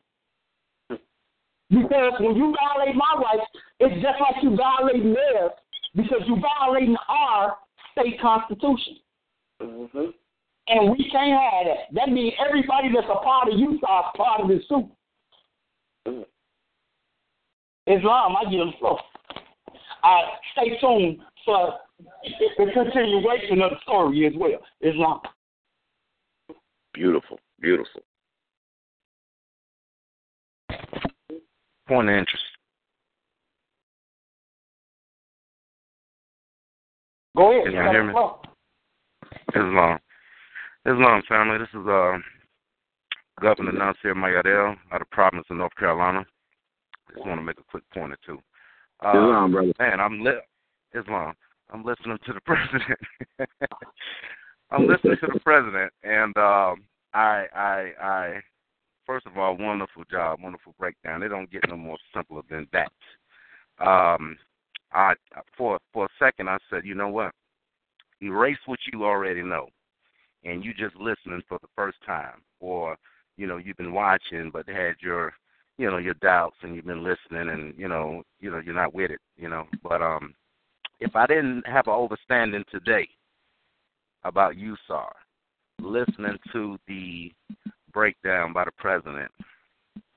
Because 1.69 2.13
when 2.19 2.35
you 2.35 2.55
violate 2.55 2.95
my 2.95 3.21
rights, 3.21 3.47
it's 3.79 3.95
just 4.01 4.19
like 4.19 4.41
you 4.41 4.55
violating 4.55 5.13
theirs 5.13 5.51
because 5.95 6.21
you're 6.25 6.39
violating 6.39 6.95
our 7.09 7.57
state 7.91 8.19
constitution. 8.21 8.97
Mm-hmm. 9.61 10.05
And 10.69 10.91
we 10.91 11.09
can't 11.11 11.31
have 11.31 11.65
that. 11.65 11.93
That 11.93 12.09
means 12.09 12.33
everybody 12.45 12.89
that's 12.93 13.07
a 13.09 13.23
part 13.23 13.49
of 13.49 13.55
USAR 13.55 13.73
is 13.73 14.17
part 14.17 14.41
of 14.41 14.47
this 14.47 14.67
suit. 14.67 14.89
Mm-hmm. 16.07 16.21
Islam, 17.87 18.35
I 18.35 18.49
give 18.49 18.59
them 18.59 18.73
floor. 18.79 18.99
Uh, 20.03 20.21
stay 20.51 20.77
tuned 20.79 21.19
for 21.45 21.73
the 22.57 22.65
continuation 22.73 23.61
of 23.61 23.71
the 23.71 23.77
story 23.83 24.27
as 24.27 24.33
well. 24.35 24.59
Islam. 24.81 25.21
Beautiful, 26.93 27.39
beautiful. 27.61 28.01
Point 31.87 32.09
of 32.09 32.15
interest. 32.15 32.43
Go 37.37 37.51
ahead. 37.51 37.65
Can 37.65 37.73
y'all 37.73 37.91
hear 37.91 38.03
me? 38.03 38.13
Islam. 39.49 39.99
Islam 40.85 41.21
family. 41.29 41.57
This 41.59 41.69
is 41.69 41.87
uh, 41.87 42.17
Governor 43.41 43.71
Nasir 43.71 44.15
Mayadel 44.15 44.75
out 44.91 45.01
of 45.01 45.09
province 45.11 45.45
of 45.49 45.57
North 45.57 45.75
Carolina. 45.77 46.25
Just 47.13 47.25
want 47.25 47.39
to 47.39 47.43
make 47.43 47.59
a 47.59 47.63
quick 47.69 47.83
point 47.93 48.13
or 48.13 48.17
two. 48.25 48.39
Uh, 49.03 49.09
Islam, 49.09 49.51
brother. 49.51 49.73
Man, 49.79 49.99
I'm 49.99 50.23
li- 50.23 50.41
Islam. 50.93 51.33
I'm 51.71 51.83
listening 51.83 52.17
to 52.25 52.33
the 52.33 52.41
president. 52.45 52.99
I'm 54.71 54.87
listening 54.87 55.17
to 55.21 55.27
the 55.33 55.39
president, 55.39 55.91
and 56.03 56.35
um, 56.37 56.83
I, 57.13 57.45
I, 57.55 57.91
I. 58.01 58.41
First 59.05 59.25
of 59.25 59.37
all, 59.37 59.55
wonderful 59.57 60.03
job, 60.11 60.39
wonderful 60.41 60.75
breakdown. 60.77 61.21
They 61.21 61.29
don't 61.29 61.49
get 61.49 61.61
no 61.69 61.77
more 61.77 61.97
simpler 62.13 62.41
than 62.49 62.67
that. 62.73 62.91
Um, 63.79 64.37
I 64.91 65.13
for 65.57 65.79
for 65.93 66.05
a 66.05 66.09
second 66.19 66.49
I 66.49 66.57
said, 66.69 66.85
you 66.85 66.95
know 66.95 67.09
what? 67.09 67.31
Erase 68.21 68.57
what 68.65 68.79
you 68.91 69.05
already 69.05 69.43
know, 69.43 69.69
and 70.43 70.63
you 70.65 70.73
just 70.73 70.95
listening 70.95 71.41
for 71.47 71.59
the 71.61 71.67
first 71.75 71.97
time, 72.05 72.41
or 72.59 72.97
you 73.37 73.47
know 73.47 73.57
you've 73.57 73.77
been 73.77 73.93
watching 73.93 74.49
but 74.51 74.67
had 74.67 74.95
your 75.01 75.33
you 75.77 75.89
know 75.89 75.97
your 75.97 76.15
doubts 76.15 76.55
and 76.61 76.75
you've 76.75 76.85
been 76.85 77.03
listening 77.03 77.49
and 77.49 77.73
you 77.77 77.87
know 77.87 78.23
you 78.39 78.49
know 78.49 78.59
you're 78.63 78.73
not 78.73 78.93
with 78.93 79.11
it, 79.11 79.19
you 79.37 79.49
know. 79.49 79.65
But 79.83 80.01
um, 80.01 80.33
if 80.99 81.15
I 81.15 81.25
didn't 81.27 81.65
have 81.67 81.87
an 81.87 81.93
overstanding 81.93 82.65
today 82.67 83.07
about 84.23 84.57
you, 84.57 84.75
USAR, 84.89 85.09
listening 85.79 86.37
to 86.51 86.77
the 86.87 87.31
breakdown 87.93 88.53
by 88.53 88.65
the 88.65 88.71
president, 88.77 89.31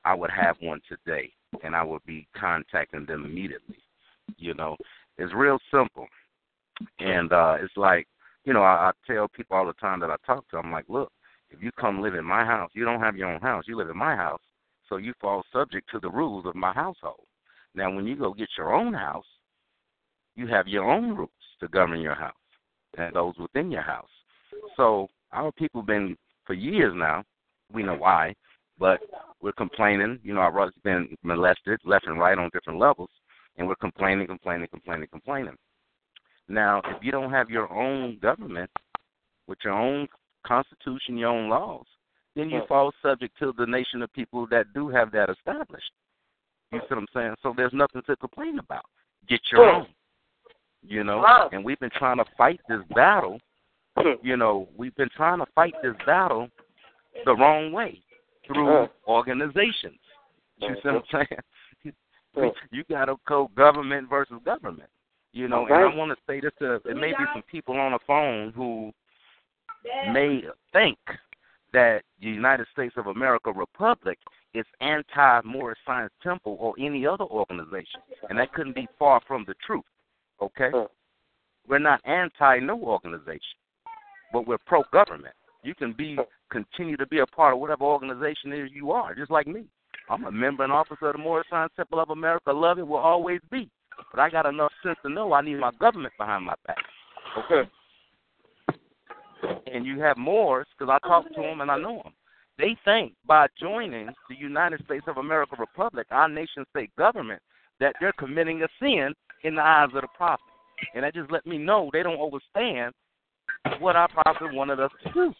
I 0.04 0.14
would 0.14 0.30
have 0.30 0.56
one 0.60 0.80
today, 0.88 1.30
and 1.62 1.76
I 1.76 1.84
would 1.84 2.04
be 2.06 2.26
contacting 2.38 3.06
them 3.06 3.24
immediately. 3.24 3.78
You 4.36 4.54
know, 4.54 4.76
it's 5.18 5.34
real 5.34 5.58
simple, 5.70 6.06
and 6.98 7.32
uh, 7.32 7.56
it's 7.60 7.76
like, 7.76 8.06
you 8.44 8.54
know, 8.54 8.62
I, 8.62 8.90
I 8.90 8.92
tell 9.06 9.28
people 9.28 9.56
all 9.56 9.66
the 9.66 9.74
time 9.74 10.00
that 10.00 10.10
I 10.10 10.16
talk 10.26 10.48
to, 10.50 10.56
I'm 10.56 10.72
like, 10.72 10.86
look, 10.88 11.12
if 11.50 11.62
you 11.62 11.70
come 11.78 12.00
live 12.00 12.14
in 12.14 12.24
my 12.24 12.44
house, 12.44 12.70
you 12.74 12.84
don't 12.84 13.00
have 13.00 13.16
your 13.16 13.28
own 13.28 13.40
house, 13.40 13.64
you 13.66 13.76
live 13.76 13.90
in 13.90 13.98
my 13.98 14.16
house, 14.16 14.40
so 14.90 14.96
you 14.96 15.14
fall 15.20 15.42
subject 15.52 15.88
to 15.92 16.00
the 16.00 16.10
rules 16.10 16.44
of 16.44 16.54
my 16.54 16.72
household. 16.74 17.24
Now, 17.74 17.94
when 17.94 18.06
you 18.06 18.16
go 18.16 18.34
get 18.34 18.48
your 18.58 18.74
own 18.74 18.92
house, 18.92 19.24
you 20.36 20.46
have 20.48 20.66
your 20.66 20.90
own 20.90 21.16
rules 21.16 21.30
to 21.60 21.68
govern 21.68 22.00
your 22.00 22.14
house 22.14 22.34
and 22.98 23.14
those 23.14 23.34
within 23.38 23.70
your 23.70 23.82
house. 23.82 24.10
So 24.76 25.08
our 25.32 25.52
people 25.52 25.82
been 25.82 26.16
for 26.44 26.54
years 26.54 26.92
now. 26.94 27.22
We 27.72 27.84
know 27.84 27.94
why, 27.94 28.34
but 28.78 29.00
we're 29.40 29.52
complaining. 29.52 30.18
You 30.24 30.34
know, 30.34 30.40
our 30.40 30.50
brothers 30.50 30.74
been 30.82 31.16
molested 31.22 31.78
left 31.84 32.06
and 32.06 32.18
right 32.18 32.36
on 32.36 32.50
different 32.52 32.80
levels, 32.80 33.10
and 33.56 33.68
we're 33.68 33.76
complaining, 33.76 34.26
complaining, 34.26 34.66
complaining, 34.68 35.08
complaining. 35.10 35.56
Now, 36.48 36.82
if 36.86 37.02
you 37.02 37.12
don't 37.12 37.30
have 37.30 37.48
your 37.48 37.72
own 37.72 38.18
government 38.20 38.70
with 39.46 39.58
your 39.62 39.74
own 39.74 40.08
constitution, 40.44 41.16
your 41.16 41.30
own 41.30 41.48
laws, 41.48 41.86
then 42.36 42.50
you 42.50 42.62
fall 42.68 42.92
subject 43.02 43.38
to 43.38 43.52
the 43.58 43.66
nation 43.66 44.02
of 44.02 44.12
people 44.12 44.46
that 44.50 44.72
do 44.72 44.88
have 44.88 45.10
that 45.12 45.30
established. 45.30 45.90
You 46.72 46.78
see 46.80 46.94
what 46.94 46.98
I'm 46.98 47.06
saying? 47.12 47.34
So 47.42 47.52
there's 47.56 47.72
nothing 47.72 48.02
to 48.06 48.16
complain 48.16 48.58
about. 48.58 48.84
Get 49.28 49.40
your 49.50 49.68
own. 49.68 49.86
You 50.82 51.04
know, 51.04 51.48
and 51.52 51.64
we've 51.64 51.78
been 51.78 51.90
trying 51.90 52.16
to 52.18 52.24
fight 52.36 52.60
this 52.68 52.80
battle. 52.94 53.38
You 54.22 54.36
know, 54.36 54.68
we've 54.78 54.94
been 54.94 55.10
trying 55.14 55.40
to 55.40 55.46
fight 55.54 55.74
this 55.82 55.94
battle 56.06 56.48
the 57.26 57.34
wrong 57.34 57.70
way 57.70 58.00
through 58.46 58.88
organizations. 59.06 59.98
You 60.58 60.74
see 60.76 60.88
what 60.88 60.94
I'm 60.94 61.02
mm-hmm. 61.02 61.92
saying? 62.36 62.52
you 62.70 62.84
got 62.88 63.06
to 63.06 63.16
go 63.28 63.50
government 63.56 64.08
versus 64.08 64.36
government. 64.44 64.88
You 65.32 65.48
know, 65.48 65.66
and 65.66 65.74
I 65.74 65.94
want 65.94 66.12
to 66.12 66.16
say 66.26 66.40
this 66.40 66.52
to 66.60 66.80
there 66.84 66.94
may 66.94 67.10
be 67.10 67.24
some 67.32 67.42
people 67.42 67.76
on 67.76 67.92
the 67.92 67.98
phone 68.06 68.52
who 68.52 68.92
may 70.12 70.42
think 70.72 70.98
that 71.72 72.02
the 72.20 72.28
United 72.28 72.66
States 72.72 72.94
of 72.96 73.06
America 73.06 73.52
Republic 73.52 74.18
is 74.54 74.64
anti 74.80 75.40
Moorish 75.44 75.78
Science 75.86 76.12
Temple 76.22 76.56
or 76.60 76.74
any 76.78 77.06
other 77.06 77.24
organization. 77.24 78.00
And 78.28 78.38
that 78.38 78.52
couldn't 78.52 78.74
be 78.74 78.88
far 78.98 79.20
from 79.26 79.44
the 79.46 79.54
truth. 79.64 79.84
Okay? 80.42 80.70
We're 81.68 81.78
not 81.78 82.00
anti 82.04 82.58
no 82.58 82.80
organization, 82.82 83.58
but 84.32 84.46
we're 84.46 84.58
pro 84.66 84.82
government. 84.92 85.34
You 85.62 85.74
can 85.74 85.92
be 85.92 86.16
continue 86.50 86.96
to 86.96 87.06
be 87.06 87.20
a 87.20 87.26
part 87.26 87.54
of 87.54 87.60
whatever 87.60 87.84
organization 87.84 88.52
it 88.52 88.64
is 88.64 88.70
you 88.72 88.90
are, 88.90 89.14
just 89.14 89.30
like 89.30 89.46
me. 89.46 89.64
I'm 90.08 90.24
a 90.24 90.32
member 90.32 90.64
and 90.64 90.72
officer 90.72 91.08
of 91.08 91.12
the 91.12 91.22
Moorish 91.22 91.46
Science 91.48 91.72
Temple 91.76 92.00
of 92.00 92.10
America. 92.10 92.52
Love 92.52 92.78
it, 92.78 92.86
will 92.86 92.96
always 92.96 93.40
be. 93.50 93.70
But 94.10 94.20
I 94.20 94.30
got 94.30 94.46
enough 94.46 94.72
sense 94.82 94.98
to 95.02 95.12
know 95.12 95.32
I 95.32 95.42
need 95.42 95.60
my 95.60 95.70
government 95.78 96.14
behind 96.18 96.46
my 96.46 96.54
back. 96.66 96.78
Okay? 97.38 97.70
And 99.72 99.86
you 99.86 100.00
have 100.00 100.16
Moors, 100.16 100.66
because 100.78 100.92
I 100.92 101.06
talk 101.06 101.28
to 101.34 101.40
them 101.40 101.60
and 101.60 101.70
I 101.70 101.78
know 101.78 102.02
them. 102.02 102.12
They 102.58 102.76
think 102.84 103.14
by 103.26 103.46
joining 103.58 104.06
the 104.28 104.36
United 104.36 104.84
States 104.84 105.04
of 105.08 105.16
America 105.16 105.56
Republic, 105.58 106.06
our 106.10 106.28
nation 106.28 106.64
state 106.70 106.90
government, 106.96 107.40
that 107.78 107.94
they're 108.00 108.12
committing 108.18 108.62
a 108.62 108.68
sin 108.78 109.14
in 109.44 109.54
the 109.54 109.62
eyes 109.62 109.88
of 109.94 110.02
the 110.02 110.08
prophet. 110.16 110.44
And 110.94 111.04
that 111.04 111.14
just 111.14 111.30
let 111.30 111.46
me 111.46 111.58
know 111.58 111.90
they 111.92 112.02
don't 112.02 112.20
understand 112.20 112.92
what 113.78 113.96
our 113.96 114.08
prophet 114.08 114.52
wanted 114.52 114.80
us 114.80 114.90
to 115.04 115.12
do 115.12 115.34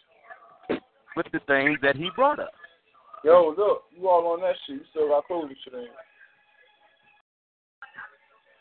with 1.15 1.27
the 1.31 1.39
things 1.47 1.77
that 1.81 1.95
he 1.95 2.09
brought 2.15 2.39
us. 2.39 2.49
Yo, 3.23 3.53
look, 3.55 3.83
you 3.95 4.07
all 4.07 4.33
on 4.33 4.41
that 4.41 4.55
shit. 4.65 4.77
You 4.77 4.81
still 4.89 5.09
got 5.09 5.27
clothes 5.27 5.51
today. 5.63 5.85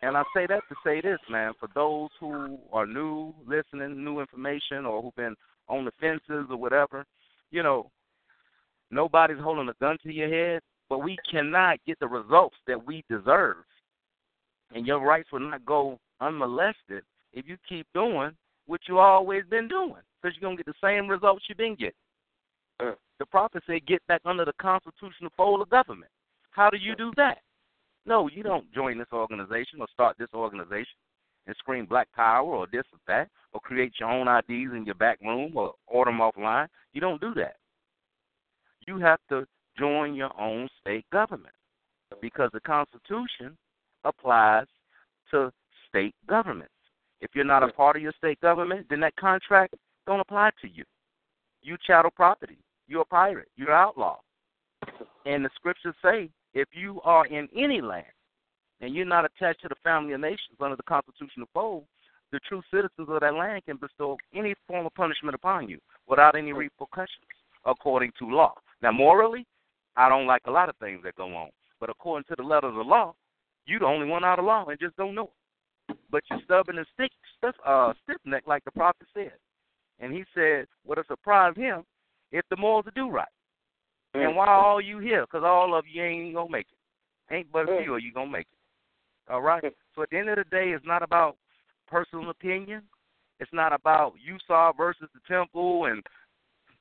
And 0.02 0.16
I 0.16 0.22
say 0.34 0.46
that 0.46 0.62
to 0.68 0.74
say 0.84 1.00
this, 1.00 1.18
man, 1.28 1.52
for 1.60 1.68
those 1.74 2.08
who 2.18 2.58
are 2.72 2.86
new, 2.86 3.34
listening, 3.46 4.02
new 4.02 4.20
information, 4.20 4.86
or 4.86 5.02
who've 5.02 5.14
been 5.14 5.36
on 5.68 5.84
the 5.84 5.92
fences 6.00 6.46
or 6.50 6.56
whatever, 6.56 7.04
you 7.50 7.62
know, 7.62 7.90
nobody's 8.90 9.38
holding 9.40 9.68
a 9.68 9.74
gun 9.80 9.98
to 10.02 10.12
your 10.12 10.28
head, 10.28 10.62
but 10.88 10.98
we 10.98 11.18
cannot 11.30 11.78
get 11.86 11.98
the 12.00 12.06
results 12.08 12.56
that 12.66 12.86
we 12.86 13.04
deserve. 13.10 13.58
And 14.74 14.86
your 14.86 15.00
rights 15.00 15.30
will 15.32 15.40
not 15.40 15.64
go 15.66 15.98
unmolested 16.20 17.02
if 17.32 17.46
you 17.46 17.56
keep 17.68 17.86
doing 17.92 18.30
what 18.66 18.80
you 18.88 18.98
always 18.98 19.42
been 19.50 19.68
doing, 19.68 20.02
because 20.22 20.36
you're 20.36 20.48
going 20.48 20.56
to 20.56 20.64
get 20.64 20.72
the 20.72 20.86
same 20.86 21.08
results 21.08 21.44
you've 21.48 21.58
been 21.58 21.74
getting. 21.74 21.92
Uh, 22.80 22.92
the 23.18 23.26
prophet 23.26 23.62
said, 23.66 23.86
get 23.86 24.04
back 24.06 24.22
under 24.24 24.44
the 24.44 24.52
constitutional 24.60 25.30
fold 25.36 25.60
of 25.60 25.68
government. 25.68 26.10
How 26.52 26.70
do 26.70 26.78
you 26.78 26.96
do 26.96 27.12
that? 27.16 27.38
No, 28.06 28.28
you 28.28 28.42
don't 28.42 28.70
join 28.72 28.98
this 28.98 29.12
organization 29.12 29.80
or 29.80 29.86
start 29.92 30.16
this 30.18 30.28
organization 30.34 30.96
and 31.46 31.56
scream 31.56 31.86
black 31.86 32.08
power 32.12 32.46
or 32.46 32.66
this 32.70 32.84
or 32.92 32.98
that 33.06 33.28
or 33.52 33.60
create 33.60 33.92
your 34.00 34.10
own 34.10 34.28
IDs 34.28 34.74
in 34.74 34.84
your 34.86 34.94
back 34.94 35.20
room 35.20 35.52
or 35.56 35.74
order 35.86 36.10
them 36.10 36.20
offline. 36.20 36.68
You 36.92 37.00
don't 37.00 37.20
do 37.20 37.34
that. 37.34 37.56
You 38.86 38.98
have 38.98 39.20
to 39.28 39.46
join 39.78 40.14
your 40.14 40.30
own 40.40 40.68
state 40.80 41.04
government 41.12 41.54
because 42.20 42.50
the 42.52 42.60
Constitution 42.60 43.56
applies 44.04 44.66
to 45.30 45.52
state 45.88 46.14
governments. 46.28 46.72
If 47.20 47.30
you're 47.34 47.44
not 47.44 47.62
a 47.62 47.68
part 47.68 47.96
of 47.96 48.02
your 48.02 48.14
state 48.16 48.40
government, 48.40 48.86
then 48.88 49.00
that 49.00 49.16
contract 49.16 49.74
don't 50.06 50.20
apply 50.20 50.50
to 50.62 50.68
you. 50.68 50.84
You 51.62 51.76
chattel 51.86 52.10
property. 52.10 52.58
You're 52.88 53.02
a 53.02 53.06
pirate. 53.06 53.48
You're 53.56 53.70
an 53.70 53.78
outlaw. 53.78 54.18
And 55.26 55.44
the 55.44 55.50
scriptures 55.54 55.94
say 56.02 56.30
if 56.54 56.68
you 56.72 57.00
are 57.02 57.26
in 57.26 57.48
any 57.56 57.80
land 57.80 58.06
and 58.80 58.94
you're 58.94 59.04
not 59.04 59.24
attached 59.24 59.62
to 59.62 59.68
the 59.68 59.76
family 59.82 60.14
of 60.14 60.20
nations 60.20 60.58
under 60.60 60.76
the 60.76 60.82
constitutional 60.82 61.48
fold, 61.52 61.84
the 62.32 62.40
true 62.48 62.62
citizens 62.70 63.08
of 63.08 63.20
that 63.20 63.34
land 63.34 63.64
can 63.66 63.76
bestow 63.76 64.16
any 64.34 64.54
form 64.66 64.86
of 64.86 64.94
punishment 64.94 65.34
upon 65.34 65.68
you, 65.68 65.78
without 66.08 66.36
any 66.36 66.52
repercussions 66.52 67.26
according 67.64 68.12
to 68.18 68.26
law. 68.26 68.54
Now, 68.82 68.92
morally, 68.92 69.46
I 69.96 70.08
don't 70.08 70.26
like 70.26 70.42
a 70.46 70.50
lot 70.50 70.68
of 70.68 70.76
things 70.76 71.00
that 71.04 71.16
go 71.16 71.34
on, 71.34 71.50
but 71.78 71.90
according 71.90 72.24
to 72.28 72.34
the 72.36 72.46
letter 72.46 72.68
of 72.68 72.74
the 72.74 72.80
law, 72.80 73.14
you're 73.66 73.80
the 73.80 73.86
only 73.86 74.06
one 74.06 74.24
out 74.24 74.38
of 74.38 74.44
law 74.44 74.66
and 74.66 74.78
just 74.80 74.96
don't 74.96 75.14
know 75.14 75.30
it. 75.88 75.96
But 76.10 76.22
you're 76.30 76.40
stubborn 76.44 76.78
and 76.78 76.86
stick, 76.94 77.10
stiff, 77.36 77.54
uh, 77.66 77.92
stiff 78.04 78.18
neck, 78.24 78.44
like 78.46 78.64
the 78.64 78.70
prophet 78.70 79.06
said. 79.12 79.32
And 79.98 80.12
he 80.12 80.24
said, 80.34 80.66
"What'll 80.84 81.04
surprise 81.04 81.54
him 81.56 81.84
if 82.32 82.44
the 82.48 82.56
morals 82.56 82.86
do 82.94 83.08
right." 83.08 83.28
And 84.14 84.22
mm. 84.22 84.34
why 84.34 84.46
are 84.46 84.64
all 84.64 84.80
you 84.80 84.98
here? 84.98 85.22
Because 85.22 85.44
all 85.44 85.74
of 85.74 85.84
you 85.90 86.02
ain't 86.02 86.34
gonna 86.34 86.50
make 86.50 86.66
it. 86.70 87.34
Ain't 87.34 87.52
but 87.52 87.68
a 87.68 87.72
mm. 87.72 87.82
few 87.82 87.94
of 87.94 88.02
you 88.02 88.12
gonna 88.12 88.30
make 88.30 88.46
it. 88.46 89.32
All 89.32 89.42
right. 89.42 89.62
Mm. 89.62 89.70
So 89.94 90.02
at 90.02 90.10
the 90.10 90.18
end 90.18 90.28
of 90.28 90.36
the 90.36 90.44
day, 90.44 90.70
it's 90.70 90.86
not 90.86 91.02
about 91.02 91.36
personal 91.88 92.30
opinion. 92.30 92.82
It's 93.38 93.52
not 93.52 93.72
about 93.72 94.14
USAR 94.20 94.76
versus 94.76 95.08
the 95.14 95.20
temple 95.32 95.86
and 95.86 96.02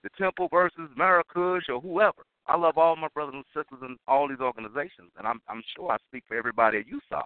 the 0.04 0.10
temple 0.18 0.48
versus 0.52 0.90
Marrakush 0.98 1.70
or 1.70 1.80
whoever. 1.80 2.24
I 2.48 2.58
love 2.58 2.78
all 2.78 2.96
my 2.96 3.08
brothers 3.14 3.36
and 3.36 3.46
sisters 3.56 3.80
in 3.82 3.98
all 4.08 4.28
these 4.28 4.40
organizations, 4.40 5.12
and 5.18 5.28
I'm 5.28 5.40
I'm 5.48 5.62
sure 5.76 5.92
I 5.92 5.98
speak 6.10 6.24
for 6.28 6.36
everybody 6.36 6.80
at 6.80 6.86
USAR. 6.88 7.24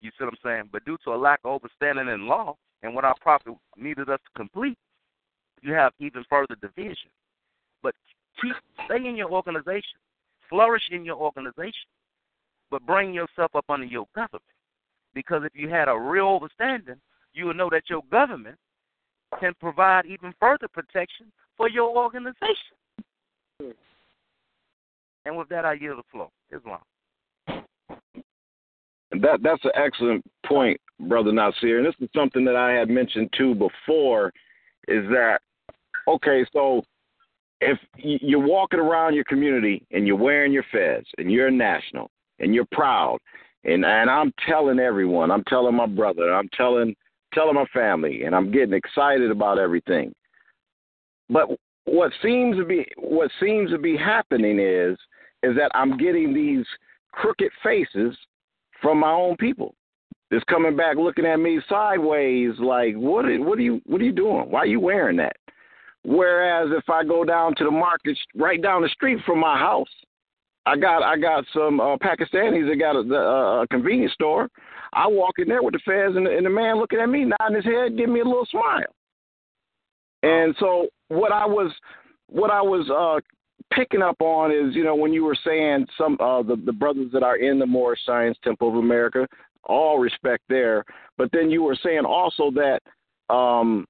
You 0.00 0.10
see 0.10 0.24
what 0.24 0.34
I'm 0.34 0.38
saying? 0.44 0.68
But 0.72 0.84
due 0.84 0.98
to 1.04 1.14
a 1.14 1.16
lack 1.16 1.40
of 1.44 1.60
understanding 1.62 2.12
in 2.12 2.26
law 2.26 2.56
and 2.82 2.94
what 2.94 3.04
our 3.04 3.16
prophet 3.20 3.54
needed 3.76 4.08
us 4.08 4.20
to 4.20 4.38
complete, 4.38 4.78
you 5.62 5.72
have 5.72 5.92
even 5.98 6.24
further 6.28 6.54
division. 6.60 7.10
But 7.82 7.94
stay 8.84 9.06
in 9.06 9.16
your 9.16 9.30
organization, 9.30 9.98
flourish 10.48 10.82
in 10.90 11.04
your 11.04 11.16
organization, 11.16 11.88
but 12.70 12.84
bring 12.86 13.12
yourself 13.12 13.54
up 13.54 13.64
under 13.68 13.86
your 13.86 14.06
government. 14.14 14.42
Because 15.14 15.42
if 15.44 15.52
you 15.54 15.68
had 15.68 15.88
a 15.88 15.98
real 15.98 16.38
understanding, 16.40 17.00
you 17.32 17.46
would 17.46 17.56
know 17.56 17.70
that 17.70 17.88
your 17.88 18.02
government 18.10 18.56
can 19.40 19.52
provide 19.60 20.06
even 20.06 20.34
further 20.40 20.68
protection 20.68 21.30
for 21.56 21.68
your 21.68 21.96
organization. 21.96 22.76
And 25.24 25.36
with 25.36 25.48
that, 25.48 25.64
I 25.64 25.74
yield 25.74 25.98
the 25.98 26.02
floor. 26.10 26.30
Islam. 26.50 26.80
That 29.10 29.42
that's 29.42 29.64
an 29.64 29.72
excellent 29.74 30.24
point, 30.46 30.80
brother 31.00 31.32
Nasir, 31.32 31.78
and 31.78 31.86
this 31.86 31.94
is 32.00 32.08
something 32.14 32.44
that 32.44 32.56
I 32.56 32.72
had 32.72 32.88
mentioned 32.88 33.30
too 33.36 33.54
before. 33.54 34.32
Is 34.86 35.04
that 35.08 35.40
okay? 36.06 36.44
So 36.52 36.82
if 37.60 37.78
you're 37.96 38.46
walking 38.46 38.80
around 38.80 39.14
your 39.14 39.24
community 39.24 39.84
and 39.90 40.06
you're 40.06 40.16
wearing 40.16 40.52
your 40.52 40.64
fez 40.70 41.04
and 41.18 41.30
you're 41.30 41.48
a 41.48 41.52
national 41.52 42.10
and 42.38 42.54
you're 42.54 42.66
proud, 42.72 43.18
and 43.64 43.84
and 43.84 44.08
I'm 44.08 44.32
telling 44.48 44.78
everyone, 44.78 45.30
I'm 45.30 45.44
telling 45.44 45.74
my 45.74 45.86
brother, 45.86 46.32
I'm 46.32 46.48
telling 46.56 46.94
telling 47.34 47.54
my 47.54 47.66
family, 47.66 48.24
and 48.24 48.34
I'm 48.34 48.50
getting 48.50 48.74
excited 48.74 49.30
about 49.30 49.58
everything. 49.58 50.14
But 51.28 51.48
what 51.84 52.12
seems 52.22 52.56
to 52.56 52.64
be 52.64 52.86
what 52.96 53.30
seems 53.40 53.70
to 53.70 53.78
be 53.78 53.96
happening 53.96 54.58
is 54.60 54.96
is 55.42 55.56
that 55.56 55.70
I'm 55.74 55.96
getting 55.96 56.34
these 56.34 56.64
crooked 57.12 57.50
faces 57.62 58.16
from 58.80 58.98
my 59.00 59.10
own 59.10 59.36
people. 59.36 59.74
That's 60.30 60.44
coming 60.44 60.76
back 60.76 60.96
looking 60.96 61.24
at 61.24 61.40
me 61.40 61.60
sideways 61.68 62.52
like 62.58 62.94
what 62.94 63.24
are, 63.24 63.42
what 63.42 63.58
are 63.58 63.62
you 63.62 63.80
what 63.86 64.00
are 64.00 64.04
you 64.04 64.12
doing? 64.12 64.50
Why 64.50 64.60
are 64.60 64.66
you 64.66 64.80
wearing 64.80 65.16
that? 65.16 65.36
Whereas 66.08 66.70
if 66.74 66.88
I 66.88 67.04
go 67.04 67.22
down 67.22 67.54
to 67.56 67.64
the 67.64 67.70
market 67.70 68.16
right 68.34 68.62
down 68.62 68.80
the 68.80 68.88
street 68.88 69.18
from 69.26 69.40
my 69.40 69.58
house, 69.58 69.90
I 70.64 70.74
got 70.74 71.02
I 71.02 71.18
got 71.18 71.44
some 71.52 71.80
uh, 71.80 71.98
Pakistanis 71.98 72.66
that 72.66 72.78
got 72.78 72.96
a, 72.96 73.00
a, 73.14 73.62
a 73.62 73.66
convenience 73.68 74.14
store. 74.14 74.48
I 74.94 75.06
walk 75.06 75.34
in 75.36 75.48
there 75.48 75.62
with 75.62 75.74
the 75.74 75.80
fez 75.84 76.16
and 76.16 76.24
the, 76.24 76.34
and 76.34 76.46
the 76.46 76.50
man 76.50 76.78
looking 76.78 76.98
at 76.98 77.10
me, 77.10 77.26
nodding 77.26 77.56
his 77.56 77.64
head, 77.66 77.98
giving 77.98 78.14
me 78.14 78.20
a 78.20 78.24
little 78.24 78.46
smile. 78.50 78.90
And 80.22 80.56
so 80.58 80.88
what 81.08 81.30
I 81.30 81.44
was 81.44 81.70
what 82.30 82.50
I 82.50 82.62
was 82.62 82.88
uh, 82.88 83.20
picking 83.76 84.00
up 84.00 84.16
on 84.22 84.50
is, 84.50 84.74
you 84.74 84.84
know, 84.84 84.94
when 84.94 85.12
you 85.12 85.24
were 85.24 85.36
saying 85.44 85.86
some 85.98 86.16
uh, 86.20 86.42
the 86.42 86.56
the 86.64 86.72
brothers 86.72 87.12
that 87.12 87.22
are 87.22 87.36
in 87.36 87.58
the 87.58 87.66
Moorish 87.66 88.00
Science 88.06 88.38
Temple 88.42 88.70
of 88.70 88.76
America, 88.76 89.26
all 89.64 89.98
respect 89.98 90.44
there, 90.48 90.86
but 91.18 91.28
then 91.34 91.50
you 91.50 91.62
were 91.62 91.76
saying 91.82 92.06
also 92.06 92.50
that 92.52 92.80
um, 93.28 93.86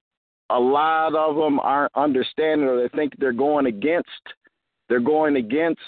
a 0.49 0.59
lot 0.59 1.15
of 1.15 1.35
them 1.35 1.59
aren't 1.59 1.91
understanding 1.95 2.67
or 2.67 2.81
they 2.81 2.89
think 2.95 3.13
they're 3.17 3.31
going 3.31 3.65
against 3.65 4.09
they're 4.87 4.99
going 4.99 5.35
against 5.35 5.81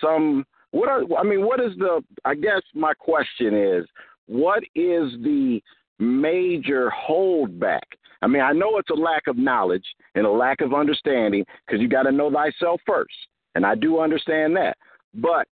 some 0.00 0.44
what 0.70 0.88
are 0.88 1.02
I 1.18 1.22
mean 1.22 1.44
what 1.44 1.60
is 1.60 1.72
the 1.78 2.02
I 2.24 2.34
guess 2.34 2.62
my 2.74 2.94
question 2.94 3.54
is 3.54 3.86
what 4.26 4.62
is 4.74 5.12
the 5.22 5.60
major 5.98 6.92
holdback 7.08 7.80
I 8.22 8.26
mean, 8.26 8.42
I 8.42 8.52
know 8.52 8.78
it's 8.78 8.90
a 8.90 8.94
lack 8.94 9.26
of 9.26 9.36
knowledge 9.36 9.84
and 10.14 10.26
a 10.26 10.30
lack 10.30 10.60
of 10.60 10.74
understanding 10.74 11.44
because 11.66 11.80
you 11.80 11.88
got 11.88 12.02
to 12.02 12.12
know 12.12 12.30
thyself 12.30 12.80
first, 12.86 13.14
and 13.54 13.64
I 13.64 13.74
do 13.74 14.00
understand 14.00 14.56
that. 14.56 14.76
But 15.14 15.46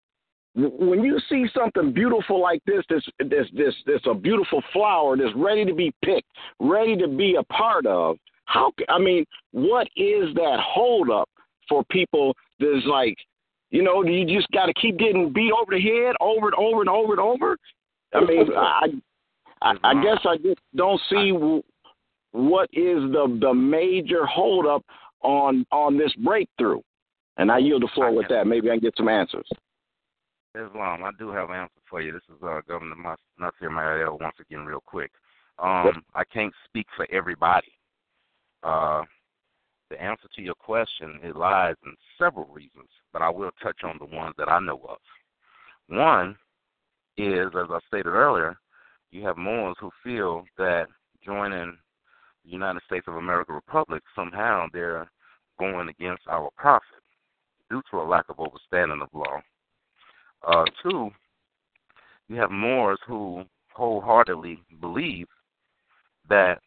when 0.54 1.04
you 1.04 1.18
see 1.28 1.46
something 1.54 1.92
beautiful 1.92 2.40
like 2.40 2.62
this, 2.66 2.84
this, 2.88 3.04
this, 3.18 3.46
this, 3.52 3.74
this 3.86 4.00
a 4.06 4.14
beautiful 4.14 4.62
flower 4.72 5.16
that's 5.16 5.34
ready 5.36 5.64
to 5.64 5.74
be 5.74 5.92
picked, 6.04 6.28
ready 6.58 6.96
to 6.96 7.08
be 7.08 7.36
a 7.38 7.42
part 7.44 7.86
of. 7.86 8.16
How? 8.46 8.72
I 8.88 8.98
mean, 8.98 9.24
what 9.52 9.86
is 9.96 10.34
that 10.34 10.58
holdup 10.60 11.28
for 11.68 11.84
people 11.90 12.34
that's 12.58 12.86
like, 12.86 13.16
you 13.70 13.82
know, 13.82 14.04
you 14.04 14.24
just 14.24 14.50
got 14.52 14.66
to 14.66 14.74
keep 14.74 14.98
getting 14.98 15.32
beat 15.32 15.52
over 15.52 15.72
the 15.72 15.80
head 15.80 16.14
over 16.20 16.46
and 16.46 16.54
over 16.54 16.80
and 16.80 16.88
over 16.88 17.12
and 17.12 17.20
over? 17.20 17.56
I 18.14 18.20
mean, 18.24 18.46
I, 18.56 18.86
I, 19.62 19.74
I 19.82 20.02
guess 20.02 20.18
I 20.24 20.36
just 20.38 20.60
don't 20.74 21.00
see 21.10 21.32
what 22.32 22.68
is 22.72 23.00
the 23.12 23.38
the 23.40 23.54
major 23.54 24.26
holdup 24.26 24.84
on 25.22 25.66
on 25.72 25.98
this 25.98 26.12
breakthrough? 26.24 26.80
And 27.38 27.50
I 27.50 27.58
yield 27.58 27.82
the 27.82 27.88
floor 27.94 28.12
with 28.12 28.28
that. 28.28 28.46
Maybe 28.46 28.70
I 28.70 28.74
can 28.74 28.80
get 28.80 28.96
some 28.96 29.08
answers. 29.08 29.46
Islam, 30.54 31.04
I 31.04 31.10
do 31.18 31.30
have 31.30 31.50
an 31.50 31.56
answer 31.56 31.80
for 31.88 32.00
you. 32.00 32.12
This 32.12 32.22
is 32.30 32.42
uh, 32.42 32.60
Governor 32.66 32.94
Nasir 33.38 33.70
Mayel 33.70 34.18
once 34.18 34.36
again, 34.40 34.64
real 34.64 34.82
quick. 34.86 35.10
Um, 35.58 36.02
I 36.14 36.24
can't 36.24 36.52
speak 36.66 36.86
for 36.96 37.06
everybody. 37.10 37.68
Uh, 38.62 39.02
the 39.90 40.00
answer 40.00 40.28
to 40.34 40.42
your 40.42 40.54
question 40.54 41.20
it 41.22 41.36
lies 41.36 41.76
in 41.84 41.94
several 42.18 42.46
reasons, 42.46 42.88
but 43.12 43.22
I 43.22 43.30
will 43.30 43.50
touch 43.62 43.84
on 43.84 43.98
the 43.98 44.16
ones 44.16 44.34
that 44.38 44.48
I 44.48 44.58
know 44.58 44.80
of. 44.88 44.98
One 45.88 46.36
is, 47.16 47.48
as 47.54 47.68
I 47.70 47.78
stated 47.86 48.06
earlier, 48.06 48.56
you 49.10 49.24
have 49.24 49.36
Moors 49.36 49.76
who 49.80 49.90
feel 50.02 50.44
that 50.58 50.86
joining 51.24 51.76
the 52.44 52.50
United 52.50 52.82
States 52.86 53.06
of 53.08 53.16
America 53.16 53.52
Republic, 53.52 54.02
somehow 54.14 54.66
they're 54.72 55.08
going 55.58 55.88
against 55.88 56.22
our 56.28 56.50
prophet 56.56 57.02
due 57.70 57.82
to 57.90 57.98
a 57.98 58.04
lack 58.04 58.24
of 58.28 58.40
understanding 58.40 59.00
of 59.02 59.08
law. 59.12 59.40
Uh, 60.46 60.64
two, 60.82 61.10
you 62.28 62.36
have 62.36 62.50
Moors 62.50 62.98
who 63.06 63.44
wholeheartedly 63.72 64.62
believe 64.80 65.26
that 66.28 66.60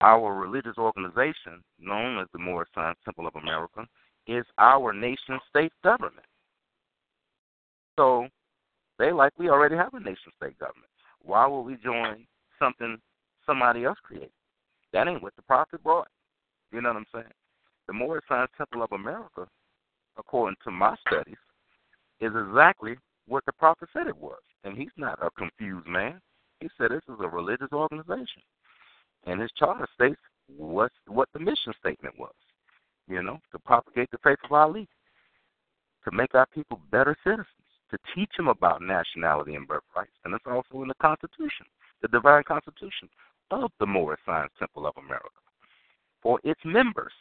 our 0.00 0.34
religious 0.34 0.76
organization, 0.78 1.62
known 1.78 2.18
as 2.18 2.26
the 2.32 2.38
Moorish 2.38 2.68
Science 2.74 2.98
Temple 3.04 3.26
of 3.26 3.36
America, 3.36 3.86
is 4.26 4.44
our 4.58 4.92
nation 4.92 5.38
state 5.48 5.72
government. 5.82 6.26
So 7.96 8.26
they 8.98 9.12
like 9.12 9.32
we 9.38 9.48
already 9.48 9.76
have 9.76 9.94
a 9.94 10.00
nation 10.00 10.32
state 10.36 10.58
government. 10.58 10.90
Why 11.22 11.46
would 11.46 11.62
we 11.62 11.76
join 11.76 12.26
something 12.58 12.98
somebody 13.46 13.84
else 13.84 13.98
created. 14.02 14.30
That 14.92 15.08
ain't 15.08 15.22
what 15.22 15.36
the 15.36 15.42
prophet 15.42 15.82
brought. 15.82 16.08
You 16.72 16.80
know 16.80 16.90
what 16.90 16.98
I'm 16.98 17.06
saying? 17.12 17.32
The 17.86 17.92
Moorish 17.92 18.24
Science 18.28 18.50
Temple 18.56 18.82
of 18.82 18.92
America, 18.92 19.46
according 20.18 20.56
to 20.64 20.70
my 20.70 20.96
studies, 21.06 21.36
is 22.20 22.32
exactly 22.34 22.96
what 23.26 23.44
the 23.46 23.52
prophet 23.52 23.88
said 23.92 24.06
it 24.06 24.16
was. 24.16 24.40
And 24.64 24.76
he's 24.76 24.94
not 24.96 25.18
a 25.22 25.30
confused 25.30 25.86
man. 25.86 26.20
He 26.60 26.68
said 26.78 26.90
this 26.90 27.02
is 27.08 27.20
a 27.20 27.28
religious 27.28 27.72
organization. 27.72 28.42
And 29.26 29.40
his 29.40 29.50
charter 29.58 29.88
states 29.94 30.20
what 30.56 30.92
what 31.06 31.28
the 31.32 31.38
mission 31.38 31.72
statement 31.78 32.18
was. 32.18 32.34
You 33.08 33.22
know, 33.22 33.40
to 33.52 33.58
propagate 33.58 34.10
the 34.10 34.18
faith 34.24 34.38
of 34.44 34.52
Ali, 34.52 34.88
to 36.04 36.10
make 36.10 36.34
our 36.34 36.46
people 36.46 36.80
better 36.90 37.16
citizens, 37.22 37.46
to 37.90 37.98
teach 38.14 38.30
them 38.36 38.48
about 38.48 38.82
nationality 38.82 39.54
and 39.54 39.68
birthrights. 39.68 40.12
And 40.24 40.34
it's 40.34 40.46
also 40.46 40.82
in 40.82 40.88
the 40.88 40.94
Constitution, 41.02 41.66
the 42.02 42.08
divine 42.08 42.44
Constitution 42.44 43.08
of 43.50 43.70
the 43.78 43.86
Moorish 43.86 44.20
Science 44.24 44.52
Temple 44.58 44.86
of 44.86 44.94
America 44.96 45.28
for 46.24 46.40
its 46.42 46.60
members. 46.64 47.12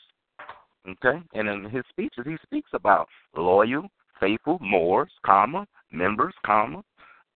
Okay? 0.90 1.22
And 1.36 1.48
in 1.48 1.70
his 1.70 1.84
speeches, 1.90 2.26
he 2.26 2.38
speaks 2.44 2.70
about 2.74 3.08
loyal, 3.38 3.88
faithful 4.20 4.58
Moors, 4.62 5.12
comma, 5.24 5.68
members, 5.92 6.34
comma, 6.44 6.84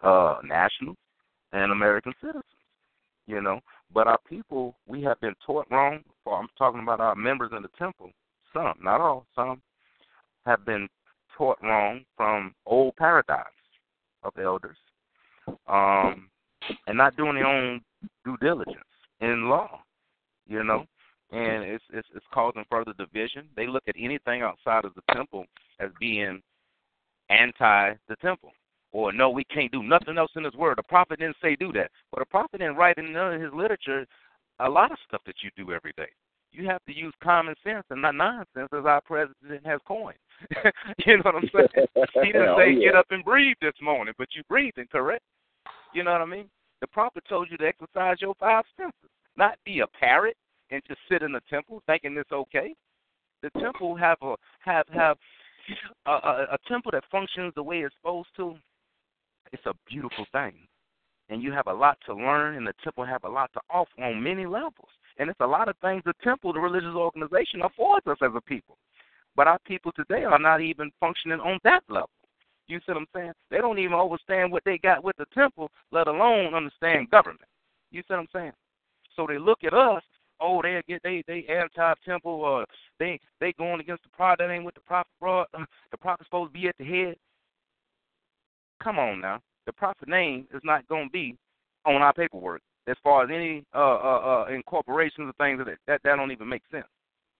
uh, 0.02 0.38
nationals, 0.44 0.98
and 1.52 1.72
American 1.72 2.14
citizens. 2.19 2.44
You 3.27 3.41
know, 3.41 3.60
but 3.93 4.07
our 4.07 4.19
people, 4.27 4.76
we 4.88 5.01
have 5.03 5.19
been 5.22 5.35
taught 5.45 5.68
wrong. 5.72 6.03
I'm 6.26 6.47
talking 6.57 6.81
about 6.81 6.99
our 6.99 7.15
members 7.15 7.51
in 7.55 7.61
the 7.61 7.69
temple. 7.77 8.11
Some, 8.53 8.73
not 8.81 9.01
all, 9.01 9.26
some 9.35 9.61
have 10.45 10.65
been 10.65 10.88
taught 11.38 11.57
wrong 11.61 12.01
from 12.15 12.53
old 12.65 12.95
paradigms 12.95 13.45
of 14.23 14.34
elders, 14.41 14.77
um, 15.68 16.30
and 16.88 16.97
not 16.97 17.15
doing 17.15 17.35
their 17.35 17.45
own 17.45 17.81
due 18.26 18.38
diligence 18.41 18.77
in 19.22 19.49
law. 19.49 19.81
You 20.47 20.64
know, 20.64 20.85
and 21.31 21.64
it's 21.64 21.84
it's 21.91 22.07
it's 22.15 22.26
causing 22.34 22.64
further 22.69 22.93
division. 22.97 23.47
They 23.55 23.68
look 23.68 23.84
at 23.88 23.95
anything 23.97 24.41
outside 24.41 24.85
of 24.85 24.93
the 24.95 25.01
temple 25.14 25.45
as 25.80 25.89
being 25.99 26.41
anti 27.30 27.93
the 28.07 28.15
temple. 28.22 28.51
Or 28.93 29.11
no, 29.11 29.30
we 29.30 29.43
can't 29.45 29.72
do 29.72 29.84
nothing 29.84 30.18
else 30.18 30.31
in 30.35 30.43
His 30.43 30.53
Word. 30.55 30.77
The 30.77 30.84
prophet 30.84 31.19
didn't 31.19 31.35
say 31.41 31.55
do 31.55 31.72
that, 31.73 31.91
but 32.11 32.19
the 32.19 32.26
prophet 32.26 32.59
didn't 32.59 32.77
write 32.77 32.97
in 32.97 33.11
none 33.11 33.34
of 33.34 33.41
his 33.41 33.51
literature 33.53 34.05
a 34.59 34.69
lot 34.69 34.91
of 34.91 34.97
stuff 35.07 35.22
that 35.26 35.35
you 35.43 35.51
do 35.55 35.72
every 35.72 35.93
day. 35.97 36.09
You 36.51 36.65
have 36.68 36.84
to 36.85 36.95
use 36.95 37.14
common 37.22 37.53
sense 37.64 37.84
and 37.89 38.01
not 38.01 38.15
nonsense, 38.15 38.69
as 38.73 38.85
our 38.85 39.01
president 39.01 39.65
has 39.65 39.80
coined. 39.88 40.18
you 41.05 41.18
know 41.18 41.23
what 41.23 41.35
I'm 41.35 41.49
saying? 41.55 41.88
He 42.23 42.31
didn't 42.31 42.49
Oh, 42.49 42.57
say 42.57 42.72
yeah. 42.72 42.88
get 42.88 42.95
up 42.95 43.05
and 43.11 43.23
breathe 43.23 43.57
this 43.61 43.73
morning, 43.81 44.14
but 44.18 44.30
you 44.34 44.43
breathing, 44.49 44.88
correct? 44.91 45.23
You 45.93 46.03
know 46.03 46.11
what 46.14 46.22
I 46.22 46.26
mean? 46.26 46.49
The 46.81 46.88
prophet 46.88 47.23
told 47.27 47.49
you 47.51 47.57
to 47.57 47.68
exercise 47.68 48.18
your 48.22 48.34
five 48.39 48.64
senses, 48.77 49.09
not 49.35 49.57
be 49.65 49.81
a 49.81 49.88
parrot 49.88 50.38
and 50.72 50.81
just 50.88 50.99
sit 51.09 51.22
in 51.22 51.31
the 51.31 51.41
temple 51.49 51.81
thinking 51.85 52.15
it's 52.18 52.31
okay. 52.31 52.73
The 53.41 53.49
temple 53.59 53.95
have 53.95 54.18
a 54.22 54.35
have 54.59 54.85
have 54.89 55.18
a, 56.05 56.11
a, 56.11 56.47
a 56.53 56.57
temple 56.68 56.91
that 56.91 57.03
functions 57.11 57.53
the 57.55 57.64
way 57.64 57.80
it's 57.81 57.95
supposed 57.99 58.30
to. 58.38 58.55
It's 59.52 59.65
a 59.65 59.74
beautiful 59.88 60.26
thing, 60.32 60.53
and 61.30 61.41
you 61.41 61.52
have 61.52 61.68
a 61.68 61.74
lot 61.74 61.98
to 62.06 62.14
learn, 62.14 62.56
and 62.56 62.68
the 62.68 62.74
temple 62.84 63.06
have 63.06 63.24
a 63.24 63.30
lot 63.30 63.52
to 63.53 63.61
offer 63.69 64.03
on 64.03 64.22
many 64.22 64.45
levels. 64.45 64.90
And 65.18 65.30
it's 65.30 65.40
a 65.40 65.48
lot 65.48 65.69
of 65.69 65.76
things 65.78 66.03
the 66.06 66.14
temple, 66.24 66.53
the 66.53 66.60
religious 66.60 66.95
organization, 66.95 67.61
affords 67.64 68.06
us 68.07 68.18
as 68.22 68.32
a 68.36 68.41
people. 68.41 68.78
But 69.36 69.48
our 69.48 69.60
people 69.65 69.91
today 69.91 70.24
are 70.24 70.40
not 70.40 70.61
even 70.61 70.91
functioning 70.99 71.40
on 71.40 71.60
that 71.64 71.84
level. 71.90 72.10
You 72.68 72.80
see 72.80 72.91
what 72.91 72.98
I'm 72.98 73.07
saying? 73.15 73.32
They 73.49 73.57
don't 73.57 73.80
even 73.80 73.98
understand 73.98 74.52
what 74.52 74.64
they 74.65 74.78
got 74.78 75.03
with 75.03 75.15
the 75.18 75.26
temple, 75.34 75.72
let 75.91 76.07
alone 76.07 76.53
understand 76.53 77.10
government. 77.10 77.48
You 77.91 78.02
see 78.02 78.14
what 78.14 78.19
I'm 78.19 78.28
saying? 78.34 78.52
So 79.15 79.26
they 79.28 79.38
look 79.38 79.64
at 79.64 79.74
us, 79.74 80.03
oh, 80.41 80.61
they 80.61 80.82
get 80.88 81.02
they 81.03 81.24
they 81.28 81.45
anti 81.49 81.94
temple 82.06 82.32
or 82.32 82.65
they 82.99 83.19
they 83.40 83.53
going 83.53 83.80
against 83.80 84.03
the 84.03 84.10
prophet. 84.10 84.40
That 84.40 84.52
ain't 84.52 84.65
what 84.65 84.76
the 84.76 84.82
prophet 84.82 85.11
brought. 85.19 85.48
Uh, 85.53 85.65
the 85.91 85.98
prophet's 85.98 86.28
supposed 86.28 86.53
to 86.53 86.60
be 86.60 86.68
at 86.68 86.76
the 86.78 86.86
head. 86.86 87.15
Come 88.83 88.99
on 88.99 89.21
now, 89.21 89.41
the 89.65 89.73
prophet 89.73 90.07
name 90.07 90.47
is 90.53 90.61
not 90.63 90.87
going 90.87 91.07
to 91.07 91.11
be 91.11 91.35
on 91.85 92.01
our 92.01 92.13
paperwork 92.13 92.61
as 92.87 92.95
far 93.03 93.23
as 93.23 93.29
any 93.33 93.63
uh 93.75 93.77
uh, 93.77 94.45
uh 94.49 94.53
incorporations 94.53 95.29
of 95.29 95.35
things 95.35 95.59
that 95.59 95.77
that 95.87 96.01
that 96.03 96.15
don't 96.15 96.31
even 96.31 96.47
make 96.47 96.63
sense. 96.71 96.87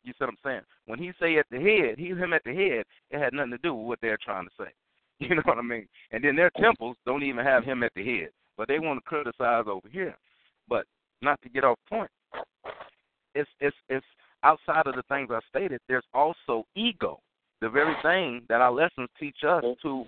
You 0.03 0.14
see 0.14 0.26
what 0.26 0.30
I'm 0.30 0.38
saying? 0.43 0.61
When 0.85 0.99
he 0.99 1.11
say 1.19 1.38
at 1.38 1.45
the 1.51 1.59
head, 1.59 1.97
he 1.97 2.07
him 2.07 2.34
at 2.34 2.43
the 2.43 2.53
head, 2.53 2.85
it 3.11 3.19
had 3.19 3.34
nothing 3.34 3.51
to 3.51 3.57
do 3.57 3.73
with 3.73 3.88
what 3.88 3.99
they're 4.01 4.18
trying 4.23 4.45
to 4.45 4.51
say. 4.57 4.72
You 5.19 5.34
know 5.34 5.41
what 5.45 5.57
I 5.57 5.64
mean? 5.64 5.88
And 6.11 6.23
then 6.23 6.35
their 6.35 6.51
temples 6.51 6.95
don't 7.03 7.23
even 7.23 7.43
have 7.43 7.64
him 7.64 7.81
at 7.81 7.91
the 7.95 8.05
head, 8.05 8.30
but 8.55 8.68
they 8.68 8.77
want 8.77 8.99
to 8.99 9.09
criticize 9.09 9.65
over 9.68 9.89
here. 9.89 10.15
But 10.69 10.85
not 11.23 11.41
to 11.41 11.49
get 11.49 11.64
off 11.64 11.80
point, 11.89 12.11
it's 13.34 13.49
it's 13.59 13.76
it's 13.89 14.05
outside 14.43 14.85
of 14.85 14.93
the 14.93 15.01
things 15.09 15.30
I 15.31 15.39
stated. 15.49 15.81
There's 15.88 16.05
also 16.14 16.65
ego, 16.76 17.19
the 17.61 17.69
very 17.69 17.95
thing 18.03 18.43
that 18.47 18.61
our 18.61 18.72
lessons 18.72 19.09
teach 19.19 19.38
us 19.43 19.64
to 19.81 20.05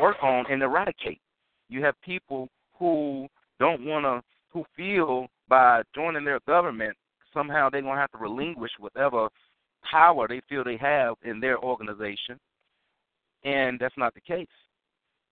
work 0.00 0.16
on 0.22 0.44
and 0.50 0.62
eradicate. 0.62 1.20
You 1.68 1.84
have 1.84 1.94
people 2.02 2.48
who 2.78 3.26
don't 3.58 3.84
want 3.84 4.04
to, 4.04 4.22
who 4.52 4.64
feel 4.76 5.26
by 5.48 5.82
joining 5.94 6.24
their 6.24 6.40
government 6.46 6.96
somehow 7.34 7.68
they're 7.70 7.82
gonna 7.82 8.00
have 8.00 8.10
to 8.12 8.18
relinquish 8.18 8.70
whatever 8.78 9.28
power 9.90 10.26
they 10.28 10.40
feel 10.48 10.64
they 10.64 10.76
have 10.76 11.14
in 11.22 11.40
their 11.40 11.58
organization, 11.58 12.38
and 13.44 13.78
that's 13.78 13.96
not 13.96 14.14
the 14.14 14.20
case. 14.20 14.46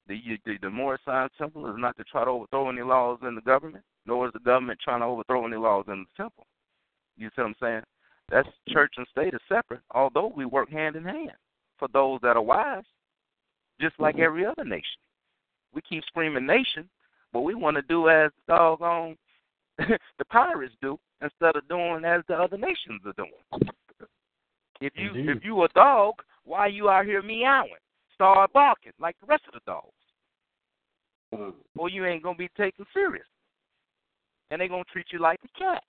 The 0.09 0.21
the, 0.45 0.57
the 0.63 0.71
Moorish 0.71 1.01
Science 1.05 1.33
Temple 1.39 1.69
is 1.69 1.77
not 1.79 1.97
to 1.97 2.05
try 2.05 2.25
to 2.25 2.31
overthrow 2.31 2.69
any 2.69 2.83
laws 2.83 3.19
in 3.23 3.35
the 3.35 3.41
government, 3.41 3.85
nor 4.07 4.27
is 4.27 4.33
the 4.33 4.41
government 4.41 4.79
trying 4.83 5.01
to 5.01 5.07
overthrow 5.07 5.47
any 5.47 5.57
laws 5.57 5.85
in 5.89 6.05
the 6.05 6.23
temple. 6.23 6.47
You 7.17 7.29
see 7.29 7.43
what 7.43 7.49
I'm 7.49 7.55
saying? 7.61 7.83
That's 8.31 8.49
church 8.69 8.95
and 8.97 9.07
state 9.11 9.35
is 9.35 9.41
separate, 9.49 9.81
although 9.93 10.33
we 10.35 10.45
work 10.45 10.71
hand 10.71 10.97
in 10.97 11.05
hand 11.05 11.33
for 11.79 11.89
those 11.93 12.21
that 12.23 12.37
are 12.37 12.43
wise, 12.43 12.85
just 13.81 13.99
like 13.99 14.19
every 14.19 14.45
other 14.45 14.65
nation. 14.65 15.01
We 15.75 15.83
keep 15.83 16.05
screaming 16.05 16.47
nation, 16.47 16.89
but 17.33 17.43
we 17.43 17.55
want 17.55 17.77
to 17.77 17.83
do 17.83 18.09
as 18.09 18.31
doggone 18.49 19.17
the 19.79 20.25
pirates 20.31 20.75
do 20.81 20.99
instead 21.23 21.57
of 21.57 21.69
doing 21.69 22.05
as 22.05 22.23
the 22.29 22.35
other 22.35 22.57
nations 22.57 23.03
are 23.05 23.13
doing. 23.13 23.71
If 24.81 24.93
you 24.97 25.11
Indeed. 25.11 25.37
if 25.37 25.45
you 25.45 25.63
a 25.63 25.69
dog, 25.69 26.15
why 26.45 26.67
you 26.69 26.89
out 26.89 27.07
here 27.07 27.23
meowing? 27.23 27.71
Start 28.15 28.53
barking 28.53 28.93
like 28.99 29.17
the 29.21 29.27
rest 29.27 29.43
of 29.49 29.55
the 29.55 29.61
dogs. 29.67 29.93
Or 31.77 31.91
you 31.91 32.07
ain't 32.07 32.23
gonna 32.23 32.37
be 32.37 32.49
taken 32.57 32.87
serious. 32.95 33.27
And 34.51 34.61
they 34.61 34.69
gonna 34.69 34.85
treat 34.93 35.07
you 35.13 35.19
like 35.19 35.41
a 35.45 35.59
cat. 35.59 35.83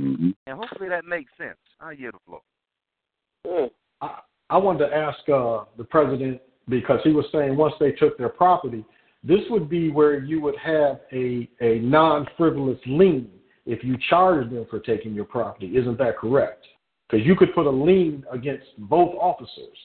Mm-hmm. 0.00 0.30
And 0.46 0.58
hopefully 0.58 0.88
that 0.88 1.04
makes 1.04 1.32
sense. 1.38 1.58
I 1.80 1.94
hear 1.94 2.12
the 2.12 2.18
floor. 2.26 3.70
I, 4.00 4.20
I 4.50 4.56
wanted 4.56 4.88
to 4.88 4.94
ask 4.94 5.18
uh, 5.28 5.64
the 5.76 5.84
president 5.84 6.40
because 6.68 7.00
he 7.04 7.10
was 7.10 7.24
saying 7.32 7.56
once 7.56 7.74
they 7.80 7.92
took 7.92 8.16
their 8.18 8.28
property, 8.28 8.84
this 9.24 9.40
would 9.50 9.68
be 9.68 9.90
where 9.90 10.18
you 10.18 10.40
would 10.40 10.56
have 10.56 11.00
a, 11.12 11.48
a 11.60 11.78
non 11.80 12.26
frivolous 12.36 12.78
lien 12.86 13.28
if 13.66 13.84
you 13.84 13.96
charged 14.10 14.50
them 14.50 14.66
for 14.68 14.80
taking 14.80 15.14
your 15.14 15.24
property. 15.24 15.76
Isn't 15.76 15.98
that 15.98 16.18
correct? 16.18 16.66
Because 17.08 17.26
you 17.26 17.36
could 17.36 17.54
put 17.54 17.66
a 17.66 17.70
lien 17.70 18.24
against 18.32 18.66
both 18.78 19.14
officers 19.20 19.76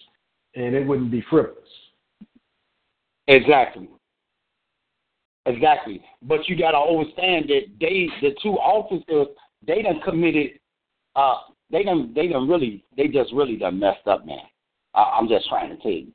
and 0.56 0.74
it 0.74 0.86
wouldn't 0.86 1.12
be 1.12 1.24
frivolous. 1.30 1.58
Exactly. 3.28 3.90
Exactly. 5.46 6.02
But 6.24 6.48
you 6.48 6.58
gotta 6.58 6.78
understand 6.78 7.50
that 7.50 7.62
they 7.80 8.10
the 8.22 8.36
two 8.42 8.54
officers 8.54 9.28
they 9.66 9.82
done 9.82 10.02
committed 10.04 10.60
uh 11.16 11.38
they 11.70 11.84
done 11.84 12.12
they 12.16 12.28
done 12.28 12.50
really 12.50 12.84
they 12.96 13.08
just 13.08 13.34
really 13.34 13.56
done 13.56 13.80
messed 13.80 14.08
up, 14.08 14.26
man. 14.26 14.40
I, 14.94 15.04
I'm 15.18 15.28
just 15.28 15.48
trying 15.48 15.70
to 15.70 15.78
tell 15.82 15.92
you. 15.92 16.12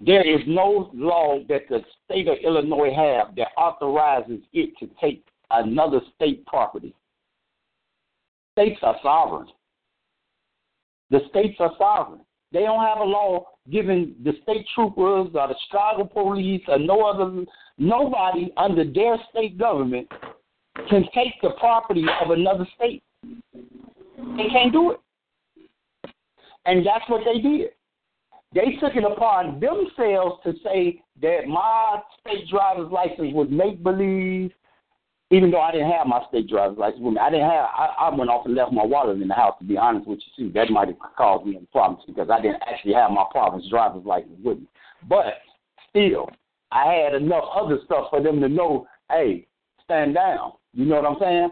There 0.00 0.26
is 0.26 0.40
no 0.46 0.90
law 0.94 1.40
that 1.48 1.68
the 1.68 1.80
state 2.04 2.28
of 2.28 2.38
Illinois 2.44 2.92
have 2.94 3.34
that 3.36 3.48
authorizes 3.56 4.40
it 4.52 4.70
to 4.78 4.88
take 5.00 5.24
another 5.50 6.00
state 6.14 6.46
property. 6.46 6.94
States 8.52 8.78
are 8.82 8.96
sovereign. 9.02 9.48
The 11.10 11.20
states 11.30 11.56
are 11.58 11.72
sovereign. 11.78 12.20
They 12.52 12.60
don't 12.60 12.84
have 12.84 12.98
a 12.98 13.04
law 13.04 13.46
giving 13.70 14.14
the 14.24 14.32
state 14.42 14.66
troopers 14.74 15.28
or 15.34 15.48
the 15.48 15.54
Chicago 15.66 16.04
police 16.04 16.62
or 16.68 16.78
no 16.78 17.02
other 17.02 17.44
nobody 17.76 18.52
under 18.56 18.84
their 18.84 19.16
state 19.30 19.58
government 19.58 20.08
can 20.88 21.04
take 21.14 21.34
the 21.42 21.50
property 21.58 22.04
of 22.22 22.30
another 22.30 22.66
state. 22.76 23.02
They 23.22 24.48
can't 24.50 24.72
do 24.72 24.92
it. 24.92 25.00
And 26.66 26.86
that's 26.86 27.08
what 27.08 27.22
they 27.24 27.40
did. 27.40 27.70
They 28.54 28.76
took 28.80 28.96
it 28.96 29.04
upon 29.04 29.60
themselves 29.60 30.40
to 30.44 30.54
say 30.64 31.02
that 31.20 31.46
my 31.46 32.00
state 32.20 32.48
driver's 32.48 32.90
license 32.90 33.34
was 33.34 33.48
make 33.50 33.82
believe, 33.82 34.52
even 35.30 35.50
though 35.50 35.60
I 35.60 35.72
didn't 35.72 35.90
have 35.90 36.06
my 36.06 36.22
state 36.28 36.48
driver's 36.48 36.78
license 36.78 37.02
with 37.02 37.14
me. 37.14 37.20
I 37.20 37.30
didn't 37.30 37.50
have. 37.50 37.68
I, 37.76 37.94
I 38.00 38.14
went 38.14 38.30
off 38.30 38.46
and 38.46 38.54
left 38.54 38.72
my 38.72 38.84
wallet 38.84 39.20
in 39.20 39.28
the 39.28 39.34
house. 39.34 39.56
To 39.58 39.64
be 39.66 39.76
honest 39.76 40.06
with 40.06 40.20
you, 40.36 40.46
too, 40.46 40.52
that 40.54 40.70
might 40.70 40.88
have 40.88 40.96
caused 41.16 41.46
me 41.46 41.58
problems 41.72 42.04
because 42.06 42.30
I 42.30 42.40
didn't 42.40 42.62
actually 42.66 42.94
have 42.94 43.10
my 43.10 43.24
province 43.30 43.66
driver's 43.68 44.06
license 44.06 44.38
with 44.42 44.58
me. 44.58 44.66
But 45.06 45.34
still, 45.90 46.30
I 46.72 46.92
had 46.92 47.14
enough 47.14 47.44
other 47.54 47.78
stuff 47.84 48.06
for 48.08 48.22
them 48.22 48.40
to 48.40 48.48
know, 48.48 48.86
hey, 49.10 49.46
stand 49.84 50.14
down. 50.14 50.52
You 50.72 50.86
know 50.86 50.96
what 51.02 51.06
I'm 51.06 51.16
saying? 51.20 51.50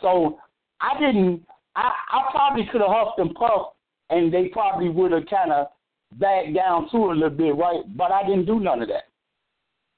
So 0.00 0.38
I 0.80 0.98
didn't. 0.98 1.44
I, 1.76 1.92
I 2.10 2.30
probably 2.30 2.66
could 2.72 2.80
have 2.80 2.90
huffed 2.90 3.18
and 3.18 3.34
puffed, 3.34 3.76
and 4.08 4.32
they 4.32 4.48
probably 4.48 4.88
would 4.88 5.12
have 5.12 5.26
kind 5.26 5.52
of 5.52 5.66
backed 6.16 6.54
down 6.54 6.88
to 6.90 6.96
a 6.96 7.12
little 7.12 7.30
bit, 7.30 7.56
right? 7.56 7.82
But 7.96 8.12
I 8.12 8.22
didn't 8.26 8.46
do 8.46 8.60
none 8.60 8.82
of 8.82 8.88
that. 8.88 9.04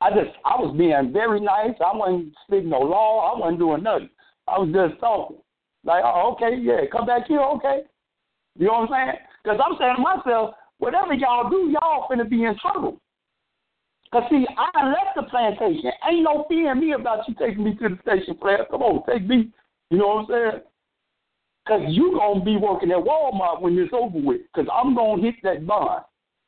I 0.00 0.10
just 0.10 0.36
I 0.44 0.56
was 0.56 0.74
being 0.76 1.12
very 1.12 1.40
nice. 1.40 1.74
I 1.84 1.94
wasn't 1.94 2.34
speaking 2.46 2.70
no 2.70 2.80
law. 2.80 3.32
I 3.32 3.38
wasn't 3.38 3.58
doing 3.58 3.82
nothing. 3.82 4.08
I 4.48 4.58
was 4.58 4.70
just 4.72 5.00
talking. 5.00 5.36
Like, 5.84 6.02
oh, 6.04 6.34
okay, 6.34 6.56
yeah, 6.60 6.80
come 6.90 7.06
back 7.06 7.26
here, 7.26 7.40
okay. 7.40 7.82
You 8.58 8.66
know 8.66 8.84
what 8.84 8.92
I'm 8.92 9.08
saying? 9.08 9.18
Because 9.42 9.60
I'm 9.64 9.76
saying 9.78 9.96
to 9.96 10.02
myself, 10.02 10.54
whatever 10.78 11.14
y'all 11.14 11.48
do, 11.48 11.72
y'all 11.72 12.06
finna 12.10 12.28
be 12.28 12.44
in 12.44 12.56
trouble. 12.58 13.00
Cause 14.12 14.24
see, 14.28 14.44
I 14.58 14.86
left 14.88 15.14
the 15.16 15.22
plantation. 15.22 15.92
Ain't 16.10 16.24
no 16.24 16.44
fear 16.48 16.72
in 16.72 16.80
me 16.80 16.92
about 16.92 17.28
you 17.28 17.34
taking 17.34 17.62
me 17.62 17.76
to 17.76 17.90
the 17.90 17.98
station, 18.02 18.36
player. 18.36 18.66
Come 18.68 18.82
on, 18.82 19.02
take 19.08 19.26
me. 19.26 19.52
You 19.90 19.98
know 19.98 20.08
what 20.08 20.18
I'm 20.18 20.26
saying? 20.28 20.62
Cause 21.70 21.82
you 21.86 22.18
gonna 22.18 22.44
be 22.44 22.56
working 22.56 22.90
at 22.90 22.96
Walmart 22.96 23.60
when 23.60 23.76
this 23.76 23.90
over 23.92 24.18
with. 24.18 24.40
Cause 24.56 24.66
I'm 24.74 24.96
gonna 24.96 25.22
hit 25.22 25.36
that 25.44 25.68
bond, 25.68 26.02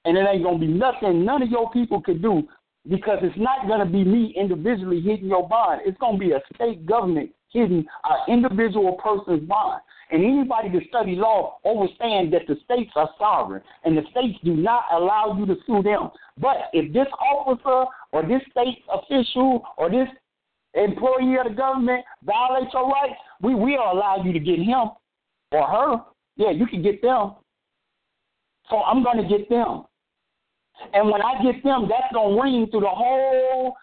and 0.04 0.18
it 0.18 0.26
ain't 0.28 0.42
gonna 0.42 0.58
be 0.58 0.66
nothing 0.66 1.24
none 1.24 1.42
of 1.42 1.48
your 1.48 1.70
people 1.70 2.02
can 2.02 2.20
do. 2.20 2.42
Because 2.90 3.18
it's 3.22 3.38
not 3.38 3.68
gonna 3.68 3.86
be 3.86 4.02
me 4.02 4.34
individually 4.36 5.00
hitting 5.00 5.28
your 5.28 5.48
bond. 5.48 5.82
It's 5.84 5.96
gonna 5.98 6.18
be 6.18 6.32
a 6.32 6.40
state 6.56 6.84
government 6.86 7.30
hitting 7.50 7.86
an 8.02 8.18
individual 8.34 8.94
person's 8.94 9.48
bond. 9.48 9.80
And 10.10 10.24
anybody 10.24 10.70
that 10.70 10.88
study 10.88 11.14
law 11.14 11.58
understand 11.64 12.32
that 12.32 12.48
the 12.48 12.56
states 12.64 12.90
are 12.96 13.08
sovereign 13.16 13.62
and 13.84 13.96
the 13.96 14.02
states 14.10 14.40
do 14.42 14.56
not 14.56 14.86
allow 14.90 15.36
you 15.38 15.46
to 15.46 15.54
sue 15.68 15.84
them. 15.84 16.10
But 16.36 16.68
if 16.72 16.92
this 16.92 17.06
officer 17.20 17.88
or 18.10 18.22
this 18.26 18.42
state 18.50 18.82
official 18.92 19.62
or 19.78 19.88
this 19.88 20.08
employee 20.74 21.36
of 21.38 21.46
the 21.46 21.54
government 21.56 22.04
violates 22.24 22.72
your 22.74 22.88
rights, 22.88 23.20
we 23.40 23.54
will 23.54 23.92
allow 23.92 24.20
you 24.24 24.32
to 24.32 24.40
get 24.40 24.58
him 24.58 24.90
or 25.52 25.66
her, 25.66 25.96
yeah, 26.36 26.50
you 26.50 26.66
can 26.66 26.82
get 26.82 27.02
them. 27.02 27.34
So 28.70 28.78
I'm 28.78 29.02
going 29.02 29.18
to 29.18 29.28
get 29.28 29.48
them. 29.48 29.84
And 30.94 31.10
when 31.10 31.22
I 31.22 31.42
get 31.42 31.62
them, 31.62 31.88
that's 31.88 32.12
going 32.12 32.36
to 32.36 32.42
ring 32.42 32.66
through 32.70 32.80
the 32.80 32.88
whole 32.88 33.74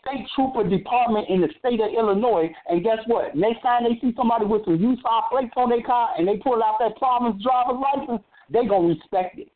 state 0.00 0.26
trooper 0.34 0.68
department 0.68 1.28
in 1.28 1.40
the 1.40 1.48
state 1.58 1.80
of 1.80 1.92
Illinois. 1.92 2.50
And 2.68 2.82
guess 2.82 2.98
what? 3.06 3.36
Next 3.36 3.62
time 3.62 3.84
they 3.84 3.98
see 4.00 4.14
somebody 4.16 4.46
with 4.46 4.64
some 4.64 4.80
U-5 4.80 5.30
plates 5.30 5.52
on 5.56 5.68
their 5.68 5.82
car 5.82 6.10
and 6.16 6.26
they 6.26 6.38
pull 6.38 6.62
out 6.62 6.76
that 6.80 6.96
province 6.96 7.42
driver's 7.42 7.80
license, 7.80 8.22
they're 8.48 8.68
going 8.68 8.88
to 8.88 8.94
respect 8.94 9.38
it. 9.38 9.48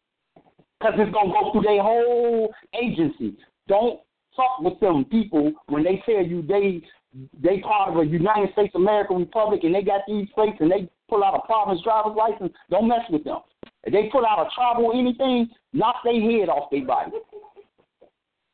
Because 0.79 0.95
it's 0.99 1.13
going 1.13 1.29
to 1.29 1.33
go 1.33 1.53
through 1.53 1.63
their 1.63 1.83
whole 1.83 2.53
agency. 2.81 3.39
Don't 3.69 4.01
fuck 4.37 4.61
with 4.61 4.79
them 4.81 5.05
people 5.07 5.53
when 5.69 5.85
they 5.85 6.03
tell 6.05 6.23
you 6.25 6.43
they 6.43 6.83
they 7.43 7.61
part 7.61 7.91
of 7.91 7.97
a 7.97 8.05
United 8.05 8.53
States 8.53 8.75
American 8.75 9.19
Republic 9.19 9.61
and 9.63 9.75
they 9.75 9.83
got 9.83 10.01
these 10.09 10.27
plates 10.35 10.57
and 10.59 10.71
they 10.71 10.89
pull 11.09 11.25
out 11.25 11.35
a 11.35 11.47
province 11.47 11.81
driver's 11.83 12.17
license. 12.17 12.53
Don't 12.71 12.89
mess 12.89 13.05
with 13.11 13.25
them. 13.25 13.39
If 13.85 13.93
they 13.93 14.09
pull 14.11 14.25
out 14.25 14.47
a 14.47 14.51
tribal 14.55 14.93
anything, 14.95 15.49
knock 15.73 15.97
their 16.05 16.21
head 16.21 16.49
off 16.49 16.71
their 16.71 16.85
body. 16.85 17.13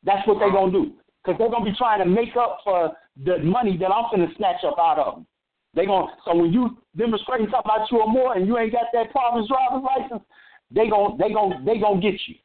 That's 0.03 0.27
what 0.27 0.39
they're 0.39 0.51
going 0.51 0.71
to 0.71 0.79
do. 0.79 0.93
Because 1.23 1.37
they're 1.37 1.49
going 1.49 1.65
to 1.65 1.71
be 1.71 1.77
trying 1.77 1.99
to 1.99 2.05
make 2.05 2.35
up 2.35 2.59
for 2.63 2.91
the 3.23 3.39
money 3.39 3.77
that 3.77 3.91
I'm 3.91 4.05
going 4.13 4.27
to 4.27 4.35
snatch 4.35 4.63
up 4.65 4.77
out 4.79 4.97
of 4.99 5.15
them. 5.15 5.27
They 5.73 5.85
going 5.85 6.09
so 6.25 6.35
when 6.35 6.51
you 6.51 6.77
demonstrating 6.97 7.47
something 7.47 7.61
about 7.63 7.89
you 7.91 7.99
or 8.01 8.11
more 8.11 8.35
and 8.35 8.45
you 8.45 8.57
ain't 8.57 8.73
got 8.73 8.87
that 8.93 9.11
province 9.11 9.47
driver's 9.47 9.83
license, 9.83 10.23
they 10.69 10.89
going 10.89 11.17
they 11.17 11.31
going 11.31 11.63
they 11.63 11.79
going 11.79 12.01
to 12.01 12.11
get 12.11 12.19
you. 12.27 12.35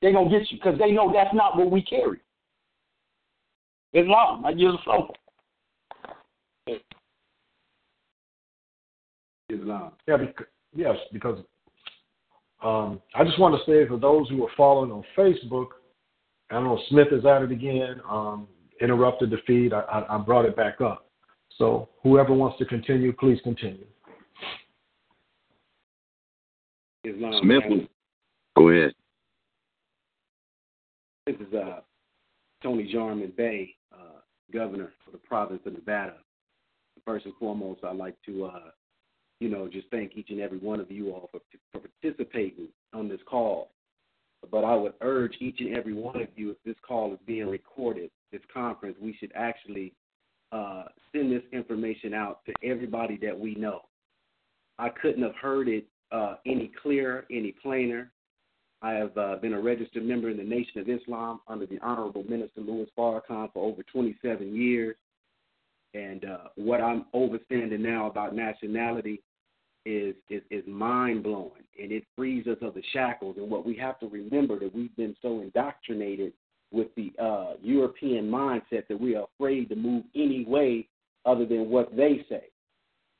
They 0.00 0.12
going 0.12 0.30
to 0.30 0.38
get 0.38 0.50
you 0.50 0.58
because 0.58 0.78
they 0.78 0.92
know 0.92 1.12
that's 1.12 1.34
not 1.34 1.56
what 1.56 1.70
we 1.70 1.82
carry. 1.82 2.20
Islam, 3.92 4.44
I 4.44 4.50
use 4.50 4.74
a 4.78 4.82
flow. 4.84 5.12
Islam. 9.52 9.92
Yeah, 10.06 10.16
because, 10.16 10.46
yes, 10.74 10.96
because 11.12 11.38
um, 12.62 13.00
I 13.14 13.24
just 13.24 13.38
want 13.38 13.54
to 13.54 13.70
say 13.70 13.86
for 13.88 13.98
those 13.98 14.28
who 14.28 14.44
are 14.44 14.50
following 14.56 14.90
on 14.90 15.04
Facebook, 15.16 15.68
I 16.50 16.54
don't 16.54 16.64
know, 16.64 16.80
Smith 16.88 17.08
is 17.12 17.24
at 17.24 17.42
it 17.42 17.52
again. 17.52 18.00
Um, 18.08 18.46
interrupted 18.80 19.30
the 19.30 19.38
feed. 19.46 19.72
I, 19.72 19.80
I, 19.80 20.16
I 20.16 20.18
brought 20.18 20.44
it 20.44 20.56
back 20.56 20.80
up. 20.80 21.06
So 21.58 21.88
whoever 22.02 22.32
wants 22.32 22.58
to 22.58 22.64
continue, 22.64 23.12
please 23.12 23.38
continue. 23.44 23.86
Islam. 27.04 27.40
Smith, 27.42 27.62
go 28.56 28.68
ahead. 28.68 28.92
This 31.26 31.36
is 31.36 31.54
uh, 31.54 31.80
Tony 32.62 32.90
Jarman 32.92 33.32
Bey, 33.36 33.74
uh, 33.92 34.20
governor 34.52 34.92
for 35.04 35.10
the 35.10 35.18
province 35.18 35.60
of 35.66 35.72
Nevada. 35.72 36.14
First 37.04 37.26
and 37.26 37.34
foremost, 37.40 37.80
I'd 37.84 37.96
like 37.96 38.16
to, 38.26 38.44
uh, 38.44 38.70
you 39.42 39.48
know, 39.48 39.66
just 39.66 39.88
thank 39.90 40.16
each 40.16 40.30
and 40.30 40.40
every 40.40 40.58
one 40.58 40.78
of 40.78 40.88
you 40.88 41.10
all 41.10 41.28
for, 41.32 41.40
for 41.72 41.80
participating 41.80 42.68
on 42.92 43.08
this 43.08 43.18
call. 43.26 43.70
But 44.52 44.64
I 44.64 44.76
would 44.76 44.94
urge 45.00 45.34
each 45.40 45.56
and 45.58 45.76
every 45.76 45.94
one 45.94 46.22
of 46.22 46.28
you, 46.36 46.50
if 46.50 46.56
this 46.64 46.76
call 46.86 47.12
is 47.12 47.18
being 47.26 47.48
recorded, 47.48 48.10
this 48.30 48.40
conference, 48.54 48.96
we 49.02 49.16
should 49.18 49.32
actually 49.34 49.94
uh, 50.52 50.84
send 51.10 51.32
this 51.32 51.42
information 51.52 52.14
out 52.14 52.44
to 52.46 52.52
everybody 52.62 53.18
that 53.20 53.36
we 53.36 53.56
know. 53.56 53.80
I 54.78 54.90
couldn't 54.90 55.24
have 55.24 55.34
heard 55.34 55.68
it 55.68 55.86
uh, 56.12 56.36
any 56.46 56.70
clearer, 56.80 57.24
any 57.28 57.52
plainer. 57.60 58.12
I 58.80 58.92
have 58.92 59.16
uh, 59.18 59.36
been 59.36 59.54
a 59.54 59.60
registered 59.60 60.04
member 60.04 60.30
in 60.30 60.36
the 60.36 60.44
Nation 60.44 60.80
of 60.80 60.88
Islam 60.88 61.40
under 61.48 61.66
the 61.66 61.80
Honorable 61.80 62.24
Minister 62.28 62.60
Louis 62.60 62.86
Farrakhan 62.96 63.52
for 63.52 63.68
over 63.68 63.82
27 63.92 64.54
years. 64.54 64.94
And 65.94 66.24
uh, 66.24 66.48
what 66.54 66.80
I'm 66.80 67.06
overstanding 67.12 67.80
now 67.80 68.06
about 68.06 68.36
nationality 68.36 69.20
is 69.84 70.14
is, 70.30 70.42
is 70.50 70.64
mind 70.66 71.22
blowing, 71.22 71.62
and 71.80 71.92
it 71.92 72.04
frees 72.16 72.46
us 72.46 72.58
of 72.62 72.74
the 72.74 72.82
shackles. 72.92 73.36
And 73.36 73.50
what 73.50 73.66
we 73.66 73.76
have 73.76 73.98
to 74.00 74.08
remember 74.08 74.58
that 74.58 74.74
we've 74.74 74.94
been 74.96 75.16
so 75.22 75.40
indoctrinated 75.40 76.32
with 76.70 76.88
the 76.96 77.12
uh, 77.22 77.54
European 77.62 78.30
mindset 78.30 78.86
that 78.88 78.98
we 78.98 79.14
are 79.14 79.26
afraid 79.34 79.68
to 79.68 79.76
move 79.76 80.04
any 80.14 80.44
way 80.46 80.88
other 81.26 81.44
than 81.44 81.68
what 81.68 81.94
they 81.96 82.24
say. 82.28 82.44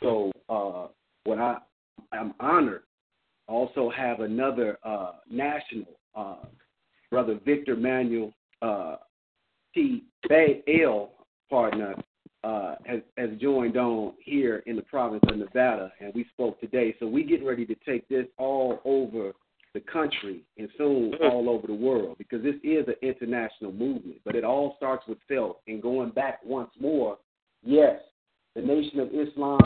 So 0.03 0.33
uh, 0.49 0.89
what 1.25 1.39
I 1.39 1.59
I'm 2.13 2.35
honored 2.41 2.83
also 3.49 3.91
have 3.91 4.21
another 4.21 4.79
uh, 4.85 5.13
national 5.31 5.99
uh, 6.15 6.47
brother 7.11 7.39
Victor 7.45 7.77
Manuel 7.77 8.33
uh, 8.63 8.97
T. 9.75 10.05
L. 10.31 11.11
partner 11.51 11.95
uh, 12.45 12.75
has, 12.85 13.01
has 13.17 13.31
joined 13.41 13.77
on 13.77 14.15
here 14.23 14.63
in 14.67 14.77
the 14.77 14.83
province 14.83 15.23
of 15.29 15.37
Nevada, 15.37 15.93
and 16.01 16.13
we 16.15 16.27
spoke 16.33 16.61
today. 16.61 16.95
So 16.99 17.07
we 17.07 17.23
getting 17.25 17.47
ready 17.47 17.65
to 17.67 17.77
take 17.87 18.09
this 18.09 18.27
all 18.39 18.81
over 18.85 19.33
the 19.75 19.81
country 19.81 20.43
and 20.59 20.69
soon 20.77 21.15
all 21.23 21.49
over 21.49 21.67
the 21.67 21.75
world 21.75 22.19
because 22.19 22.43
this 22.43 22.57
is 22.63 22.87
an 22.89 22.95
international 23.01 23.73
movement. 23.73 24.17
But 24.25 24.35
it 24.35 24.45
all 24.45 24.75
starts 24.77 25.07
with 25.09 25.19
self. 25.29 25.57
And 25.67 25.81
going 25.81 26.11
back 26.11 26.41
once 26.45 26.71
more, 26.79 27.17
yes, 27.63 28.01
the 28.55 28.61
Nation 28.61 29.01
of 29.01 29.09
Islam 29.09 29.61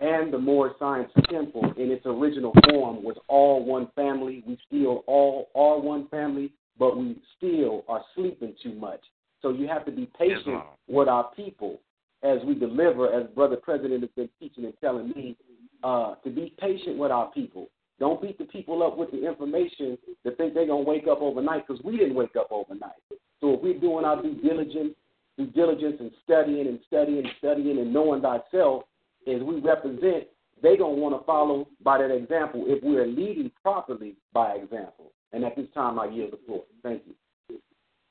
and 0.00 0.32
the 0.32 0.38
Moorish 0.38 0.74
Science 0.78 1.10
Temple 1.28 1.72
in 1.76 1.90
its 1.90 2.06
original 2.06 2.52
form 2.70 3.02
was 3.02 3.16
all 3.28 3.64
one 3.64 3.88
family. 3.96 4.44
We 4.46 4.58
still 4.66 5.02
all 5.06 5.48
are 5.56 5.80
one 5.80 6.08
family, 6.08 6.52
but 6.78 6.96
we 6.96 7.20
still 7.36 7.84
are 7.88 8.04
sleeping 8.14 8.54
too 8.62 8.74
much. 8.74 9.00
So 9.40 9.50
you 9.50 9.66
have 9.66 9.84
to 9.86 9.90
be 9.90 10.08
patient 10.16 10.40
Islam. 10.40 10.66
with 10.86 11.08
our 11.08 11.32
people 11.34 11.80
as 12.22 12.38
we 12.46 12.54
deliver, 12.54 13.12
as 13.12 13.26
Brother 13.30 13.56
President 13.56 14.02
has 14.02 14.10
been 14.16 14.28
teaching 14.38 14.64
and 14.64 14.74
telling 14.80 15.08
me, 15.10 15.36
uh, 15.82 16.14
to 16.22 16.30
be 16.30 16.54
patient 16.60 16.98
with 16.98 17.10
our 17.10 17.30
people. 17.32 17.68
Don't 17.98 18.20
beat 18.20 18.38
the 18.38 18.44
people 18.44 18.82
up 18.82 18.96
with 18.96 19.10
the 19.10 19.26
information 19.26 19.98
that 20.24 20.36
think 20.36 20.54
they're 20.54 20.66
gonna 20.66 20.82
wake 20.82 21.06
up 21.08 21.20
overnight 21.20 21.66
because 21.66 21.82
we 21.84 21.96
didn't 21.96 22.14
wake 22.14 22.36
up 22.36 22.48
overnight. 22.50 22.92
So 23.40 23.54
if 23.54 23.60
we're 23.62 23.78
doing 23.78 24.04
our 24.04 24.22
due 24.22 24.34
diligence, 24.42 24.94
due 25.36 25.46
diligence 25.46 25.96
and 26.00 26.10
studying 26.24 26.68
and 26.68 26.80
studying 26.86 27.18
and 27.18 27.28
studying 27.38 27.78
and 27.78 27.92
knowing 27.92 28.22
thyself 28.22 28.84
as 29.26 29.42
we 29.42 29.60
represent, 29.60 30.28
they're 30.62 30.76
gonna 30.76 30.94
want 30.94 31.18
to 31.18 31.24
follow 31.24 31.68
by 31.82 31.98
that 31.98 32.14
example 32.14 32.64
if 32.66 32.82
we're 32.82 33.06
leading 33.06 33.50
properly 33.62 34.16
by 34.32 34.52
example. 34.54 35.12
And 35.32 35.44
at 35.44 35.56
this 35.56 35.66
time, 35.74 35.98
I 35.98 36.06
yield 36.06 36.32
the 36.32 36.38
floor. 36.46 36.64
Thank 36.82 37.02
you. 37.06 37.14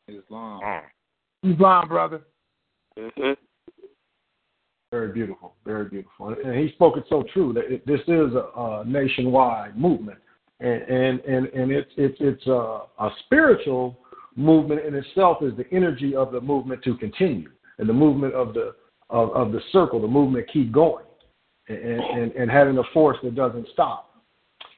Islam. 0.07 0.59
Islam, 1.43 1.87
brother. 1.87 2.21
Mhm. 2.97 3.37
Very 4.91 5.13
beautiful, 5.13 5.53
very 5.63 5.85
beautiful, 5.85 6.35
and 6.43 6.53
he 6.53 6.69
spoke 6.73 6.97
it 6.97 7.05
so 7.07 7.23
true 7.31 7.53
that 7.53 7.71
it, 7.71 7.87
this 7.87 8.01
is 8.09 8.33
a, 8.35 8.49
a 8.57 8.83
nationwide 8.85 9.77
movement, 9.77 10.17
and 10.59 10.81
and 10.81 11.21
and, 11.21 11.47
and 11.47 11.71
it's 11.71 11.89
it's 11.95 12.17
it's 12.19 12.45
a, 12.47 12.81
a 12.99 13.09
spiritual 13.23 13.97
movement 14.35 14.85
in 14.85 14.93
itself 14.93 15.37
is 15.43 15.53
the 15.55 15.63
energy 15.71 16.13
of 16.13 16.33
the 16.33 16.41
movement 16.41 16.83
to 16.83 16.97
continue, 16.97 17.49
and 17.77 17.87
the 17.87 17.93
movement 17.93 18.33
of 18.33 18.53
the 18.53 18.75
of, 19.09 19.29
of 19.31 19.53
the 19.53 19.61
circle, 19.71 20.01
the 20.01 20.07
movement 20.09 20.45
keep 20.51 20.73
going, 20.73 21.05
and, 21.69 21.79
and 21.79 22.31
and 22.33 22.51
having 22.51 22.77
a 22.77 22.83
force 22.93 23.17
that 23.23 23.33
doesn't 23.33 23.67
stop. 23.71 24.21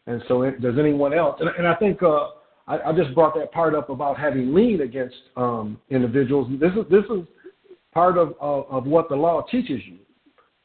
And 0.05 0.21
so, 0.27 0.43
it, 0.43 0.61
does 0.61 0.75
anyone 0.77 1.15
else? 1.15 1.37
And, 1.39 1.49
and 1.57 1.67
I 1.67 1.73
think 1.73 2.03
uh, 2.03 2.27
I, 2.67 2.77
I 2.85 2.93
just 2.95 3.15
brought 3.15 3.33
that 3.33 3.51
part 3.51 3.73
up 3.73 3.89
about 3.89 4.19
having 4.19 4.53
lien 4.53 4.81
against 4.81 5.15
um, 5.37 5.79
individuals. 5.89 6.51
This 6.59 6.71
is 6.73 6.85
this 6.91 7.05
is 7.05 7.25
part 7.95 8.19
of, 8.19 8.35
of 8.39 8.65
of 8.69 8.85
what 8.85 9.09
the 9.09 9.15
law 9.15 9.41
teaches 9.49 9.81
you 9.87 9.97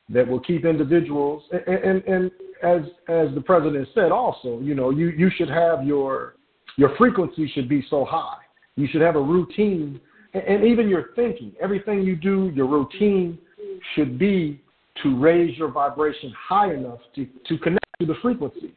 that 0.09 0.27
will 0.27 0.41
keep 0.41 0.65
individuals 0.65 1.43
and, 1.53 1.79
and, 1.79 2.05
and 2.05 2.31
as 2.63 2.83
as 3.09 3.29
the 3.35 3.41
president 3.41 3.87
said 3.95 4.11
also 4.11 4.59
you 4.61 4.75
know 4.75 4.91
you 4.91 5.09
you 5.11 5.31
should 5.37 5.49
have 5.49 5.87
your 5.87 6.35
your 6.79 6.95
frequency 6.97 7.51
should 7.55 7.69
be 7.69 7.85
so 7.91 8.05
high. 8.05 8.39
You 8.77 8.87
should 8.91 9.03
have 9.03 9.17
a 9.17 9.21
routine 9.21 10.01
and, 10.33 10.65
even 10.65 10.89
your 10.89 11.11
thinking. 11.17 11.53
Everything 11.61 12.03
you 12.03 12.15
do 12.17 12.51
your 12.55 12.67
routine 12.67 13.37
should 13.95 14.19
be 14.19 14.63
to 15.03 15.19
raise 15.19 15.59
your 15.59 15.71
vibration 15.71 16.33
high 16.49 16.73
enough 16.73 17.01
to 17.17 17.27
to 17.49 17.59
connect 17.59 17.85
to 18.01 18.07
the 18.07 18.15
frequencies. 18.23 18.71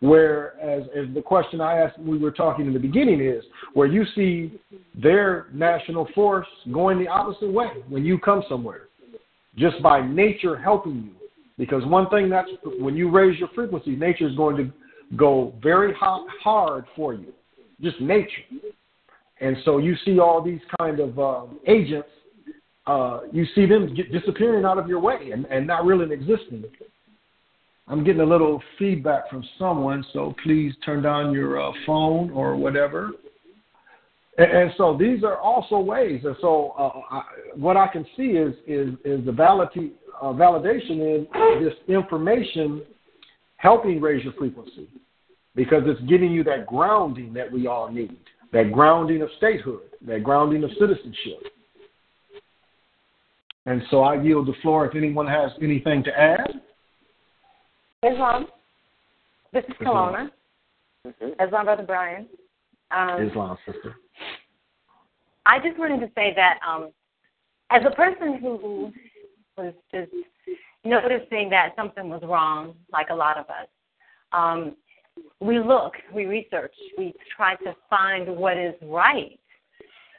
Whereas 0.00 0.82
as 0.94 1.06
the 1.14 1.22
question 1.22 1.62
i 1.62 1.78
asked 1.78 1.98
we 1.98 2.18
were 2.18 2.30
talking 2.30 2.66
in 2.66 2.74
the 2.74 2.78
beginning 2.78 3.20
is 3.22 3.42
where 3.72 3.86
you 3.86 4.04
see 4.14 4.60
their 4.94 5.46
national 5.54 6.06
force 6.14 6.46
going 6.70 6.98
the 6.98 7.08
opposite 7.08 7.50
way 7.50 7.70
when 7.88 8.04
you 8.04 8.18
come 8.18 8.42
somewhere 8.46 8.88
just 9.56 9.82
by 9.82 10.06
nature 10.06 10.56
helping 10.56 10.96
you. 10.96 11.28
Because 11.58 11.84
one 11.86 12.08
thing 12.10 12.28
that's 12.28 12.48
when 12.78 12.96
you 12.96 13.10
raise 13.10 13.38
your 13.38 13.48
frequency, 13.54 13.96
nature 13.96 14.28
is 14.28 14.36
going 14.36 14.56
to 14.56 14.70
go 15.16 15.54
very 15.62 15.94
hot, 15.94 16.26
hard 16.42 16.84
for 16.94 17.14
you, 17.14 17.32
just 17.80 18.00
nature. 18.00 18.42
And 19.40 19.56
so 19.64 19.78
you 19.78 19.94
see 20.04 20.18
all 20.18 20.42
these 20.42 20.60
kind 20.78 21.00
of 21.00 21.18
um, 21.18 21.60
agents, 21.66 22.08
uh, 22.86 23.20
you 23.32 23.46
see 23.54 23.66
them 23.66 23.94
disappearing 24.12 24.64
out 24.64 24.78
of 24.78 24.88
your 24.88 25.00
way 25.00 25.30
and, 25.32 25.46
and 25.46 25.66
not 25.66 25.84
really 25.84 26.12
existing. 26.12 26.64
I'm 27.88 28.04
getting 28.04 28.20
a 28.20 28.26
little 28.26 28.62
feedback 28.78 29.30
from 29.30 29.44
someone, 29.58 30.04
so 30.12 30.34
please 30.42 30.74
turn 30.84 31.02
down 31.02 31.32
your 31.32 31.60
uh, 31.62 31.72
phone 31.86 32.30
or 32.30 32.56
whatever. 32.56 33.12
And, 34.38 34.50
and 34.50 34.70
so 34.76 34.96
these 34.98 35.24
are 35.24 35.38
also 35.38 35.78
ways. 35.78 36.22
And 36.24 36.36
so 36.40 36.74
uh, 36.78 37.14
I, 37.16 37.22
what 37.54 37.76
I 37.76 37.88
can 37.88 38.04
see 38.16 38.32
is 38.36 38.54
is 38.66 38.94
is 39.04 39.24
the 39.24 39.32
validity 39.32 39.92
uh, 40.20 40.26
validation 40.26 41.00
in 41.00 41.64
this 41.64 41.74
information 41.88 42.82
helping 43.56 44.00
raise 44.00 44.24
your 44.24 44.32
frequency 44.34 44.88
because 45.54 45.82
it's 45.86 46.00
giving 46.08 46.30
you 46.30 46.44
that 46.44 46.66
grounding 46.66 47.32
that 47.32 47.50
we 47.50 47.66
all 47.66 47.90
need, 47.90 48.16
that 48.52 48.72
grounding 48.72 49.22
of 49.22 49.28
statehood, 49.38 49.80
that 50.06 50.22
grounding 50.22 50.62
of 50.64 50.70
citizenship. 50.78 51.52
And 53.64 53.82
so 53.90 54.02
I 54.02 54.22
yield 54.22 54.46
the 54.46 54.54
floor 54.62 54.86
if 54.86 54.94
anyone 54.94 55.26
has 55.26 55.50
anything 55.60 56.04
to 56.04 56.10
add. 56.10 56.60
Islam. 58.04 58.46
This 59.52 59.64
is 59.64 59.74
Kelowna. 59.80 60.30
Islam, 61.40 61.64
Brother 61.64 61.82
Brian. 61.82 62.26
Um, 62.90 63.28
Islam, 63.28 63.58
sister. 63.66 63.96
I 65.44 65.58
just 65.58 65.78
wanted 65.78 66.00
to 66.00 66.10
say 66.14 66.32
that 66.34 66.58
um, 66.66 66.90
as 67.70 67.82
a 67.86 67.94
person 67.94 68.38
who 68.38 68.92
was 69.56 69.74
just 69.92 70.10
noticing 70.84 71.50
that 71.50 71.74
something 71.76 72.08
was 72.08 72.22
wrong, 72.24 72.74
like 72.92 73.10
a 73.10 73.14
lot 73.14 73.38
of 73.38 73.46
us, 73.46 73.68
um, 74.32 74.76
we 75.40 75.58
look, 75.58 75.94
we 76.12 76.26
research, 76.26 76.74
we 76.98 77.14
try 77.36 77.54
to 77.56 77.74
find 77.88 78.28
what 78.28 78.56
is 78.56 78.74
right. 78.82 79.38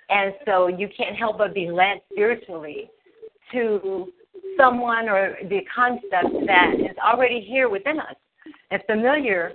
And 0.10 0.34
so 0.46 0.68
you 0.68 0.90
can't 0.96 1.16
help 1.16 1.38
but 1.38 1.54
be 1.54 1.70
led 1.70 2.02
spiritually 2.12 2.90
to 3.52 4.12
someone 4.58 5.10
or 5.10 5.38
the 5.50 5.60
concept 5.74 6.46
that 6.48 6.74
is 6.80 6.96
already 7.04 7.42
here 7.42 7.70
within 7.70 8.00
us 8.00 8.16
and 8.72 8.82
familiar 8.88 9.54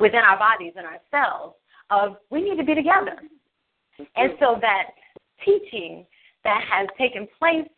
within 0.00 0.20
our 0.20 0.38
bodies 0.38 0.72
and 0.76 0.86
ourselves 0.86 1.54
of 1.90 2.16
we 2.30 2.42
need 2.42 2.56
to 2.56 2.64
be 2.64 2.74
together. 2.74 3.16
And 4.16 4.32
so 4.40 4.58
that 4.60 4.90
teaching 5.44 6.06
that 6.44 6.62
has 6.70 6.88
taken 6.98 7.26
place 7.38 7.68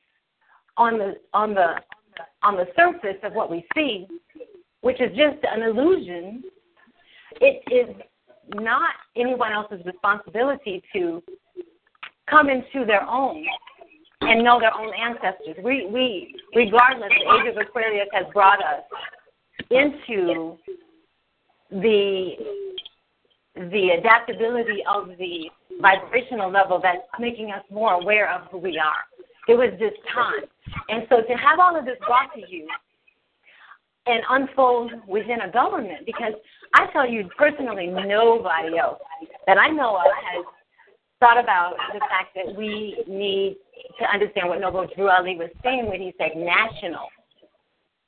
on 0.77 0.99
the 0.99 1.15
on 1.33 1.55
the 1.55 1.75
on 2.43 2.57
the 2.57 2.67
surface 2.77 3.19
of 3.23 3.33
what 3.33 3.51
we 3.51 3.65
see, 3.75 4.07
which 4.81 5.01
is 5.01 5.11
just 5.11 5.39
an 5.45 5.63
illusion, 5.63 6.43
it 7.41 7.63
is 7.71 7.95
not 8.55 8.91
anyone 9.17 9.53
else's 9.53 9.85
responsibility 9.85 10.83
to 10.93 11.23
come 12.29 12.49
into 12.49 12.85
their 12.87 13.03
own 13.03 13.45
and 14.21 14.45
know 14.45 14.59
their 14.61 14.75
own 14.75 14.93
ancestors. 14.95 15.57
We, 15.63 15.87
we, 15.87 16.35
regardless, 16.55 17.11
the 17.11 17.35
age 17.37 17.55
of 17.55 17.57
Aquarius 17.61 18.09
has 18.13 18.27
brought 18.33 18.59
us 18.59 18.83
into 19.71 20.57
the 21.71 22.33
the 23.71 23.91
adaptability 23.99 24.83
of 24.89 25.09
the 25.19 25.51
vibrational 25.81 26.51
level 26.51 26.81
that's 26.83 27.03
making 27.19 27.51
us 27.51 27.63
more 27.71 27.95
aware 27.95 28.33
of 28.33 28.49
who 28.51 28.59
we 28.59 28.79
are. 28.79 29.05
It 29.49 29.57
was 29.57 29.71
just 29.79 29.97
time. 30.13 30.45
And 30.89 31.07
so 31.09 31.23
to 31.23 31.35
have 31.35 31.59
all 31.59 31.77
of 31.77 31.85
this 31.85 31.97
brought 32.07 32.33
to 32.35 32.41
you 32.49 32.69
and 34.07 34.23
unfold 34.31 34.93
within 35.07 35.41
a 35.43 35.51
government, 35.51 36.07
because 36.07 36.35
I 36.75 36.87
tell 36.93 37.09
you 37.09 37.29
personally, 37.37 37.87
nobody 37.87 38.79
else 38.79 39.01
that 39.47 39.59
I 39.59 39.69
know 39.69 39.97
of 39.97 40.05
has 40.05 40.45
thought 41.21 41.39
about 41.43 41.75
the 41.93 42.01
fact 42.01 42.37
that 42.37 42.55
we 42.57 43.03
need 43.09 43.57
to 43.99 44.05
understand 44.13 44.49
what 44.49 44.61
Noble 44.61 44.87
Drew 44.95 45.09
Ali 45.09 45.37
was 45.37 45.51
saying 45.65 45.89
when 45.89 46.01
he 46.01 46.15
said 46.19 46.37
national, 46.37 47.09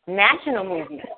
national 0.06 0.64
movement, 0.64 1.09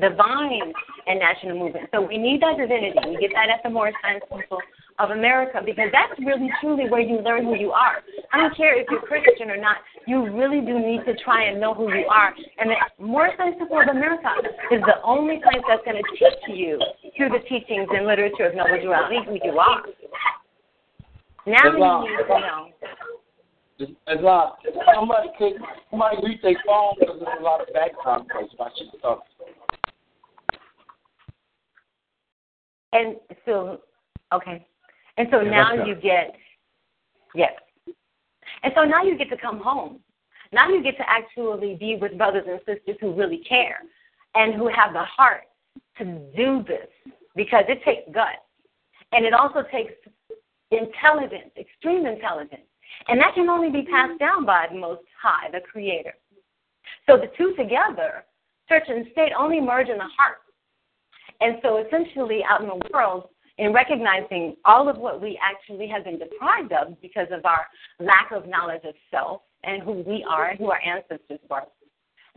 divine 0.00 0.72
and 1.06 1.18
national 1.18 1.58
movement. 1.58 1.88
So 1.92 2.02
we 2.02 2.18
need 2.18 2.42
that 2.42 2.56
divinity. 2.56 2.98
We 3.06 3.16
get 3.16 3.30
that 3.34 3.48
at 3.48 3.62
the 3.62 3.70
Moorish 3.70 3.94
Science 4.02 4.24
Council 4.28 4.60
of 4.98 5.10
America 5.10 5.60
because 5.64 5.88
that's 5.92 6.18
really 6.20 6.48
truly 6.60 6.88
where 6.88 7.00
you 7.00 7.20
learn 7.20 7.44
who 7.44 7.56
you 7.56 7.70
are. 7.70 8.00
I 8.32 8.38
don't 8.38 8.56
care 8.56 8.78
if 8.78 8.86
you're 8.90 9.00
Christian 9.00 9.50
or 9.50 9.56
not. 9.56 9.76
You 10.06 10.24
really 10.32 10.60
do 10.60 10.78
need 10.78 11.04
to 11.04 11.14
try 11.24 11.44
and 11.48 11.60
know 11.60 11.74
who 11.74 11.92
you 11.92 12.06
are. 12.06 12.34
And 12.58 12.70
the 12.70 12.76
Moorish 13.04 13.36
Science 13.36 13.56
Council 13.58 13.80
of 13.80 13.88
America 13.88 14.28
is 14.72 14.80
the 14.82 15.00
only 15.04 15.40
place 15.42 15.62
that's 15.68 15.84
going 15.84 16.00
to 16.00 16.06
teach 16.16 16.56
you 16.56 16.80
through 17.16 17.30
the 17.30 17.44
teachings 17.48 17.88
and 17.92 18.06
literature 18.06 18.46
of 18.46 18.54
Noble 18.54 18.92
Ali 18.94 19.20
who 19.26 19.38
you 19.42 19.58
are. 19.58 19.82
Now 21.46 21.72
Islam. 21.72 22.04
you 22.04 22.16
need 22.16 22.24
to 22.24 22.40
know. 22.40 22.68
Islam, 24.08 24.52
somebody 24.94 25.28
could 25.38 25.52
somebody 25.90 26.16
read 26.24 26.40
their 26.42 26.56
phone 26.66 26.94
because 26.98 27.20
there's 27.20 27.40
a 27.40 27.42
lot 27.42 27.60
of 27.60 27.68
background 27.74 28.28
noise. 28.34 28.48
I 28.58 28.68
should 28.76 29.00
talk. 29.02 29.22
And 32.96 33.16
so, 33.44 33.80
okay. 34.32 34.66
And 35.18 35.28
so 35.30 35.40
Yeah, 35.40 35.50
now 35.50 35.84
you 35.84 35.94
get, 35.94 36.34
yes. 37.34 37.52
And 38.62 38.72
so 38.74 38.84
now 38.84 39.02
you 39.02 39.16
get 39.16 39.28
to 39.30 39.36
come 39.36 39.60
home. 39.60 40.00
Now 40.52 40.68
you 40.68 40.82
get 40.82 40.96
to 40.96 41.08
actually 41.08 41.74
be 41.74 41.96
with 42.00 42.16
brothers 42.16 42.44
and 42.48 42.60
sisters 42.60 42.96
who 43.00 43.12
really 43.12 43.38
care 43.38 43.80
and 44.34 44.54
who 44.54 44.68
have 44.68 44.92
the 44.92 45.04
heart 45.04 45.42
to 45.98 46.04
do 46.36 46.64
this 46.66 46.88
because 47.34 47.64
it 47.68 47.82
takes 47.84 48.02
guts. 48.12 48.38
And 49.12 49.24
it 49.24 49.32
also 49.32 49.62
takes 49.70 49.92
intelligence, 50.70 51.50
extreme 51.58 52.06
intelligence. 52.06 52.62
And 53.08 53.20
that 53.20 53.34
can 53.34 53.48
only 53.48 53.70
be 53.70 53.82
passed 53.82 54.18
down 54.18 54.46
by 54.46 54.66
the 54.70 54.78
Most 54.78 55.02
High, 55.20 55.50
the 55.50 55.60
Creator. 55.60 56.14
So 57.06 57.16
the 57.16 57.30
two 57.36 57.54
together, 57.56 58.24
church 58.68 58.84
and 58.88 59.06
state, 59.12 59.32
only 59.38 59.60
merge 59.60 59.88
in 59.88 59.98
the 59.98 60.08
heart. 60.16 60.38
And 61.40 61.56
so 61.62 61.84
essentially, 61.84 62.42
out 62.48 62.62
in 62.62 62.68
the 62.68 62.80
world, 62.92 63.28
in 63.58 63.72
recognizing 63.72 64.56
all 64.64 64.88
of 64.88 64.98
what 64.98 65.20
we 65.20 65.38
actually 65.42 65.88
have 65.88 66.04
been 66.04 66.18
deprived 66.18 66.72
of 66.72 67.00
because 67.00 67.28
of 67.30 67.44
our 67.44 67.66
lack 68.00 68.30
of 68.32 68.46
knowledge 68.46 68.82
of 68.84 68.94
self 69.10 69.42
and 69.64 69.82
who 69.82 69.92
we 69.92 70.24
are 70.28 70.50
and 70.50 70.58
who 70.58 70.70
our 70.70 70.80
ancestors 70.84 71.40
were, 71.48 71.62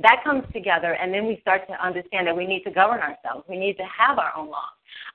that 0.01 0.23
comes 0.23 0.43
together, 0.53 0.93
and 0.93 1.13
then 1.13 1.27
we 1.27 1.39
start 1.41 1.67
to 1.67 1.85
understand 1.85 2.27
that 2.27 2.35
we 2.35 2.47
need 2.47 2.63
to 2.63 2.71
govern 2.71 3.01
ourselves. 3.01 3.45
We 3.49 3.57
need 3.57 3.76
to 3.77 3.84
have 3.84 4.17
our 4.17 4.31
own 4.35 4.49
law. 4.49 4.69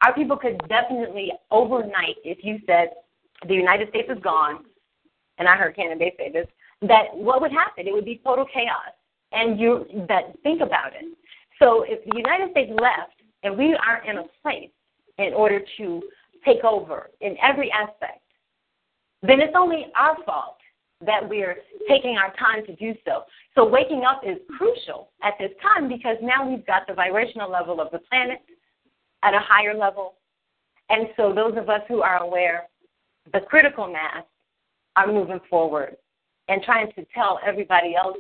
Our 0.05 0.13
people 0.13 0.37
could 0.37 0.61
definitely, 0.69 1.33
overnight, 1.51 2.17
if 2.23 2.45
you 2.45 2.59
said 2.67 2.91
the 3.49 3.55
United 3.55 3.89
States 3.89 4.11
is 4.11 4.23
gone, 4.23 4.65
and 5.39 5.49
I 5.49 5.57
heard 5.57 5.75
Cannon 5.75 5.99
Bey 5.99 6.15
say 6.19 6.31
this, 6.31 6.47
that 6.83 7.15
what 7.15 7.41
would 7.41 7.51
happen? 7.51 7.89
It 7.89 7.95
would 7.95 8.05
be 8.05 8.21
total 8.23 8.45
chaos. 8.53 8.93
And 9.33 9.59
you 9.59 9.87
that 10.09 10.35
think 10.43 10.61
about 10.61 10.93
it. 10.93 11.07
So 11.59 11.85
if 11.89 12.05
the 12.05 12.17
United 12.17 12.51
States 12.51 12.71
left 12.81 13.14
and 13.45 13.57
we 13.57 13.75
are 13.75 14.03
in 14.11 14.19
a 14.19 14.25
place 14.43 14.71
in 15.19 15.33
order 15.35 15.61
to 15.77 16.03
take 16.45 16.65
over 16.65 17.11
in 17.21 17.37
every 17.43 17.71
aspect, 17.71 18.23
then 19.23 19.41
it's 19.41 19.55
only 19.57 19.87
our 19.97 20.17
fault 20.25 20.57
that 21.05 21.29
we're 21.29 21.57
taking 21.89 22.17
our 22.17 22.33
time 22.35 22.65
to 22.67 22.75
do 22.77 22.95
so. 23.05 23.25
So 23.55 23.69
waking 23.69 24.05
up 24.05 24.23
is 24.27 24.39
crucial 24.57 25.11
at 25.23 25.35
this 25.39 25.51
time 25.63 25.89
because 25.89 26.17
now 26.23 26.49
we've 26.49 26.67
got 26.67 26.87
the 26.87 26.95
vibrational 26.95 27.51
level 27.51 27.81
of 27.81 27.91
the 27.93 27.99
planet 27.99 28.41
at 29.23 29.35
a 29.35 29.41
higher 29.41 29.75
level. 29.75 30.15
And 30.89 31.09
so 31.17 31.33
those 31.35 31.57
of 31.57 31.69
us 31.69 31.81
who 31.89 32.03
are 32.03 32.23
aware, 32.23 32.65
the 33.33 33.41
critical 33.41 33.91
mass 33.91 34.25
are 34.97 35.07
moving 35.07 35.41
forward 35.49 35.97
and 36.49 36.63
trying 36.63 36.93
to 36.93 37.07
tell 37.15 37.39
everybody 37.47 37.95
else 37.97 38.19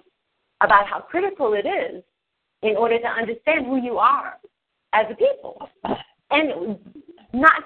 about 0.60 0.86
how 0.86 1.00
critical 1.00 1.54
it 1.54 1.66
is 1.66 2.02
in 2.62 2.76
order 2.76 2.98
to 2.98 3.06
understand 3.06 3.66
who 3.66 3.76
you 3.76 3.98
are 3.98 4.34
as 4.94 5.06
a 5.10 5.14
people 5.14 5.68
and 6.30 6.78
not 7.32 7.64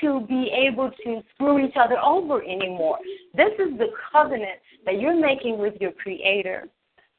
to 0.00 0.26
be 0.26 0.50
able 0.52 0.90
to 1.04 1.22
screw 1.34 1.64
each 1.64 1.76
other 1.76 1.98
over 1.98 2.42
anymore. 2.42 2.98
This 3.34 3.52
is 3.58 3.78
the 3.78 3.88
covenant 4.10 4.58
that 4.84 5.00
you're 5.00 5.18
making 5.18 5.58
with 5.58 5.74
your 5.80 5.92
creator 5.92 6.68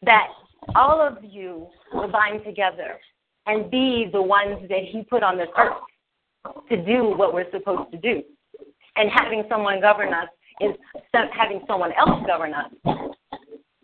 that 0.01 0.27
all 0.75 0.99
of 0.99 1.17
you 1.23 1.67
will 1.93 2.09
bind 2.09 2.43
together 2.43 2.99
and 3.45 3.69
be 3.69 4.09
the 4.11 4.21
ones 4.21 4.67
that 4.69 4.83
he 4.89 5.03
put 5.03 5.23
on 5.23 5.37
this 5.37 5.47
earth 5.57 5.73
to 6.69 6.77
do 6.85 7.15
what 7.15 7.33
we're 7.33 7.49
supposed 7.51 7.91
to 7.91 7.97
do. 7.97 8.23
And 8.95 9.09
having 9.09 9.43
someone 9.49 9.79
govern 9.79 10.13
us 10.13 10.27
is 10.61 10.75
having 11.31 11.61
someone 11.67 11.91
else 11.93 12.25
govern 12.27 12.53
us 12.53 12.71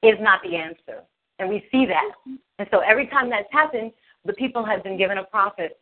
is 0.03 0.15
not 0.19 0.41
the 0.43 0.55
answer. 0.55 1.03
And 1.39 1.49
we 1.49 1.65
see 1.71 1.85
that. 1.85 2.11
And 2.59 2.67
so 2.71 2.79
every 2.79 3.07
time 3.07 3.29
that's 3.29 3.47
happened, 3.51 3.91
the 4.25 4.33
people 4.33 4.65
have 4.65 4.83
been 4.83 4.97
given 4.97 5.17
a 5.17 5.23
prophet 5.23 5.79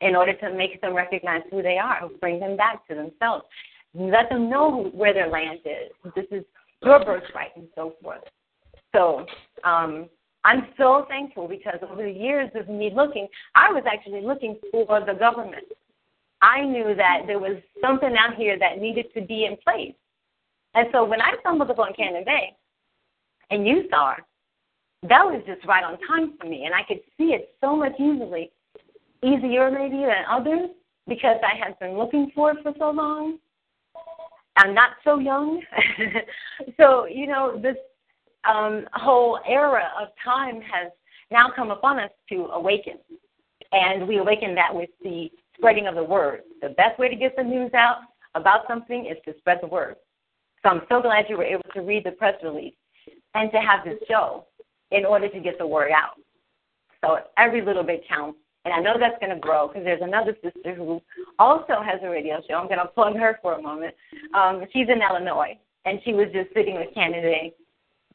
in 0.00 0.16
order 0.16 0.34
to 0.34 0.54
make 0.54 0.80
them 0.80 0.94
recognize 0.94 1.42
who 1.50 1.62
they 1.62 1.78
are, 1.78 2.08
bring 2.20 2.40
them 2.40 2.56
back 2.56 2.86
to 2.88 2.94
themselves, 2.94 3.44
let 3.94 4.28
them 4.28 4.50
know 4.50 4.90
where 4.92 5.14
their 5.14 5.28
land 5.28 5.60
is. 5.64 6.12
This 6.14 6.26
is 6.30 6.44
your 6.82 7.04
birthright, 7.04 7.56
and 7.56 7.66
so 7.74 7.94
forth. 8.02 8.20
So 8.94 9.24
um, 9.64 10.08
I'm 10.44 10.66
so 10.76 11.06
thankful 11.08 11.48
because 11.48 11.78
over 11.82 12.02
the 12.02 12.10
years 12.10 12.50
of 12.54 12.68
me 12.68 12.92
looking, 12.94 13.26
I 13.54 13.72
was 13.72 13.84
actually 13.90 14.20
looking 14.20 14.58
for 14.70 15.00
the 15.00 15.14
government. 15.14 15.64
I 16.42 16.62
knew 16.62 16.94
that 16.94 17.22
there 17.26 17.38
was 17.38 17.56
something 17.80 18.14
out 18.18 18.34
here 18.36 18.58
that 18.58 18.78
needed 18.78 19.06
to 19.14 19.22
be 19.22 19.46
in 19.46 19.56
place. 19.64 19.94
And 20.74 20.88
so 20.92 21.04
when 21.04 21.22
I 21.22 21.32
stumbled 21.40 21.70
upon 21.70 21.94
Cannon 21.94 22.24
Bey 22.24 22.54
and 23.50 23.66
you 23.66 23.84
saw 23.90 24.14
that 25.08 25.24
was 25.24 25.42
just 25.46 25.66
right 25.66 25.84
on 25.84 25.98
time 26.06 26.34
for 26.40 26.46
me. 26.46 26.64
And 26.64 26.74
I 26.74 26.82
could 26.86 27.00
see 27.18 27.34
it 27.34 27.50
so 27.60 27.76
much 27.76 27.92
easily, 27.98 28.50
easier 29.22 29.70
maybe 29.70 29.98
than 29.98 30.24
others 30.30 30.70
because 31.06 31.36
I 31.44 31.56
had 31.56 31.78
been 31.78 31.98
looking 31.98 32.30
for 32.34 32.52
it 32.52 32.58
for 32.62 32.72
so 32.78 32.90
long. 32.90 33.38
I'm 34.56 34.74
not 34.74 34.90
so 35.02 35.18
young. 35.18 35.60
so, 36.78 37.06
you 37.06 37.26
know, 37.26 37.60
this 37.60 37.76
um, 38.48 38.86
whole 38.92 39.40
era 39.46 39.90
of 40.00 40.08
time 40.24 40.60
has 40.62 40.90
now 41.30 41.50
come 41.54 41.70
upon 41.70 41.98
us 41.98 42.10
to 42.30 42.46
awaken 42.54 42.94
And 43.72 44.06
we 44.06 44.18
awaken 44.18 44.54
that 44.54 44.74
with 44.74 44.90
the 45.02 45.30
spreading 45.56 45.86
of 45.86 45.96
the 45.96 46.04
word. 46.04 46.40
The 46.62 46.70
best 46.70 46.98
way 46.98 47.08
to 47.08 47.16
get 47.16 47.36
the 47.36 47.42
news 47.42 47.72
out 47.74 47.98
about 48.34 48.66
something 48.68 49.06
is 49.06 49.18
to 49.26 49.38
spread 49.38 49.58
the 49.60 49.66
word. 49.66 49.96
So 50.62 50.70
I'm 50.70 50.82
so 50.88 51.02
glad 51.02 51.26
you 51.28 51.36
were 51.36 51.44
able 51.44 51.64
to 51.74 51.82
read 51.82 52.04
the 52.04 52.12
press 52.12 52.34
release 52.42 52.74
and 53.34 53.50
to 53.52 53.58
have 53.58 53.84
this 53.84 53.98
show 54.08 54.46
in 54.94 55.04
order 55.04 55.28
to 55.28 55.40
get 55.40 55.58
the 55.58 55.66
word 55.66 55.90
out. 55.90 56.14
So 57.04 57.18
every 57.36 57.62
little 57.62 57.82
bit 57.82 58.04
counts. 58.08 58.38
And 58.64 58.72
I 58.72 58.80
know 58.80 58.94
that's 58.98 59.18
going 59.20 59.34
to 59.34 59.38
grow 59.38 59.68
because 59.68 59.84
there's 59.84 60.00
another 60.00 60.34
sister 60.42 60.74
who 60.74 61.02
also 61.38 61.82
has 61.84 62.00
a 62.02 62.08
radio 62.08 62.40
show. 62.48 62.54
I'm 62.54 62.66
going 62.66 62.78
to 62.78 62.86
plug 62.86 63.14
her 63.16 63.38
for 63.42 63.54
a 63.54 63.62
moment. 63.62 63.94
Um, 64.34 64.64
she's 64.72 64.88
in 64.88 65.02
Illinois, 65.02 65.58
and 65.84 66.00
she 66.02 66.14
was 66.14 66.28
just 66.32 66.54
sitting 66.54 66.76
with 66.76 66.94
Canada, 66.94 67.50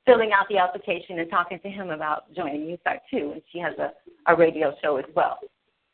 filling 0.05 0.31
out 0.31 0.47
the 0.49 0.57
application 0.57 1.19
and 1.19 1.29
talking 1.29 1.59
to 1.59 1.69
him 1.69 1.91
about 1.91 2.33
joining 2.33 2.61
USAR 2.61 2.97
too. 3.11 3.33
And 3.33 3.41
she 3.51 3.59
has 3.59 3.75
a, 3.77 3.91
a 4.25 4.35
radio 4.35 4.73
show 4.81 4.97
as 4.97 5.05
well. 5.15 5.37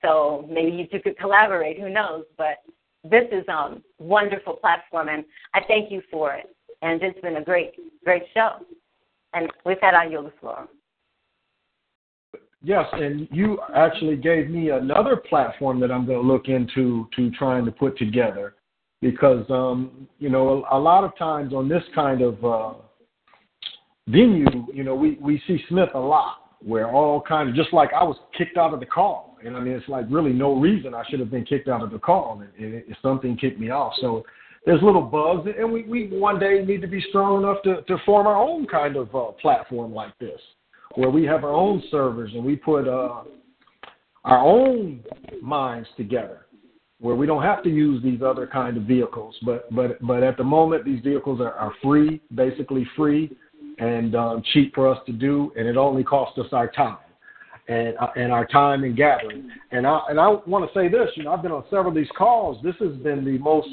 So 0.02 0.48
maybe 0.50 0.72
you 0.72 0.88
two 0.88 1.02
could 1.02 1.18
collaborate. 1.18 1.78
Who 1.80 1.90
knows? 1.90 2.24
But 2.38 2.60
this 3.04 3.26
is 3.32 3.44
um 3.50 3.84
wonderful 4.00 4.54
platform, 4.54 5.10
and 5.10 5.26
I 5.54 5.62
thank 5.68 5.92
you 5.92 6.02
for 6.10 6.34
it. 6.34 6.56
And 6.82 7.02
it's 7.04 7.20
been 7.20 7.38
a 7.38 7.44
great, 7.44 7.74
great 8.04 8.24
show. 8.34 8.58
And 9.34 9.52
with 9.66 9.80
that, 9.82 9.96
I 9.96 10.06
yield 10.06 10.28
the 10.28 10.34
floor. 10.40 10.68
Yes, 12.66 12.88
and 12.94 13.28
you 13.32 13.60
actually 13.76 14.16
gave 14.16 14.50
me 14.50 14.72
another 14.72 15.18
platform 15.18 15.80
that 15.82 15.92
I'm 15.92 16.04
going 16.04 16.20
to 16.20 16.28
look 16.28 16.48
into 16.48 17.08
to 17.16 17.30
trying 17.38 17.64
to 17.66 17.72
put 17.72 17.96
together 17.96 18.56
because 19.04 19.46
um, 19.52 20.08
you 20.18 20.30
know 20.30 20.66
a, 20.72 20.80
a 20.80 20.80
lot 20.80 21.04
of 21.04 21.16
times 21.16 21.54
on 21.54 21.70
this 21.70 21.84
kind 21.94 22.24
of 22.24 22.44
uh, 22.44 22.74
venue, 24.08 24.66
you 24.74 24.84
know, 24.84 24.96
we 24.96 25.20
we 25.22 25.40
see 25.46 25.64
Smith 25.70 25.90
a 25.94 26.00
lot 26.00 26.58
where 26.60 26.90
all 26.90 27.22
kind 27.22 27.50
of 27.50 27.54
just 27.54 27.72
like 27.72 27.94
I 27.94 28.04
was 28.04 28.18
kicked 28.36 28.58
out 28.58 28.74
of 28.74 28.80
the 28.80 28.88
call, 28.88 29.38
and 29.46 29.56
I 29.56 29.60
mean 29.60 29.74
it's 29.74 29.88
like 29.88 30.06
really 30.10 30.34
no 30.34 30.56
reason 30.56 30.96
I 30.96 31.04
should 31.08 31.20
have 31.20 31.30
been 31.30 31.46
kicked 31.46 31.68
out 31.68 31.84
of 31.84 31.92
the 31.92 32.00
call, 32.00 32.42
and, 32.42 32.66
and 32.66 32.74
it, 32.74 32.98
something 33.00 33.38
kicked 33.38 33.60
me 33.60 33.70
off. 33.70 33.94
So 34.02 34.24
there's 34.66 34.82
little 34.82 35.04
bugs, 35.04 35.48
and 35.56 35.72
we 35.72 35.84
we 35.84 36.08
one 36.08 36.40
day 36.40 36.66
need 36.66 36.82
to 36.82 36.88
be 36.88 37.06
strong 37.10 37.44
enough 37.44 37.62
to 37.66 37.84
to 37.84 38.04
form 38.08 38.26
our 38.26 38.38
own 38.38 38.66
kind 38.66 38.96
of 38.96 39.16
uh, 39.16 39.34
platform 39.34 39.94
like 39.94 40.18
this 40.18 40.42
where 40.96 41.10
we 41.10 41.24
have 41.26 41.44
our 41.44 41.54
own 41.54 41.84
servers 41.92 42.32
and 42.34 42.44
we 42.44 42.56
put 42.56 42.88
uh, 42.88 43.24
our 44.24 44.40
own 44.40 45.04
minds 45.42 45.88
together, 45.98 46.46
where 47.00 47.16
we 47.16 47.28
don't 47.28 47.44
have 47.44 47.64
to 47.64 47.70
use 47.70 48.02
these 48.04 48.22
other 48.22 48.48
kind 48.48 48.78
of 48.78 48.84
vehicles. 48.84 49.36
But 49.46 49.74
but 49.74 50.02
but 50.06 50.24
at 50.24 50.38
the 50.38 50.44
moment, 50.44 50.86
these 50.86 51.02
vehicles 51.04 51.40
are, 51.42 51.54
are 51.54 51.74
free, 51.84 52.22
basically 52.34 52.88
free, 52.96 53.36
and 53.78 54.16
um, 54.16 54.44
cheap 54.54 54.74
for 54.74 54.88
us 54.88 55.00
to 55.06 55.12
do, 55.12 55.52
and 55.58 55.68
it 55.68 55.78
only 55.78 56.04
costs 56.04 56.40
us 56.40 56.48
our 56.52 56.70
time. 56.72 56.98
And, 57.68 57.98
uh, 57.98 58.10
and 58.16 58.32
our 58.32 58.46
time 58.46 58.84
in 58.84 58.96
gathering, 58.96 59.50
and 59.72 59.88
I 59.88 60.00
and 60.10 60.20
I 60.20 60.28
want 60.46 60.72
to 60.72 60.80
say 60.80 60.88
this. 60.88 61.10
You 61.16 61.24
know, 61.24 61.34
I've 61.34 61.42
been 61.42 61.52
on 61.52 61.64
several 61.72 61.88
of 61.88 61.96
these 61.96 62.12
calls. 62.16 62.62
This 62.64 62.76
has 62.80 62.96
been 62.98 63.26
the 63.26 63.40
most 63.40 63.68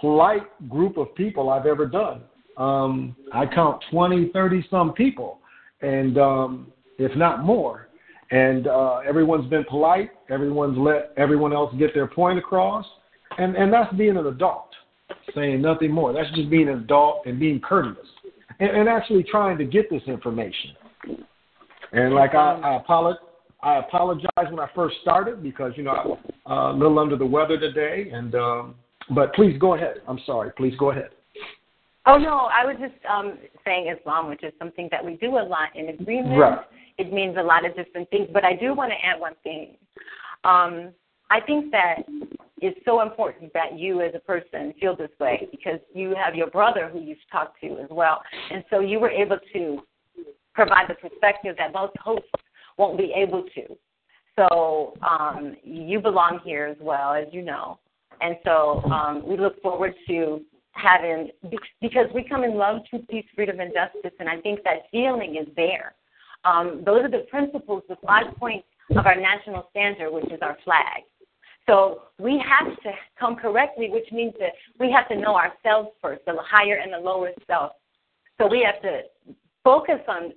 polite 0.00 0.46
group 0.70 0.96
of 0.96 1.14
people 1.14 1.50
I've 1.50 1.66
ever 1.66 1.84
done. 1.84 2.22
Um, 2.56 3.14
I 3.34 3.44
count 3.44 3.84
20, 3.90 4.30
30 4.32 4.66
some 4.70 4.94
people 4.94 5.40
and 5.80 6.18
um, 6.18 6.72
if 6.98 7.16
not 7.16 7.44
more. 7.44 7.88
And 8.30 8.66
uh, 8.66 8.98
everyone's 9.08 9.48
been 9.48 9.64
polite. 9.64 10.10
Everyone's 10.30 10.76
let 10.76 11.12
everyone 11.16 11.52
else 11.52 11.72
get 11.78 11.94
their 11.94 12.08
point 12.08 12.38
across, 12.38 12.84
and 13.38 13.54
and 13.56 13.72
that's 13.72 13.92
being 13.94 14.16
an 14.16 14.26
adult, 14.26 14.70
saying 15.34 15.62
nothing 15.62 15.92
more. 15.92 16.12
That's 16.12 16.30
just 16.34 16.50
being 16.50 16.68
an 16.68 16.78
adult 16.78 17.24
and 17.26 17.38
being 17.38 17.60
courteous, 17.60 18.06
and, 18.58 18.70
and 18.70 18.88
actually 18.88 19.22
trying 19.22 19.58
to 19.58 19.64
get 19.64 19.88
this 19.90 20.02
information. 20.08 20.72
And 21.92 22.14
like 22.14 22.34
I, 22.34 22.58
I 22.64 22.76
apologize. 22.76 23.22
I 23.62 23.78
apologize 23.78 24.28
when 24.36 24.60
I 24.60 24.68
first 24.74 24.96
started 25.02 25.42
because 25.42 25.72
you 25.76 25.84
know 25.84 26.18
I'm 26.46 26.52
uh, 26.52 26.72
a 26.72 26.76
little 26.76 26.98
under 26.98 27.16
the 27.16 27.26
weather 27.26 27.58
today, 27.58 28.10
and 28.12 28.34
um, 28.34 28.74
but 29.14 29.34
please 29.34 29.56
go 29.58 29.74
ahead. 29.74 29.96
I'm 30.08 30.20
sorry. 30.26 30.50
Please 30.56 30.74
go 30.78 30.90
ahead. 30.90 31.10
Oh 32.06 32.18
no, 32.18 32.48
I 32.52 32.64
was 32.64 32.76
just 32.80 32.94
um, 33.08 33.38
saying 33.66 33.94
Islam, 33.98 34.28
which 34.28 34.42
is 34.42 34.52
something 34.58 34.88
that 34.90 35.04
we 35.04 35.16
do 35.16 35.36
a 35.36 35.44
lot 35.44 35.74
in 35.74 35.90
agreement. 35.90 36.38
Right. 36.38 36.58
It 36.96 37.12
means 37.12 37.36
a 37.38 37.42
lot 37.42 37.66
of 37.66 37.76
different 37.76 38.08
things, 38.08 38.28
but 38.32 38.44
I 38.44 38.54
do 38.54 38.72
want 38.74 38.90
to 38.92 39.06
add 39.06 39.20
one 39.20 39.34
thing. 39.42 39.76
Um, 40.44 40.92
I 41.28 41.40
think 41.40 41.72
that 41.72 41.96
it's 42.62 42.78
so 42.84 43.02
important 43.02 43.52
that 43.52 43.78
you, 43.78 44.00
as 44.00 44.12
a 44.14 44.20
person, 44.20 44.72
feel 44.80 44.96
this 44.96 45.10
way 45.20 45.48
because 45.50 45.80
you 45.92 46.14
have 46.14 46.34
your 46.34 46.46
brother 46.46 46.88
who 46.90 47.00
you've 47.00 47.18
talked 47.30 47.60
to 47.60 47.78
as 47.78 47.88
well, 47.90 48.22
and 48.50 48.64
so 48.70 48.80
you 48.80 49.00
were 49.00 49.10
able 49.10 49.38
to 49.52 49.82
provide 50.54 50.88
the 50.88 50.94
perspective 50.94 51.56
that 51.58 51.72
most 51.72 51.94
hosts 51.98 52.30
won't 52.78 52.96
be 52.96 53.12
able 53.14 53.44
to. 53.54 53.76
So 54.36 54.94
um, 55.06 55.56
you 55.64 56.00
belong 56.00 56.40
here 56.44 56.66
as 56.66 56.76
well, 56.80 57.12
as 57.12 57.26
you 57.32 57.42
know, 57.42 57.78
and 58.20 58.36
so 58.44 58.82
um, 58.84 59.26
we 59.26 59.36
look 59.36 59.60
forward 59.60 59.94
to 60.06 60.42
having 60.76 61.30
because 61.80 62.06
we 62.14 62.24
come 62.24 62.44
in 62.44 62.54
love, 62.54 62.82
truth, 62.88 63.04
peace, 63.08 63.24
freedom, 63.34 63.60
and 63.60 63.72
justice, 63.72 64.12
and 64.20 64.28
I 64.28 64.40
think 64.40 64.62
that 64.64 64.90
feeling 64.90 65.36
is 65.36 65.48
there. 65.56 65.94
Um, 66.44 66.82
those 66.84 67.04
are 67.04 67.10
the 67.10 67.26
principles, 67.30 67.82
the 67.88 67.96
five 68.06 68.34
points 68.36 68.66
of 68.90 69.06
our 69.06 69.16
national 69.16 69.68
standard, 69.70 70.10
which 70.10 70.26
is 70.26 70.38
our 70.42 70.56
flag. 70.64 71.02
So 71.68 72.02
we 72.18 72.42
have 72.46 72.76
to 72.82 72.92
come 73.18 73.34
correctly, 73.34 73.90
which 73.90 74.10
means 74.12 74.34
that 74.38 74.52
we 74.78 74.90
have 74.92 75.08
to 75.08 75.16
know 75.16 75.34
ourselves 75.34 75.88
first, 76.00 76.24
the 76.24 76.36
higher 76.40 76.76
and 76.76 76.92
the 76.92 76.98
lower 76.98 77.30
self. 77.46 77.72
So 78.40 78.46
we 78.46 78.62
have 78.62 78.80
to 78.82 79.02
focus 79.64 80.00
on 80.08 80.32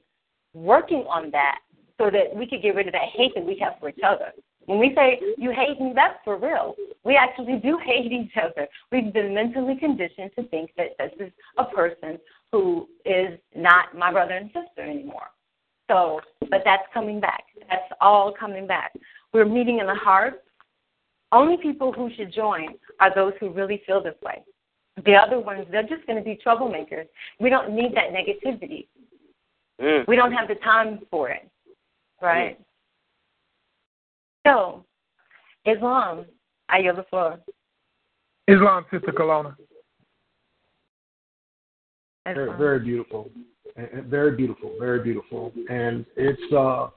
working 0.53 1.05
on 1.07 1.29
that 1.31 1.59
so 1.99 2.09
that 2.09 2.35
we 2.35 2.47
could 2.47 2.63
get 2.63 2.75
rid 2.75 2.87
of 2.87 2.93
that 2.93 3.09
hate 3.13 3.33
that 3.35 3.45
we 3.45 3.59
have 3.59 3.73
for 3.79 3.89
each 3.89 3.99
other. 4.03 4.31
When 4.69 4.77
we 4.77 4.93
say 4.95 5.19
you 5.35 5.51
hate 5.51 5.81
me, 5.81 5.93
that's 5.95 6.19
for 6.23 6.37
real. 6.37 6.75
We 7.03 7.15
actually 7.15 7.55
do 7.57 7.79
hate 7.83 8.11
each 8.11 8.33
other. 8.37 8.67
We've 8.91 9.11
been 9.11 9.33
mentally 9.33 9.75
conditioned 9.75 10.29
to 10.37 10.43
think 10.49 10.69
that 10.77 10.95
this 10.99 11.11
is 11.19 11.31
a 11.57 11.65
person 11.65 12.19
who 12.51 12.87
is 13.03 13.39
not 13.55 13.97
my 13.97 14.11
brother 14.11 14.33
and 14.33 14.51
sister 14.53 14.87
anymore. 14.87 15.31
So, 15.89 16.21
but 16.51 16.61
that's 16.65 16.83
coming 16.93 17.19
back. 17.19 17.45
That's 17.67 17.91
all 17.99 18.31
coming 18.31 18.67
back. 18.67 18.93
We're 19.33 19.45
meeting 19.45 19.79
in 19.79 19.87
the 19.87 19.95
heart. 19.95 20.43
Only 21.31 21.57
people 21.57 21.91
who 21.91 22.11
should 22.15 22.31
join 22.31 22.75
are 22.99 23.13
those 23.13 23.33
who 23.39 23.49
really 23.49 23.81
feel 23.87 24.03
this 24.03 24.21
way. 24.21 24.43
The 25.03 25.15
other 25.15 25.39
ones, 25.39 25.65
they're 25.71 25.81
just 25.81 26.05
going 26.05 26.19
to 26.19 26.23
be 26.23 26.39
troublemakers. 26.45 27.07
We 27.39 27.49
don't 27.49 27.73
need 27.73 27.95
that 27.95 28.11
negativity. 28.13 28.85
Mm. 29.81 30.07
We 30.07 30.15
don't 30.15 30.33
have 30.33 30.47
the 30.47 30.55
time 30.55 30.99
for 31.09 31.29
it, 31.29 31.49
right? 32.21 32.59
Mm. 32.59 32.65
So, 34.49 34.83
Islam, 35.65 36.25
I 36.69 36.79
yield 36.79 36.97
the 36.97 37.03
floor. 37.03 37.39
Islam, 38.47 38.85
Sister 38.91 39.11
Colonna. 39.11 39.55
Very, 42.25 42.57
very 42.57 42.79
beautiful, 42.79 43.29
very 44.05 44.35
beautiful, 44.35 44.73
very 44.79 45.01
beautiful, 45.03 45.51
and 45.69 46.05
it's 46.15 46.53
uh, 46.53 46.89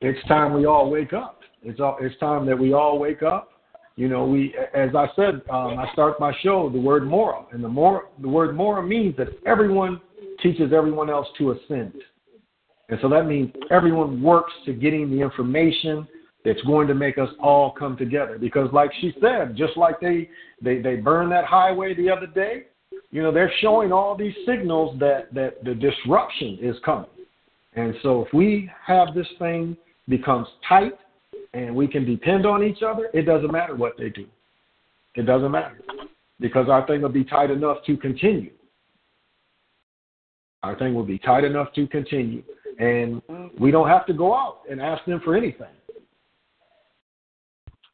it's 0.00 0.26
time 0.28 0.52
we 0.54 0.66
all 0.66 0.88
wake 0.88 1.12
up. 1.12 1.40
It's 1.62 1.80
all, 1.80 1.98
it's 2.00 2.16
time 2.18 2.46
that 2.46 2.58
we 2.58 2.72
all 2.72 2.98
wake 2.98 3.22
up. 3.22 3.50
You 3.96 4.08
know, 4.08 4.24
we, 4.24 4.54
as 4.74 4.90
I 4.94 5.08
said, 5.16 5.42
um, 5.50 5.78
I 5.78 5.88
start 5.92 6.20
my 6.20 6.32
show 6.42 6.70
the 6.70 6.80
word 6.80 7.06
moral, 7.06 7.48
and 7.52 7.62
the 7.62 7.68
more 7.68 8.08
the 8.22 8.28
word 8.28 8.56
moral 8.56 8.86
means 8.86 9.16
that 9.16 9.28
everyone 9.46 10.00
teaches 10.40 10.72
everyone 10.72 11.10
else 11.10 11.26
to 11.38 11.52
ascend, 11.52 11.94
and 12.88 12.98
so 13.02 13.08
that 13.08 13.24
means 13.24 13.50
everyone 13.70 14.22
works 14.22 14.52
to 14.66 14.72
getting 14.72 15.10
the 15.10 15.20
information 15.20 16.06
that's 16.44 16.60
going 16.62 16.88
to 16.88 16.94
make 16.94 17.18
us 17.18 17.28
all 17.40 17.72
come 17.72 17.96
together. 17.96 18.38
Because, 18.38 18.72
like 18.72 18.90
she 19.00 19.14
said, 19.20 19.56
just 19.56 19.76
like 19.76 20.00
they 20.00 20.28
they 20.62 20.80
they 20.80 20.96
burned 20.96 21.32
that 21.32 21.44
highway 21.44 21.94
the 21.94 22.10
other 22.10 22.26
day, 22.26 22.64
you 23.10 23.22
know, 23.22 23.32
they're 23.32 23.52
showing 23.60 23.92
all 23.92 24.16
these 24.16 24.34
signals 24.46 24.98
that 25.00 25.32
that 25.34 25.62
the 25.64 25.74
disruption 25.74 26.58
is 26.60 26.76
coming. 26.84 27.10
And 27.74 27.94
so, 28.02 28.24
if 28.24 28.32
we 28.32 28.70
have 28.86 29.14
this 29.14 29.28
thing 29.38 29.76
becomes 30.08 30.48
tight 30.68 30.98
and 31.54 31.74
we 31.74 31.86
can 31.86 32.04
depend 32.04 32.46
on 32.46 32.62
each 32.62 32.82
other, 32.82 33.08
it 33.12 33.22
doesn't 33.22 33.52
matter 33.52 33.74
what 33.74 33.96
they 33.98 34.08
do. 34.08 34.26
It 35.14 35.22
doesn't 35.22 35.50
matter 35.50 35.78
because 36.38 36.68
our 36.68 36.86
thing 36.86 37.02
will 37.02 37.10
be 37.10 37.24
tight 37.24 37.50
enough 37.50 37.78
to 37.86 37.96
continue. 37.96 38.50
Our 40.62 40.78
thing 40.78 40.94
will 40.94 41.04
be 41.04 41.18
tight 41.18 41.44
enough 41.44 41.72
to 41.74 41.86
continue. 41.86 42.42
And 42.78 43.20
we 43.58 43.70
don't 43.70 43.88
have 43.88 44.06
to 44.06 44.12
go 44.12 44.34
out 44.34 44.60
and 44.70 44.80
ask 44.80 45.04
them 45.04 45.20
for 45.24 45.36
anything. 45.36 45.68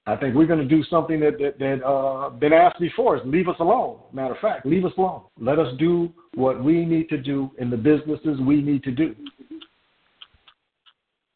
I 0.08 0.14
think 0.14 0.36
we're 0.36 0.46
going 0.46 0.60
to 0.60 0.64
do 0.64 0.84
something 0.84 1.18
that 1.20 1.38
that, 1.38 1.58
that 1.58 1.84
uh, 1.84 2.30
been 2.30 2.52
asked 2.52 2.78
before: 2.78 3.16
is 3.16 3.22
leave 3.24 3.48
us 3.48 3.56
alone. 3.58 3.98
Matter 4.12 4.34
of 4.34 4.40
fact, 4.40 4.64
leave 4.64 4.84
us 4.84 4.92
alone. 4.96 5.22
Let 5.40 5.58
us 5.58 5.74
do 5.78 6.12
what 6.34 6.62
we 6.62 6.84
need 6.84 7.08
to 7.08 7.18
do 7.18 7.50
in 7.58 7.70
the 7.70 7.76
businesses 7.76 8.38
we 8.40 8.62
need 8.62 8.84
to 8.84 8.92
do. 8.92 9.14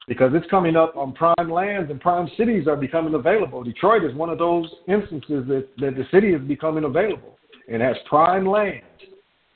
Because 0.06 0.32
it's 0.34 0.48
coming 0.50 0.76
up 0.76 0.96
on 0.96 1.12
prime 1.12 1.50
lands 1.50 1.90
and 1.90 2.00
prime 2.00 2.28
cities 2.36 2.66
are 2.66 2.76
becoming 2.76 3.14
available. 3.14 3.62
Detroit 3.62 4.04
is 4.04 4.14
one 4.14 4.28
of 4.28 4.38
those 4.38 4.68
instances 4.88 5.46
that, 5.46 5.68
that 5.78 5.94
the 5.94 6.04
city 6.10 6.32
is 6.32 6.40
becoming 6.48 6.84
available 6.84 7.38
and 7.68 7.80
has 7.80 7.96
prime 8.08 8.44
land. 8.44 8.82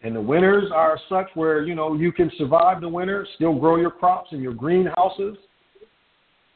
And 0.02 0.14
the 0.14 0.20
winters 0.20 0.70
are 0.72 0.98
such 1.08 1.26
where, 1.34 1.64
you 1.64 1.74
know, 1.74 1.94
you 1.94 2.12
can 2.12 2.30
survive 2.38 2.80
the 2.80 2.88
winter, 2.88 3.26
still 3.34 3.58
grow 3.58 3.76
your 3.76 3.90
crops 3.90 4.28
in 4.32 4.42
your 4.42 4.52
greenhouses, 4.52 5.36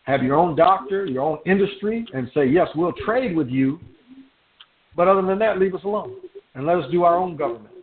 have 0.09 0.23
your 0.23 0.37
own 0.37 0.57
doctor, 0.57 1.05
your 1.05 1.23
own 1.23 1.39
industry, 1.45 2.07
and 2.15 2.31
say, 2.33 2.47
yes, 2.47 2.67
we'll 2.75 2.95
trade 3.05 3.37
with 3.37 3.49
you. 3.49 3.79
But 4.97 5.07
other 5.07 5.21
than 5.21 5.39
that, 5.41 5.59
leave 5.59 5.75
us 5.75 5.85
alone 5.85 6.17
and 6.55 6.67
let 6.67 6.79
us 6.79 6.91
do 6.91 7.05
our 7.05 7.15
own 7.15 7.37
government. 7.37 7.75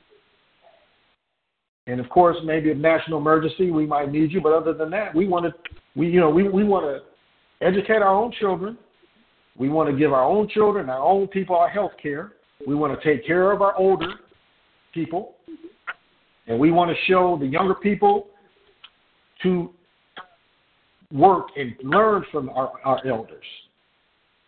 And 1.85 1.99
of 1.99 2.09
course, 2.09 2.35
maybe 2.43 2.71
a 2.71 2.75
national 2.75 3.19
emergency, 3.19 3.69
we 3.69 3.85
might 3.85 4.11
need 4.11 4.31
you. 4.31 4.41
But 4.41 4.53
other 4.53 4.73
than 4.73 4.89
that, 4.89 5.13
we 5.13 5.27
want 5.27 5.45
to, 5.45 5.53
we 5.95 6.07
you 6.07 6.19
know, 6.19 6.31
we, 6.31 6.49
we 6.49 6.63
want 6.63 6.85
to 6.85 7.65
educate 7.65 8.01
our 8.01 8.15
own 8.15 8.33
children. 8.39 8.75
We 9.55 9.69
want 9.69 9.91
to 9.91 9.95
give 9.95 10.11
our 10.11 10.23
own 10.23 10.49
children, 10.49 10.89
our 10.89 11.03
own 11.03 11.27
people, 11.27 11.55
our 11.55 11.69
health 11.69 11.91
care. 12.01 12.33
We 12.65 12.73
want 12.73 12.99
to 12.99 13.07
take 13.07 13.25
care 13.25 13.51
of 13.51 13.61
our 13.61 13.77
older 13.77 14.13
people, 14.93 15.35
and 16.47 16.57
we 16.57 16.71
want 16.71 16.89
to 16.89 16.97
show 17.05 17.37
the 17.39 17.45
younger 17.45 17.75
people 17.75 18.27
to 19.43 19.69
work 21.11 21.47
and 21.55 21.75
learn 21.83 22.25
from 22.31 22.49
our, 22.49 22.71
our 22.83 23.05
elders. 23.05 23.45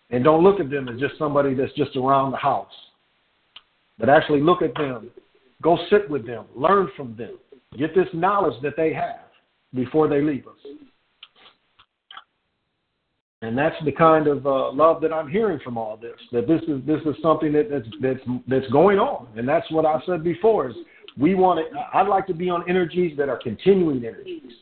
And 0.10 0.24
don't 0.24 0.44
look 0.44 0.60
at 0.60 0.70
them 0.70 0.88
as 0.88 1.00
just 1.00 1.18
somebody 1.18 1.54
that's 1.54 1.74
just 1.74 1.96
around 1.96 2.32
the 2.32 2.38
house, 2.38 2.72
but 4.00 4.10
actually 4.10 4.42
look 4.42 4.62
at 4.62 4.74
them 4.76 5.12
Go 5.62 5.78
sit 5.90 6.10
with 6.10 6.26
them, 6.26 6.46
learn 6.56 6.90
from 6.96 7.16
them, 7.16 7.38
get 7.78 7.96
this 7.96 8.08
knowledge 8.14 8.62
that 8.62 8.74
they 8.78 8.94
have 8.94 9.22
before 9.74 10.08
they 10.08 10.22
leave 10.22 10.48
us. 10.48 10.54
And 13.42 13.58
that's 13.58 13.76
the 13.86 13.92
kind 13.92 14.28
of 14.28 14.46
uh, 14.46 14.72
love 14.72 15.02
that 15.02 15.14
I'm 15.14 15.30
hearing 15.30 15.60
from 15.64 15.78
all 15.78 15.98
this. 15.98 16.16
That 16.32 16.48
this 16.48 16.62
is 16.64 16.84
this 16.88 17.02
is 17.06 17.16
something 17.22 17.54
that, 17.54 17.70
that's 17.70 17.88
that's 18.02 18.20
that's 18.48 18.72
going 18.72 18.98
on, 18.98 19.28
and 19.38 19.48
that's 19.48 19.70
what 19.70 19.86
I 19.86 20.00
said 20.08 20.24
before. 20.24 20.70
Is 20.70 20.76
we 21.20 21.36
want 21.36 21.60
to. 21.60 21.80
I'd 21.94 22.08
like 22.08 22.26
to 22.28 22.34
be 22.34 22.50
on 22.50 22.68
energies 22.68 23.16
that 23.18 23.30
are 23.30 23.38
continuing 23.38 24.04
energies, 24.04 24.54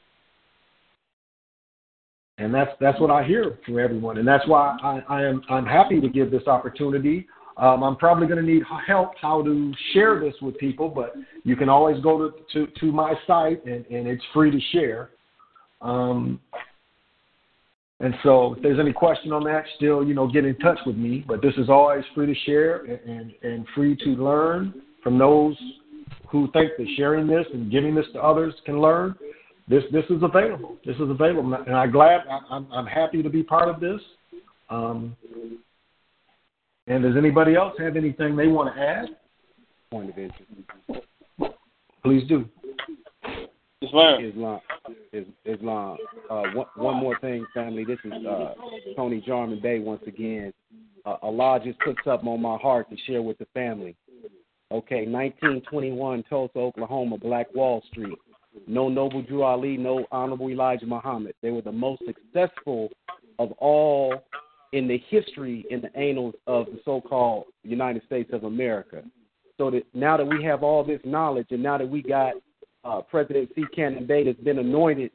and 2.37 2.53
that's 2.53 2.71
that's 2.79 2.99
what 2.99 3.11
I 3.11 3.23
hear 3.23 3.57
from 3.65 3.79
everyone, 3.79 4.17
and 4.17 4.27
that's 4.27 4.47
why 4.47 4.77
I, 4.81 5.01
I 5.09 5.23
am 5.23 5.41
I'm 5.49 5.65
happy 5.65 6.01
to 6.01 6.09
give 6.09 6.31
this 6.31 6.47
opportunity 6.47 7.27
um, 7.57 7.83
I'm 7.83 7.95
probably 7.95 8.27
going 8.27 8.43
to 8.43 8.51
need 8.51 8.63
help 8.85 9.11
how 9.21 9.41
to 9.43 9.73
share 9.93 10.19
this 10.19 10.33
with 10.41 10.57
people, 10.57 10.89
but 10.89 11.13
you 11.43 11.55
can 11.55 11.69
always 11.69 12.01
go 12.03 12.17
to, 12.17 12.33
to, 12.53 12.71
to 12.79 12.91
my 12.91 13.13
site 13.25 13.65
and, 13.65 13.85
and 13.85 14.07
it's 14.07 14.23
free 14.33 14.51
to 14.51 14.59
share. 14.73 15.11
Um, 15.81 16.39
and 18.01 18.13
so 18.23 18.55
if 18.55 18.61
there's 18.61 18.79
any 18.79 18.91
question 18.91 19.31
on 19.31 19.45
that, 19.45 19.63
still, 19.77 20.05
you 20.05 20.13
know, 20.13 20.27
get 20.27 20.43
in 20.43 20.57
touch 20.57 20.79
with 20.85 20.97
me. 20.97 21.23
But 21.25 21.41
this 21.41 21.53
is 21.57 21.69
always 21.69 22.03
free 22.13 22.25
to 22.25 22.35
share 22.45 22.83
and, 22.83 22.99
and, 23.09 23.33
and 23.41 23.65
free 23.73 23.95
to 24.03 24.09
learn 24.09 24.81
from 25.01 25.17
those 25.17 25.55
who 26.29 26.51
think 26.51 26.71
that 26.77 26.87
sharing 26.97 27.25
this 27.25 27.45
and 27.53 27.71
giving 27.71 27.95
this 27.95 28.05
to 28.13 28.21
others 28.21 28.53
can 28.65 28.81
learn. 28.81 29.15
This 29.67 29.83
this 29.91 30.05
is 30.09 30.21
available. 30.21 30.77
This 30.85 30.95
is 30.95 31.09
available, 31.09 31.53
and 31.53 31.75
I'm 31.75 31.91
glad. 31.91 32.21
I'm 32.49 32.71
I'm 32.71 32.85
happy 32.85 33.23
to 33.23 33.29
be 33.29 33.43
part 33.43 33.67
of 33.67 33.79
this. 33.79 33.99
Um, 34.69 35.15
and 36.87 37.03
does 37.03 37.17
anybody 37.17 37.55
else 37.55 37.73
have 37.79 37.95
anything 37.95 38.35
they 38.35 38.47
want 38.47 38.75
to 38.75 38.81
add? 38.81 39.05
Point 39.89 40.11
of 40.11 40.17
interest. 40.17 41.03
Please 42.03 42.27
do. 42.27 42.45
Islam. 43.81 44.23
Islam. 44.23 44.59
Islam. 45.45 45.97
Uh, 46.29 46.43
one, 46.53 46.67
one 46.75 46.95
more 46.97 47.17
thing, 47.19 47.45
family. 47.53 47.85
This 47.85 47.99
is 48.03 48.13
uh, 48.25 48.53
Tony 48.95 49.21
Jarman 49.25 49.61
Bey 49.61 49.79
once 49.79 50.03
again. 50.05 50.53
Uh, 51.05 51.17
Allah 51.21 51.59
just 51.63 51.79
puts 51.79 51.99
something 52.03 52.27
on 52.27 52.41
my 52.41 52.57
heart 52.57 52.89
to 52.89 52.97
share 53.07 53.21
with 53.21 53.37
the 53.37 53.45
family. 53.53 53.95
Okay, 54.71 55.05
1921, 55.05 56.23
Tulsa, 56.23 56.57
Oklahoma, 56.57 57.17
Black 57.17 57.53
Wall 57.53 57.83
Street. 57.91 58.17
No 58.67 58.89
Noble 58.89 59.21
Drew 59.21 59.43
Ali, 59.43 59.77
no 59.77 60.05
Honorable 60.11 60.49
Elijah 60.49 60.85
Muhammad. 60.85 61.33
They 61.41 61.51
were 61.51 61.61
the 61.61 61.71
most 61.71 62.01
successful 62.05 62.89
of 63.39 63.51
all 63.53 64.23
in 64.73 64.87
the 64.87 65.01
history 65.09 65.65
in 65.69 65.81
the 65.81 65.95
annals 65.95 66.35
of 66.47 66.65
the 66.67 66.79
so-called 66.83 67.45
United 67.63 68.03
States 68.05 68.29
of 68.33 68.43
America. 68.43 69.03
So 69.57 69.71
that 69.71 69.83
now 69.93 70.17
that 70.17 70.25
we 70.25 70.43
have 70.43 70.63
all 70.63 70.83
this 70.83 70.99
knowledge, 71.05 71.47
and 71.51 71.63
now 71.63 71.77
that 71.77 71.89
we 71.89 72.01
got 72.01 72.33
uh, 72.83 73.01
President 73.01 73.49
C. 73.55 73.63
Cannon 73.73 74.05
that's 74.07 74.39
been 74.39 74.59
anointed 74.59 75.11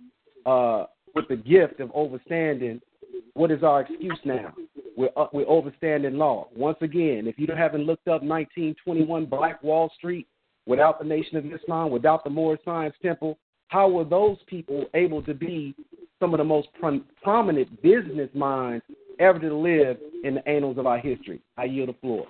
uh, 0.46 0.86
with 1.14 1.28
the 1.28 1.36
gift 1.36 1.80
of 1.80 1.90
overstanding, 1.90 2.80
what 3.34 3.50
is 3.50 3.62
our 3.62 3.82
excuse 3.82 4.18
now? 4.24 4.54
We're 4.96 5.10
uh, 5.16 5.26
we're 5.32 5.44
overstanding 5.44 6.16
law. 6.16 6.48
Once 6.54 6.78
again, 6.80 7.26
if 7.26 7.38
you 7.38 7.46
haven't 7.54 7.84
looked 7.84 8.08
up 8.08 8.22
1921 8.22 9.26
Black 9.26 9.62
Wall 9.62 9.90
Street 9.96 10.26
without 10.70 11.00
the 11.00 11.04
Nation 11.04 11.36
of 11.36 11.44
Islam, 11.52 11.90
without 11.90 12.22
the 12.22 12.30
Moorish 12.30 12.60
Science 12.64 12.94
Temple, 13.02 13.36
how 13.66 13.88
were 13.88 14.04
those 14.04 14.36
people 14.46 14.84
able 14.94 15.20
to 15.24 15.34
be 15.34 15.74
some 16.20 16.32
of 16.32 16.38
the 16.38 16.44
most 16.44 16.68
prominent 17.22 17.82
business 17.82 18.30
minds 18.34 18.84
ever 19.18 19.40
to 19.40 19.52
live 19.52 19.96
in 20.22 20.36
the 20.36 20.48
annals 20.48 20.78
of 20.78 20.86
our 20.86 20.98
history. 20.98 21.40
I 21.56 21.64
yield 21.64 21.88
the 21.88 21.94
floor. 21.94 22.24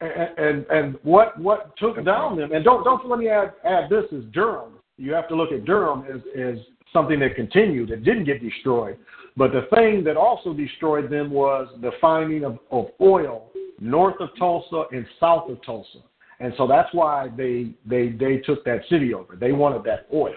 And, 0.00 0.38
and 0.38 0.66
and 0.68 0.98
what 1.04 1.40
what 1.40 1.74
took 1.78 2.04
down 2.04 2.36
them? 2.36 2.52
And 2.52 2.62
don't 2.62 2.84
don't 2.84 3.08
let 3.08 3.18
me 3.18 3.30
add 3.30 3.52
add 3.64 3.88
this 3.88 4.04
is 4.12 4.24
Durham. 4.32 4.74
You 4.98 5.14
have 5.14 5.26
to 5.28 5.34
look 5.34 5.52
at 5.52 5.64
Durham 5.64 6.04
as 6.04 6.20
as 6.38 6.58
something 6.92 7.18
that 7.20 7.34
continued. 7.34 7.90
It 7.90 8.04
didn't 8.04 8.24
get 8.24 8.42
destroyed, 8.42 8.98
but 9.38 9.52
the 9.52 9.66
thing 9.74 10.04
that 10.04 10.18
also 10.18 10.52
destroyed 10.52 11.10
them 11.10 11.30
was 11.30 11.66
the 11.80 11.92
finding 11.98 12.44
of, 12.44 12.58
of 12.70 12.88
oil 13.00 13.50
north 13.80 14.20
of 14.20 14.30
Tulsa 14.38 14.84
and 14.92 15.06
south 15.20 15.50
of 15.50 15.64
Tulsa. 15.64 15.98
And 16.40 16.52
so 16.56 16.66
that's 16.66 16.92
why 16.92 17.28
they 17.36 17.70
they 17.86 18.08
they 18.08 18.38
took 18.38 18.64
that 18.64 18.80
city 18.90 19.14
over. 19.14 19.36
They 19.36 19.52
wanted 19.52 19.84
that 19.84 20.06
oil. 20.12 20.34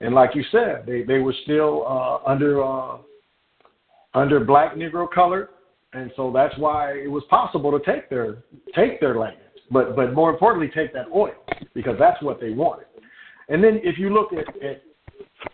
And 0.00 0.14
like 0.14 0.34
you 0.34 0.42
said, 0.50 0.84
they, 0.86 1.02
they 1.02 1.18
were 1.18 1.34
still 1.44 1.84
uh, 1.86 2.28
under 2.28 2.64
uh, 2.64 2.98
under 4.14 4.40
black 4.40 4.74
Negro 4.74 5.10
color, 5.10 5.50
and 5.92 6.10
so 6.16 6.32
that's 6.32 6.56
why 6.58 6.92
it 6.92 7.10
was 7.10 7.22
possible 7.28 7.70
to 7.78 7.84
take 7.84 8.08
their 8.08 8.38
take 8.74 9.00
their 9.00 9.16
land, 9.16 9.36
but 9.70 9.94
but 9.94 10.14
more 10.14 10.30
importantly, 10.30 10.70
take 10.74 10.92
that 10.94 11.06
oil 11.14 11.34
because 11.74 11.96
that's 11.98 12.22
what 12.22 12.40
they 12.40 12.50
wanted. 12.50 12.86
And 13.48 13.62
then 13.62 13.80
if 13.82 13.98
you 13.98 14.14
look 14.14 14.32
at, 14.32 14.48
at 14.62 14.82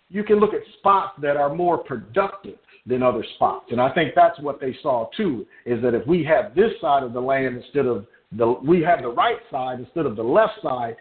you 0.09 0.23
can 0.23 0.39
look 0.39 0.53
at 0.53 0.61
spots 0.79 1.19
that 1.21 1.35
are 1.35 1.53
more 1.53 1.77
productive 1.77 2.57
than 2.87 3.03
other 3.03 3.23
spots, 3.35 3.65
and 3.71 3.81
I 3.81 3.93
think 3.93 4.13
that's 4.15 4.39
what 4.39 4.61
they 4.61 4.75
saw 4.81 5.09
too. 5.15 5.45
Is 5.65 5.81
that 5.81 5.93
if 5.93 6.07
we 6.07 6.23
have 6.23 6.55
this 6.55 6.71
side 6.79 7.03
of 7.03 7.13
the 7.13 7.19
land 7.19 7.57
instead 7.57 7.85
of 7.85 8.05
the 8.31 8.53
we 8.65 8.81
have 8.81 9.01
the 9.01 9.09
right 9.09 9.39
side 9.51 9.79
instead 9.79 10.05
of 10.05 10.15
the 10.15 10.23
left 10.23 10.53
side, 10.61 10.95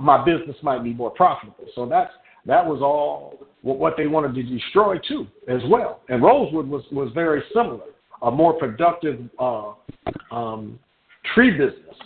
my 0.00 0.24
business 0.24 0.56
might 0.62 0.82
be 0.82 0.92
more 0.92 1.10
profitable. 1.10 1.66
So 1.74 1.86
that's 1.86 2.12
that 2.46 2.64
was 2.64 2.80
all 2.80 3.38
what 3.62 3.94
they 3.96 4.06
wanted 4.06 4.34
to 4.34 4.42
destroy 4.42 4.98
too, 5.08 5.26
as 5.48 5.60
well. 5.68 6.00
And 6.08 6.22
Rosewood 6.22 6.68
was 6.68 6.84
was 6.92 7.10
very 7.14 7.42
similar, 7.52 7.80
a 8.22 8.30
more 8.30 8.52
productive 8.54 9.20
uh, 9.38 9.72
um, 10.30 10.78
tree 11.34 11.50
business 11.50 11.96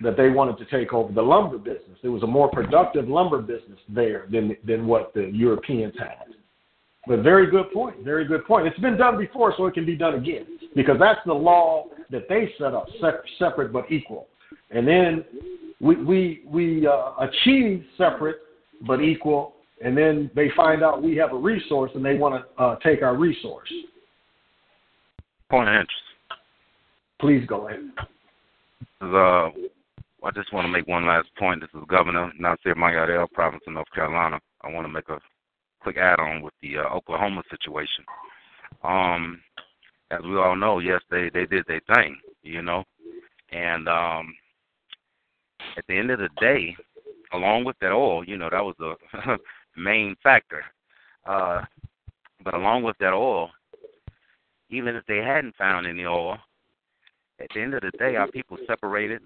that 0.00 0.16
they 0.16 0.28
wanted 0.28 0.58
to 0.58 0.66
take 0.66 0.92
over 0.92 1.12
the 1.12 1.22
lumber 1.22 1.56
business. 1.56 1.98
It 2.02 2.08
was 2.08 2.22
a 2.22 2.26
more 2.26 2.50
productive 2.50 3.08
lumber 3.08 3.40
business 3.40 3.78
there 3.88 4.26
than 4.30 4.56
than 4.66 4.86
what 4.86 5.14
the 5.14 5.30
Europeans 5.32 5.94
had. 5.98 6.34
But 7.06 7.20
very 7.20 7.50
good 7.50 7.70
point. 7.72 8.02
Very 8.02 8.24
good 8.24 8.46
point. 8.46 8.66
It's 8.66 8.78
been 8.78 8.96
done 8.96 9.18
before, 9.18 9.52
so 9.56 9.66
it 9.66 9.74
can 9.74 9.84
be 9.84 9.96
done 9.96 10.14
again 10.14 10.46
because 10.74 10.96
that's 10.98 11.20
the 11.26 11.34
law 11.34 11.86
that 12.10 12.28
they 12.28 12.50
set 12.58 12.74
up, 12.74 12.86
separate 13.38 13.72
but 13.72 13.90
equal. 13.90 14.26
And 14.70 14.86
then 14.88 15.24
we 15.80 15.96
we 15.96 16.42
we 16.46 16.86
uh, 16.86 17.12
achieve 17.20 17.84
separate 17.98 18.36
but 18.86 19.00
equal, 19.02 19.54
and 19.82 19.96
then 19.96 20.30
they 20.34 20.50
find 20.56 20.82
out 20.82 21.02
we 21.02 21.16
have 21.16 21.32
a 21.32 21.36
resource 21.36 21.90
and 21.94 22.04
they 22.04 22.14
want 22.14 22.42
to 22.42 22.62
uh, 22.62 22.76
take 22.76 23.02
our 23.02 23.16
resource. 23.16 23.70
Point 25.50 25.68
of 25.68 25.74
interest. 25.74 25.92
Please 27.20 27.46
go 27.46 27.68
ahead. 27.68 27.80
Uh, 29.00 29.50
I 30.24 30.30
just 30.34 30.52
want 30.52 30.64
to 30.64 30.72
make 30.72 30.88
one 30.88 31.06
last 31.06 31.28
point. 31.38 31.60
This 31.60 31.70
is 31.74 31.86
Governor 31.88 32.32
Nasir 32.38 32.74
Mayardel, 32.74 33.30
province 33.32 33.62
of 33.66 33.74
North 33.74 33.90
Carolina. 33.94 34.40
I 34.62 34.70
want 34.70 34.86
to 34.86 34.92
make 34.92 35.08
a 35.10 35.18
quick 35.84 35.98
add-on 35.98 36.42
with 36.42 36.54
the 36.62 36.78
uh, 36.78 36.94
Oklahoma 36.94 37.42
situation. 37.50 38.04
Um, 38.82 39.40
as 40.10 40.20
we 40.22 40.36
all 40.36 40.56
know, 40.56 40.78
yes, 40.78 41.00
they 41.10 41.30
they 41.32 41.46
did 41.46 41.64
their 41.66 41.82
thing, 41.94 42.16
you 42.42 42.62
know, 42.62 42.84
and 43.52 43.88
um, 43.88 44.34
at 45.76 45.84
the 45.86 45.96
end 45.96 46.10
of 46.10 46.18
the 46.18 46.28
day, 46.40 46.76
along 47.32 47.64
with 47.64 47.76
that 47.80 47.92
oil, 47.92 48.24
you 48.24 48.36
know, 48.36 48.48
that 48.50 48.64
was 48.64 48.74
the 48.78 48.94
main 49.76 50.16
factor. 50.22 50.64
Uh, 51.26 51.62
but 52.42 52.54
along 52.54 52.82
with 52.82 52.96
that 52.98 53.12
oil, 53.12 53.50
even 54.70 54.96
if 54.96 55.04
they 55.06 55.18
hadn't 55.18 55.56
found 55.56 55.86
any 55.86 56.04
oil, 56.04 56.36
at 57.40 57.48
the 57.54 57.60
end 57.60 57.74
of 57.74 57.82
the 57.82 57.90
day, 57.98 58.16
our 58.16 58.30
people 58.30 58.56
separated 58.66 59.22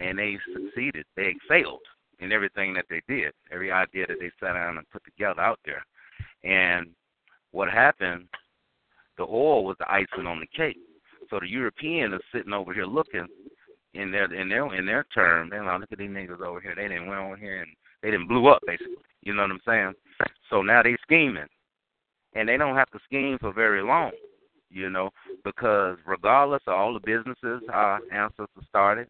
and 0.00 0.18
they 0.18 0.38
succeeded. 0.52 1.04
They 1.16 1.34
excelled 1.34 1.80
in 2.20 2.32
everything 2.32 2.74
that 2.74 2.86
they 2.88 3.02
did, 3.08 3.32
every 3.50 3.70
idea 3.70 4.06
that 4.06 4.18
they 4.20 4.30
sat 4.40 4.54
down 4.54 4.78
and 4.78 4.90
put 4.90 5.04
together 5.04 5.40
out 5.40 5.58
there. 5.64 5.84
And 6.44 6.88
what 7.52 7.70
happened, 7.70 8.28
the 9.18 9.24
oil 9.24 9.64
was 9.64 9.76
the 9.78 9.90
icing 9.90 10.26
on 10.26 10.40
the 10.40 10.46
cake. 10.56 10.78
So 11.30 11.38
the 11.40 11.48
European 11.48 12.12
is 12.12 12.20
sitting 12.32 12.52
over 12.52 12.74
here 12.74 12.86
looking 12.86 13.26
in 13.94 14.10
their 14.10 14.32
in 14.32 14.48
their 14.48 14.74
in 14.74 14.86
their 14.86 15.04
term, 15.14 15.50
they're 15.50 15.64
like, 15.64 15.80
look 15.80 15.92
at 15.92 15.98
these 15.98 16.10
niggas 16.10 16.40
over 16.40 16.60
here. 16.60 16.74
They 16.74 16.88
didn't 16.88 17.08
went 17.08 17.20
over 17.20 17.36
here 17.36 17.62
and 17.62 17.70
they 18.02 18.10
didn't 18.10 18.28
blew 18.28 18.48
up 18.48 18.62
basically. 18.66 18.94
You 19.22 19.34
know 19.34 19.42
what 19.42 19.50
I'm 19.50 19.60
saying? 19.66 19.92
So 20.50 20.62
now 20.62 20.82
they 20.82 20.96
scheming, 21.02 21.46
and 22.34 22.48
they 22.48 22.56
don't 22.56 22.76
have 22.76 22.90
to 22.90 22.98
scheme 23.04 23.38
for 23.40 23.52
very 23.52 23.82
long. 23.82 24.12
You 24.70 24.88
know, 24.88 25.10
because 25.44 25.98
regardless 26.06 26.62
of 26.66 26.74
all 26.74 26.94
the 26.94 27.00
businesses 27.00 27.62
our 27.70 28.00
ancestors 28.10 28.48
started, 28.68 29.08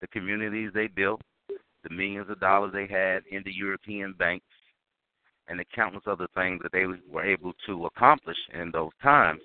the 0.00 0.08
communities 0.08 0.72
they 0.74 0.88
built, 0.88 1.20
the 1.48 1.94
millions 1.94 2.28
of 2.28 2.40
dollars 2.40 2.72
they 2.72 2.88
had 2.88 3.22
in 3.30 3.42
the 3.44 3.52
European 3.52 4.14
banks, 4.18 4.44
and 5.48 5.58
the 5.58 5.64
countless 5.74 6.04
other 6.06 6.28
things 6.34 6.60
that 6.62 6.72
they 6.72 6.84
were 7.10 7.24
able 7.24 7.52
to 7.66 7.86
accomplish 7.86 8.36
in 8.54 8.70
those 8.70 8.92
times. 9.02 9.42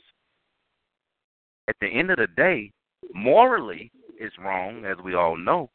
At 1.67 1.75
the 1.81 1.87
end 1.87 2.11
of 2.11 2.17
the 2.17 2.27
day, 2.35 2.71
morally, 3.13 3.91
it's 4.17 4.37
wrong, 4.39 4.85
as 4.85 4.97
we 5.03 5.15
all 5.15 5.35
know, 5.35 5.69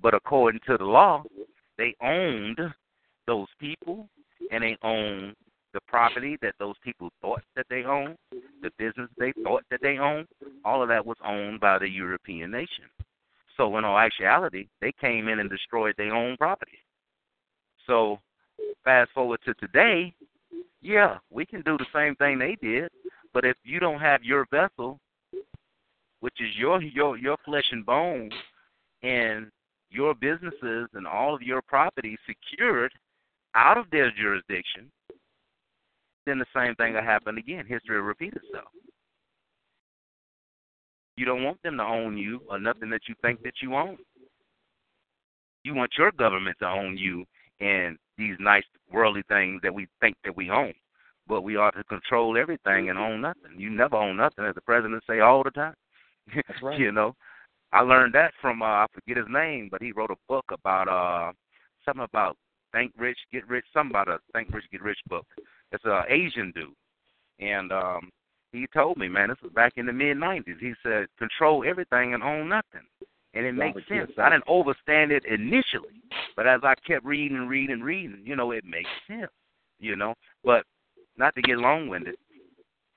but 0.00 0.14
according 0.14 0.60
to 0.66 0.76
the 0.76 0.84
law, 0.84 1.22
they 1.78 1.94
owned 2.02 2.58
those 3.26 3.48
people 3.58 4.08
and 4.50 4.62
they 4.62 4.76
owned 4.82 5.34
the 5.72 5.80
property 5.86 6.36
that 6.42 6.54
those 6.58 6.74
people 6.84 7.10
thought 7.22 7.42
that 7.56 7.66
they 7.70 7.84
owned, 7.84 8.16
the 8.62 8.70
business 8.78 9.08
they 9.18 9.32
thought 9.42 9.62
that 9.70 9.80
they 9.82 9.98
owned. 9.98 10.26
All 10.64 10.82
of 10.82 10.88
that 10.88 11.04
was 11.04 11.16
owned 11.24 11.60
by 11.60 11.78
the 11.78 11.88
European 11.88 12.50
nation. 12.50 12.84
So 13.56 13.76
in 13.78 13.84
all 13.84 13.98
actuality, 13.98 14.68
they 14.80 14.92
came 15.00 15.28
in 15.28 15.38
and 15.38 15.48
destroyed 15.48 15.94
their 15.96 16.14
own 16.14 16.36
property. 16.36 16.78
So 17.86 18.18
fast 18.84 19.10
forward 19.12 19.40
to 19.44 19.54
today, 19.54 20.14
yeah, 20.80 21.18
we 21.30 21.46
can 21.46 21.62
do 21.62 21.76
the 21.78 21.86
same 21.94 22.14
thing 22.16 22.38
they 22.38 22.56
did, 22.60 22.90
but 23.32 23.44
if 23.44 23.56
you 23.64 23.78
don't 23.78 24.00
have 24.00 24.22
your 24.24 24.46
vessel, 24.50 24.98
which 26.20 26.34
is 26.40 26.56
your 26.56 26.82
your 26.82 27.16
your 27.16 27.36
flesh 27.44 27.66
and 27.70 27.86
bone, 27.86 28.30
and 29.02 29.50
your 29.90 30.14
businesses 30.14 30.88
and 30.94 31.06
all 31.06 31.34
of 31.34 31.42
your 31.42 31.62
property 31.62 32.16
secured 32.26 32.92
out 33.54 33.76
of 33.76 33.90
their 33.90 34.10
jurisdiction, 34.10 34.90
then 36.26 36.38
the 36.38 36.46
same 36.54 36.74
thing 36.76 36.94
will 36.94 37.02
happen 37.02 37.38
again. 37.38 37.66
History 37.66 37.96
will 37.96 38.06
repeat 38.06 38.34
itself. 38.34 38.68
You 41.16 41.26
don't 41.26 41.44
want 41.44 41.62
them 41.62 41.76
to 41.76 41.82
own 41.82 42.16
you 42.16 42.40
or 42.48 42.58
nothing 42.58 42.90
that 42.90 43.02
you 43.08 43.14
think 43.22 43.42
that 43.42 43.54
you 43.60 43.74
own. 43.74 43.98
You 45.64 45.74
want 45.74 45.92
your 45.98 46.10
government 46.12 46.56
to 46.60 46.66
own 46.66 46.96
you 46.96 47.24
and 47.62 47.96
these 48.18 48.36
nice 48.40 48.64
worldly 48.92 49.22
things 49.28 49.60
that 49.62 49.72
we 49.72 49.86
think 50.00 50.16
that 50.24 50.36
we 50.36 50.50
own. 50.50 50.74
But 51.28 51.42
we 51.42 51.56
ought 51.56 51.76
to 51.76 51.84
control 51.84 52.36
everything 52.36 52.90
and 52.90 52.98
own 52.98 53.20
nothing. 53.20 53.52
You 53.56 53.70
never 53.70 53.96
own 53.96 54.16
nothing, 54.16 54.44
as 54.44 54.54
the 54.54 54.60
president 54.60 55.02
say 55.08 55.20
all 55.20 55.44
the 55.44 55.50
time. 55.52 55.74
That's 56.34 56.62
right. 56.62 56.78
you 56.78 56.90
know, 56.90 57.14
I 57.72 57.80
learned 57.80 58.14
that 58.14 58.32
from 58.40 58.60
uh, 58.60 58.66
I 58.66 58.86
forget 58.92 59.16
his 59.16 59.26
name, 59.30 59.68
but 59.70 59.80
he 59.80 59.92
wrote 59.92 60.10
a 60.10 60.16
book 60.28 60.44
about 60.50 60.88
uh 60.88 61.32
something 61.84 62.04
about 62.04 62.36
think 62.72 62.92
rich, 62.98 63.18
get 63.32 63.48
rich, 63.48 63.64
something 63.72 63.92
about 63.92 64.08
a 64.08 64.18
think 64.32 64.52
rich, 64.52 64.64
get 64.70 64.82
rich 64.82 64.98
book. 65.08 65.26
It's 65.70 65.84
a 65.84 66.02
Asian 66.08 66.52
dude, 66.54 66.74
and 67.38 67.72
um 67.72 68.10
he 68.52 68.66
told 68.74 68.98
me, 68.98 69.08
man, 69.08 69.30
this 69.30 69.38
was 69.42 69.52
back 69.52 69.72
in 69.76 69.86
the 69.86 69.92
mid 69.92 70.16
'90s. 70.16 70.58
He 70.60 70.74
said, 70.82 71.06
control 71.18 71.64
everything 71.66 72.12
and 72.12 72.22
own 72.22 72.48
nothing, 72.48 72.86
and 73.34 73.46
it 73.46 73.52
makes 73.52 73.80
sense. 73.88 74.10
I 74.18 74.30
didn't 74.30 74.44
overstand 74.46 75.10
it 75.10 75.24
initially, 75.24 76.02
but 76.36 76.46
as 76.46 76.60
I 76.62 76.74
kept 76.86 77.04
reading 77.04 77.36
and 77.36 77.48
reading 77.48 77.72
and 77.72 77.84
reading, 77.84 78.22
you 78.24 78.36
know, 78.36 78.50
it 78.50 78.64
makes 78.64 78.90
sense. 79.06 79.30
You 79.78 79.96
know, 79.96 80.14
but 80.44 80.64
not 81.16 81.34
to 81.34 81.42
get 81.42 81.58
long-winded, 81.58 82.14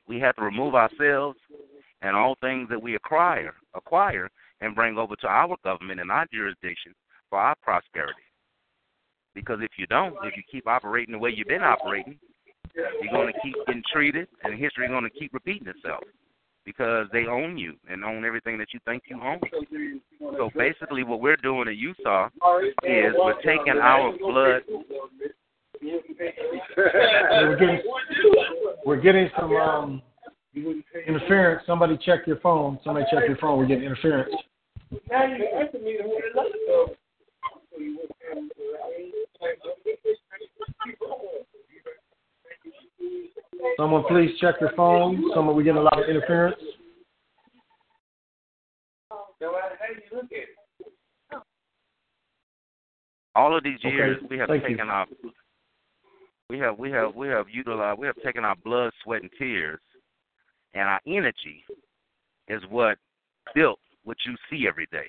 we 0.07 0.19
have 0.19 0.35
to 0.35 0.43
remove 0.43 0.75
ourselves 0.75 1.39
and 2.01 2.15
all 2.15 2.35
things 2.41 2.69
that 2.69 2.81
we 2.81 2.95
acquire, 2.95 3.55
acquire, 3.73 4.29
and 4.61 4.75
bring 4.75 4.97
over 4.97 5.15
to 5.15 5.27
our 5.27 5.55
government 5.63 5.99
and 5.99 6.11
our 6.11 6.27
jurisdiction 6.31 6.93
for 7.29 7.39
our 7.39 7.55
prosperity. 7.63 8.13
Because 9.33 9.59
if 9.61 9.71
you 9.77 9.87
don't, 9.87 10.15
if 10.23 10.37
you 10.37 10.43
keep 10.49 10.67
operating 10.67 11.13
the 11.13 11.17
way 11.17 11.31
you've 11.35 11.47
been 11.47 11.63
operating, 11.63 12.19
you're 12.75 13.11
going 13.11 13.33
to 13.33 13.39
keep 13.41 13.55
getting 13.65 13.83
treated, 13.91 14.27
and 14.43 14.57
history 14.59 14.85
is 14.85 14.91
going 14.91 15.03
to 15.03 15.09
keep 15.09 15.33
repeating 15.33 15.67
itself 15.67 16.03
because 16.65 17.07
they 17.13 17.25
own 17.25 17.57
you 17.57 17.73
and 17.89 18.03
own 18.03 18.25
everything 18.25 18.57
that 18.57 18.73
you 18.73 18.79
think 18.85 19.03
you 19.07 19.21
own. 19.21 19.39
So 20.37 20.49
basically, 20.55 21.03
what 21.03 21.21
we're 21.21 21.37
doing 21.37 21.67
at 21.67 21.77
Utah 21.77 22.29
is 22.83 23.13
we're 23.15 23.41
taking 23.41 23.77
our 23.81 24.17
blood. 24.17 24.61
we're 26.75 27.57
getting 27.57 27.81
we're 28.85 29.01
getting 29.01 29.29
some 29.39 29.55
um, 29.55 30.01
interference. 31.07 31.63
Somebody 31.67 31.97
check 32.03 32.25
your 32.25 32.39
phone. 32.39 32.79
Somebody 32.83 33.05
check 33.11 33.23
your 33.27 33.37
phone. 33.37 33.59
We're 33.59 33.67
getting 33.67 33.83
interference. 33.83 34.33
Someone 43.77 44.03
please 44.07 44.31
check 44.39 44.55
your 44.61 44.71
phone. 44.75 45.31
Someone, 45.33 45.55
we're 45.55 45.63
getting 45.63 45.79
a 45.79 45.83
lot 45.83 46.01
of 46.01 46.09
interference. 46.09 46.55
All 53.35 53.55
of 53.55 53.63
these 53.63 53.79
Okay, 53.79 53.89
years, 53.89 54.17
we 54.29 54.37
have 54.37 54.47
thank 54.47 54.63
you. 54.63 54.69
taken 54.69 54.89
our 54.89 55.05
we 56.49 56.57
have 56.59 56.77
we 56.77 56.89
have 56.91 57.15
we 57.15 57.27
have 57.27 57.47
utilized 57.49 57.99
we 57.99 58.07
have 58.07 58.15
taken 58.23 58.45
our 58.45 58.55
blood, 58.63 58.91
sweat, 59.03 59.21
and 59.21 59.31
tears, 59.37 59.79
and 60.73 60.83
our 60.83 61.01
energy 61.05 61.63
is 62.47 62.61
what 62.69 62.97
built 63.53 63.79
what 64.03 64.17
you 64.25 64.35
see 64.49 64.67
every 64.67 64.87
day 64.91 65.07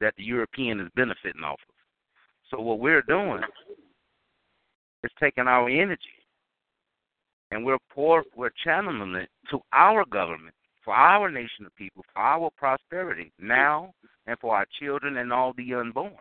that 0.00 0.14
the 0.16 0.24
European 0.24 0.80
is 0.80 0.88
benefiting 0.96 1.44
off 1.44 1.60
of. 1.68 1.74
So 2.50 2.60
what 2.60 2.80
we're 2.80 3.02
doing 3.02 3.42
is 5.04 5.10
taking 5.20 5.46
our 5.46 5.68
energy 5.68 6.21
and 7.52 7.64
we're 7.64 7.78
poor, 7.94 8.24
we're 8.34 8.50
channeling 8.64 9.14
it 9.14 9.28
to 9.50 9.60
our 9.72 10.04
government, 10.06 10.54
for 10.84 10.94
our 10.94 11.30
nation 11.30 11.66
of 11.66 11.74
people, 11.76 12.02
for 12.12 12.22
our 12.22 12.50
prosperity 12.56 13.30
now 13.38 13.92
and 14.26 14.38
for 14.40 14.56
our 14.56 14.66
children 14.80 15.18
and 15.18 15.32
all 15.32 15.52
the 15.56 15.74
unborn. 15.74 16.12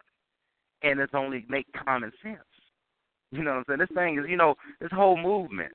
And 0.83 0.99
it's 0.99 1.13
only 1.13 1.45
make 1.47 1.67
common 1.85 2.11
sense. 2.21 2.39
You 3.31 3.43
know 3.43 3.51
what 3.51 3.57
I'm 3.57 3.63
saying? 3.69 3.79
This 3.79 3.95
thing 3.95 4.19
is, 4.19 4.25
you 4.27 4.35
know, 4.35 4.55
this 4.81 4.91
whole 4.91 5.15
movement 5.15 5.71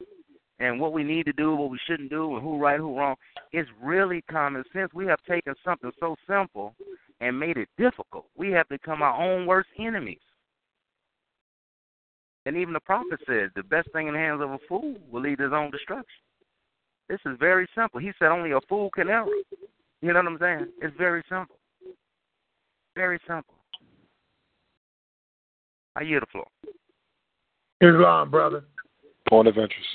and 0.59 0.79
what 0.79 0.93
we 0.93 1.03
need 1.03 1.25
to 1.25 1.33
do, 1.33 1.55
what 1.55 1.71
we 1.71 1.79
shouldn't 1.89 2.11
do, 2.11 2.35
and 2.35 2.43
who 2.43 2.59
right, 2.59 2.79
who 2.79 2.99
wrong, 2.99 3.17
is 3.53 3.67
really 3.83 4.23
common 4.31 4.63
sense. 4.73 4.93
We 4.93 5.07
have 5.07 5.21
taken 5.29 5.55
something 5.65 5.91
so 5.99 6.17
simple 6.29 6.75
and 7.21 7.39
made 7.39 7.57
it 7.57 7.69
difficult. 7.79 8.27
We 8.37 8.51
have 8.53 8.69
become 8.69 9.01
our 9.01 9.23
own 9.23 9.47
worst 9.47 9.69
enemies. 9.79 10.19
And 12.47 12.57
even 12.57 12.73
the 12.73 12.81
prophet 12.81 13.19
said, 13.27 13.51
the 13.57 13.65
best 13.65 13.91
thing 13.93 14.07
in 14.07 14.15
the 14.15 14.21
hands 14.21 14.41
of 14.41 14.53
a 14.53 14.59
fool 14.69 14.95
will 15.11 15.21
lead 15.21 15.39
to 15.39 15.45
his 15.45 15.53
own 15.53 15.73
destruction. 15.73 16.07
This 17.09 17.19
is 17.27 17.37
very 17.39 17.69
simple. 17.75 18.01
He 18.01 18.13
said 18.19 18.29
only 18.29 18.53
a 18.53 18.61
fool 18.69 18.89
can 18.91 19.09
err. 19.09 19.27
You 20.01 20.13
know 20.13 20.21
what 20.21 20.27
I'm 20.27 20.39
saying? 20.41 20.67
It's 20.81 20.97
very 20.97 21.23
simple. 21.29 21.57
Very 22.95 23.19
simple. 23.27 23.55
I 25.97 26.03
yield 26.03 26.23
the 26.23 26.27
floor. 26.27 26.47
Islam, 27.81 28.31
brother. 28.31 28.65
Point 29.29 29.49
of 29.49 29.59
interest. 29.59 29.89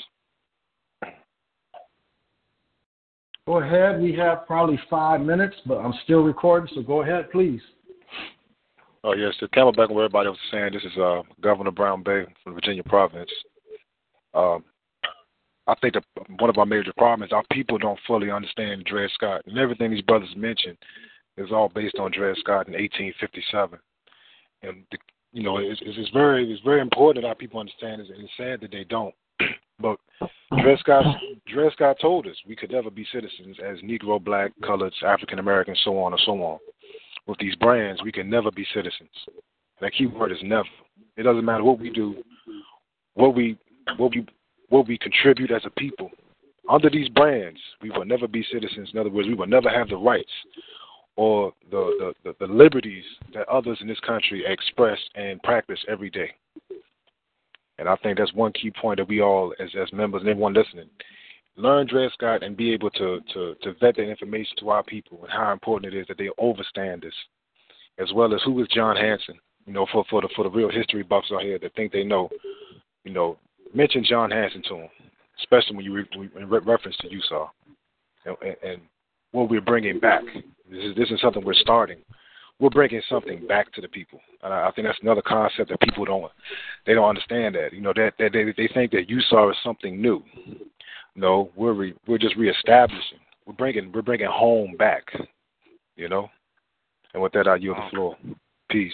Go 3.47 3.61
ahead. 3.61 4.01
We 4.01 4.13
have 4.13 4.45
probably 4.45 4.79
five 4.89 5.21
minutes, 5.21 5.55
but 5.65 5.77
I'm 5.77 5.93
still 6.03 6.21
recording, 6.21 6.69
so 6.75 6.81
go 6.81 7.01
ahead, 7.01 7.31
please. 7.31 7.61
Oh 9.03 9.13
yes, 9.13 9.33
to 9.39 9.47
Camelback 9.47 9.89
what 9.89 10.03
everybody 10.03 10.29
was 10.29 10.37
saying, 10.51 10.73
this 10.73 10.83
is 10.83 10.97
uh, 10.97 11.23
Governor 11.41 11.71
Brown 11.71 12.03
Bey 12.03 12.23
from 12.43 12.53
Virginia 12.53 12.83
Province. 12.83 13.31
Um, 14.35 14.63
I 15.67 15.73
think 15.81 15.95
that 15.95 16.03
one 16.39 16.49
of 16.49 16.57
our 16.57 16.65
major 16.65 16.93
problems 16.97 17.31
our 17.31 17.43
people 17.51 17.77
don't 17.77 17.99
fully 18.05 18.29
understand 18.29 18.85
Dred 18.85 19.09
Scott, 19.13 19.41
and 19.47 19.57
everything 19.57 19.89
these 19.89 20.03
brothers 20.03 20.33
mentioned 20.35 20.77
is 21.37 21.51
all 21.51 21.69
based 21.69 21.97
on 21.97 22.11
Dred 22.11 22.35
Scott 22.37 22.67
in 22.67 22.73
1857. 22.73 23.79
And 24.63 24.83
the, 24.91 24.97
you 25.33 25.43
know, 25.43 25.57
it's, 25.57 25.81
it's, 25.83 26.09
very 26.11 26.51
it's 26.51 26.61
very 26.63 26.81
important 26.81 27.23
that 27.23 27.29
our 27.29 27.35
people 27.35 27.59
understand, 27.59 28.01
and 28.01 28.09
it's 28.09 28.31
sad 28.37 28.61
that 28.61 28.71
they 28.71 28.83
don't. 28.83 29.15
but 29.79 29.97
Dred 30.61 30.77
Scott 30.77 31.05
Dred 31.47 31.71
Scott 31.71 31.97
told 31.99 32.27
us 32.27 32.35
we 32.47 32.55
could 32.55 32.71
never 32.71 32.91
be 32.91 33.07
citizens 33.11 33.57
as 33.65 33.79
Negro, 33.79 34.23
Black, 34.23 34.51
Colored, 34.63 34.93
African 35.03 35.39
American, 35.39 35.75
so 35.83 35.97
on 35.97 36.13
and 36.13 36.21
so 36.23 36.33
on 36.43 36.59
with 37.27 37.37
these 37.39 37.55
brands, 37.55 38.01
we 38.03 38.11
can 38.11 38.29
never 38.29 38.51
be 38.51 38.65
citizens. 38.73 39.09
That 39.79 39.93
key 39.93 40.07
word 40.07 40.31
is 40.31 40.37
never. 40.43 40.67
It 41.17 41.23
doesn't 41.23 41.45
matter 41.45 41.63
what 41.63 41.79
we 41.79 41.89
do, 41.89 42.23
what 43.15 43.35
we 43.35 43.57
what 43.97 44.11
we 44.11 44.25
what 44.69 44.87
we 44.87 44.97
contribute 44.97 45.51
as 45.51 45.63
a 45.65 45.69
people. 45.71 46.09
Under 46.69 46.89
these 46.89 47.09
brands, 47.09 47.59
we 47.81 47.89
will 47.89 48.05
never 48.05 48.27
be 48.27 48.45
citizens. 48.51 48.89
In 48.93 48.99
other 48.99 49.09
words, 49.09 49.27
we 49.27 49.33
will 49.33 49.47
never 49.47 49.69
have 49.69 49.89
the 49.89 49.97
rights 49.97 50.31
or 51.17 51.51
the, 51.69 52.13
the, 52.23 52.31
the, 52.39 52.47
the 52.47 52.53
liberties 52.53 53.03
that 53.33 53.47
others 53.49 53.77
in 53.81 53.87
this 53.87 53.99
country 53.99 54.43
express 54.45 54.97
and 55.15 55.41
practice 55.43 55.79
every 55.89 56.09
day. 56.09 56.31
And 57.77 57.89
I 57.89 57.95
think 57.97 58.17
that's 58.17 58.33
one 58.33 58.53
key 58.53 58.71
point 58.71 58.99
that 58.99 59.07
we 59.09 59.21
all, 59.21 59.53
as 59.59 59.69
as 59.79 59.91
members 59.91 60.21
and 60.21 60.29
everyone 60.29 60.53
listening, 60.53 60.89
learn 61.55 61.87
Dred 61.87 62.11
Scott 62.13 62.43
and 62.43 62.55
be 62.55 62.73
able 62.73 62.89
to, 62.91 63.19
to, 63.33 63.55
to 63.61 63.73
vet 63.79 63.95
that 63.95 64.09
information 64.09 64.55
to 64.59 64.69
our 64.69 64.83
people 64.83 65.19
and 65.23 65.31
how 65.31 65.51
important 65.51 65.93
it 65.93 65.97
is 65.97 66.07
that 66.07 66.17
they 66.17 66.29
overstand 66.37 67.01
this, 67.01 67.13
as 67.99 68.11
well 68.13 68.33
as 68.33 68.41
who 68.43 68.61
is 68.61 68.67
John 68.69 68.95
Hanson. 68.95 69.39
You 69.67 69.73
know, 69.73 69.85
for 69.91 70.03
for 70.09 70.21
the 70.21 70.29
for 70.35 70.43
the 70.43 70.49
real 70.49 70.71
history 70.71 71.03
buffs 71.03 71.31
out 71.31 71.43
here 71.43 71.59
that 71.59 71.75
think 71.75 71.91
they 71.91 72.03
know, 72.03 72.29
you 73.03 73.13
know, 73.13 73.37
mention 73.75 74.03
John 74.03 74.31
Hanson 74.31 74.63
to 74.63 74.75
them, 74.75 74.89
especially 75.39 75.75
when 75.75 75.85
you 75.85 75.93
re- 75.93 76.29
in 76.35 76.49
re- 76.49 76.61
reference 76.65 76.97
to 76.97 77.07
USAR 77.07 77.49
and, 78.25 78.35
and, 78.41 78.55
and 78.63 78.81
what 79.33 79.49
we're 79.49 79.61
bringing 79.61 79.99
back. 79.99 80.23
This 80.69 80.83
is 80.83 80.95
this 80.95 81.11
is 81.11 81.21
something 81.21 81.43
we're 81.45 81.53
starting. 81.53 81.97
We're 82.61 82.69
bringing 82.69 83.01
something 83.09 83.45
back 83.47 83.73
to 83.73 83.81
the 83.81 83.87
people, 83.87 84.21
and 84.43 84.53
I, 84.53 84.67
I 84.67 84.71
think 84.71 84.87
that's 84.87 84.99
another 85.01 85.23
concept 85.23 85.69
that 85.69 85.79
people 85.81 86.05
don't 86.05 86.31
they 86.85 86.93
don't 86.93 87.09
understand 87.09 87.55
that. 87.55 87.73
You 87.73 87.81
know 87.81 87.91
that, 87.95 88.13
that 88.19 88.31
they 88.33 88.43
they 88.55 88.71
think 88.71 88.91
that 88.91 89.09
USAR 89.09 89.49
is 89.51 89.57
something 89.63 89.99
new. 89.99 90.23
No, 91.15 91.49
we're 91.55 91.73
re, 91.73 91.93
we're 92.07 92.19
just 92.19 92.35
reestablishing. 92.37 93.17
We're 93.47 93.53
bringing 93.53 93.91
we're 93.91 94.03
bringing 94.03 94.29
home 94.31 94.75
back. 94.77 95.11
You 95.95 96.07
know, 96.07 96.29
and 97.15 97.23
with 97.23 97.33
that, 97.33 97.47
I 97.47 97.55
yield 97.55 97.77
the 97.77 97.89
floor. 97.89 98.15
Peace. 98.69 98.93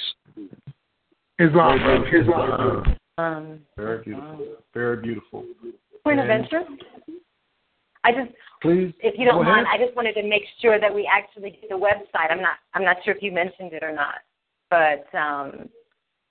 Islam, 1.39 2.06
Islam. 2.11 2.98
Um, 3.19 3.60
Very 3.76 4.02
beautiful. 4.03 4.39
Very 4.73 4.98
beautiful. 5.02 5.45
point 6.03 6.19
of 6.19 6.30
And- 6.30 6.44
interest. 6.45 6.69
I 8.08 8.12
just, 8.12 8.32
Please. 8.62 8.94
if 9.02 9.20
you 9.20 9.26
don't 9.26 9.44
mind, 9.44 9.68
ahead. 9.68 9.82
I 9.82 9.86
just 9.86 9.94
wanted 9.98 10.14
to 10.14 10.24
make 10.24 10.44
sure 10.62 10.80
that 10.80 10.94
we 10.94 11.10
actually 11.12 11.50
get 11.52 11.68
the 11.70 11.76
website. 11.76 12.32
I'm 12.32 12.42
not, 12.42 12.56
I'm 12.74 12.86
not 12.86 12.96
sure 13.04 13.14
if 13.14 13.22
you 13.22 13.34
mentioned 13.34 13.74
it 13.74 13.84
or 13.84 13.92
not, 13.94 14.20
but 14.70 15.06
um, 15.18 15.68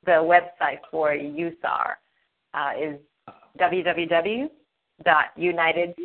the 0.07 0.13
website 0.13 0.79
for 0.91 1.11
USAR 1.11 1.97
uh, 2.55 2.71
is 2.81 2.99
www.united 3.61 4.51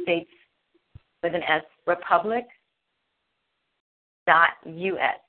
states 0.04 0.30
with 1.24 1.36
an 1.36 1.44
S 1.44 1.64
republic 1.88 2.46
dot 4.28 4.50
us. 4.66 5.20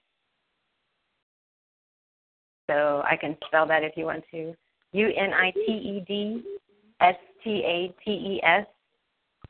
So 2.69 3.03
I 3.09 3.17
can 3.17 3.37
spell 3.47 3.67
that 3.69 3.85
if 3.85 3.93
you 3.97 4.07
want 4.07 4.25
to. 4.33 4.55
U 4.93 5.09
N 5.17 5.33
I 5.33 5.53
T 5.53 5.73
E 5.73 6.05
D 6.07 6.43
S 7.01 7.15
T 7.45 7.63
A 7.65 7.95
T 8.05 8.11
E 8.11 8.41
S 8.43 8.67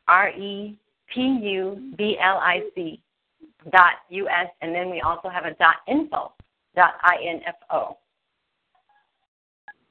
R 0.07 0.29
E 0.29 0.77
P 1.13 1.39
U 1.41 1.93
B 1.97 2.17
L 2.21 2.37
I 2.37 2.61
C 2.75 3.01
dot 3.71 3.93
U 4.09 4.27
S 4.27 4.47
and 4.61 4.73
then 4.73 4.89
we 4.89 5.01
also 5.01 5.29
have 5.29 5.45
a 5.45 5.53
dot 5.55 5.75
info 5.87 6.33
dot 6.75 6.93
I 7.01 7.15
N 7.27 7.41
F 7.47 7.55
O. 7.71 7.97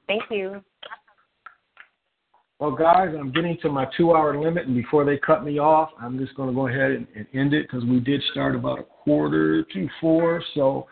Thank 0.07 0.23
you. 0.29 0.61
Well, 2.59 2.71
guys, 2.71 3.09
I'm 3.19 3.31
getting 3.31 3.57
to 3.61 3.69
my 3.69 3.87
two-hour 3.97 4.39
limit, 4.39 4.67
and 4.67 4.75
before 4.75 5.03
they 5.03 5.17
cut 5.17 5.43
me 5.43 5.59
off, 5.59 5.89
I'm 5.99 6.17
just 6.17 6.33
going 6.35 6.47
to 6.47 6.55
go 6.55 6.67
ahead 6.67 6.91
and, 6.91 7.07
and 7.13 7.27
end 7.33 7.53
it 7.53 7.67
because 7.67 7.83
we 7.83 7.99
did 7.99 8.21
start 8.31 8.55
about 8.55 8.79
a 8.79 8.83
quarter 8.83 9.63
to 9.63 9.89
four. 9.99 10.41
So, 10.53 10.87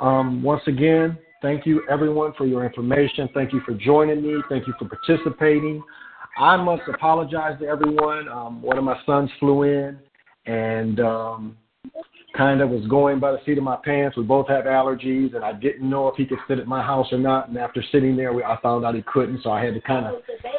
um, 0.00 0.42
once 0.42 0.60
again, 0.66 1.16
thank 1.40 1.64
you 1.64 1.82
everyone 1.88 2.32
for 2.36 2.46
your 2.46 2.64
information. 2.66 3.28
Thank 3.32 3.54
you 3.54 3.60
for 3.64 3.72
joining 3.72 4.22
me. 4.22 4.42
Thank 4.50 4.66
you 4.66 4.74
for 4.78 4.86
participating. 4.86 5.82
I 6.38 6.56
must 6.56 6.82
apologize 6.92 7.58
to 7.60 7.66
everyone. 7.66 8.28
Um, 8.28 8.60
one 8.60 8.78
of 8.78 8.84
my 8.84 8.98
sons 9.06 9.30
flew 9.38 9.62
in 9.62 9.98
and 10.46 11.00
um, 11.00 11.56
kind 12.36 12.60
of 12.60 12.70
was 12.70 12.86
going 12.88 13.20
by 13.20 13.32
the 13.32 13.38
seat 13.46 13.58
of 13.58 13.64
my 13.64 13.78
pants. 13.84 14.16
We 14.16 14.24
both 14.24 14.48
have 14.48 14.64
allergies, 14.64 15.34
and 15.34 15.44
I 15.44 15.52
didn't 15.52 15.88
know 15.88 16.08
if 16.08 16.16
he 16.16 16.26
could 16.26 16.38
sit 16.48 16.58
at 16.58 16.66
my 16.66 16.82
house 16.82 17.06
or 17.12 17.18
not. 17.18 17.48
And 17.48 17.56
after 17.56 17.82
sitting 17.92 18.16
there, 18.16 18.32
we, 18.32 18.42
I 18.42 18.58
found 18.62 18.84
out 18.84 18.94
he 18.94 19.02
couldn't, 19.02 19.42
so 19.42 19.50
I 19.50 19.64
had 19.64 19.74
to 19.74 19.80
kind 19.80 20.06
of 20.06 20.14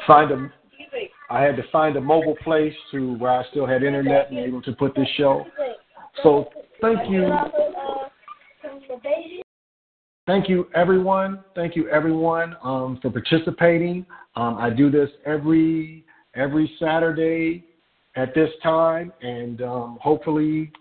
find 0.07 0.31
a 0.31 0.51
I 1.29 1.41
had 1.41 1.55
to 1.55 1.63
find 1.71 1.95
a 1.97 2.01
mobile 2.01 2.35
place 2.43 2.73
to 2.91 3.17
where 3.17 3.31
I 3.31 3.43
still 3.49 3.65
had 3.65 3.83
internet 3.83 4.29
and 4.29 4.39
able 4.39 4.61
to 4.61 4.73
put 4.73 4.95
this 4.95 5.07
show. 5.17 5.43
So 6.23 6.49
thank 6.81 7.09
you. 7.09 7.29
Thank 10.27 10.49
you, 10.49 10.67
everyone. 10.73 11.43
Thank 11.53 11.75
you, 11.75 11.87
everyone, 11.89 12.55
um, 12.63 12.97
for 12.99 13.11
participating. 13.11 14.05
Um, 14.35 14.57
I 14.57 14.71
do 14.71 14.89
this 14.89 15.09
every 15.25 16.03
every 16.35 16.71
Saturday 16.79 17.63
at 18.15 18.33
this 18.33 18.49
time, 18.63 19.13
and 19.21 19.61
um, 19.61 19.99
hopefully 20.01 20.71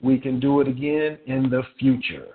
we 0.00 0.18
can 0.18 0.40
do 0.40 0.60
it 0.60 0.68
again 0.68 1.18
in 1.26 1.50
the 1.50 1.62
future. 1.78 2.28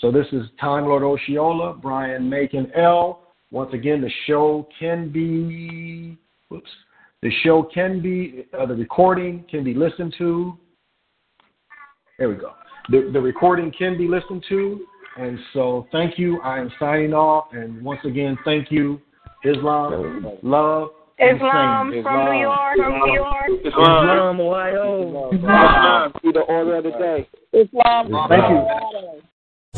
So 0.00 0.12
this 0.12 0.26
is 0.32 0.42
Time 0.60 0.84
Lord 0.84 1.02
Osceola, 1.02 1.74
Brian 1.74 2.28
Macon 2.28 2.70
El. 2.76 3.22
Once 3.50 3.72
again, 3.72 4.02
the 4.02 4.10
show 4.26 4.68
can 4.78 5.10
be, 5.10 6.16
whoops, 6.50 6.70
the 7.22 7.30
show 7.42 7.62
can 7.62 8.02
be, 8.02 8.46
uh, 8.58 8.66
the 8.66 8.74
recording 8.74 9.44
can 9.50 9.64
be 9.64 9.74
listened 9.74 10.14
to. 10.18 10.56
There 12.18 12.28
we 12.28 12.36
go. 12.36 12.52
The, 12.90 13.10
the 13.12 13.20
recording 13.20 13.72
can 13.76 13.96
be 13.96 14.06
listened 14.06 14.44
to. 14.50 14.86
And 15.16 15.38
so 15.52 15.86
thank 15.92 16.18
you. 16.18 16.40
I 16.42 16.58
am 16.58 16.70
signing 16.78 17.12
off. 17.12 17.48
And 17.52 17.82
once 17.82 18.00
again, 18.04 18.38
thank 18.44 18.70
you, 18.70 19.00
Islam, 19.44 20.24
love, 20.42 20.88
and 21.18 21.36
Islam 21.36 21.92
same. 21.92 22.02
from 22.02 22.24
New 22.32 22.40
York, 22.40 22.76
from 22.76 22.98
New 22.98 23.14
York. 23.14 23.50
Islam, 23.64 24.40
Ohio. 24.40 25.30
Islam, 25.32 26.12
be 26.22 26.32
the 26.32 26.40
order 26.40 26.76
of 26.76 26.84
the 26.84 26.90
day. 26.90 27.28
Islam. 27.52 28.28
Thank 28.28 28.50
you. 28.50 29.22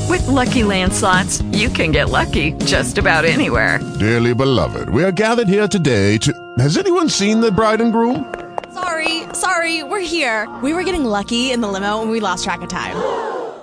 With 0.08 0.26
Lucky 0.26 0.64
Land 0.64 0.92
slots, 0.92 1.40
you 1.52 1.68
can 1.68 1.90
get 1.90 2.10
lucky 2.10 2.52
just 2.64 2.98
about 2.98 3.24
anywhere. 3.24 3.78
Dearly 3.98 4.34
beloved, 4.34 4.90
we 4.90 5.02
are 5.04 5.12
gathered 5.12 5.48
here 5.48 5.68
today 5.68 6.18
to. 6.18 6.54
Has 6.58 6.76
anyone 6.76 7.08
seen 7.08 7.40
the 7.40 7.50
bride 7.50 7.80
and 7.80 7.92
groom? 7.92 8.32
Sorry, 8.74 9.22
sorry, 9.34 9.82
we're 9.82 10.00
here. 10.00 10.48
We 10.62 10.74
were 10.74 10.82
getting 10.82 11.04
lucky 11.04 11.50
in 11.50 11.60
the 11.60 11.68
limo 11.68 12.02
and 12.02 12.10
we 12.10 12.20
lost 12.20 12.44
track 12.44 12.62
of 12.62 12.68
time. 12.68 13.31